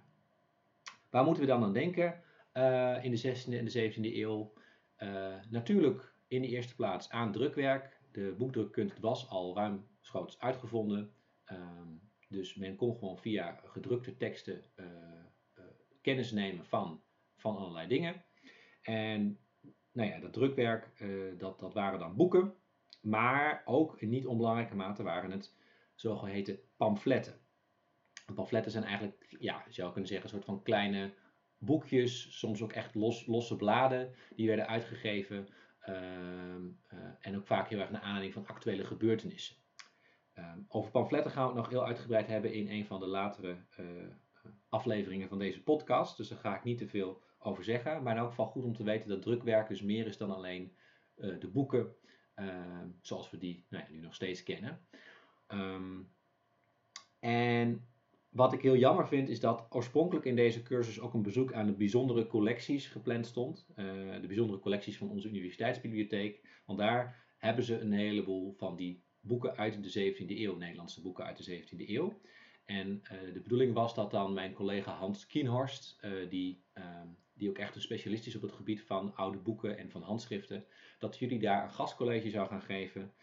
waar 1.10 1.24
moeten 1.24 1.44
we 1.44 1.50
dan 1.50 1.64
aan 1.64 1.74
denken? 1.74 2.24
uh, 2.54 3.04
in 3.04 3.12
de 3.12 3.22
16e 3.22 3.54
en 3.54 3.66
de 3.66 3.92
17e 3.92 4.16
eeuw. 4.16 4.54
Uh, 4.98 5.36
natuurlijk 5.50 6.14
in 6.28 6.42
de 6.42 6.48
eerste 6.48 6.76
plaats 6.76 7.10
aan 7.10 7.32
drukwerk. 7.32 8.00
De 8.12 8.36
boekdrukkunst 8.38 9.00
was 9.00 9.30
al 9.30 9.56
ruimschoots 9.56 10.40
uitgevonden. 10.40 11.14
Um, 11.52 12.02
dus 12.30 12.56
men 12.56 12.76
kon 12.76 12.94
gewoon 12.98 13.18
via 13.18 13.60
gedrukte 13.64 14.18
teksten 14.18 14.64
uh, 14.76 14.86
kennis 16.02 16.32
nemen 16.32 16.66
van, 16.66 17.02
van 17.38 17.58
allerlei 17.58 17.88
dingen. 17.88 18.24
En 18.82 19.40
nou 19.92 20.10
ja, 20.10 20.20
dat 20.20 20.34
drukwerk, 20.34 21.04
dat, 21.38 21.60
dat 21.60 21.74
waren 21.74 22.00
dan 22.00 22.16
boeken. 22.16 22.54
Maar 23.02 23.62
ook 23.66 24.02
in 24.02 24.10
niet 24.10 24.26
onbelangrijke 24.26 24.76
mate 24.76 25.04
waren 25.04 25.32
het 25.32 25.56
zogeheten 25.96 26.60
pamfletten. 26.78 27.40
pamfletten 28.36 28.72
zijn 28.72 28.84
eigenlijk, 28.84 29.36
ja, 29.40 29.64
je 29.68 29.74
zou 29.74 29.92
kunnen 29.92 30.10
zeggen, 30.10 30.26
een 30.26 30.36
soort 30.36 30.46
van 30.46 30.64
kleine 30.64 31.14
boekjes, 31.58 32.40
soms 32.40 32.62
ook 32.62 32.74
echt 32.74 32.96
los, 32.96 33.26
losse 33.26 33.56
bladen, 33.56 34.16
die 34.36 34.48
werden 34.48 34.68
uitgegeven. 34.68 35.48
Uh, 35.90 35.96
uh, 35.96 37.00
en 37.20 37.36
ook 37.36 37.48
vaak 37.48 37.70
heel 37.70 37.80
erg 37.80 37.92
naar 37.92 38.02
aanleiding 38.02 38.34
van 38.34 38.48
actuele 38.48 38.86
gebeurtenissen. 38.86 39.56
Uh, 40.36 40.52
over 40.68 40.92
pamfletten 40.92 41.32
gaan 41.32 41.44
we 41.44 41.54
het 41.54 41.58
nog 41.62 41.70
heel 41.70 41.86
uitgebreid 41.86 42.28
hebben 42.28 42.54
in 42.54 42.68
een 42.68 42.86
van 42.86 43.00
de 43.00 43.08
latere 43.08 43.58
eh, 43.76 43.86
afleveringen 44.70 45.30
van 45.30 45.40
deze 45.40 45.64
podcast. 45.64 46.18
Dus 46.18 46.28
daar 46.28 46.40
ga 46.40 46.56
ik 46.56 46.64
niet 46.64 46.78
te 46.78 46.88
veel 46.88 47.22
over 47.40 47.64
zeggen. 47.64 48.04
Maar 48.04 48.14
in 48.14 48.20
elk 48.20 48.30
geval 48.30 48.46
goed 48.46 48.64
om 48.64 48.76
te 48.76 48.84
weten 48.84 49.10
dat 49.10 49.22
drukwerk 49.22 49.68
dus 49.68 49.82
meer 49.82 50.08
is 50.08 50.18
dan 50.18 50.32
alleen 50.32 50.76
eh, 51.16 51.40
de 51.40 51.48
boeken 51.48 51.96
ehm, 52.34 52.88
zoals 53.02 53.30
we 53.30 53.38
die 53.38 53.66
nou 53.70 53.84
ja, 53.84 53.92
nu 53.92 54.00
nog 54.00 54.14
steeds 54.14 54.44
kennen. 54.44 54.88
Um, 55.48 56.12
en 57.20 57.88
wat 58.34 58.54
ik 58.54 58.62
heel 58.62 58.76
jammer 58.76 59.08
vind 59.08 59.30
is 59.30 59.40
dat 59.40 59.66
oorspronkelijk 59.70 60.26
in 60.26 60.36
deze 60.36 60.64
cursus 60.64 61.00
ook 61.00 61.14
een 61.14 61.22
bezoek 61.22 61.54
aan 61.54 61.66
de 61.66 61.74
bijzondere 61.74 62.28
collecties 62.28 62.88
gepland 62.88 63.26
stond. 63.26 63.68
Uh, 63.70 63.86
de 64.22 64.28
bijzondere 64.28 64.60
collecties 64.60 64.98
van 64.98 65.10
onze 65.10 65.28
universiteitsbibliotheek. 65.28 66.42
Want 66.66 66.80
daar 66.80 67.26
hebben 67.38 67.64
ze 67.64 67.80
een 67.80 67.92
heleboel 67.92 68.54
van 68.54 68.76
die 68.76 69.04
boeken 69.20 69.58
uit 69.58 69.94
de 69.94 70.14
17e 70.14 70.28
eeuw, 70.28 70.56
Nederlandse 70.56 71.02
boeken 71.02 71.26
uit 71.26 71.46
de 71.46 71.62
17e 71.62 71.90
eeuw. 71.90 72.22
En 72.66 73.02
uh, 73.04 73.34
de 73.34 73.42
bedoeling 73.42 73.74
was 73.74 73.96
dat 73.96 74.12
dan 74.12 74.34
mijn 74.34 74.54
collega 74.54 74.92
Hans 74.92 75.26
Kienhorst, 75.26 75.98
uh, 76.02 76.30
die, 76.30 76.64
ehm, 76.74 77.08
die 77.34 77.50
ook 77.50 77.58
echt 77.58 77.76
een 77.76 77.82
specialist 77.82 78.28
is 78.28 78.36
op 78.36 78.42
het 78.42 78.52
gebied 78.52 78.82
van 78.82 79.16
oude 79.16 79.38
boeken 79.38 79.78
en 79.78 79.92
van 79.92 80.02
handschriften, 80.02 80.66
dat 81.00 81.18
jullie 81.18 81.40
daar 81.40 81.64
een 81.64 81.72
gastcollege 81.72 82.30
zou 82.30 82.48
gaan 82.48 82.62
geven 82.62 83.14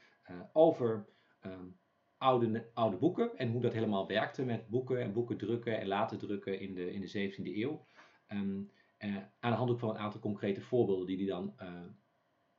over 0.53 1.09
um, 1.47 1.80
oude, 2.21 2.71
oude 2.75 2.97
boeken 2.97 3.39
en 3.39 3.51
hoe 3.51 3.61
dat 3.61 3.73
helemaal 3.73 4.07
werkte 4.07 4.45
met 4.45 4.69
boeken 4.69 5.01
en 5.01 5.13
boeken 5.13 5.37
drukken 5.37 5.81
en 5.81 5.87
laten 5.87 6.19
drukken 6.19 6.61
in 6.61 6.75
de, 6.75 6.93
in 6.93 7.01
de 7.01 7.33
17e 7.33 7.43
eeuw. 7.43 7.87
Um, 8.29 8.71
uh, 8.99 9.17
aan 9.17 9.51
de 9.51 9.57
hand 9.57 9.71
ook 9.71 9.79
van 9.79 9.89
een 9.89 9.99
aantal 9.99 10.21
concrete 10.21 10.61
voorbeelden 10.61 11.07
die 11.07 11.17
hij 11.17 11.27
dan 11.27 11.55
uh, 11.63 11.69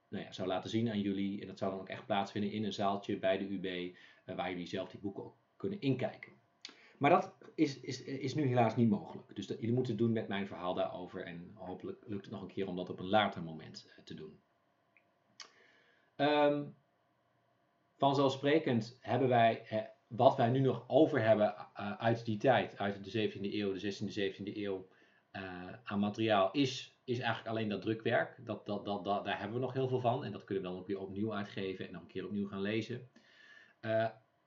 nou 0.08 0.24
ja, 0.24 0.32
zou 0.32 0.48
laten 0.48 0.70
zien 0.70 0.90
aan 0.90 1.02
jullie. 1.02 1.42
En 1.42 1.48
dat 1.48 1.58
zou 1.58 1.72
dan 1.72 1.80
ook 1.80 1.90
echt 1.90 2.06
plaatsvinden 2.06 2.52
in 2.52 2.64
een 2.64 2.74
zaaltje 2.74 3.20
bij 3.20 3.38
de 3.38 3.50
UB, 3.50 3.66
eh, 4.26 4.36
waar 4.36 4.50
jullie 4.50 4.68
zelf 4.68 4.90
die 4.90 5.00
boeken 5.00 5.24
ook 5.24 5.36
kunnen 5.56 5.82
inkijken. 5.82 6.32
Maar 6.98 7.10
dat 7.10 7.34
is, 7.56 7.80
is, 7.80 8.04
is 8.04 8.36
nu 8.36 8.44
helaas 8.44 8.76
niet 8.76 8.90
mogelijk. 8.90 9.36
Dus 9.36 9.48
dat, 9.48 9.60
jullie 9.60 9.76
moeten 9.76 9.94
het 9.94 10.02
doen 10.02 10.12
met 10.12 10.28
mijn 10.28 10.48
verhaal 10.48 10.74
daarover. 10.74 11.24
En 11.24 11.52
hopelijk 11.54 12.04
lukt 12.08 12.26
het 12.26 12.34
nog 12.34 12.42
een 12.42 12.48
keer 12.48 12.68
om 12.68 12.76
dat 12.76 12.90
op 12.90 13.00
een 13.00 13.10
later 13.10 13.44
moment 13.44 13.92
te 14.04 14.14
doen. 14.14 14.40
Um, 16.16 16.76
vanzelfsprekend 18.02 18.98
hebben 19.00 19.28
wij 19.28 19.66
eh, 19.70 19.80
wat 20.08 20.38
wij 20.38 20.50
nu 20.50 20.60
nog 20.60 20.84
over 20.88 21.22
hebben 21.22 21.56
uh, 21.80 21.98
uit 21.98 22.26
die 22.26 22.38
tijd, 22.38 22.78
uit 22.78 23.04
de 23.04 23.30
17e 23.30 23.54
eeuw, 23.54 23.74
de 23.74 23.94
16e, 23.94 24.36
17e 24.36 24.58
eeuw, 24.58 24.88
uh, 25.32 25.42
aan 25.84 26.00
materiaal, 26.00 26.52
is, 26.52 27.00
is 27.04 27.20
eigenlijk 27.20 27.48
alleen 27.48 27.70
dat 27.70 27.82
drukwerk. 27.82 28.46
Dat, 28.46 28.66
dat, 28.66 28.86
dat, 28.86 29.04
dat, 29.04 29.26
daar 29.26 29.40
hebben 29.40 29.60
we 29.60 29.66
nog 29.66 29.74
heel 29.74 29.88
veel 29.88 30.00
van 30.00 30.26
en 30.26 30.32
dat 30.32 30.44
kunnen 30.44 30.64
we 30.64 30.70
dan 30.70 30.80
ook 30.80 30.88
weer 30.88 31.00
opnieuw 31.00 31.34
uitgeven 31.34 31.86
en 31.86 31.92
dan 31.92 32.02
een 32.02 32.08
keer 32.08 32.26
opnieuw 32.26 32.48
gaan 32.48 32.62
lezen. 32.62 33.10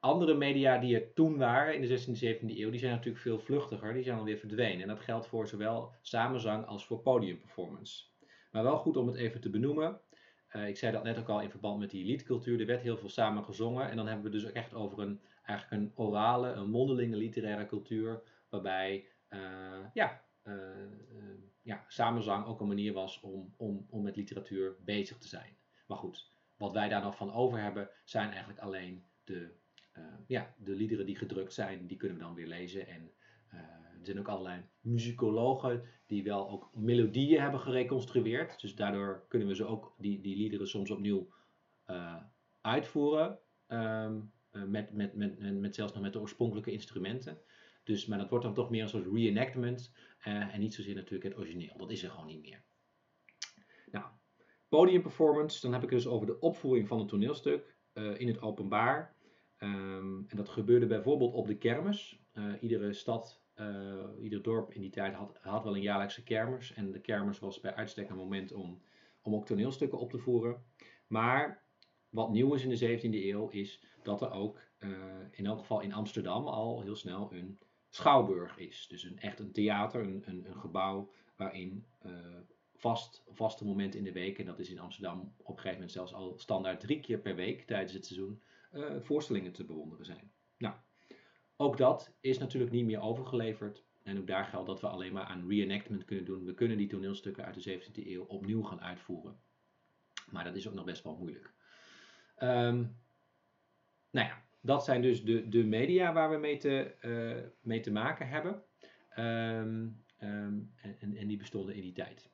Andere 0.01 0.35
media 0.35 0.79
die 0.79 0.95
er 0.95 1.13
toen 1.13 1.37
waren 1.37 1.75
in 1.75 1.81
de 1.81 2.01
16e, 2.01 2.39
17e 2.39 2.59
eeuw, 2.59 2.71
die 2.71 2.81
zijn 2.81 2.93
natuurlijk 2.93 3.23
veel 3.23 3.39
vluchtiger, 3.39 3.93
die 3.93 4.03
zijn 4.03 4.19
alweer 4.19 4.39
verdwenen. 4.39 4.83
En 4.83 4.89
dat 4.89 5.01
geldt 5.01 5.27
voor 5.27 5.49
zowel 5.49 5.93
samenzang 6.01 6.67
als 6.67 6.87
voor 6.87 7.01
podiumperformance. 7.01 8.05
Maar 8.51 8.63
wel 8.63 8.77
goed 8.77 8.97
om 8.97 9.07
het 9.07 9.17
even 9.17 9.41
te 9.41 9.51
benoemen. 9.51 10.01
Uh, 10.57 10.69
ik 10.69 10.77
zei 10.77 10.93
dat 10.93 11.03
net 11.03 11.19
ook 11.19 11.29
al 11.29 11.41
in 11.41 11.51
verband 11.51 11.79
met 11.79 11.91
die 11.91 12.05
liedcultuur. 12.05 12.61
Er 12.61 12.67
werd 12.67 12.83
heel 12.83 12.97
veel 12.97 13.09
samen 13.09 13.45
gezongen. 13.45 13.91
En 13.91 13.97
dan 13.97 14.07
hebben 14.07 14.25
we 14.25 14.31
dus 14.31 14.47
ook 14.47 14.53
echt 14.53 14.75
over 14.75 14.99
een, 14.99 15.21
eigenlijk 15.43 15.83
een 15.83 15.93
orale, 15.95 16.53
een 16.53 16.71
mondelinge 16.71 17.17
literaire 17.17 17.67
cultuur. 17.67 18.23
Waarbij 18.49 19.09
uh, 19.31 19.87
ja, 19.93 20.25
uh, 20.45 20.55
ja, 21.63 21.85
samenzang 21.89 22.47
ook 22.47 22.61
een 22.61 22.67
manier 22.67 22.93
was 22.93 23.21
om, 23.21 23.55
om, 23.57 23.87
om 23.91 24.03
met 24.03 24.17
literatuur 24.17 24.77
bezig 24.85 25.19
te 25.19 25.29
zijn. 25.29 25.57
Maar 25.87 25.99
goed, 25.99 26.33
wat 26.57 26.73
wij 26.73 26.89
daar 26.89 27.03
nog 27.03 27.17
van 27.17 27.33
over 27.33 27.61
hebben, 27.61 27.91
zijn 28.05 28.31
eigenlijk 28.31 28.59
alleen 28.59 29.05
de, 29.25 29.55
ja, 30.27 30.55
de 30.59 30.73
liederen 30.75 31.07
die 31.07 31.17
gedrukt 31.17 31.53
zijn. 31.53 31.87
Die 31.87 31.97
kunnen 31.97 32.19
we 32.19 32.25
dan 32.25 32.35
weer 32.35 32.47
lezen. 32.47 32.87
En 32.87 33.11
er 34.05 34.13
zijn 34.13 34.27
ook 34.27 34.33
allerlei 34.33 34.63
muzikologen 34.81 35.83
die 36.07 36.23
wel 36.23 36.51
ook 36.51 36.71
melodieën 36.75 37.41
hebben 37.41 37.61
gereconstrueerd. 37.61 38.61
Dus 38.61 38.75
daardoor 38.75 39.25
kunnen 39.29 39.49
we 39.49 39.55
ze 39.55 39.65
ook, 39.65 39.95
die, 39.99 40.21
die 40.21 40.37
liederen 40.37 40.69
soms 40.69 40.91
opnieuw 40.91 41.29
eh, 41.85 42.17
uitvoeren. 42.61 43.39
ehm, 43.67 44.21
eh, 44.51 44.63
met, 44.63 44.93
met, 44.93 45.15
met, 45.15 45.61
met, 45.61 45.75
zelfs 45.75 45.93
nog 45.93 46.03
met 46.03 46.13
de 46.13 46.21
oorspronkelijke 46.21 46.73
instrumenten. 46.73 47.39
Dus, 47.85 48.07
maar 48.07 48.19
dat 48.19 48.31
wordt 48.31 48.45
dan 48.45 48.55
toch 48.55 48.71
meer 48.71 48.83
een 48.83 48.89
soort 48.89 49.13
reenactment 49.13 49.93
eh, 50.19 50.55
en 50.55 50.61
niet 50.61 50.75
zozeer 50.75 50.95
natuurlijk 50.95 51.25
het 51.25 51.37
origineel. 51.37 51.77
Dat 51.77 51.91
is 51.91 52.03
er 52.03 52.11
gewoon 52.11 52.27
niet 52.27 52.43
meer. 52.43 52.63
Nou, 53.91 54.05
podiumperformance, 54.69 55.61
dan 55.61 55.73
heb 55.73 55.83
ik 55.83 55.91
het 55.91 55.99
dus 55.99 56.09
over 56.13 56.27
de 56.27 56.41
opvoering 56.41 56.89
van 56.89 57.01
een 57.01 57.07
toneelstuk 57.07 57.77
in 57.95 58.27
het 58.27 58.43
openbaar. 58.43 59.17
Ehm, 59.57 60.23
en 60.27 60.37
dat 60.37 60.49
gebeurde 60.49 60.87
bijvoorbeeld 60.87 61.35
op 61.35 61.47
de 61.47 61.57
kermis. 61.57 62.23
Iedere 62.61 62.93
stad, 62.93 63.44
eh, 63.55 64.05
ieder 64.21 64.43
dorp 64.43 64.73
in 64.73 64.81
die 64.81 64.91
tijd 64.91 65.15
had, 65.15 65.39
had 65.41 65.65
wel 65.65 65.77
een 65.77 65.83
jaarlijkse 65.83 66.23
kermis. 66.23 66.73
En 66.73 66.93
de 66.93 67.01
kermis 67.01 67.39
was 67.39 67.61
bij 67.61 67.75
uitstek 67.75 68.11
een 68.11 68.17
moment 68.17 68.53
om, 68.53 68.83
om 69.23 69.35
ook 69.35 69.47
toneelstukken 69.47 69.99
op 69.99 70.11
te 70.11 70.19
voeren. 70.19 70.63
Maar 71.07 71.63
wat 72.09 72.31
nieuw 72.31 72.55
is 72.55 72.65
in 72.65 72.69
de 72.69 72.99
17e 72.99 73.25
eeuw 73.25 73.49
is 73.49 73.85
dat 74.03 74.23
er 74.23 74.31
ook 74.31 74.61
eh, 74.79 74.91
in 75.31 75.47
elk 75.47 75.59
geval 75.59 75.81
in 75.81 75.93
Amsterdam 75.93 76.47
al 76.47 76.83
heel 76.83 76.97
snel 76.97 77.33
een 77.33 77.59
schouwburg 77.91 78.59
is. 78.59 78.87
Dus 78.89 79.03
een, 79.03 79.19
echt 79.19 79.39
een 79.39 79.53
theater, 79.53 80.01
een, 80.01 80.23
een, 80.27 80.45
een 80.47 80.61
gebouw 80.61 81.11
waarin 81.37 81.85
eh, 81.99 82.13
vast, 82.75 83.25
vaste 83.29 83.65
momenten 83.65 83.99
in 83.99 84.05
de 84.05 84.13
week, 84.13 84.39
en 84.39 84.47
dat 84.47 84.59
is 84.59 84.71
in 84.71 84.79
Amsterdam 84.79 85.21
op 85.37 85.47
een 85.47 85.55
gegeven 85.55 85.73
moment 85.73 85.93
zelfs 85.93 86.15
al 86.15 86.39
standaard 86.39 86.81
drie 86.81 87.01
keer 87.01 87.19
per 87.19 87.35
week 87.35 87.67
tijdens 87.67 87.93
het 87.93 88.07
seizoen, 88.07 88.43
voorstellingen 89.01 89.53
te 89.53 89.65
bewonderen 89.65 90.05
zijn. 90.05 90.34
Ook 91.57 91.77
dat 91.77 92.17
is 92.21 92.39
natuurlijk 92.39 92.73
niet 92.73 92.85
meer 92.85 93.01
overgeleverd. 93.01 93.85
En 94.03 94.19
ook 94.19 94.27
daar 94.27 94.45
geldt 94.45 94.67
dat 94.67 94.81
we 94.81 94.87
alleen 94.87 95.13
maar 95.13 95.25
aan 95.25 95.49
reenactment 95.49 96.05
kunnen 96.05 96.25
doen. 96.25 96.45
We 96.45 96.55
kunnen 96.55 96.77
die 96.77 96.89
toneelstukken 96.89 97.45
uit 97.45 97.65
de 97.65 97.81
17e 97.81 98.07
eeuw 98.07 98.25
opnieuw 98.25 98.63
gaan 98.63 98.81
uitvoeren. 98.81 99.41
Maar 100.31 100.45
dat 100.45 100.57
is 100.57 100.69
ook 100.69 100.75
nog 100.75 100.85
best 100.85 101.03
wel 101.03 101.17
moeilijk. 101.17 101.53
Ehm, 102.37 102.85
nou 104.11 104.27
ja, 104.29 104.45
dat 104.61 104.85
zijn 104.85 105.03
dus 105.03 105.25
de, 105.25 105.49
de 105.49 105.65
media 105.65 106.13
waar 106.13 106.31
we 106.31 106.37
mee 106.37 106.57
te, 106.57 106.83
eh, 107.01 107.51
mee 107.61 107.81
te 107.81 107.93
maken 107.93 108.29
hebben. 108.29 108.63
Ehm, 109.09 109.89
ehm, 110.19 110.59
en, 110.77 110.97
en- 110.99 111.17
en 111.17 111.27
die 111.27 111.37
bestonden 111.37 111.75
in 111.75 111.83
die 111.83 111.93
tijd. 111.93 112.31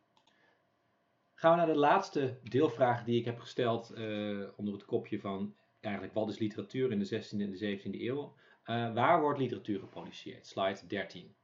Gaan 1.34 1.50
we 1.50 1.56
naar 1.56 1.66
de 1.74 1.78
laatste 1.78 2.38
deelvraag 2.42 3.04
die 3.04 3.18
ik 3.18 3.24
heb 3.24 3.38
gesteld 3.38 3.90
eh, 3.90 4.48
onder 4.56 4.74
het 4.74 4.84
kopje 4.84 5.20
van 5.20 5.56
eigenlijk 5.80 6.14
wat 6.14 6.28
is 6.28 6.38
literatuur 6.38 6.90
in 6.92 6.98
de 6.98 7.04
16e 7.04 7.40
en 7.42 7.50
de 7.50 7.78
17e 7.78 8.00
eeuw. 8.00 8.34
Eh, 8.70 8.92
waar 8.92 9.20
wordt 9.20 9.38
literatuur 9.38 9.80
geproduceerd? 9.80 10.46
Slide 10.46 10.86
13. 10.86 11.34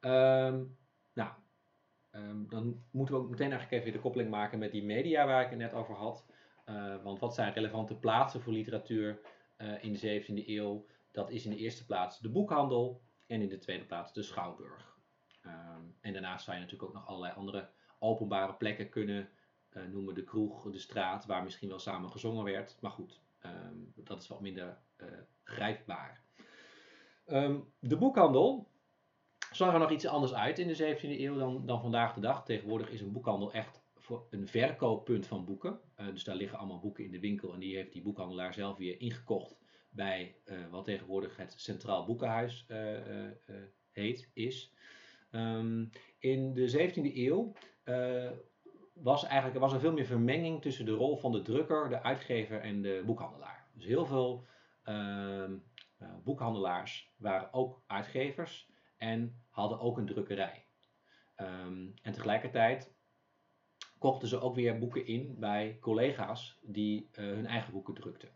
Ehm, 0.00 0.64
nou, 1.12 1.30
ehm, 2.10 2.46
dan 2.48 2.84
moeten 2.90 3.14
we 3.14 3.20
ook 3.20 3.30
meteen 3.30 3.50
eigenlijk 3.50 3.82
even 3.82 3.92
de 3.92 4.00
koppeling 4.00 4.30
maken 4.30 4.58
met 4.58 4.72
die 4.72 4.84
media 4.84 5.26
waar 5.26 5.44
ik 5.44 5.50
het 5.50 5.58
net 5.58 5.74
over 5.74 5.94
had. 5.94 6.26
Eh, 6.64 7.02
want 7.02 7.18
wat 7.18 7.34
zijn 7.34 7.52
relevante 7.52 7.96
plaatsen 7.96 8.40
voor 8.40 8.52
literatuur 8.52 9.20
eh, 9.56 9.84
in 9.84 9.92
de 9.92 9.98
17e 9.98 10.48
eeuw? 10.48 10.86
Dat 11.10 11.30
is 11.30 11.44
in 11.44 11.50
de 11.50 11.56
eerste 11.56 11.86
plaats 11.86 12.18
de 12.18 12.30
boekhandel 12.30 13.02
en 13.26 13.42
in 13.42 13.48
de 13.48 13.58
tweede 13.58 13.84
plaats 13.84 14.12
de 14.12 14.22
schouwburg. 14.22 14.98
Ehm, 15.42 15.82
en 16.00 16.12
daarnaast 16.12 16.44
zou 16.44 16.56
je 16.56 16.62
natuurlijk 16.62 16.90
ook 16.90 16.96
nog 16.96 17.08
allerlei 17.08 17.34
andere 17.34 17.70
openbare 17.98 18.54
plekken 18.54 18.88
kunnen 18.88 19.28
noemen. 19.88 20.14
De 20.14 20.24
kroeg, 20.24 20.70
de 20.70 20.78
straat, 20.78 21.26
waar 21.26 21.42
misschien 21.42 21.68
wel 21.68 21.78
samen 21.78 22.10
gezongen 22.10 22.44
werd. 22.44 22.76
Maar 22.80 22.90
goed, 22.90 23.20
ehm, 23.54 24.04
dat 24.04 24.22
is 24.22 24.28
wat 24.28 24.40
minder 24.40 24.78
eh, 24.96 25.06
grijpbaar. 25.42 26.24
Ehm, 27.26 27.58
de 27.78 27.96
boekhandel 27.96 28.70
zag 29.52 29.72
er 29.72 29.78
nog 29.78 29.90
iets 29.90 30.06
anders 30.06 30.34
uit 30.34 30.58
in 30.58 30.66
de 30.66 30.74
17e 30.74 31.20
eeuw 31.20 31.36
dan, 31.38 31.66
dan 31.66 31.80
vandaag 31.80 32.14
de 32.14 32.20
dag. 32.20 32.44
Tegenwoordig 32.44 32.90
is 32.90 33.00
een 33.00 33.12
boekhandel 33.12 33.52
echt 33.52 33.84
voor 33.94 34.26
een 34.30 34.48
verkooppunt 34.48 35.26
van 35.26 35.44
boeken. 35.44 35.80
Eh, 35.94 36.06
dus 36.06 36.24
daar 36.24 36.36
liggen 36.36 36.58
allemaal 36.58 36.80
boeken 36.80 37.04
in 37.04 37.10
de 37.10 37.20
winkel 37.20 37.52
en 37.52 37.60
die 37.60 37.76
heeft 37.76 37.92
die 37.92 38.02
boekhandelaar 38.02 38.54
zelf 38.54 38.76
weer 38.76 39.00
ingekocht 39.00 39.56
bij 39.96 40.36
eh, 40.44 40.56
wat 40.70 40.84
tegenwoordig 40.84 41.36
het 41.36 41.54
Centraal 41.56 42.04
Boekenhuis 42.04 42.64
eh, 42.68 42.96
eh, 42.96 43.30
eh, 43.46 43.54
heet, 43.90 44.30
is. 44.32 44.72
Ehm, 45.30 45.84
in 46.18 46.54
de 46.54 46.68
17e 46.68 47.16
eeuw 47.16 47.52
eh, 47.82 48.30
was, 49.02 49.24
eigenlijk, 49.24 49.54
er 49.54 49.60
was 49.60 49.72
er 49.72 49.80
veel 49.80 49.92
meer 49.92 50.06
vermenging 50.06 50.62
tussen 50.62 50.84
de 50.84 50.92
rol 50.92 51.16
van 51.16 51.32
de 51.32 51.42
drukker, 51.42 51.88
de 51.88 52.02
uitgever 52.02 52.60
en 52.60 52.82
de 52.82 53.02
boekhandelaar. 53.06 53.66
Dus 53.72 53.84
heel 53.84 54.06
veel 54.06 54.44
ehm, 54.82 55.54
eh, 55.98 56.08
boekhandelaars 56.24 57.12
waren 57.16 57.52
ook 57.52 57.82
uitgevers 57.86 58.70
en 58.96 59.42
hadden 59.48 59.80
ook 59.80 59.98
een 59.98 60.06
drukkerij. 60.06 60.64
Ehm, 61.34 61.86
en 62.02 62.12
tegelijkertijd 62.12 62.94
kochten 63.98 64.28
ze 64.28 64.40
ook 64.40 64.54
weer 64.54 64.78
boeken 64.78 65.06
in 65.06 65.36
bij 65.38 65.76
collega's 65.80 66.58
die 66.62 67.08
eh, 67.12 67.24
hun 67.24 67.46
eigen 67.46 67.72
boeken 67.72 67.94
drukten. 67.94 68.28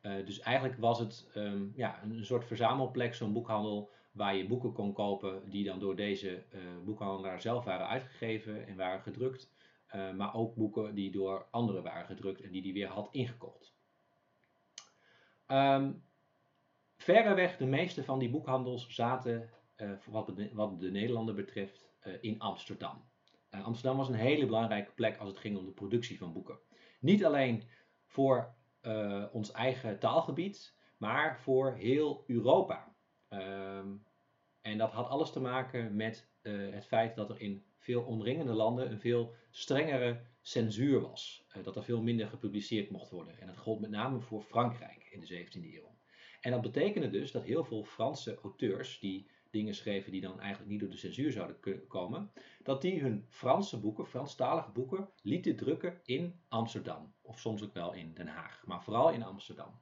Eh, 0.00 0.26
dus 0.26 0.40
eigenlijk 0.40 0.78
was 0.78 0.98
het 0.98 1.30
ehm, 1.34 1.66
ja, 1.74 2.02
een 2.02 2.24
soort 2.24 2.44
verzamelplek, 2.44 3.14
zo'n 3.14 3.32
boekhandel, 3.32 3.90
waar 4.12 4.36
je 4.36 4.46
boeken 4.46 4.72
kon 4.72 4.92
kopen 4.92 5.50
die 5.50 5.64
dan 5.64 5.78
door 5.78 5.96
deze 5.96 6.44
boekhandelaar 6.84 7.40
zelf 7.40 7.64
waren 7.64 7.88
uitgegeven 7.88 8.66
en 8.66 8.76
waren 8.76 9.00
gedrukt. 9.00 9.54
Eh, 9.96 10.12
maar 10.12 10.34
ook 10.34 10.54
boeken 10.54 10.94
die 10.94 11.10
door 11.10 11.46
anderen 11.50 11.82
waren 11.82 12.06
gedrukt 12.06 12.40
en 12.40 12.50
die 12.50 12.62
die 12.62 12.72
weer 12.72 12.88
had 12.88 13.08
ingekocht. 13.10 13.74
Ehm 15.46 15.92
verreweg 16.96 17.56
de 17.56 17.66
meeste 17.66 18.04
van 18.04 18.18
die 18.18 18.30
boekhandels 18.30 18.94
zaten, 18.94 19.50
eh, 19.74 19.90
wat, 20.06 20.26
de, 20.26 20.50
wat 20.52 20.80
de 20.80 20.90
Nederlander 20.90 21.34
betreft, 21.34 21.88
eh, 22.00 22.12
in 22.20 22.38
Amsterdam. 22.40 23.04
Amsterdam 23.50 23.96
was 23.96 24.08
een 24.08 24.14
hele 24.14 24.46
belangrijke 24.46 24.90
plek 24.90 25.16
als 25.16 25.28
het 25.28 25.38
ging 25.38 25.58
om 25.58 25.64
de 25.64 25.72
productie 25.72 26.18
van 26.18 26.32
boeken. 26.32 26.58
Niet 27.00 27.24
alleen 27.24 27.62
voor 28.04 28.54
ons 29.32 29.52
eigen 29.52 29.98
taalgebied, 29.98 30.74
maar 30.96 31.40
voor 31.40 31.72
heel 31.72 32.24
Europa. 32.26 32.94
Ehm, 33.28 33.94
en 34.60 34.78
dat 34.78 34.92
had 34.92 35.08
alles 35.08 35.32
te 35.32 35.40
maken 35.40 35.96
met 35.96 36.28
het 36.42 36.86
feit 36.86 37.16
dat 37.16 37.30
er 37.30 37.40
in 37.40 37.64
veel 37.86 38.02
omringende 38.02 38.52
landen 38.52 38.90
een 38.90 39.00
veel 39.00 39.34
strengere 39.50 40.20
censuur 40.40 41.00
was. 41.00 41.44
Eh, 41.48 41.64
dat 41.64 41.76
er 41.76 41.84
veel 41.84 42.02
minder 42.02 42.26
gepubliceerd 42.28 42.90
mocht 42.90 43.10
worden. 43.10 43.40
En 43.40 43.46
dat 43.46 43.56
gold 43.56 43.80
met 43.80 43.90
name 43.90 44.20
voor 44.20 44.42
Frankrijk 44.42 45.08
in 45.10 45.20
de 45.20 45.26
17e 45.26 45.74
eeuw. 45.74 45.94
En 46.40 46.50
dat 46.50 46.60
betekende 46.60 47.10
dus 47.10 47.30
dat 47.30 47.44
heel 47.44 47.64
veel 47.64 47.84
Franse 47.84 48.38
auteurs 48.42 48.98
die 48.98 49.30
dingen 49.50 49.74
schreven 49.74 50.12
die 50.12 50.20
dan 50.20 50.40
eigenlijk 50.40 50.70
niet 50.70 50.80
door 50.80 50.90
de 50.90 50.96
censuur 50.96 51.32
zouden 51.32 51.60
kunnen 51.60 51.86
komen, 51.86 52.30
dat 52.62 52.82
die 52.82 53.00
hun 53.00 53.26
Franse 53.28 53.80
boeken, 53.80 54.06
Franstalige 54.06 54.70
boeken, 54.70 55.08
lieten 55.22 55.56
drukken 55.56 56.00
in 56.04 56.40
Amsterdam. 56.48 57.14
Of 57.22 57.38
soms 57.38 57.62
ook 57.62 57.74
wel 57.74 57.92
in 57.92 58.14
Den 58.14 58.26
Haag, 58.26 58.62
maar 58.66 58.82
vooral 58.82 59.10
in 59.10 59.22
Amsterdam. 59.22 59.80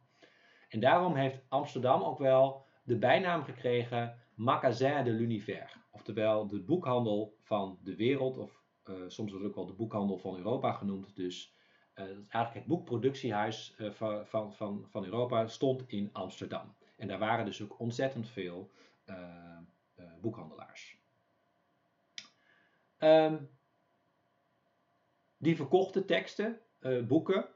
En 0.68 0.80
daarom 0.80 1.14
heeft 1.14 1.44
Amsterdam 1.48 2.02
ook 2.02 2.18
wel 2.18 2.66
de 2.82 2.96
bijnaam 2.96 3.42
gekregen 3.42 4.18
Magasin 4.34 5.04
de 5.04 5.10
l'Univers. 5.10 5.83
Oftewel 5.94 6.46
de 6.46 6.60
boekhandel 6.60 7.36
van 7.40 7.78
de 7.82 7.96
wereld, 7.96 8.38
of 8.38 8.62
eh, 8.82 8.94
soms 9.06 9.30
wordt 9.30 9.46
ook 9.46 9.54
wel 9.54 9.66
de 9.66 9.72
boekhandel 9.72 10.18
van 10.18 10.36
Europa 10.36 10.72
genoemd. 10.72 11.16
Dus 11.16 11.54
eh, 11.92 12.04
eigenlijk 12.04 12.54
het 12.54 12.66
boekproductiehuis 12.66 13.74
eh, 13.76 13.90
van, 13.90 14.54
van, 14.54 14.86
van, 14.90 15.04
Europa 15.04 15.46
stond 15.46 15.88
in 15.88 16.10
Amsterdam. 16.12 16.76
En 16.96 17.08
daar 17.08 17.18
waren 17.18 17.44
dus 17.44 17.62
ook 17.62 17.78
ontzettend 17.80 18.28
veel 18.28 18.70
boekhandelaars. 20.20 20.98
Ehm, 22.98 23.44
die 25.36 25.56
verkochten 25.56 26.06
teksten, 26.06 26.60
boeken. 27.08 27.48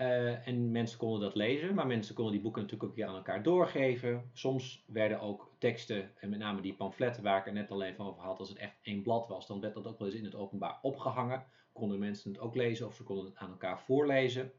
Eh, 0.00 0.46
en 0.46 0.70
mensen 0.70 0.98
konden 0.98 1.20
dat 1.20 1.34
lezen, 1.34 1.74
maar 1.74 1.86
mensen 1.86 2.14
konden 2.14 2.32
die 2.32 2.42
boeken 2.42 2.62
natuurlijk 2.62 2.90
ook 2.90 2.96
weer 2.96 3.06
aan 3.06 3.14
elkaar 3.14 3.42
doorgeven. 3.42 4.30
Soms 4.32 4.84
werden 4.86 5.20
ook 5.20 5.54
teksten, 5.58 6.10
en 6.16 6.30
met 6.30 6.38
name 6.38 6.60
die 6.60 6.74
pamfletten 6.74 7.22
waar 7.22 7.38
ik 7.38 7.46
er 7.46 7.52
net 7.52 7.70
al 7.70 7.82
even 7.82 8.04
over 8.04 8.22
had, 8.22 8.38
als 8.38 8.48
het 8.48 8.58
echt 8.58 8.78
één 8.82 9.02
blad 9.02 9.28
was, 9.28 9.46
dan 9.46 9.60
werd 9.60 9.74
dat 9.74 9.86
ook 9.86 9.98
wel 9.98 10.08
eens 10.08 10.16
in 10.16 10.24
het 10.24 10.34
openbaar 10.34 10.78
opgehangen. 10.82 11.44
Konden 11.72 11.98
mensen 11.98 12.32
het 12.32 12.40
ook 12.40 12.54
lezen 12.54 12.86
of 12.86 12.94
ze 12.94 13.02
konden 13.02 13.24
het 13.24 13.36
aan 13.36 13.50
elkaar 13.50 13.80
voorlezen. 13.80 14.52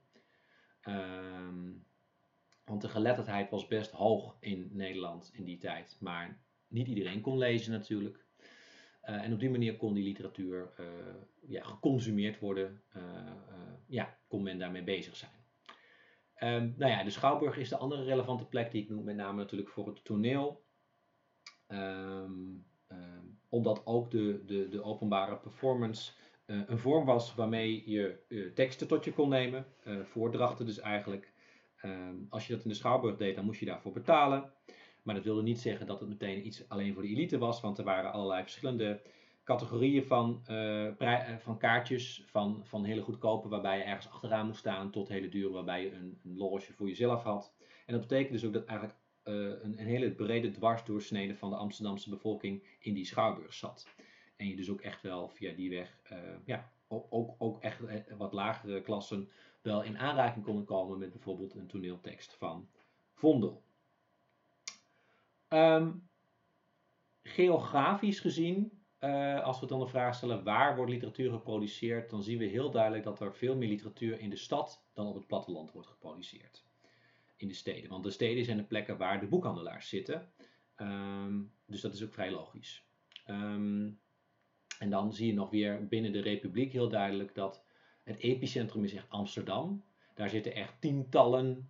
Ehm, 0.82 1.72
want 2.66 2.82
de 2.82 2.90
geletterdheid 2.90 3.50
was 3.50 3.68
best 3.68 3.92
hoog 3.92 4.38
in 4.40 4.70
Nederland 4.74 5.32
in 5.34 5.44
die 5.44 5.58
tijd, 5.58 5.98
maar 6.00 6.42
niet 6.68 6.88
iedereen 6.88 7.22
kon 7.22 7.38
lezen 7.38 7.72
natuurlijk. 7.72 8.26
Eh, 9.02 9.24
en 9.24 9.34
op 9.34 9.40
die 9.40 9.50
manier 9.50 9.78
kon 9.78 9.94
die 9.94 10.04
literatuur 10.04 10.74
eh, 10.78 10.86
ja, 11.48 11.64
geconsumeerd 11.64 12.40
worden, 12.40 12.84
ja, 13.88 14.20
kon 14.32 14.44
men 14.44 14.60
daarmee 14.60 14.84
bezig 14.84 15.16
zijn. 15.16 15.32
Ehm, 16.36 16.72
nou 16.78 16.92
ja, 16.92 17.04
de 17.04 17.10
Schouwburg 17.10 17.58
is 17.58 17.70
de 17.70 17.78
andere 17.78 18.04
relevante 18.04 18.46
plek 18.46 18.72
die 18.72 18.84
ik 18.84 18.90
noem, 18.90 19.04
met 19.04 19.16
name 19.16 19.38
natuurlijk 19.38 19.70
voor 19.70 19.88
het 19.88 20.04
toneel. 20.04 20.64
Ehm, 21.68 22.32
ehm, 22.88 23.26
omdat 23.50 23.82
ook 23.86 24.12
de, 24.12 24.44
de, 24.46 24.70
de 24.70 24.84
openbare 24.84 25.38
performance 25.38 26.12
eh, 26.46 26.60
een 26.68 26.78
vorm 26.78 27.06
was 27.06 27.36
waarmee 27.36 27.90
je 27.90 28.20
eh, 28.28 28.54
teksten 28.54 28.88
tot 28.88 29.04
je 29.04 29.14
kon 29.14 29.30
nemen, 29.30 29.66
eh, 29.84 30.00
voordrachten 30.04 30.66
dus 30.66 30.80
eigenlijk. 30.80 31.34
Als 32.30 32.48
je 32.48 32.54
dat 32.54 32.64
in 32.64 32.70
de 32.70 32.76
Schouwburg 32.76 33.18
deed, 33.18 33.36
dan 33.36 33.46
moest 33.46 33.60
je 33.60 33.66
daarvoor 33.66 33.92
betalen. 33.92 34.54
Maar 35.04 35.16
dat 35.16 35.24
wilde 35.24 35.42
niet 35.42 35.60
zeggen 35.60 35.88
dat 35.88 36.00
het 36.00 36.10
meteen 36.10 36.46
iets 36.46 36.70
alleen 36.70 36.94
voor 36.94 37.02
de 37.02 37.08
elite 37.08 37.38
was, 37.38 37.62
want 37.62 37.78
er 37.78 37.84
waren 37.84 38.12
allerlei 38.12 38.42
verschillende 38.42 39.02
categorieën 39.52 40.04
van, 40.04 40.42
eh, 40.46 40.88
eh, 41.00 41.38
van 41.40 41.58
kaartjes, 41.58 42.24
van, 42.26 42.62
van 42.64 42.84
hele 42.84 43.02
goedkope 43.02 43.48
waarbij 43.48 43.78
je 43.78 43.84
ergens 43.84 44.10
achteraan 44.10 44.46
moest 44.46 44.60
staan, 44.60 44.92
tot 44.92 45.08
hele 45.08 45.30
dure 45.30 45.50
waarbij 45.50 45.84
je 45.84 45.92
een, 45.92 46.20
een 46.24 46.38
loge 46.38 46.74
voor 46.74 46.88
jezelf 46.88 47.24
had. 47.24 47.54
En 47.86 47.94
dat 47.94 48.02
betekent 48.02 48.32
dus 48.32 48.46
ook 48.46 48.54
dat 48.54 48.66
eigenlijk 48.66 49.00
eh, 49.24 49.34
een, 49.34 49.80
een 49.80 49.86
hele 49.86 50.12
brede 50.12 50.52
dwarsdoorsnede 50.52 51.36
van 51.36 51.50
de 51.50 51.56
Amsterdamse 51.56 52.10
bevolking 52.10 52.64
in 52.80 52.94
die 52.94 53.06
schouwburg 53.06 53.54
zat. 53.54 53.88
En 54.36 54.48
je 54.48 54.56
dus 54.56 54.70
ook 54.70 54.82
echt 54.82 55.02
wel 55.02 55.30
via 55.30 55.54
die 55.54 55.70
weg, 55.70 55.98
ja, 56.46 56.72
ook, 56.88 57.36
ook, 57.38 57.62
echt 57.62 57.80
wat 58.18 58.34
lagere 58.34 58.82
klassen 58.82 59.30
wel 59.62 59.84
in 59.84 59.98
aanraking 59.98 60.46
konden 60.46 60.66
komen 60.66 60.98
met 60.98 61.12
bijvoorbeeld 61.12 61.56
een 61.56 61.68
toneeltekst 61.68 62.34
van 62.34 62.68
Vondel. 63.14 63.64
Ehm, 65.48 65.92
geografisch 67.24 68.20
gezien, 68.20 68.81
eh, 69.02 69.44
als 69.44 69.60
we 69.60 69.66
dan 69.66 69.80
de 69.80 69.88
vraag 69.88 70.16
stellen 70.16 70.44
waar 70.44 70.76
wordt 70.76 70.92
literatuur 70.92 71.32
geproduceerd, 71.32 72.10
dan 72.10 72.24
zien 72.24 72.38
we 72.38 72.46
heel 72.46 72.72
duidelijk 72.72 73.04
dat 73.04 73.20
er 73.20 73.36
veel 73.36 73.56
meer 73.56 73.70
literatuur 73.70 74.20
in 74.20 74.30
de 74.30 74.36
stad 74.36 74.86
dan 74.94 75.08
op 75.08 75.16
het 75.16 75.28
platteland 75.28 75.72
wordt 75.72 75.88
geproduceerd. 75.88 76.64
In 77.36 77.48
de 77.48 77.54
steden. 77.54 77.90
Want 77.90 78.04
de 78.04 78.12
steden 78.12 78.46
zijn 78.46 78.58
de 78.58 78.64
plekken 78.64 78.98
waar 78.98 79.20
de 79.20 79.28
boekhandelaars 79.28 79.90
zitten. 79.90 80.32
Ehm, 80.76 81.40
dus 81.66 81.82
dat 81.82 81.94
is 81.94 82.04
ook 82.04 82.14
vrij 82.14 82.32
logisch. 82.32 82.86
Ehm, 83.26 83.90
en 84.80 84.90
dan 84.90 85.14
zie 85.14 85.28
je 85.28 85.34
nog 85.34 85.50
weer 85.50 85.88
binnen 85.88 86.12
de 86.12 86.22
Republiek 86.22 86.72
heel 86.72 86.90
duidelijk 86.90 87.36
dat 87.36 87.64
het 88.04 88.18
epicentrum 88.18 88.84
is 88.84 88.94
echt 88.94 89.10
Amsterdam. 89.10 89.84
Daar 90.14 90.30
zitten 90.30 90.54
echt 90.54 90.82
tientallen 90.82 91.70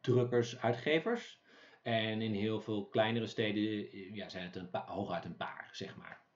drukkers, 0.00 0.60
uitgevers. 0.60 1.40
En 1.82 2.22
in 2.22 2.34
heel 2.34 2.60
veel 2.60 2.86
kleinere 2.86 3.26
steden 3.26 3.90
eh, 3.90 4.14
ja, 4.14 4.28
zijn 4.28 4.44
het 4.44 4.56
een 4.56 4.70
pa- 4.70 4.86
hooguit 4.86 5.24
een 5.24 5.36
paar, 5.36 5.68
zeg 5.72 5.96
maar. 5.96 6.26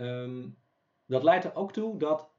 Ehm, 0.00 0.48
dat 1.06 1.22
leidt 1.22 1.44
er 1.44 1.54
ook 1.54 1.72
toe 1.72 1.98
dat 1.98 2.30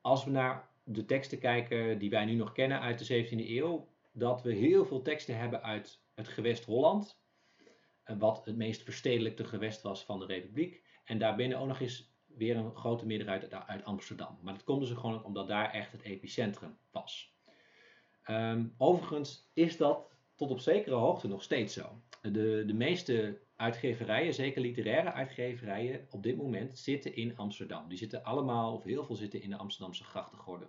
als 0.00 0.24
we 0.24 0.30
naar 0.30 0.68
de 0.84 1.04
teksten 1.04 1.38
kijken 1.38 1.98
die 1.98 2.10
wij 2.10 2.24
nu 2.24 2.34
nog 2.34 2.52
kennen 2.52 2.80
uit 2.80 2.98
de 2.98 3.04
17e 3.04 3.48
eeuw, 3.48 3.88
dat 4.12 4.42
we 4.42 4.52
heel 4.52 4.86
veel 4.86 5.02
teksten 5.02 5.38
hebben 5.38 5.62
uit 5.62 6.00
het 6.14 6.28
gewest 6.28 6.64
Holland, 6.64 7.20
eh, 8.02 8.16
wat 8.18 8.44
het 8.44 8.56
meest 8.56 8.82
verstedelijkte 8.82 9.44
gewest 9.44 9.82
was 9.82 10.04
van 10.04 10.18
de 10.18 10.26
Republiek. 10.26 10.82
En 11.04 11.18
daarbinnen 11.18 11.58
ook 11.58 11.66
nog 11.66 11.80
eens 11.80 12.12
weer 12.26 12.56
een 12.56 12.76
grote 12.76 13.06
meerderheid 13.06 13.54
uit, 13.54 13.84
Amsterdam. 13.84 14.38
Maar 14.42 14.54
dat 14.54 14.64
komt 14.64 14.80
dus 14.80 14.90
gewoon 14.90 15.24
omdat 15.24 15.48
daar 15.48 15.70
echt 15.70 15.92
het 15.92 16.02
epicentrum 16.02 16.78
was. 16.90 17.34
Ehm, 18.22 18.66
overigens 18.76 19.50
is 19.52 19.76
dat 19.76 20.10
tot 20.34 20.50
op 20.50 20.60
zekere 20.60 20.94
hoogte 20.94 21.28
nog 21.28 21.42
steeds 21.42 21.74
zo. 21.74 22.02
De, 22.22 22.62
de 22.66 22.74
meeste 22.74 23.40
uitgeverijen, 23.62 24.34
zeker 24.34 24.60
literaire 24.60 25.12
uitgeverijen, 25.12 26.06
op 26.10 26.22
dit 26.22 26.36
moment 26.36 26.78
zitten 26.78 27.16
in 27.16 27.36
Amsterdam. 27.36 27.88
Die 27.88 27.98
zitten 27.98 28.24
allemaal, 28.24 28.74
of 28.74 28.84
heel 28.84 29.04
veel 29.04 29.16
zitten 29.16 29.42
in 29.42 29.50
de 29.50 29.56
Amsterdamse 29.56 30.04
grachtengordel. 30.04 30.68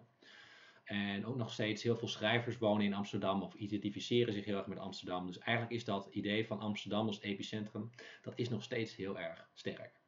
En 0.84 1.26
ook 1.26 1.36
nog 1.36 1.52
steeds 1.52 1.84
heel 1.84 1.98
veel 1.98 2.07
schrijvers 2.07 2.57
wonen 2.57 2.86
in 2.86 2.94
Amsterdam 2.94 3.41
of 3.41 3.53
identificeren 3.53 4.34
zich 4.34 4.45
heel 4.45 4.57
erg 4.57 4.68
met 4.68 4.78
Amsterdam. 4.80 5.26
Dus 5.26 5.40
eigenlijk 5.40 5.76
is 5.76 5.86
dat 5.86 6.07
idee 6.11 6.48
van 6.48 6.60
Amsterdam 6.60 7.07
als 7.07 7.22
epicentrum, 7.22 7.90
dat 8.22 8.34
is 8.36 8.49
nog 8.49 8.64
steeds 8.64 8.95
heel 8.95 9.20
erg 9.20 9.49
sterk. 9.53 10.02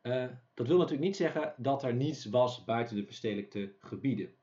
Eh, 0.00 0.26
dat 0.54 0.66
wil 0.66 0.76
natuurlijk 0.76 1.04
niet 1.06 1.16
zeggen 1.16 1.54
dat 1.56 1.82
er 1.82 1.94
niets 1.94 2.24
was 2.24 2.64
buiten 2.64 2.96
de 2.96 3.04
verstedelijkte 3.04 3.74
gebieden. 3.80 4.34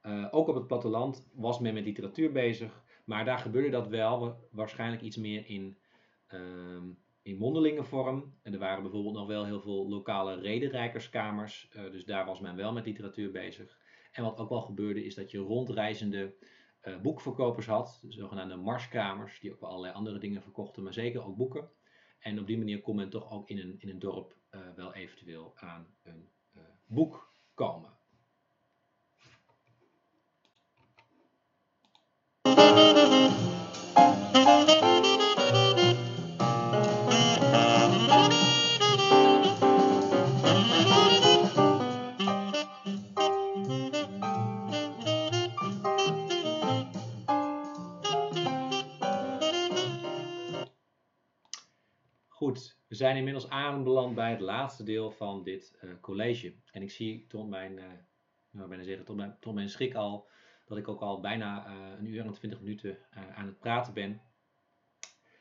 Eh, 0.00 0.28
ook 0.30 0.48
op 0.48 0.54
het 0.54 0.66
platteland 0.66 1.28
was 1.32 1.58
men 1.58 1.74
met 1.74 1.84
literatuur 1.84 2.32
bezig, 2.32 2.82
maar 3.04 3.24
daar 3.24 3.38
gebeurde 3.38 3.70
dat 3.70 3.88
wel 3.88 4.18
wa- 4.20 4.36
waarschijnlijk 4.50 5.02
iets 5.02 5.16
meer 5.16 5.46
in, 5.46 5.78
ehm, 6.28 6.88
in 7.22 7.36
mondelinge 7.36 7.84
vorm. 7.84 8.34
En 8.42 8.52
er 8.52 8.58
waren 8.58 8.82
bijvoorbeeld 8.82 9.14
nog 9.14 9.26
wel 9.26 9.44
heel 9.44 9.60
veel 9.60 9.88
lokale 9.88 10.40
rederijkerskamers, 10.40 11.68
eh, 11.72 11.90
dus 11.90 12.04
daar 12.04 12.26
was 12.26 12.40
men 12.40 12.56
wel 12.56 12.72
met 12.72 12.86
literatuur 12.86 13.30
bezig. 13.30 13.78
En 14.12 14.22
wat 14.22 14.38
ook 14.38 14.48
wel 14.48 14.60
gebeurde 14.60 15.04
is 15.04 15.14
dat 15.14 15.30
je 15.30 15.38
rondreizende 15.38 16.34
eh, 16.80 17.00
boekverkopers 17.00 17.66
had, 17.66 17.98
de 18.02 18.12
zogenaamde 18.12 18.56
marskamers, 18.56 19.40
die 19.40 19.52
ook 19.52 19.60
wel 19.60 19.70
allerlei 19.70 19.94
andere 19.94 20.18
dingen 20.18 20.42
verkochten, 20.42 20.82
maar 20.82 20.92
zeker 20.92 21.24
ook 21.24 21.36
boeken. 21.36 21.70
En 22.18 22.38
op 22.38 22.46
die 22.46 22.58
manier 22.58 22.80
kon 22.80 22.96
men 22.96 23.10
toch 23.10 23.30
ook 23.30 23.48
in 23.48 23.58
een, 23.58 23.74
in 23.78 23.88
een 23.88 23.98
dorp 23.98 24.36
eh, 24.50 24.60
wel 24.76 24.94
eventueel 24.94 25.52
aan 25.56 25.86
een 26.02 26.28
boek 26.86 27.32
komen. 27.54 27.96
Zijn 52.98 53.16
inmiddels 53.16 53.48
aanbeland 53.48 54.14
bij 54.14 54.30
het 54.30 54.40
laatste 54.40 54.82
deel 54.82 55.10
van 55.10 55.42
dit 55.42 55.76
eh, 55.80 55.90
college. 56.00 56.54
En 56.72 56.82
ik 56.82 56.90
zie 56.90 57.26
tot 57.26 57.48
mijn, 57.48 57.80
bijna 58.50 58.82
zeggen, 58.82 59.04
tot 59.04 59.16
mijn, 59.16 59.36
tot 59.40 59.54
mijn 59.54 59.68
schrik 59.68 59.94
al 59.94 60.28
dat 60.66 60.78
ik 60.78 60.88
ook 60.88 61.00
al 61.00 61.20
bijna 61.20 61.66
eh, 61.66 61.98
een 61.98 62.06
uur 62.06 62.24
en 62.24 62.32
twintig 62.32 62.60
minuten 62.60 62.98
aan 63.34 63.46
het 63.46 63.58
praten 63.58 63.94
ben. 63.94 64.20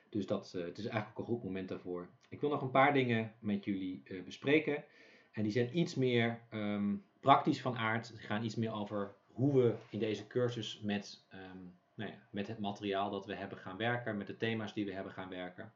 Dus 0.10 0.26
dat, 0.26 0.52
het 0.52 0.78
is 0.78 0.86
eigenlijk 0.86 1.20
ook 1.20 1.28
een 1.28 1.34
goed 1.34 1.44
moment 1.44 1.70
daarvoor. 1.70 2.10
Ik 2.30 2.40
wil 2.40 2.50
nog 2.50 2.62
een 2.62 2.72
paar 2.72 2.94
dingen 2.94 3.34
met 3.40 3.66
jullie 3.66 4.04
bespreken. 4.26 4.84
En 5.32 5.44
die 5.44 5.52
zijn 5.52 5.78
iets 5.78 5.96
meer 5.96 6.42
ehm, 6.50 6.96
praktisch 7.20 7.62
van 7.62 7.78
aard. 7.78 8.10
Die 8.10 8.20
gaan 8.28 8.44
iets 8.44 8.56
meer 8.56 8.72
over 8.72 9.16
hoe 9.28 9.62
we 9.62 9.76
in 9.90 10.00
deze 10.00 10.28
cursus 10.28 10.82
met, 10.82 11.26
ehm, 11.30 11.58
nou 11.96 12.12
ja, 12.12 12.18
met 12.32 12.48
het 12.48 12.60
materiaal 12.60 13.10
dat 13.10 13.26
we 13.26 13.36
hebben 13.36 13.58
gaan 13.58 13.78
werken, 13.78 14.18
met 14.18 14.28
de 14.28 14.38
thema's 14.38 14.74
die 14.74 14.86
we 14.86 14.94
hebben 14.94 15.12
gaan 15.14 15.30
werken. 15.30 15.74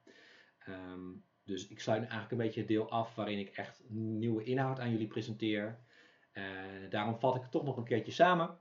Ehm, 0.60 1.10
dus 1.52 1.68
ik 1.68 1.80
sluit 1.80 2.02
eigenlijk 2.02 2.32
een 2.32 2.38
beetje 2.38 2.60
het 2.60 2.70
deel 2.70 2.90
af 2.90 3.16
waarin 3.16 3.40
ik 3.40 3.50
echt 3.50 3.82
nieuwe 3.90 4.44
inhoud 4.44 4.80
aan 4.80 4.92
jullie 4.92 5.08
presenteer. 5.08 5.80
Eh, 6.32 6.44
daarom 6.90 7.20
vat 7.20 7.36
ik 7.36 7.42
het 7.42 7.52
toch 7.52 7.64
nog 7.64 7.78
een 7.78 7.84
keertje 7.84 8.12
samen. 8.12 8.58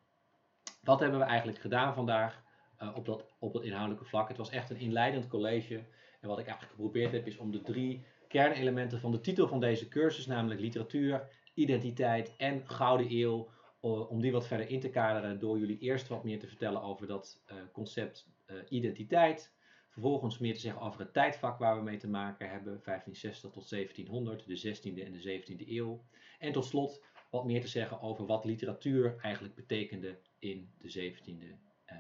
Wat 0.82 1.00
hebben 1.00 1.18
we 1.18 1.24
eigenlijk 1.24 1.58
gedaan 1.58 1.94
vandaag 1.94 2.42
eh, 2.76 2.96
op, 2.96 3.06
dat, 3.06 3.24
op 3.38 3.62
inhoudelijke 3.62 4.04
vlak? 4.04 4.28
Het 4.28 4.36
was 4.36 4.50
echt 4.50 4.70
een 4.70 4.78
inleidend 4.78 5.28
college. 5.28 5.74
En 6.20 6.28
wat 6.28 6.38
ik 6.38 6.46
eigenlijk 6.46 6.76
geprobeerd 6.76 7.12
heb 7.12 7.26
is 7.26 7.36
om 7.36 7.50
de 7.50 7.62
drie 7.62 8.04
kernelementen 8.28 9.00
van 9.00 9.12
de 9.12 9.20
titel 9.20 9.48
van 9.48 9.60
deze 9.60 9.88
cursus, 9.88 10.26
namelijk 10.26 10.60
literatuur, 10.60 11.28
identiteit 11.54 12.36
en 12.36 12.68
gouden 12.68 13.12
eeuw, 13.12 13.50
om 13.80 14.20
die 14.20 14.32
wat 14.32 14.46
verder 14.46 14.68
in 14.68 14.80
te 14.80 14.90
kaderen 14.90 15.38
door 15.38 15.58
jullie 15.58 15.78
eerst 15.78 16.08
wat 16.08 16.24
meer 16.24 16.38
te 16.38 16.46
vertellen 16.46 16.82
over 16.82 17.06
dat 17.06 17.42
eh, 17.46 17.56
concept 17.72 18.28
identiteit. 18.68 19.52
Vervolgens 19.90 20.38
meer 20.38 20.54
te 20.54 20.60
zeggen 20.60 20.82
over 20.82 21.00
het 21.00 21.12
tijdvak 21.12 21.58
waar 21.58 21.76
we 21.76 21.82
mee 21.82 21.96
te 21.96 22.08
maken 22.08 22.50
hebben, 22.50 22.80
1560 22.84 23.50
tot 23.50 23.68
1700, 23.68 24.46
de 24.46 24.76
16e 24.76 25.04
en 25.04 25.12
de 25.12 25.42
17e 25.42 25.68
eeuw. 25.68 26.04
En 26.38 26.52
tot 26.52 26.64
slot 26.64 27.04
wat 27.30 27.44
meer 27.44 27.60
te 27.60 27.68
zeggen 27.68 28.00
over 28.00 28.26
wat 28.26 28.44
literatuur 28.44 29.18
eigenlijk 29.20 29.54
betekende 29.54 30.18
in 30.38 30.72
de 30.78 31.12
17e 31.12 31.58
eh, 31.84 31.96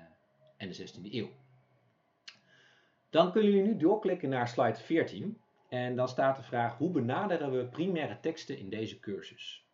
en 0.56 0.68
de 0.68 0.76
16e 0.76 1.12
eeuw. 1.12 1.30
Dan 3.10 3.32
kunnen 3.32 3.50
jullie 3.50 3.66
nu 3.66 3.76
doorklikken 3.76 4.28
naar 4.28 4.48
slide 4.48 4.78
14 4.78 5.40
en 5.68 5.96
dan 5.96 6.08
staat 6.08 6.36
de 6.36 6.42
vraag 6.42 6.76
hoe 6.76 6.90
benaderen 6.90 7.52
we 7.52 7.68
primaire 7.68 8.20
teksten 8.20 8.58
in 8.58 8.70
deze 8.70 9.00
cursus? 9.00 9.68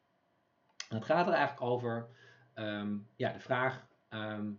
En 0.89 0.97
het 0.97 1.05
gaat 1.05 1.27
er 1.27 1.33
eigenlijk 1.33 1.67
over 1.73 2.09
ehm, 2.55 2.99
ja, 3.17 3.33
de 3.33 3.41
vraag 3.41 3.89
ehm, 4.09 4.53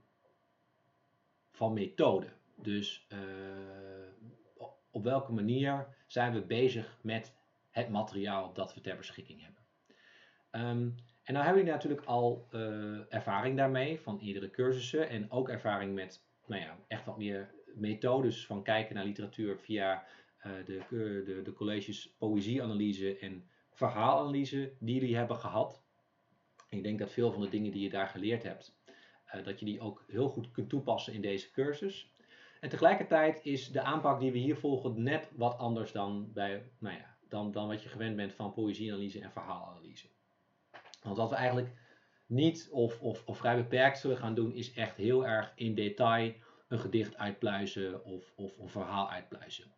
van 1.51 1.73
methode. 1.73 2.36
Dus 2.61 3.05
eh, 3.09 3.17
op- 4.91 5.03
welke 5.03 5.31
manier 5.31 5.87
zijn 6.07 6.33
we 6.33 6.41
bezig 6.41 6.99
met 7.01 7.35
het 7.69 7.89
materiaal 7.89 8.53
dat 8.53 8.73
we 8.73 8.81
ter 8.81 8.97
beschikking 8.97 9.41
hebben. 9.41 9.61
Ehm, 10.49 10.89
en 11.23 11.33
nou 11.33 11.45
hebben 11.45 11.63
jullie 11.63 11.77
natuurlijk 11.77 12.05
al 12.05 12.47
eh, 12.51 13.13
ervaring 13.13 13.57
daarmee 13.57 13.99
van 13.99 14.19
eerdere 14.19 14.49
cursussen 14.49 15.09
en 15.09 15.31
ook 15.31 15.49
ervaring 15.49 15.93
met 15.93 16.23
nou 16.45 16.61
ja, 16.61 16.77
echt 16.87 17.05
wat 17.05 17.17
meer 17.17 17.53
methodes 17.65 18.45
van 18.45 18.63
kijken 18.63 18.95
naar 18.95 19.05
literatuur 19.05 19.57
via 19.57 20.05
eh, 20.37 20.51
de, 20.65 20.81
de, 20.89 21.41
de 21.43 21.53
colleges 21.53 22.15
poëzieanalyse 22.17 23.17
en 23.17 23.49
verhaalanalyse 23.71 24.73
die 24.79 24.99
jullie 24.99 25.15
hebben 25.15 25.37
gehad. 25.37 25.81
Ik 26.69 26.83
denk 26.83 26.99
dat 26.99 27.11
veel 27.11 27.31
van 27.31 27.41
de 27.41 27.49
dingen 27.49 27.71
die 27.71 27.83
je 27.83 27.89
daar 27.89 28.07
geleerd 28.07 28.43
hebt, 28.43 28.75
dat 29.43 29.59
je 29.59 29.65
die 29.65 29.79
ook 29.79 30.03
heel 30.07 30.29
goed 30.29 30.51
kunt 30.51 30.69
toepassen 30.69 31.13
in 31.13 31.21
deze 31.21 31.51
cursus. 31.51 32.15
En 32.59 32.69
tegelijkertijd 32.69 33.39
is 33.45 33.71
de 33.71 33.81
aanpak 33.81 34.19
die 34.19 34.31
we 34.31 34.37
hier 34.37 34.57
volgen 34.57 35.03
net 35.03 35.31
wat 35.35 35.57
anders 35.57 35.91
dan, 35.91 36.31
bij, 36.33 36.71
nou 36.79 36.95
ja, 36.95 37.17
dan, 37.27 37.51
dan 37.51 37.67
wat 37.67 37.83
je 37.83 37.89
gewend 37.89 38.15
bent 38.15 38.33
van 38.33 38.53
poëzieanalyse 38.53 39.21
en 39.21 39.31
verhaalanalyse. 39.31 40.07
Want 41.01 41.17
wat 41.17 41.29
we 41.29 41.35
eigenlijk 41.35 41.71
niet 42.25 42.67
of, 42.71 43.01
of, 43.01 43.25
of 43.25 43.37
vrij 43.37 43.55
beperkt 43.55 43.99
zullen 43.99 44.17
gaan 44.17 44.35
doen, 44.35 44.53
is 44.53 44.73
echt 44.73 44.97
heel 44.97 45.25
erg 45.25 45.51
in 45.55 45.75
detail 45.75 46.33
een 46.67 46.79
gedicht 46.79 47.17
uitpluizen 47.17 48.05
of, 48.05 48.33
of 48.35 48.57
een 48.57 48.69
verhaal 48.69 49.09
uitpluizen. 49.09 49.73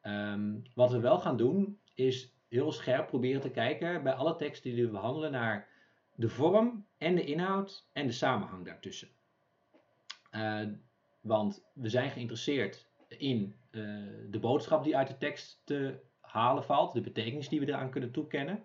Ehm, 0.00 0.56
wat 0.74 0.90
we 0.90 1.00
wel 1.00 1.18
gaan 1.18 1.36
doen, 1.36 1.80
is 1.94 2.36
heel 2.48 2.72
scherp 2.72 3.06
proberen 3.06 3.40
te 3.40 3.50
kijken 3.50 4.02
bij 4.02 4.12
alle 4.12 4.36
teksten 4.36 4.74
die 4.74 4.84
we 4.84 4.90
behandelen 4.90 5.32
naar 5.32 5.68
de 6.14 6.28
vorm 6.28 6.86
en 6.96 7.14
de 7.14 7.24
inhoud 7.24 7.88
en 7.92 8.06
de 8.06 8.12
samenhang 8.12 8.64
daartussen. 8.64 9.08
Uh, 10.32 10.62
want 11.28 11.64
we 11.72 11.88
zijn 11.88 12.10
geïnteresseerd 12.10 12.88
in 13.08 13.56
uh, 13.70 13.82
de 14.30 14.38
boodschap 14.38 14.84
die 14.84 14.96
uit 14.96 15.08
de 15.08 15.16
tekst 15.16 15.62
te 15.64 16.00
halen 16.20 16.64
valt, 16.64 16.92
de 16.92 17.00
betekenis 17.00 17.48
die 17.48 17.60
we 17.60 17.66
eraan 17.66 17.90
kunnen 17.90 18.10
toekennen. 18.10 18.64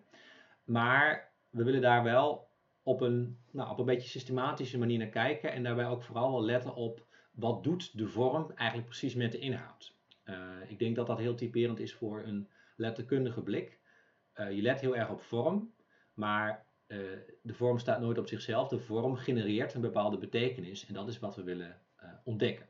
Maar 0.64 1.32
we 1.50 1.64
willen 1.64 1.82
daar 1.82 2.04
wel 2.04 2.48
op 2.84 3.02
een, 3.02 3.38
nou, 3.52 3.72
op 3.72 3.80
een 3.80 3.86
beetje 3.86 4.10
systematische 4.10 4.78
manier 4.78 4.98
naar 4.98 5.08
kijken 5.08 5.52
en 5.52 5.64
daarbij 5.64 5.88
ook 5.88 6.04
vooral 6.04 6.32
wel 6.32 6.44
letten 6.44 6.76
op 6.76 7.06
wat 7.32 7.64
doet 7.64 7.98
de 7.98 8.08
vorm 8.08 8.52
eigenlijk 8.56 8.90
precies 8.90 9.16
met 9.16 9.32
de 9.32 9.40
inhoud. 9.40 9.96
Uh, 10.26 10.36
ik 10.68 10.80
denk 10.80 10.96
dat 10.96 11.08
dat 11.08 11.18
heel 11.18 11.36
typerend 11.36 11.80
is 11.80 11.94
voor 11.94 12.24
een 12.24 12.50
letterkundige 12.76 13.42
blik. 13.42 13.80
Uh, 14.36 14.52
je 14.52 14.62
let 14.62 14.80
heel 14.80 14.96
erg 14.96 15.10
op 15.10 15.22
vorm, 15.22 15.74
maar 16.14 16.66
de 17.42 17.54
vorm 17.54 17.80
staat 17.80 18.00
nooit 18.00 18.18
op 18.18 18.28
zichzelf. 18.28 18.68
De 18.68 18.80
vorm 18.80 19.16
genereert 19.16 19.74
een 19.74 19.82
bepaalde 19.82 20.18
betekenis 20.18 20.86
en 20.86 20.94
dat 20.94 21.08
is 21.08 21.20
wat 21.20 21.36
we 21.36 21.44
willen 21.44 21.82
ontdekken. 22.24 22.66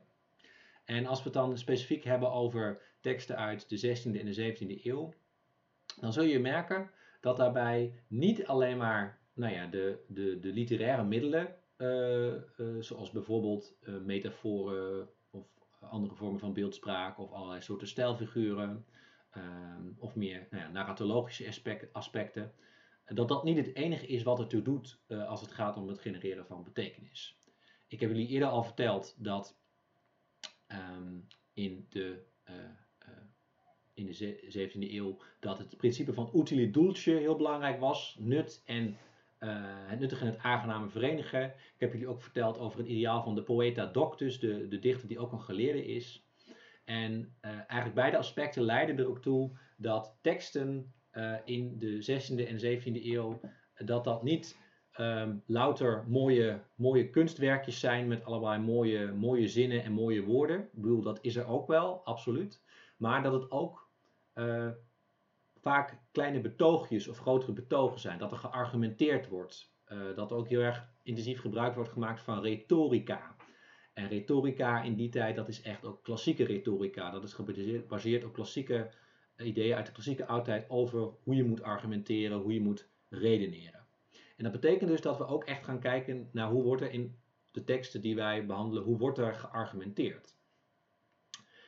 En 0.84 1.06
als 1.06 1.18
we 1.18 1.24
het 1.24 1.32
dan 1.32 1.58
specifiek 1.58 2.04
hebben 2.04 2.32
over 2.32 2.80
teksten 3.00 3.36
uit 3.36 3.68
de 3.68 3.98
16e 3.98 4.20
en 4.20 4.32
de 4.32 4.54
17e 4.54 4.84
eeuw, 4.84 5.12
dan 6.00 6.12
zul 6.12 6.22
je 6.22 6.38
merken 6.38 6.90
dat 7.20 7.36
daarbij 7.36 7.94
niet 8.08 8.46
alleen 8.46 8.76
maar 8.76 9.18
nou 9.32 9.52
ja, 9.52 9.66
de, 9.66 10.04
de, 10.08 10.38
de 10.38 10.52
literaire 10.52 11.04
middelen, 11.04 11.54
uh, 11.78 12.26
uh, 12.26 12.80
zoals 12.80 13.10
bijvoorbeeld 13.10 13.74
metaforen 14.04 15.08
of 15.30 15.46
andere 15.80 16.14
vormen 16.14 16.40
van 16.40 16.52
beeldspraak 16.52 17.18
of 17.18 17.32
allerlei 17.32 17.62
soorten 17.62 17.88
stijlfiguren, 17.88 18.86
ehm, 19.30 19.88
of 19.98 20.14
meer 20.14 20.46
nou 20.50 20.62
ja, 20.62 20.70
narratologische 20.70 21.46
aspect, 21.46 21.92
aspecten, 21.92 22.52
dat 23.06 23.28
dat 23.28 23.44
niet 23.44 23.56
het 23.56 23.74
enige 23.74 24.06
is 24.06 24.22
wat 24.22 24.38
ertoe 24.38 24.62
doet 24.62 24.98
als 25.08 25.40
het 25.40 25.52
gaat 25.52 25.76
om 25.76 25.88
het 25.88 25.98
genereren 25.98 26.46
van 26.46 26.62
betekenis. 26.62 27.38
Ik 27.88 28.00
heb 28.00 28.10
jullie 28.10 28.28
eerder 28.28 28.48
al 28.48 28.62
verteld 28.62 29.16
dat 29.18 29.56
um, 30.68 31.26
in 31.52 31.86
de 31.88 32.24
in 33.94 34.06
de 34.06 34.70
17e 34.70 34.92
eeuw 34.92 35.16
dat 35.40 35.58
het 35.58 35.76
principe 35.76 36.12
van 36.12 36.30
utile 36.34 36.70
dulce 36.70 37.10
heel 37.10 37.36
belangrijk 37.36 37.80
was. 37.80 38.16
Nut 38.18 38.62
en 38.64 38.96
uh, 39.40 39.64
het 39.86 39.98
nuttige 39.98 40.24
en 40.24 40.30
het 40.30 40.42
aangename 40.42 40.88
verenigen. 40.88 41.44
Ik 41.44 41.80
heb 41.80 41.92
jullie 41.92 42.08
ook 42.08 42.22
verteld 42.22 42.58
over 42.58 42.78
het 42.78 42.88
ideaal 42.88 43.22
van 43.22 43.34
de 43.34 43.42
poeta 43.42 43.86
doctus, 43.86 44.40
de, 44.40 44.68
de 44.68 44.78
dichter 44.78 45.08
die 45.08 45.18
ook 45.18 45.32
een 45.32 45.40
geleerde 45.40 45.86
is. 45.86 46.26
En 46.84 47.12
uh, 47.42 47.50
eigenlijk 47.50 47.94
beide 47.94 48.16
aspecten 48.16 48.62
leiden 48.62 48.98
er 48.98 49.08
ook 49.08 49.22
toe 49.22 49.58
dat 49.76 50.18
teksten 50.20 50.92
in 51.44 51.78
de 51.78 52.20
16e 52.20 52.48
en 52.48 52.80
17e 52.80 53.04
eeuw, 53.04 53.40
dat 53.76 54.04
dat 54.04 54.22
niet 54.22 54.58
um, 55.00 55.42
louter 55.46 56.04
mooie, 56.08 56.60
mooie 56.74 57.10
kunstwerkjes 57.10 57.80
zijn 57.80 58.08
met 58.08 58.24
allebei 58.24 58.60
mooie, 58.60 59.12
mooie 59.12 59.48
zinnen 59.48 59.82
en 59.82 59.92
mooie 59.92 60.22
woorden. 60.22 60.60
Ik 60.60 60.80
bedoel, 60.82 61.02
dat 61.02 61.18
is 61.20 61.36
er 61.36 61.46
ook 61.46 61.66
wel, 61.66 62.04
absoluut. 62.04 62.62
Maar 62.96 63.22
dat 63.22 63.32
het 63.32 63.50
ook 63.50 63.88
uh, 64.34 64.70
vaak 65.60 65.98
kleine 66.12 66.40
betoogjes 66.40 67.08
of 67.08 67.18
grotere 67.18 67.52
betogen 67.52 68.00
zijn. 68.00 68.18
Dat 68.18 68.32
er 68.32 68.38
geargumenteerd 68.38 69.28
wordt. 69.28 69.72
Uh, 69.88 70.16
dat 70.16 70.30
er 70.30 70.36
ook 70.36 70.48
heel 70.48 70.60
erg 70.60 70.88
intensief 71.02 71.40
gebruik 71.40 71.74
wordt 71.74 71.90
gemaakt 71.90 72.20
van 72.20 72.42
retorica. 72.42 73.36
En 73.92 74.08
retorica 74.08 74.82
in 74.82 74.94
die 74.94 75.08
tijd, 75.08 75.36
dat 75.36 75.48
is 75.48 75.62
echt 75.62 75.84
ook 75.84 76.02
klassieke 76.02 76.44
retorica. 76.44 77.10
Dat 77.10 77.22
is 77.22 77.32
gebaseerd 77.32 78.24
op 78.24 78.32
klassieke 78.32 78.90
ideeën 79.36 79.74
uit 79.74 79.86
de 79.86 79.92
klassieke 79.92 80.26
oudheid 80.26 80.70
over 80.70 81.10
hoe 81.22 81.34
je 81.34 81.44
moet 81.44 81.62
argumenteren, 81.62 82.38
hoe 82.38 82.54
je 82.54 82.60
moet 82.60 82.88
redeneren. 83.08 83.73
En 84.36 84.44
dat 84.44 84.52
betekent 84.52 84.90
dus 84.90 85.00
dat 85.00 85.18
we 85.18 85.26
ook 85.26 85.44
echt 85.44 85.64
gaan 85.64 85.80
kijken 85.80 86.28
naar 86.32 86.50
hoe 86.50 86.62
wordt 86.62 86.82
er 86.82 86.90
in 86.90 87.18
de 87.50 87.64
teksten 87.64 88.00
die 88.00 88.14
wij 88.14 88.46
behandelen, 88.46 88.82
hoe 88.82 88.98
wordt 88.98 89.18
er 89.18 89.34
geargumenteerd. 89.34 90.36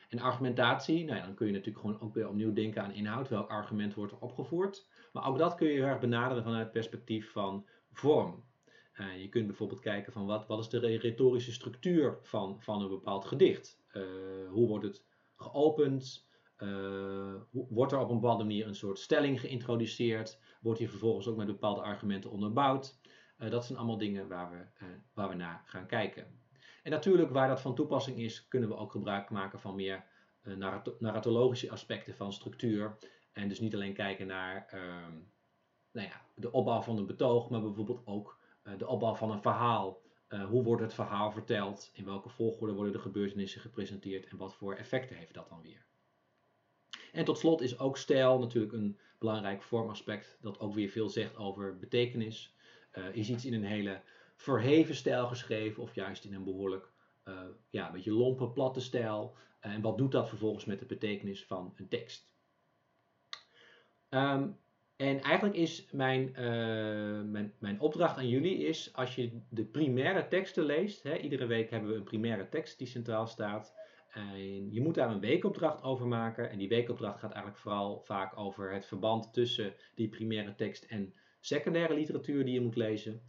En 0.09 0.19
argumentatie, 0.19 1.05
nou 1.05 1.21
dan 1.21 1.33
kun 1.33 1.47
je 1.47 1.53
natuurlijk 1.53 1.79
gewoon 1.79 2.01
ook 2.01 2.13
weer 2.13 2.27
opnieuw 2.27 2.53
denken 2.53 2.83
aan 2.83 2.93
inhoud. 2.93 3.29
Welk 3.29 3.49
argument 3.49 3.93
wordt 3.93 4.11
er 4.11 4.19
opgevoerd? 4.19 4.87
Maar 5.13 5.27
ook 5.27 5.37
dat 5.37 5.55
kun 5.55 5.67
je 5.67 5.73
heel 5.73 5.83
erg 5.83 5.99
benaderen 5.99 6.43
vanuit 6.43 6.63
het 6.63 6.71
perspectief 6.71 7.31
van 7.31 7.65
vorm. 7.91 8.45
Uh, 8.93 9.21
je 9.21 9.29
kunt 9.29 9.47
bijvoorbeeld 9.47 9.79
kijken 9.79 10.13
van 10.13 10.25
wat, 10.25 10.47
wat 10.47 10.59
is 10.59 10.69
de 10.69 10.79
retorische 10.79 11.51
structuur 11.51 12.17
van, 12.21 12.61
van 12.61 12.81
een 12.81 12.89
bepaald 12.89 13.25
gedicht? 13.25 13.79
Uh, 13.93 14.03
hoe 14.49 14.67
wordt 14.67 14.85
het 14.85 15.05
geopend? 15.35 16.26
Uh, 16.57 17.33
wordt 17.51 17.91
er 17.91 17.99
op 17.99 18.09
een 18.09 18.19
bepaalde 18.19 18.43
manier 18.43 18.67
een 18.67 18.75
soort 18.75 18.99
stelling 18.99 19.39
geïntroduceerd? 19.39 20.39
Wordt 20.61 20.79
hier 20.79 20.89
vervolgens 20.89 21.27
ook 21.27 21.37
met 21.37 21.47
bepaalde 21.47 21.81
argumenten 21.81 22.31
onderbouwd? 22.31 22.99
dat 23.49 23.65
zijn 23.65 23.77
allemaal 23.77 23.97
dingen 23.97 24.27
waar 24.27 24.51
we, 24.51 24.85
waar 25.13 25.29
we 25.29 25.35
naar 25.35 25.61
gaan 25.65 25.87
kijken. 25.87 26.41
En 26.83 26.91
natuurlijk, 26.91 27.31
waar 27.31 27.47
dat 27.47 27.61
van 27.61 27.75
toepassing 27.75 28.17
is, 28.17 28.47
kunnen 28.47 28.69
we 28.69 28.75
ook 28.75 28.91
gebruik 28.91 29.29
maken 29.29 29.59
van 29.59 29.75
meer 29.75 30.05
narratologische 30.99 31.71
aspecten 31.71 32.15
van 32.15 32.33
structuur. 32.33 32.97
En 33.31 33.47
dus 33.47 33.59
niet 33.59 33.73
alleen 33.73 33.93
kijken 33.93 34.27
naar 34.27 34.69
uh, 34.73 34.81
nou 35.91 36.07
ja, 36.07 36.21
de 36.35 36.51
opbouw 36.51 36.81
van 36.81 36.97
een 36.97 37.05
betoog, 37.05 37.49
maar 37.49 37.61
bijvoorbeeld 37.61 38.01
ook 38.05 38.39
de 38.77 38.87
opbouw 38.87 39.15
van 39.15 39.31
een 39.31 39.41
verhaal. 39.41 40.01
Hoe 40.49 40.63
wordt 40.63 40.81
het 40.81 40.93
verhaal 40.93 41.31
verteld? 41.31 41.89
In 41.93 42.05
welke 42.05 42.29
volgorde 42.29 42.73
worden 42.73 42.93
de 42.93 42.99
gebeurtenissen 42.99 43.61
gepresenteerd? 43.61 44.27
En 44.27 44.37
wat 44.37 44.55
voor 44.55 44.75
effecten 44.75 45.15
heeft 45.15 45.33
dat 45.33 45.49
dan 45.49 45.61
weer? 45.61 45.85
En 47.17 47.25
tot 47.25 47.37
slot 47.37 47.61
is 47.61 47.79
ook 47.79 47.97
stijl 47.97 48.39
natuurlijk 48.39 48.73
een 48.73 48.97
belangrijk 49.19 49.63
vormaspect 49.63 50.37
dat 50.41 50.59
ook 50.59 50.73
weer 50.73 50.89
veel 50.89 51.09
zegt 51.09 51.37
over 51.37 51.77
betekenis. 51.77 52.55
is 53.11 53.29
iets 53.29 53.45
in 53.45 53.53
een 53.53 53.63
hele 53.63 54.01
verheven 54.35 54.95
stijl 54.95 55.27
geschreven 55.27 55.83
of 55.83 55.95
juist 55.95 56.23
in 56.23 56.33
een 56.33 56.43
behoorlijk 56.43 56.91
uh, 57.27 57.33
ja, 57.69 57.87
een 57.87 57.93
beetje 57.93 58.11
lompe, 58.11 58.49
platte 58.49 58.81
stijl. 58.81 59.35
Uh, 59.65 59.71
en 59.71 59.81
wat 59.81 59.97
doet 59.97 60.11
dat 60.11 60.29
vervolgens 60.29 60.65
met 60.65 60.79
de 60.79 60.85
betekenis 60.85 61.45
van 61.45 61.73
een 61.75 61.87
tekst? 61.87 62.33
Um, 64.09 64.57
en 64.95 65.21
eigenlijk 65.21 65.55
is 65.55 65.87
mijn, 65.91 66.31
mijn, 67.31 67.53
mijn 67.59 67.79
opdracht 67.79 68.17
aan 68.17 68.29
jullie 68.29 68.57
is, 68.57 68.93
als 68.93 69.15
je 69.15 69.41
de 69.49 69.65
primaire 69.65 70.27
teksten 70.27 70.63
leest, 70.63 71.03
hè, 71.03 71.17
iedere 71.17 71.45
week 71.45 71.69
hebben 71.69 71.89
we 71.89 71.95
een 71.95 72.03
primaire 72.03 72.49
tekst 72.49 72.77
die 72.77 72.87
centraal 72.87 73.27
staat. 73.27 73.73
En 74.17 74.71
je 74.73 74.81
moet 74.81 74.95
daar 74.95 75.11
een 75.11 75.19
weekopdracht 75.19 75.83
over 75.83 76.07
maken. 76.07 76.49
En 76.49 76.57
die 76.57 76.67
weekopdracht 76.67 77.19
gaat 77.19 77.31
eigenlijk 77.31 77.61
vooral 77.61 77.99
vaak 77.99 78.37
over 78.37 78.73
het 78.73 78.85
verband 78.85 79.33
tussen 79.33 79.73
die 79.95 80.09
primaire 80.09 80.55
tekst 80.55 80.83
en 80.83 81.13
secundaire 81.39 81.93
literatuur 81.93 82.45
die 82.45 82.53
je 82.53 82.61
moet 82.61 82.75
lezen. 82.75 83.21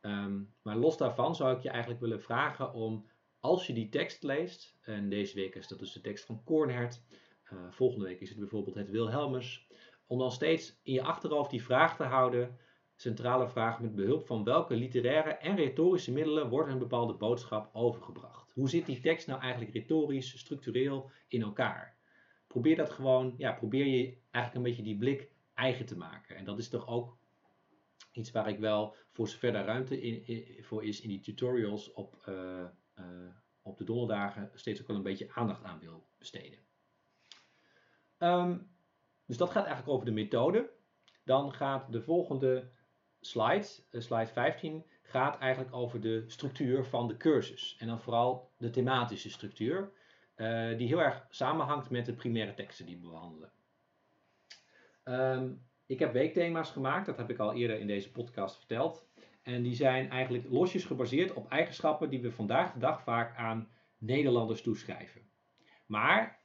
Um, 0.00 0.54
maar 0.62 0.76
los 0.76 0.96
daarvan 0.96 1.34
zou 1.34 1.56
ik 1.56 1.62
je 1.62 1.68
eigenlijk 1.68 2.00
willen 2.00 2.20
vragen 2.20 2.72
om, 2.72 3.06
als 3.40 3.66
je 3.66 3.72
die 3.72 3.88
tekst 3.88 4.22
leest, 4.22 4.78
en 4.80 5.08
deze 5.08 5.34
week 5.34 5.54
is 5.54 5.68
dat 5.68 5.78
dus 5.78 5.92
de 5.92 6.00
tekst 6.00 6.24
van 6.24 6.44
Kornhert, 6.44 7.02
uh, 7.52 7.58
volgende 7.70 8.04
week 8.04 8.20
is 8.20 8.28
het 8.28 8.38
bijvoorbeeld 8.38 8.76
het 8.76 8.90
Wilhelmus, 8.90 9.68
om 10.06 10.18
dan 10.18 10.32
steeds 10.32 10.80
in 10.82 10.92
je 10.92 11.02
achterhoofd 11.02 11.50
die 11.50 11.62
vraag 11.62 11.96
te 11.96 12.04
houden, 12.04 12.58
centrale 12.96 13.48
vraag 13.48 13.80
met 13.80 13.94
behulp 13.94 14.26
van 14.26 14.44
welke 14.44 14.74
literaire 14.74 15.30
en 15.30 15.56
retorische 15.56 16.12
middelen 16.12 16.48
wordt 16.48 16.70
een 16.70 16.78
bepaalde 16.78 17.14
boodschap 17.14 17.70
overgebracht. 17.72 18.41
Hoe 18.52 18.68
zit 18.68 18.86
die 18.86 19.00
tekst 19.00 19.26
nou 19.26 19.40
eigenlijk 19.40 19.72
retorisch, 19.72 20.38
structureel 20.38 21.10
in 21.28 21.42
elkaar? 21.42 21.96
Probeer 22.46 22.76
dat 22.76 22.90
gewoon, 22.90 23.34
ja, 23.36 23.52
probeer 23.52 23.86
je 23.86 24.16
eigenlijk 24.30 24.54
een 24.54 24.62
beetje 24.62 24.82
die 24.82 24.98
blik 24.98 25.30
eigen 25.54 25.86
te 25.86 25.96
maken. 25.96 26.36
En 26.36 26.44
dat 26.44 26.58
is 26.58 26.68
toch 26.68 26.86
ook 26.86 27.16
iets 28.12 28.30
waar 28.30 28.48
ik 28.48 28.58
wel, 28.58 28.96
voor 29.10 29.28
zover 29.28 29.52
daar 29.52 29.64
ruimte 29.64 30.00
in, 30.00 30.64
voor 30.64 30.84
is 30.84 31.00
in 31.00 31.08
die 31.08 31.20
tutorials 31.20 31.92
op, 31.92 32.24
uh, 32.28 32.64
uh, 32.98 33.04
op 33.62 33.78
de 33.78 33.84
donderdagen, 33.84 34.50
steeds 34.54 34.80
ook 34.80 34.86
wel 34.86 34.96
een 34.96 35.02
beetje 35.02 35.32
aandacht 35.32 35.64
aan 35.64 35.78
wil 35.78 36.06
besteden. 36.18 36.58
Um, 38.18 38.70
dus 39.26 39.36
dat 39.36 39.50
gaat 39.50 39.64
eigenlijk 39.64 39.94
over 39.94 40.06
de 40.06 40.12
methode. 40.12 40.70
Dan 41.24 41.52
gaat 41.52 41.92
de 41.92 42.02
volgende 42.02 42.70
slide, 43.20 43.66
uh, 43.90 44.00
slide 44.00 44.32
15, 44.32 44.84
gaat 45.02 45.38
eigenlijk 45.38 45.74
over 45.74 46.00
de 46.00 46.24
structuur 46.26 46.84
van 46.84 47.08
de 47.08 47.16
cursus. 47.16 47.76
En 47.78 47.86
dan 47.86 48.00
vooral 48.00 48.50
de 48.58 48.70
thematische 48.70 49.30
structuur, 49.30 49.92
die 50.76 50.86
heel 50.86 51.02
erg 51.02 51.26
samenhangt 51.28 51.90
met 51.90 52.06
de 52.06 52.12
primaire 52.14 52.54
teksten 52.54 52.86
die 52.86 52.98
we 53.00 53.08
behandelen. 53.08 53.52
Um, 55.04 55.62
ik 55.86 55.98
heb 55.98 56.12
weekthema's 56.12 56.70
gemaakt, 56.70 57.06
dat 57.06 57.16
heb 57.16 57.30
ik 57.30 57.38
al 57.38 57.54
eerder 57.54 57.80
in 57.80 57.86
deze 57.86 58.10
podcast 58.10 58.56
verteld. 58.56 59.06
En 59.42 59.62
die 59.62 59.74
zijn 59.74 60.10
eigenlijk 60.10 60.50
losjes 60.50 60.84
gebaseerd 60.84 61.32
op 61.32 61.50
eigenschappen 61.50 62.10
die 62.10 62.20
we 62.20 62.32
vandaag 62.32 62.72
de 62.72 62.78
dag 62.78 63.02
vaak 63.02 63.36
aan 63.36 63.68
Nederlanders 63.98 64.62
toeschrijven. 64.62 65.20
Maar 65.86 66.40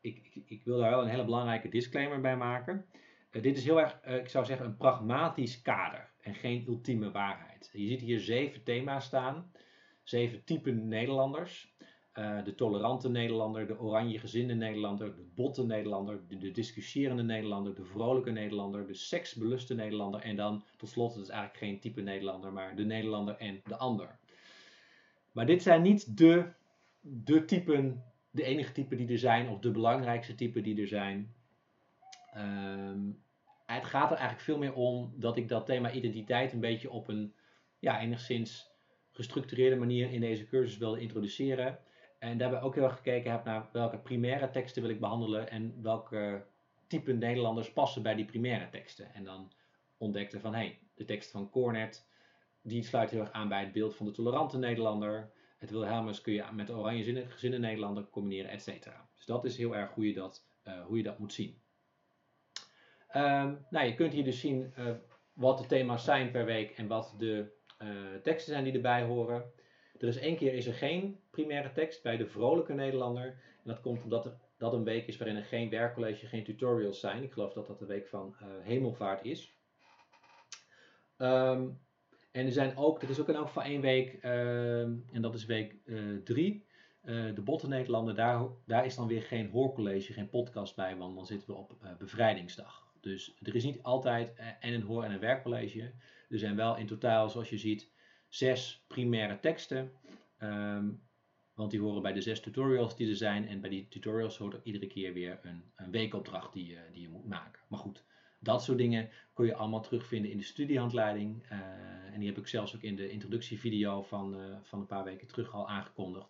ik, 0.00 0.30
ik, 0.32 0.50
ik 0.50 0.64
wil 0.64 0.78
daar 0.78 0.90
wel 0.90 1.02
een 1.02 1.08
hele 1.08 1.24
belangrijke 1.24 1.68
disclaimer 1.68 2.20
bij 2.20 2.36
maken. 2.36 2.86
Uh, 3.30 3.42
dit 3.42 3.56
is 3.56 3.64
heel 3.64 3.80
erg, 3.80 4.00
uh, 4.06 4.16
ik 4.16 4.28
zou 4.28 4.44
zeggen, 4.44 4.66
een 4.66 4.76
pragmatisch 4.76 5.62
kader 5.62 6.11
en 6.22 6.34
geen 6.34 6.64
ultieme 6.68 7.10
waarheid. 7.10 7.70
Je 7.72 7.86
ziet 7.86 8.00
hier 8.00 8.20
zeven 8.20 8.62
thema's 8.64 9.04
staan, 9.04 9.52
zeven 10.02 10.44
typen 10.44 10.88
Nederlanders. 10.88 11.70
eh, 12.12 12.44
de 12.44 12.54
tolerante 12.54 13.08
Nederlander, 13.10 13.66
de 13.66 13.80
oranje 13.80 14.18
gezinde 14.18 14.54
Nederlander, 14.54 15.16
de 15.16 15.22
botte 15.34 15.64
Nederlander, 15.66 16.20
de, 16.28 16.38
de 16.38 16.50
discussierende 16.50 17.22
Nederlander, 17.22 17.74
de 17.74 17.84
vrolijke 17.84 18.30
Nederlander, 18.30 18.86
de 18.86 18.94
seksbeluste 18.94 19.74
Nederlander 19.74 20.20
en 20.20 20.36
dan 20.36 20.64
tot 20.76 20.88
slot, 20.88 21.14
het 21.14 21.22
is 21.22 21.28
eigenlijk 21.28 21.64
geen 21.64 21.80
type 21.80 22.00
Nederlander, 22.00 22.52
maar 22.52 22.76
de 22.76 22.84
Nederlander 22.84 23.36
en 23.36 23.60
de 23.64 23.76
ander. 23.76 24.18
Maar 25.32 25.46
dit 25.46 25.62
zijn 25.62 25.82
niet 25.82 26.16
de, 26.18 26.52
de 27.00 27.44
typen, 27.44 28.04
de 28.30 28.42
enige 28.44 28.72
typen 28.72 28.96
die 28.96 29.08
er 29.08 29.18
zijn 29.18 29.48
of 29.48 29.58
de 29.58 29.70
belangrijkste 29.70 30.34
typen 30.34 30.62
die 30.62 30.80
er 30.80 30.86
zijn. 30.88 31.34
Ehm, 32.32 33.10
het 33.74 33.84
gaat 33.84 34.10
er 34.10 34.16
eigenlijk 34.16 34.40
veel 34.40 34.58
meer 34.58 34.74
om 34.74 35.14
dat 35.16 35.36
ik 35.36 35.48
dat 35.48 35.66
thema 35.66 35.90
identiteit 35.90 36.52
een 36.52 36.60
beetje 36.60 36.90
op 36.90 37.08
een 37.08 37.34
ja, 37.78 38.00
enigszins 38.00 38.70
gestructureerde 39.10 39.76
manier 39.76 40.10
in 40.10 40.20
deze 40.20 40.46
cursus 40.46 40.76
wilde 40.78 41.00
introduceren. 41.00 41.78
En 42.18 42.38
daarbij 42.38 42.60
ook 42.60 42.74
heel 42.74 42.84
erg 42.84 42.96
gekeken 42.96 43.30
heb 43.30 43.44
naar 43.44 43.68
welke 43.72 43.98
primaire 43.98 44.50
teksten 44.50 44.82
wil 44.82 44.90
ik 44.90 45.00
behandelen 45.00 45.50
en 45.50 45.82
welke 45.82 46.44
type 46.86 47.12
Nederlanders 47.12 47.72
passen 47.72 48.02
bij 48.02 48.14
die 48.14 48.24
primaire 48.24 48.68
teksten. 48.68 49.14
En 49.14 49.24
dan 49.24 49.52
ontdekte 49.96 50.40
van 50.40 50.54
hé, 50.54 50.58
hey, 50.58 50.78
de 50.94 51.04
tekst 51.04 51.30
van 51.30 51.50
Cornet, 51.50 52.08
die 52.62 52.82
sluit 52.82 53.10
heel 53.10 53.20
erg 53.20 53.32
aan 53.32 53.48
bij 53.48 53.60
het 53.60 53.72
beeld 53.72 53.96
van 53.96 54.06
de 54.06 54.12
tolerante 54.12 54.58
Nederlander. 54.58 55.32
Het 55.58 55.70
Wilhelmus 55.70 56.20
kun 56.20 56.32
je 56.32 56.44
met 56.52 56.66
de 56.66 56.76
oranje 56.76 57.26
gezinnen 57.28 57.60
Nederlander 57.60 58.08
combineren, 58.10 58.50
et 58.50 58.62
cetera. 58.62 59.08
Dus 59.14 59.26
dat 59.26 59.44
is 59.44 59.56
heel 59.56 59.76
erg 59.76 59.94
hoe 59.94 60.12
dat, 60.12 60.46
uh, 60.64 60.84
hoe 60.84 60.96
je 60.96 61.02
dat 61.02 61.18
moet 61.18 61.32
zien. 61.32 61.61
Um, 63.16 63.66
nou, 63.70 63.86
je 63.86 63.94
kunt 63.94 64.12
hier 64.12 64.24
dus 64.24 64.40
zien 64.40 64.72
uh, 64.78 64.90
wat 65.32 65.58
de 65.58 65.66
thema's 65.66 66.04
zijn 66.04 66.30
per 66.30 66.44
week 66.44 66.70
en 66.70 66.86
wat 66.86 67.14
de 67.18 67.52
uh, 67.82 67.88
teksten 68.22 68.52
zijn 68.52 68.64
die 68.64 68.72
erbij 68.72 69.02
horen. 69.02 69.44
Er 69.98 70.08
is 70.08 70.18
één 70.18 70.36
keer 70.36 70.54
is 70.54 70.66
er 70.66 70.74
geen 70.74 71.20
primaire 71.30 71.72
tekst 71.72 72.02
bij 72.02 72.16
de 72.16 72.26
vrolijke 72.26 72.72
Nederlander. 72.72 73.26
En 73.26 73.64
dat 73.64 73.80
komt 73.80 74.02
omdat 74.02 74.24
er, 74.24 74.32
dat 74.58 74.72
een 74.72 74.84
week 74.84 75.06
is 75.06 75.16
waarin 75.16 75.36
er 75.36 75.44
geen 75.44 75.70
werkcollege, 75.70 76.26
geen 76.26 76.44
tutorials 76.44 77.00
zijn. 77.00 77.22
Ik 77.22 77.32
geloof 77.32 77.52
dat 77.52 77.66
dat 77.66 77.78
de 77.78 77.86
week 77.86 78.08
van 78.08 78.36
uh, 78.42 78.48
hemelvaart 78.62 79.24
is. 79.24 79.56
Um, 81.18 81.80
en 82.32 82.46
er 82.46 82.52
zijn 82.52 82.76
ook, 82.76 83.02
er 83.02 83.10
is 83.10 83.20
ook 83.20 83.28
in 83.28 83.34
elk 83.34 83.46
geval 83.46 83.62
één 83.62 83.80
week, 83.80 84.24
uh, 84.24 84.80
en 84.80 85.18
dat 85.20 85.34
is 85.34 85.44
week 85.44 85.76
3. 86.24 86.66
Uh, 87.04 87.34
de 87.34 87.42
Botte 87.42 87.68
Nederlander, 87.68 88.14
daar, 88.14 88.46
daar 88.66 88.84
is 88.84 88.94
dan 88.94 89.06
weer 89.06 89.22
geen 89.22 89.50
hoorcollege, 89.50 90.12
geen 90.12 90.28
podcast 90.28 90.76
bij, 90.76 90.96
want 90.96 91.16
dan 91.16 91.26
zitten 91.26 91.48
we 91.48 91.54
op 91.54 91.76
bevrijdingsdag. 91.98 92.81
Dus 93.02 93.34
er 93.42 93.54
is 93.54 93.64
niet 93.64 93.82
altijd 93.82 94.34
en 94.60 94.72
een 94.72 94.82
hoor- 94.82 95.04
en 95.04 95.12
een 95.12 95.18
werkcollege. 95.18 95.92
Er 96.28 96.38
zijn 96.38 96.56
wel 96.56 96.76
in 96.76 96.86
totaal, 96.86 97.30
zoals 97.30 97.50
je 97.50 97.58
ziet, 97.58 97.90
zes 98.28 98.84
primaire 98.86 99.40
teksten. 99.40 99.92
Um, 100.42 101.02
want 101.54 101.70
die 101.70 101.80
horen 101.80 102.02
bij 102.02 102.12
de 102.12 102.20
zes 102.20 102.40
tutorials 102.40 102.96
die 102.96 103.08
er 103.08 103.16
zijn. 103.16 103.48
En 103.48 103.60
bij 103.60 103.70
die 103.70 103.88
tutorials 103.88 104.38
hoort 104.38 104.54
ook 104.54 104.64
iedere 104.64 104.86
keer 104.86 105.12
weer 105.12 105.38
een, 105.42 105.62
een 105.76 105.90
weekopdracht 105.90 106.52
die 106.52 106.66
je, 106.66 106.78
die 106.92 107.02
je 107.02 107.08
moet 107.08 107.26
maken. 107.26 107.62
Maar 107.68 107.78
goed, 107.78 108.04
dat 108.38 108.62
soort 108.62 108.78
dingen 108.78 109.10
kun 109.34 109.46
je 109.46 109.54
allemaal 109.54 109.82
terugvinden 109.82 110.30
in 110.30 110.36
de 110.36 110.44
studiehandleiding. 110.44 111.44
Uh, 111.44 111.58
en 112.12 112.18
die 112.18 112.28
heb 112.28 112.38
ik 112.38 112.46
zelfs 112.46 112.74
ook 112.74 112.82
in 112.82 112.96
de 112.96 113.10
introductievideo 113.10 114.02
van, 114.02 114.36
van 114.62 114.80
een 114.80 114.86
paar 114.86 115.04
weken 115.04 115.26
terug 115.26 115.54
al 115.54 115.68
aangekondigd. 115.68 116.28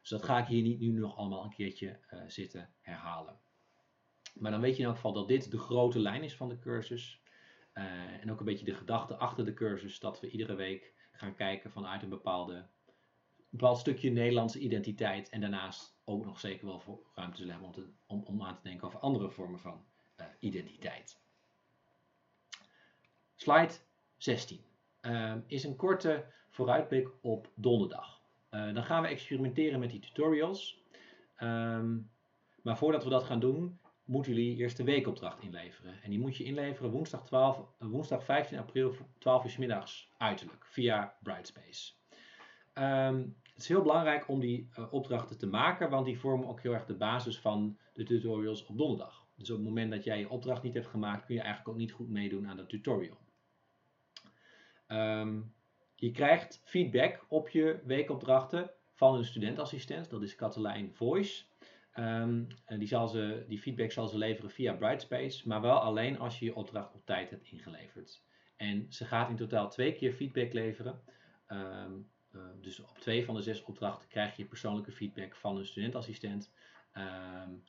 Dus 0.00 0.10
dat 0.10 0.22
ga 0.22 0.38
ik 0.38 0.46
hier 0.46 0.62
niet 0.62 0.80
nu 0.80 0.90
nog 0.90 1.16
allemaal 1.16 1.44
een 1.44 1.54
keertje 1.54 1.98
zitten 2.26 2.70
herhalen. 2.80 3.36
Maar 4.38 4.50
dan 4.50 4.60
weet 4.60 4.76
je 4.76 4.80
in 4.82 4.86
elk 4.86 4.94
geval 4.94 5.12
dat 5.12 5.28
dit 5.28 5.50
de 5.50 5.58
grote 5.58 5.98
lijn 5.98 6.22
is 6.22 6.36
van 6.36 6.48
de 6.48 6.58
cursus. 6.58 7.20
en 8.20 8.30
ook 8.30 8.38
een 8.38 8.44
beetje 8.44 8.64
de 8.64 8.74
gedachte 8.74 9.16
achter 9.16 9.44
de 9.44 9.54
cursus 9.54 9.98
dat 9.98 10.20
we 10.20 10.30
iedere 10.30 10.54
week 10.54 10.94
gaan 11.12 11.34
kijken 11.34 11.70
vanuit 11.70 12.02
een 12.02 12.08
bepaalde, 12.08 12.66
bepaald 13.48 13.78
stukje 13.78 14.10
Nederlandse 14.10 14.58
identiteit. 14.58 15.28
En 15.28 15.40
daarnaast 15.40 15.96
ook 16.04 16.24
nog 16.24 16.40
zeker 16.40 16.66
wel 16.66 16.80
voor 16.80 17.00
ruimte 17.14 17.36
zullen 17.36 17.52
hebben 17.52 17.74
om, 17.74 17.94
om, 18.06 18.22
om 18.24 18.42
aan 18.42 18.56
te 18.56 18.62
denken 18.62 18.86
over 18.86 18.98
andere 18.98 19.30
vormen 19.30 19.60
van 19.60 19.84
uh, 20.20 20.26
identiteit. 20.38 21.20
Slide 23.34 23.72
16 24.16 24.60
uh, 25.02 25.34
is 25.46 25.64
een 25.64 25.76
korte 25.76 26.26
vooruitblik 26.50 27.08
op 27.20 27.50
donderdag. 27.54 28.20
Uh, 28.50 28.74
dan 28.74 28.84
gaan 28.84 29.02
we 29.02 29.08
experimenteren 29.08 29.80
met 29.80 29.90
die 29.90 30.00
tutorials. 30.00 30.82
Um, 31.40 32.10
maar 32.62 32.78
voordat 32.78 33.04
we 33.04 33.10
dat 33.10 33.24
gaan 33.24 33.40
doen, 33.40 33.78
moeten 34.06 34.34
jullie 34.34 34.56
eerst 34.56 34.76
de 34.76 34.84
weekopdracht 34.84 35.42
inleveren. 35.42 36.02
En 36.02 36.10
die 36.10 36.18
moet 36.18 36.36
je 36.36 36.44
inleveren 36.44 36.90
woensdag, 36.90 37.24
12, 37.24 37.60
woensdag 37.78 38.24
15 38.24 38.58
april, 38.58 38.94
12 39.18 39.44
uur 39.44 39.54
middags 39.58 40.10
uiterlijk, 40.16 40.66
via 40.66 41.16
Brightspace. 41.22 41.92
Um, 42.74 43.36
het 43.42 43.64
is 43.64 43.68
heel 43.68 43.82
belangrijk 43.82 44.28
om 44.28 44.40
die 44.40 44.68
uh, 44.78 44.92
opdrachten 44.92 45.38
te 45.38 45.46
maken, 45.46 45.90
want 45.90 46.06
die 46.06 46.18
vormen 46.18 46.48
ook 46.48 46.60
heel 46.60 46.72
erg 46.72 46.86
de 46.86 46.96
basis 46.96 47.38
van 47.38 47.78
de 47.92 48.04
tutorials 48.04 48.66
op 48.66 48.78
donderdag. 48.78 49.26
Dus 49.36 49.50
op 49.50 49.56
het 49.56 49.66
moment 49.66 49.90
dat 49.90 50.04
jij 50.04 50.18
je 50.18 50.30
opdracht 50.30 50.62
niet 50.62 50.74
hebt 50.74 50.86
gemaakt, 50.86 51.24
kun 51.24 51.34
je 51.34 51.40
eigenlijk 51.40 51.70
ook 51.70 51.76
niet 51.76 51.92
goed 51.92 52.08
meedoen 52.08 52.48
aan 52.48 52.56
de 52.56 52.66
tutorial. 52.66 53.16
Um, 54.88 55.54
je 55.94 56.10
krijgt 56.10 56.60
feedback 56.64 57.24
op 57.28 57.48
je 57.48 57.80
weekopdrachten 57.84 58.70
van 58.92 59.14
een 59.14 59.24
studentassistent, 59.24 60.10
dat 60.10 60.22
is 60.22 60.34
Katelijn 60.34 60.94
Voice. 60.94 61.44
Um, 61.98 62.46
die, 62.78 62.88
zal 62.88 63.08
ze, 63.08 63.44
die 63.48 63.58
feedback 63.58 63.92
zal 63.92 64.08
ze 64.08 64.18
leveren 64.18 64.50
via 64.50 64.72
Brightspace, 64.72 65.48
maar 65.48 65.60
wel 65.60 65.78
alleen 65.78 66.18
als 66.18 66.38
je 66.38 66.44
je 66.44 66.54
opdracht 66.54 66.94
op 66.94 67.06
tijd 67.06 67.30
hebt 67.30 67.46
ingeleverd. 67.46 68.22
En 68.56 68.86
ze 68.88 69.04
gaat 69.04 69.28
in 69.28 69.36
totaal 69.36 69.70
twee 69.70 69.94
keer 69.94 70.12
feedback 70.12 70.52
leveren. 70.52 71.00
Um, 71.48 72.10
uh, 72.32 72.42
dus 72.60 72.80
op 72.80 72.98
twee 72.98 73.24
van 73.24 73.34
de 73.34 73.42
zes 73.42 73.62
opdrachten 73.62 74.08
krijg 74.08 74.36
je 74.36 74.44
persoonlijke 74.44 74.92
feedback 74.92 75.36
van 75.36 75.56
een 75.56 75.66
studentassistent. 75.66 76.52
Um, 76.92 77.62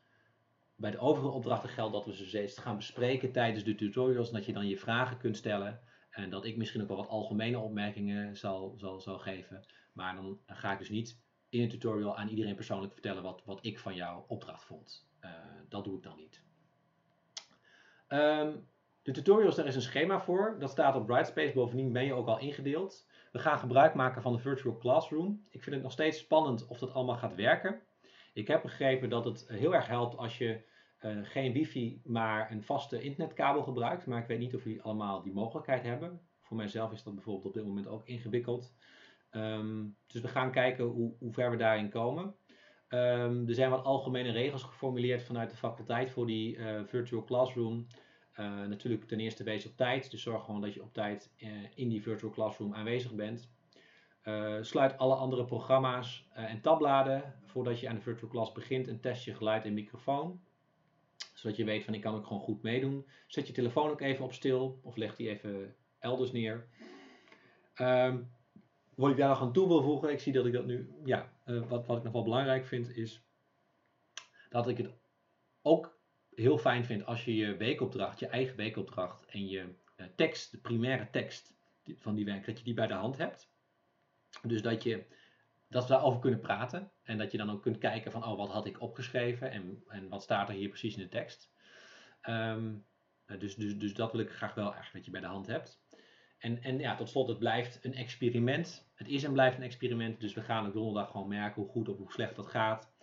bij 0.75 0.91
de 0.91 0.99
overige 0.99 1.31
opdrachten 1.31 1.69
geldt 1.69 1.93
dat 1.93 2.05
we 2.05 2.15
ze 2.15 2.25
steeds 2.25 2.57
gaan 2.57 2.75
bespreken 2.75 3.31
tijdens 3.31 3.63
de 3.63 3.75
tutorials. 3.75 4.27
En 4.27 4.33
dat 4.33 4.45
je 4.45 4.53
dan 4.53 4.67
je 4.67 4.77
vragen 4.77 5.17
kunt 5.17 5.37
stellen. 5.37 5.79
En 6.09 6.29
dat 6.29 6.45
ik 6.45 6.57
misschien 6.57 6.81
ook 6.81 6.87
wel 6.87 6.97
wat 6.97 7.07
algemene 7.07 7.59
opmerkingen 7.59 8.37
zal, 8.37 8.73
zal, 8.77 8.99
zal 8.99 9.19
geven. 9.19 9.65
Maar 9.93 10.15
dan 10.15 10.39
ga 10.45 10.71
ik 10.71 10.79
dus 10.79 10.89
niet 10.89 11.19
in 11.57 11.63
een 11.63 11.69
tutorial 11.69 12.17
aan 12.17 12.27
iedereen 12.27 12.55
persoonlijk 12.55 12.93
vertellen 12.93 13.23
wat, 13.23 13.41
wat 13.45 13.59
ik 13.61 13.79
van 13.79 13.95
jouw 13.95 14.25
opdracht 14.27 14.63
vond. 14.63 15.07
Uh, 15.21 15.31
dat 15.69 15.84
doe 15.84 15.97
ik 15.97 16.03
dan 16.03 16.17
niet. 16.17 16.43
Um, 18.09 18.67
de 19.01 19.11
tutorials, 19.11 19.55
daar 19.55 19.65
is 19.65 19.75
een 19.75 19.81
schema 19.81 20.19
voor. 20.19 20.55
Dat 20.59 20.69
staat 20.69 20.95
op 20.95 21.05
Brightspace. 21.05 21.53
Bovendien 21.53 21.91
ben 21.91 22.05
je 22.05 22.13
ook 22.13 22.27
al 22.27 22.39
ingedeeld. 22.39 23.07
We 23.31 23.39
gaan 23.39 23.59
gebruik 23.59 23.93
maken 23.93 24.21
van 24.21 24.34
de 24.34 24.39
Virtual 24.39 24.77
Classroom. 24.77 25.43
Ik 25.49 25.63
vind 25.63 25.75
het 25.75 25.84
nog 25.84 25.91
steeds 25.91 26.17
spannend 26.19 26.67
of 26.67 26.79
dat 26.79 26.93
allemaal 26.93 27.17
gaat 27.17 27.35
werken. 27.35 27.81
Ik 28.34 28.47
heb 28.47 28.61
begrepen 28.61 29.09
dat 29.09 29.25
het 29.25 29.47
heel 29.47 29.75
erg 29.75 29.88
helpt 29.88 30.17
als 30.17 30.38
je 30.38 30.61
uh, 31.01 31.17
geen 31.23 31.53
wifi, 31.53 32.01
maar 32.03 32.51
een 32.51 32.63
vaste 32.63 33.01
internetkabel 33.01 33.63
gebruikt. 33.63 34.05
Maar 34.05 34.21
ik 34.21 34.27
weet 34.27 34.39
niet 34.39 34.55
of 34.55 34.63
jullie 34.63 34.81
allemaal 34.81 35.21
die 35.21 35.34
mogelijkheid 35.34 35.84
hebben. 35.84 36.21
Voor 36.41 36.57
mijzelf 36.57 36.91
is 36.91 37.03
dat 37.03 37.13
bijvoorbeeld 37.13 37.45
op 37.45 37.53
dit 37.53 37.65
moment 37.65 37.88
ook 37.88 38.05
ingewikkeld. 38.05 38.73
Um, 39.31 39.95
dus 40.07 40.21
we 40.21 40.27
gaan 40.27 40.51
kijken 40.51 40.85
hoe, 40.85 41.13
hoe 41.19 41.33
ver 41.33 41.51
we 41.51 41.57
daarin 41.57 41.89
komen. 41.89 42.35
Um, 42.89 43.47
er 43.47 43.53
zijn 43.53 43.69
wat 43.69 43.83
algemene 43.83 44.31
regels 44.31 44.63
geformuleerd 44.63 45.23
vanuit 45.23 45.49
de 45.49 45.57
faculteit 45.57 46.11
voor 46.11 46.25
die 46.25 46.55
uh, 46.55 46.81
virtual 46.85 47.23
classroom. 47.23 47.87
Uh, 48.39 48.65
natuurlijk 48.65 49.03
ten 49.03 49.19
eerste 49.19 49.43
wees 49.43 49.65
op 49.65 49.77
tijd, 49.77 50.11
dus 50.11 50.21
zorg 50.21 50.45
gewoon 50.45 50.61
dat 50.61 50.73
je 50.73 50.83
op 50.83 50.93
tijd 50.93 51.33
uh, 51.37 51.49
in 51.75 51.89
die 51.89 52.01
virtual 52.01 52.31
classroom 52.31 52.73
aanwezig 52.73 53.13
bent. 53.13 53.49
sluit 54.61 54.97
alle 54.97 55.15
andere 55.15 55.45
programma's 55.45 56.27
en 56.33 56.61
tabbladen 56.61 57.33
voordat 57.43 57.79
je 57.79 57.89
aan 57.89 57.95
de 57.95 58.01
virtual 58.01 58.29
class 58.29 58.51
begint 58.51 58.87
en 58.87 58.99
test 58.99 59.25
je 59.25 59.35
geluid 59.35 59.65
en 59.65 59.73
microfoon. 59.73 60.41
Zodat 61.33 61.57
je 61.57 61.63
weet 61.63 61.83
van 61.83 61.93
ik 61.93 62.01
kan 62.01 62.15
ook 62.15 62.25
gewoon 62.25 62.41
goed 62.41 62.61
meedoen. 62.61 63.07
Zet 63.27 63.47
je 63.47 63.53
telefoon 63.53 63.89
ook 63.89 64.01
even 64.01 64.25
op 64.25 64.33
stil 64.33 64.79
of 64.83 64.95
leg 64.95 65.15
die 65.15 65.29
even 65.29 65.75
elders 65.99 66.31
neer. 66.31 66.67
Um, 67.75 68.29
wat 68.98 69.11
ik 69.11 69.18
daar 69.18 69.30
nog 69.30 69.41
aan 69.41 69.53
toe 69.53 69.68
wil 69.68 69.82
voegen, 69.82 70.11
ik 70.11 70.19
zie 70.19 70.34
dat 70.34 70.45
ik 70.45 70.53
dat 70.53 70.65
nu, 70.65 70.94
ja, 71.06 71.34
uh, 71.45 71.68
wat, 71.68 71.86
wat 71.86 71.98
ik 71.98 72.03
nog 72.03 72.14
wel 72.14 72.24
belangrijk 72.24 72.65
vind, 72.65 72.95
is 72.95 73.22
dat 74.49 74.68
ik 74.68 74.78
het 74.78 74.90
ook 75.61 75.99
heel 76.36 76.57
fijn 76.57 76.86
vind 76.86 77.06
als 77.06 77.26
je 77.26 77.36
je 77.36 77.57
weekopdracht, 77.57 78.19
je 78.19 78.28
eigen 78.28 78.56
weekopdracht 78.56 79.26
en 79.26 79.48
je 79.48 79.76
uh, 79.98 80.07
tekst, 80.15 80.52
de 80.52 80.57
primaire 80.57 81.10
tekst 81.10 81.53
van 81.95 82.15
die 82.15 82.26
werk, 82.26 82.45
dat 82.45 82.57
je 82.57 82.64
die 82.64 82.74
bij 82.74 82.88
de 82.88 82.94
hand 82.94 83.18
hebt. 83.18 83.49
Dus 84.41 84.61
dat, 84.61 84.84
je, 84.84 85.06
dat 85.68 85.84
we 85.84 85.90
daarover 85.90 86.19
kunnen 86.19 86.40
praten 86.40 86.91
en 87.03 87.18
dat 87.18 87.32
je 87.32 87.38
dan 87.38 87.52
ook 87.52 87.61
kunt 87.61 87.78
kijken 87.78 88.11
van, 88.11 88.26
oh, 88.26 88.38
wat 88.38 88.49
had 88.49 88.65
ik 88.65 88.82
opgeschreven 88.82 89.52
en, 89.52 89.84
en 89.88 90.10
wat 90.10 90.24
staat 90.24 90.49
er 90.49 90.56
hier 90.56 90.69
precies 90.69 90.95
in 90.95 91.03
de 91.03 91.10
tekst. 91.10 91.52
Um, 92.30 92.86
dus, 93.38 93.56
dus, 93.56 93.78
dus 93.78 93.94
dat 93.94 94.11
wil 94.11 94.22
ik 94.22 94.32
graag 94.32 94.53
wel 94.53 94.74
eigenlijk 94.74 94.94
dat 94.94 95.06
je 95.06 95.11
bij 95.11 95.22
de 95.22 95.28
hand 95.28 95.48
hebt. 95.48 95.82
En, 96.38 96.64
en 96.64 96.80
ja, 96.80 96.95
tot 96.95 97.09
slot, 97.09 97.27
het 97.27 97.39
blijft 97.39 97.80
een 97.85 97.93
experiment. 97.93 98.89
Het 98.95 99.07
is 99.07 99.23
en 99.23 99.34
blijft 99.34 99.57
een 99.57 99.64
experiment. 99.64 100.19
Dus 100.19 100.34
we 100.34 100.41
gaan 100.41 100.68
op 100.68 100.73
donderdag 100.73 101.11
gewoon 101.11 101.27
merken 101.27 101.61
hoe 101.61 101.72
goed 101.72 101.89
of 101.89 101.97
hoe 101.97 102.11
slecht 102.11 102.35
dat 102.35 102.47
gaat. 102.47 102.95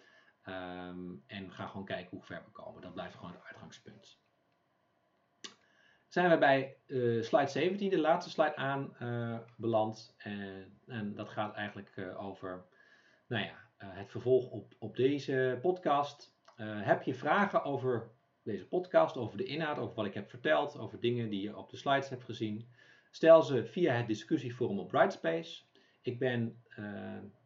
Um, 0.48 1.22
en 1.26 1.52
gaan 1.52 1.68
gewoon 1.68 1.86
kijken 1.86 2.10
hoe 2.10 2.22
ver 2.22 2.42
we 2.44 2.50
komen. 2.50 2.82
Dat 2.82 2.94
blijft 2.94 3.14
gewoon 3.14 3.32
het 3.32 3.44
uitgangspunt. 3.44 4.22
Zijn 6.08 6.30
we 6.30 6.38
bij 6.38 6.76
uh, 6.86 7.22
slide 7.22 7.46
17, 7.46 7.90
de 7.90 7.98
laatste 7.98 8.30
slide 8.30 8.56
aanbeland. 8.56 10.14
Uh, 10.18 10.32
en, 10.32 10.80
en, 10.86 11.14
dat 11.14 11.28
gaat 11.28 11.54
eigenlijk 11.54 12.14
over 12.18 12.64
nou 13.26 13.44
ja, 13.44 13.70
het 13.76 14.10
vervolg 14.10 14.50
op, 14.50 14.74
op 14.78 14.96
deze 14.96 15.58
podcast. 15.62 16.36
heb 16.60 17.02
je 17.02 17.14
vragen 17.14 17.64
over 17.64 18.10
deze 18.42 18.66
podcast, 18.66 19.16
over 19.16 19.36
de 19.36 19.44
inhoud, 19.44 19.78
over 19.78 19.94
wat 19.94 20.06
ik 20.06 20.14
heb 20.14 20.30
verteld, 20.30 20.78
over 20.78 21.00
dingen 21.00 21.30
die 21.30 21.40
je 21.40 21.56
op 21.56 21.70
de 21.70 21.76
slides 21.76 22.08
hebt 22.08 22.24
gezien? 22.24 22.68
Stel 23.14 23.42
ze 23.42 23.64
via 23.64 23.92
het 23.94 24.06
discussieforum 24.06 24.78
op 24.78 24.88
Brightspace. 24.88 25.62
Ik 26.02 26.18
ben 26.18 26.62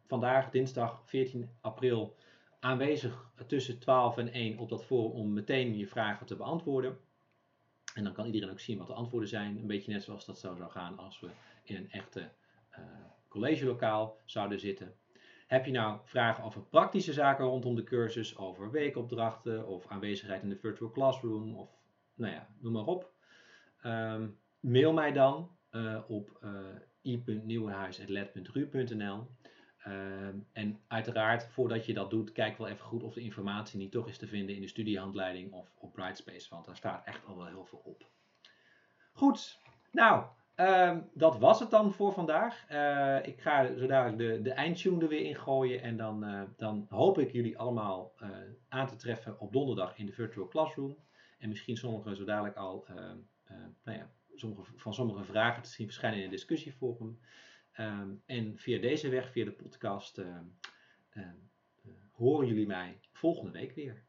vandaag, 0.07 0.49
dinsdag 0.49 1.01
14 1.05 1.49
april, 1.61 2.15
aanwezig 2.59 3.31
tussen 3.47 3.79
12 3.79 4.17
en 4.17 4.31
1 4.31 4.57
op 4.57 4.69
dat 4.69 4.85
forum 4.85 5.11
om 5.11 5.33
meteen 5.33 5.77
je 5.77 5.87
vragen 5.87 6.25
te 6.25 6.35
beantwoorden. 6.35 6.97
En 7.93 8.03
dan 8.03 8.13
kan 8.13 8.25
iedereen 8.25 8.49
ook 8.49 8.59
zien 8.59 8.77
wat 8.77 8.87
de 8.87 8.93
antwoorden 8.93 9.29
zijn. 9.29 9.57
Een 9.57 9.67
beetje 9.67 9.91
net 9.91 10.03
zoals 10.03 10.25
dat 10.25 10.39
zo 10.39 10.55
zou 10.55 10.71
gaan 10.71 10.97
als 10.97 11.19
we 11.19 11.29
in 11.63 11.75
een 11.75 11.91
echte 11.91 12.19
uh, 12.71 12.85
collegelokaal 13.27 14.17
zouden 14.25 14.59
zitten. 14.59 14.95
Heb 15.47 15.65
je 15.65 15.71
nou 15.71 15.99
vragen 16.03 16.43
over 16.43 16.61
praktische 16.61 17.13
zaken 17.13 17.45
rondom 17.45 17.75
de 17.75 17.83
cursus, 17.83 18.37
over 18.37 18.71
weekopdrachten 18.71 19.67
of 19.67 19.87
aanwezigheid 19.87 20.43
in 20.43 20.49
de 20.49 20.57
virtual 20.57 20.91
classroom 20.91 21.55
of 21.55 21.69
nou 22.13 22.33
ja, 22.33 22.47
noem 22.59 22.73
maar 22.73 22.85
op. 22.85 23.13
Um, 23.83 24.39
mail 24.59 24.93
mij 24.93 25.11
dan 25.11 25.57
uh, 25.71 25.99
op 26.07 26.39
uh, 26.43 26.49
en 30.53 30.79
uiteraard, 30.87 31.47
voordat 31.47 31.85
je 31.85 31.93
dat 31.93 32.09
doet, 32.09 32.31
kijk 32.31 32.57
wel 32.57 32.67
even 32.67 32.85
goed 32.85 33.03
of 33.03 33.13
de 33.13 33.21
informatie 33.21 33.77
niet 33.77 33.91
toch 33.91 34.07
is 34.07 34.17
te 34.17 34.27
vinden 34.27 34.55
in 34.55 34.61
de 34.61 34.67
studiehandleiding 34.67 35.51
of 35.51 35.71
op 35.77 35.93
Brightspace, 35.93 36.49
want 36.49 36.65
daar 36.65 36.75
staat 36.75 37.05
echt 37.05 37.25
al 37.25 37.37
wel 37.37 37.47
heel 37.47 37.65
veel 37.65 37.81
op. 37.83 38.09
Goed, 39.13 39.59
nou, 39.91 40.25
ehm, 40.55 41.01
dat 41.13 41.37
was 41.37 41.59
het 41.59 41.69
dan 41.69 41.93
voor 41.93 42.13
vandaag. 42.13 42.65
Uh, 42.71 43.25
ik 43.25 43.41
ga 43.41 43.77
zo 43.77 43.87
dadelijk 43.87 44.17
de, 44.17 44.41
de 44.41 44.51
eindtune 44.51 45.01
er 45.01 45.07
weer 45.07 45.25
in 45.25 45.35
gooien 45.35 45.81
en 45.81 45.97
dan, 45.97 46.47
dan 46.57 46.85
hoop 46.89 47.17
ik 47.17 47.31
jullie 47.31 47.57
allemaal 47.57 48.13
aan 48.69 48.87
te 48.87 48.95
treffen 48.95 49.39
op 49.39 49.53
donderdag 49.53 49.97
in 49.97 50.05
de 50.05 50.11
Virtual 50.11 50.47
Classroom. 50.47 50.97
En 51.37 51.49
misschien 51.49 51.77
sommigen 51.77 52.15
zo 52.15 52.23
dadelijk 52.23 52.55
al 52.55 52.85
ehm, 52.87 53.17
nou 53.83 53.97
ja, 53.97 54.09
sommige, 54.39 54.71
van 54.75 54.93
sommige 54.93 55.23
vragen 55.23 55.63
te 55.63 55.69
zien 55.69 55.85
verschijnen 55.85 56.19
in 56.19 56.25
een 56.25 56.31
discussieforum. 56.31 57.19
Ehm, 57.71 58.09
en 58.25 58.57
via 58.57 58.79
deze 58.79 59.09
weg, 59.09 59.31
via 59.31 59.45
de 59.45 59.51
podcast, 59.51 60.17
ehm, 60.17 60.45
ehm, 61.09 61.35
eh, 61.83 61.91
horen 62.11 62.47
jullie 62.47 62.67
mij 62.67 62.99
volgende 63.11 63.51
week 63.51 63.75
weer. 63.75 64.07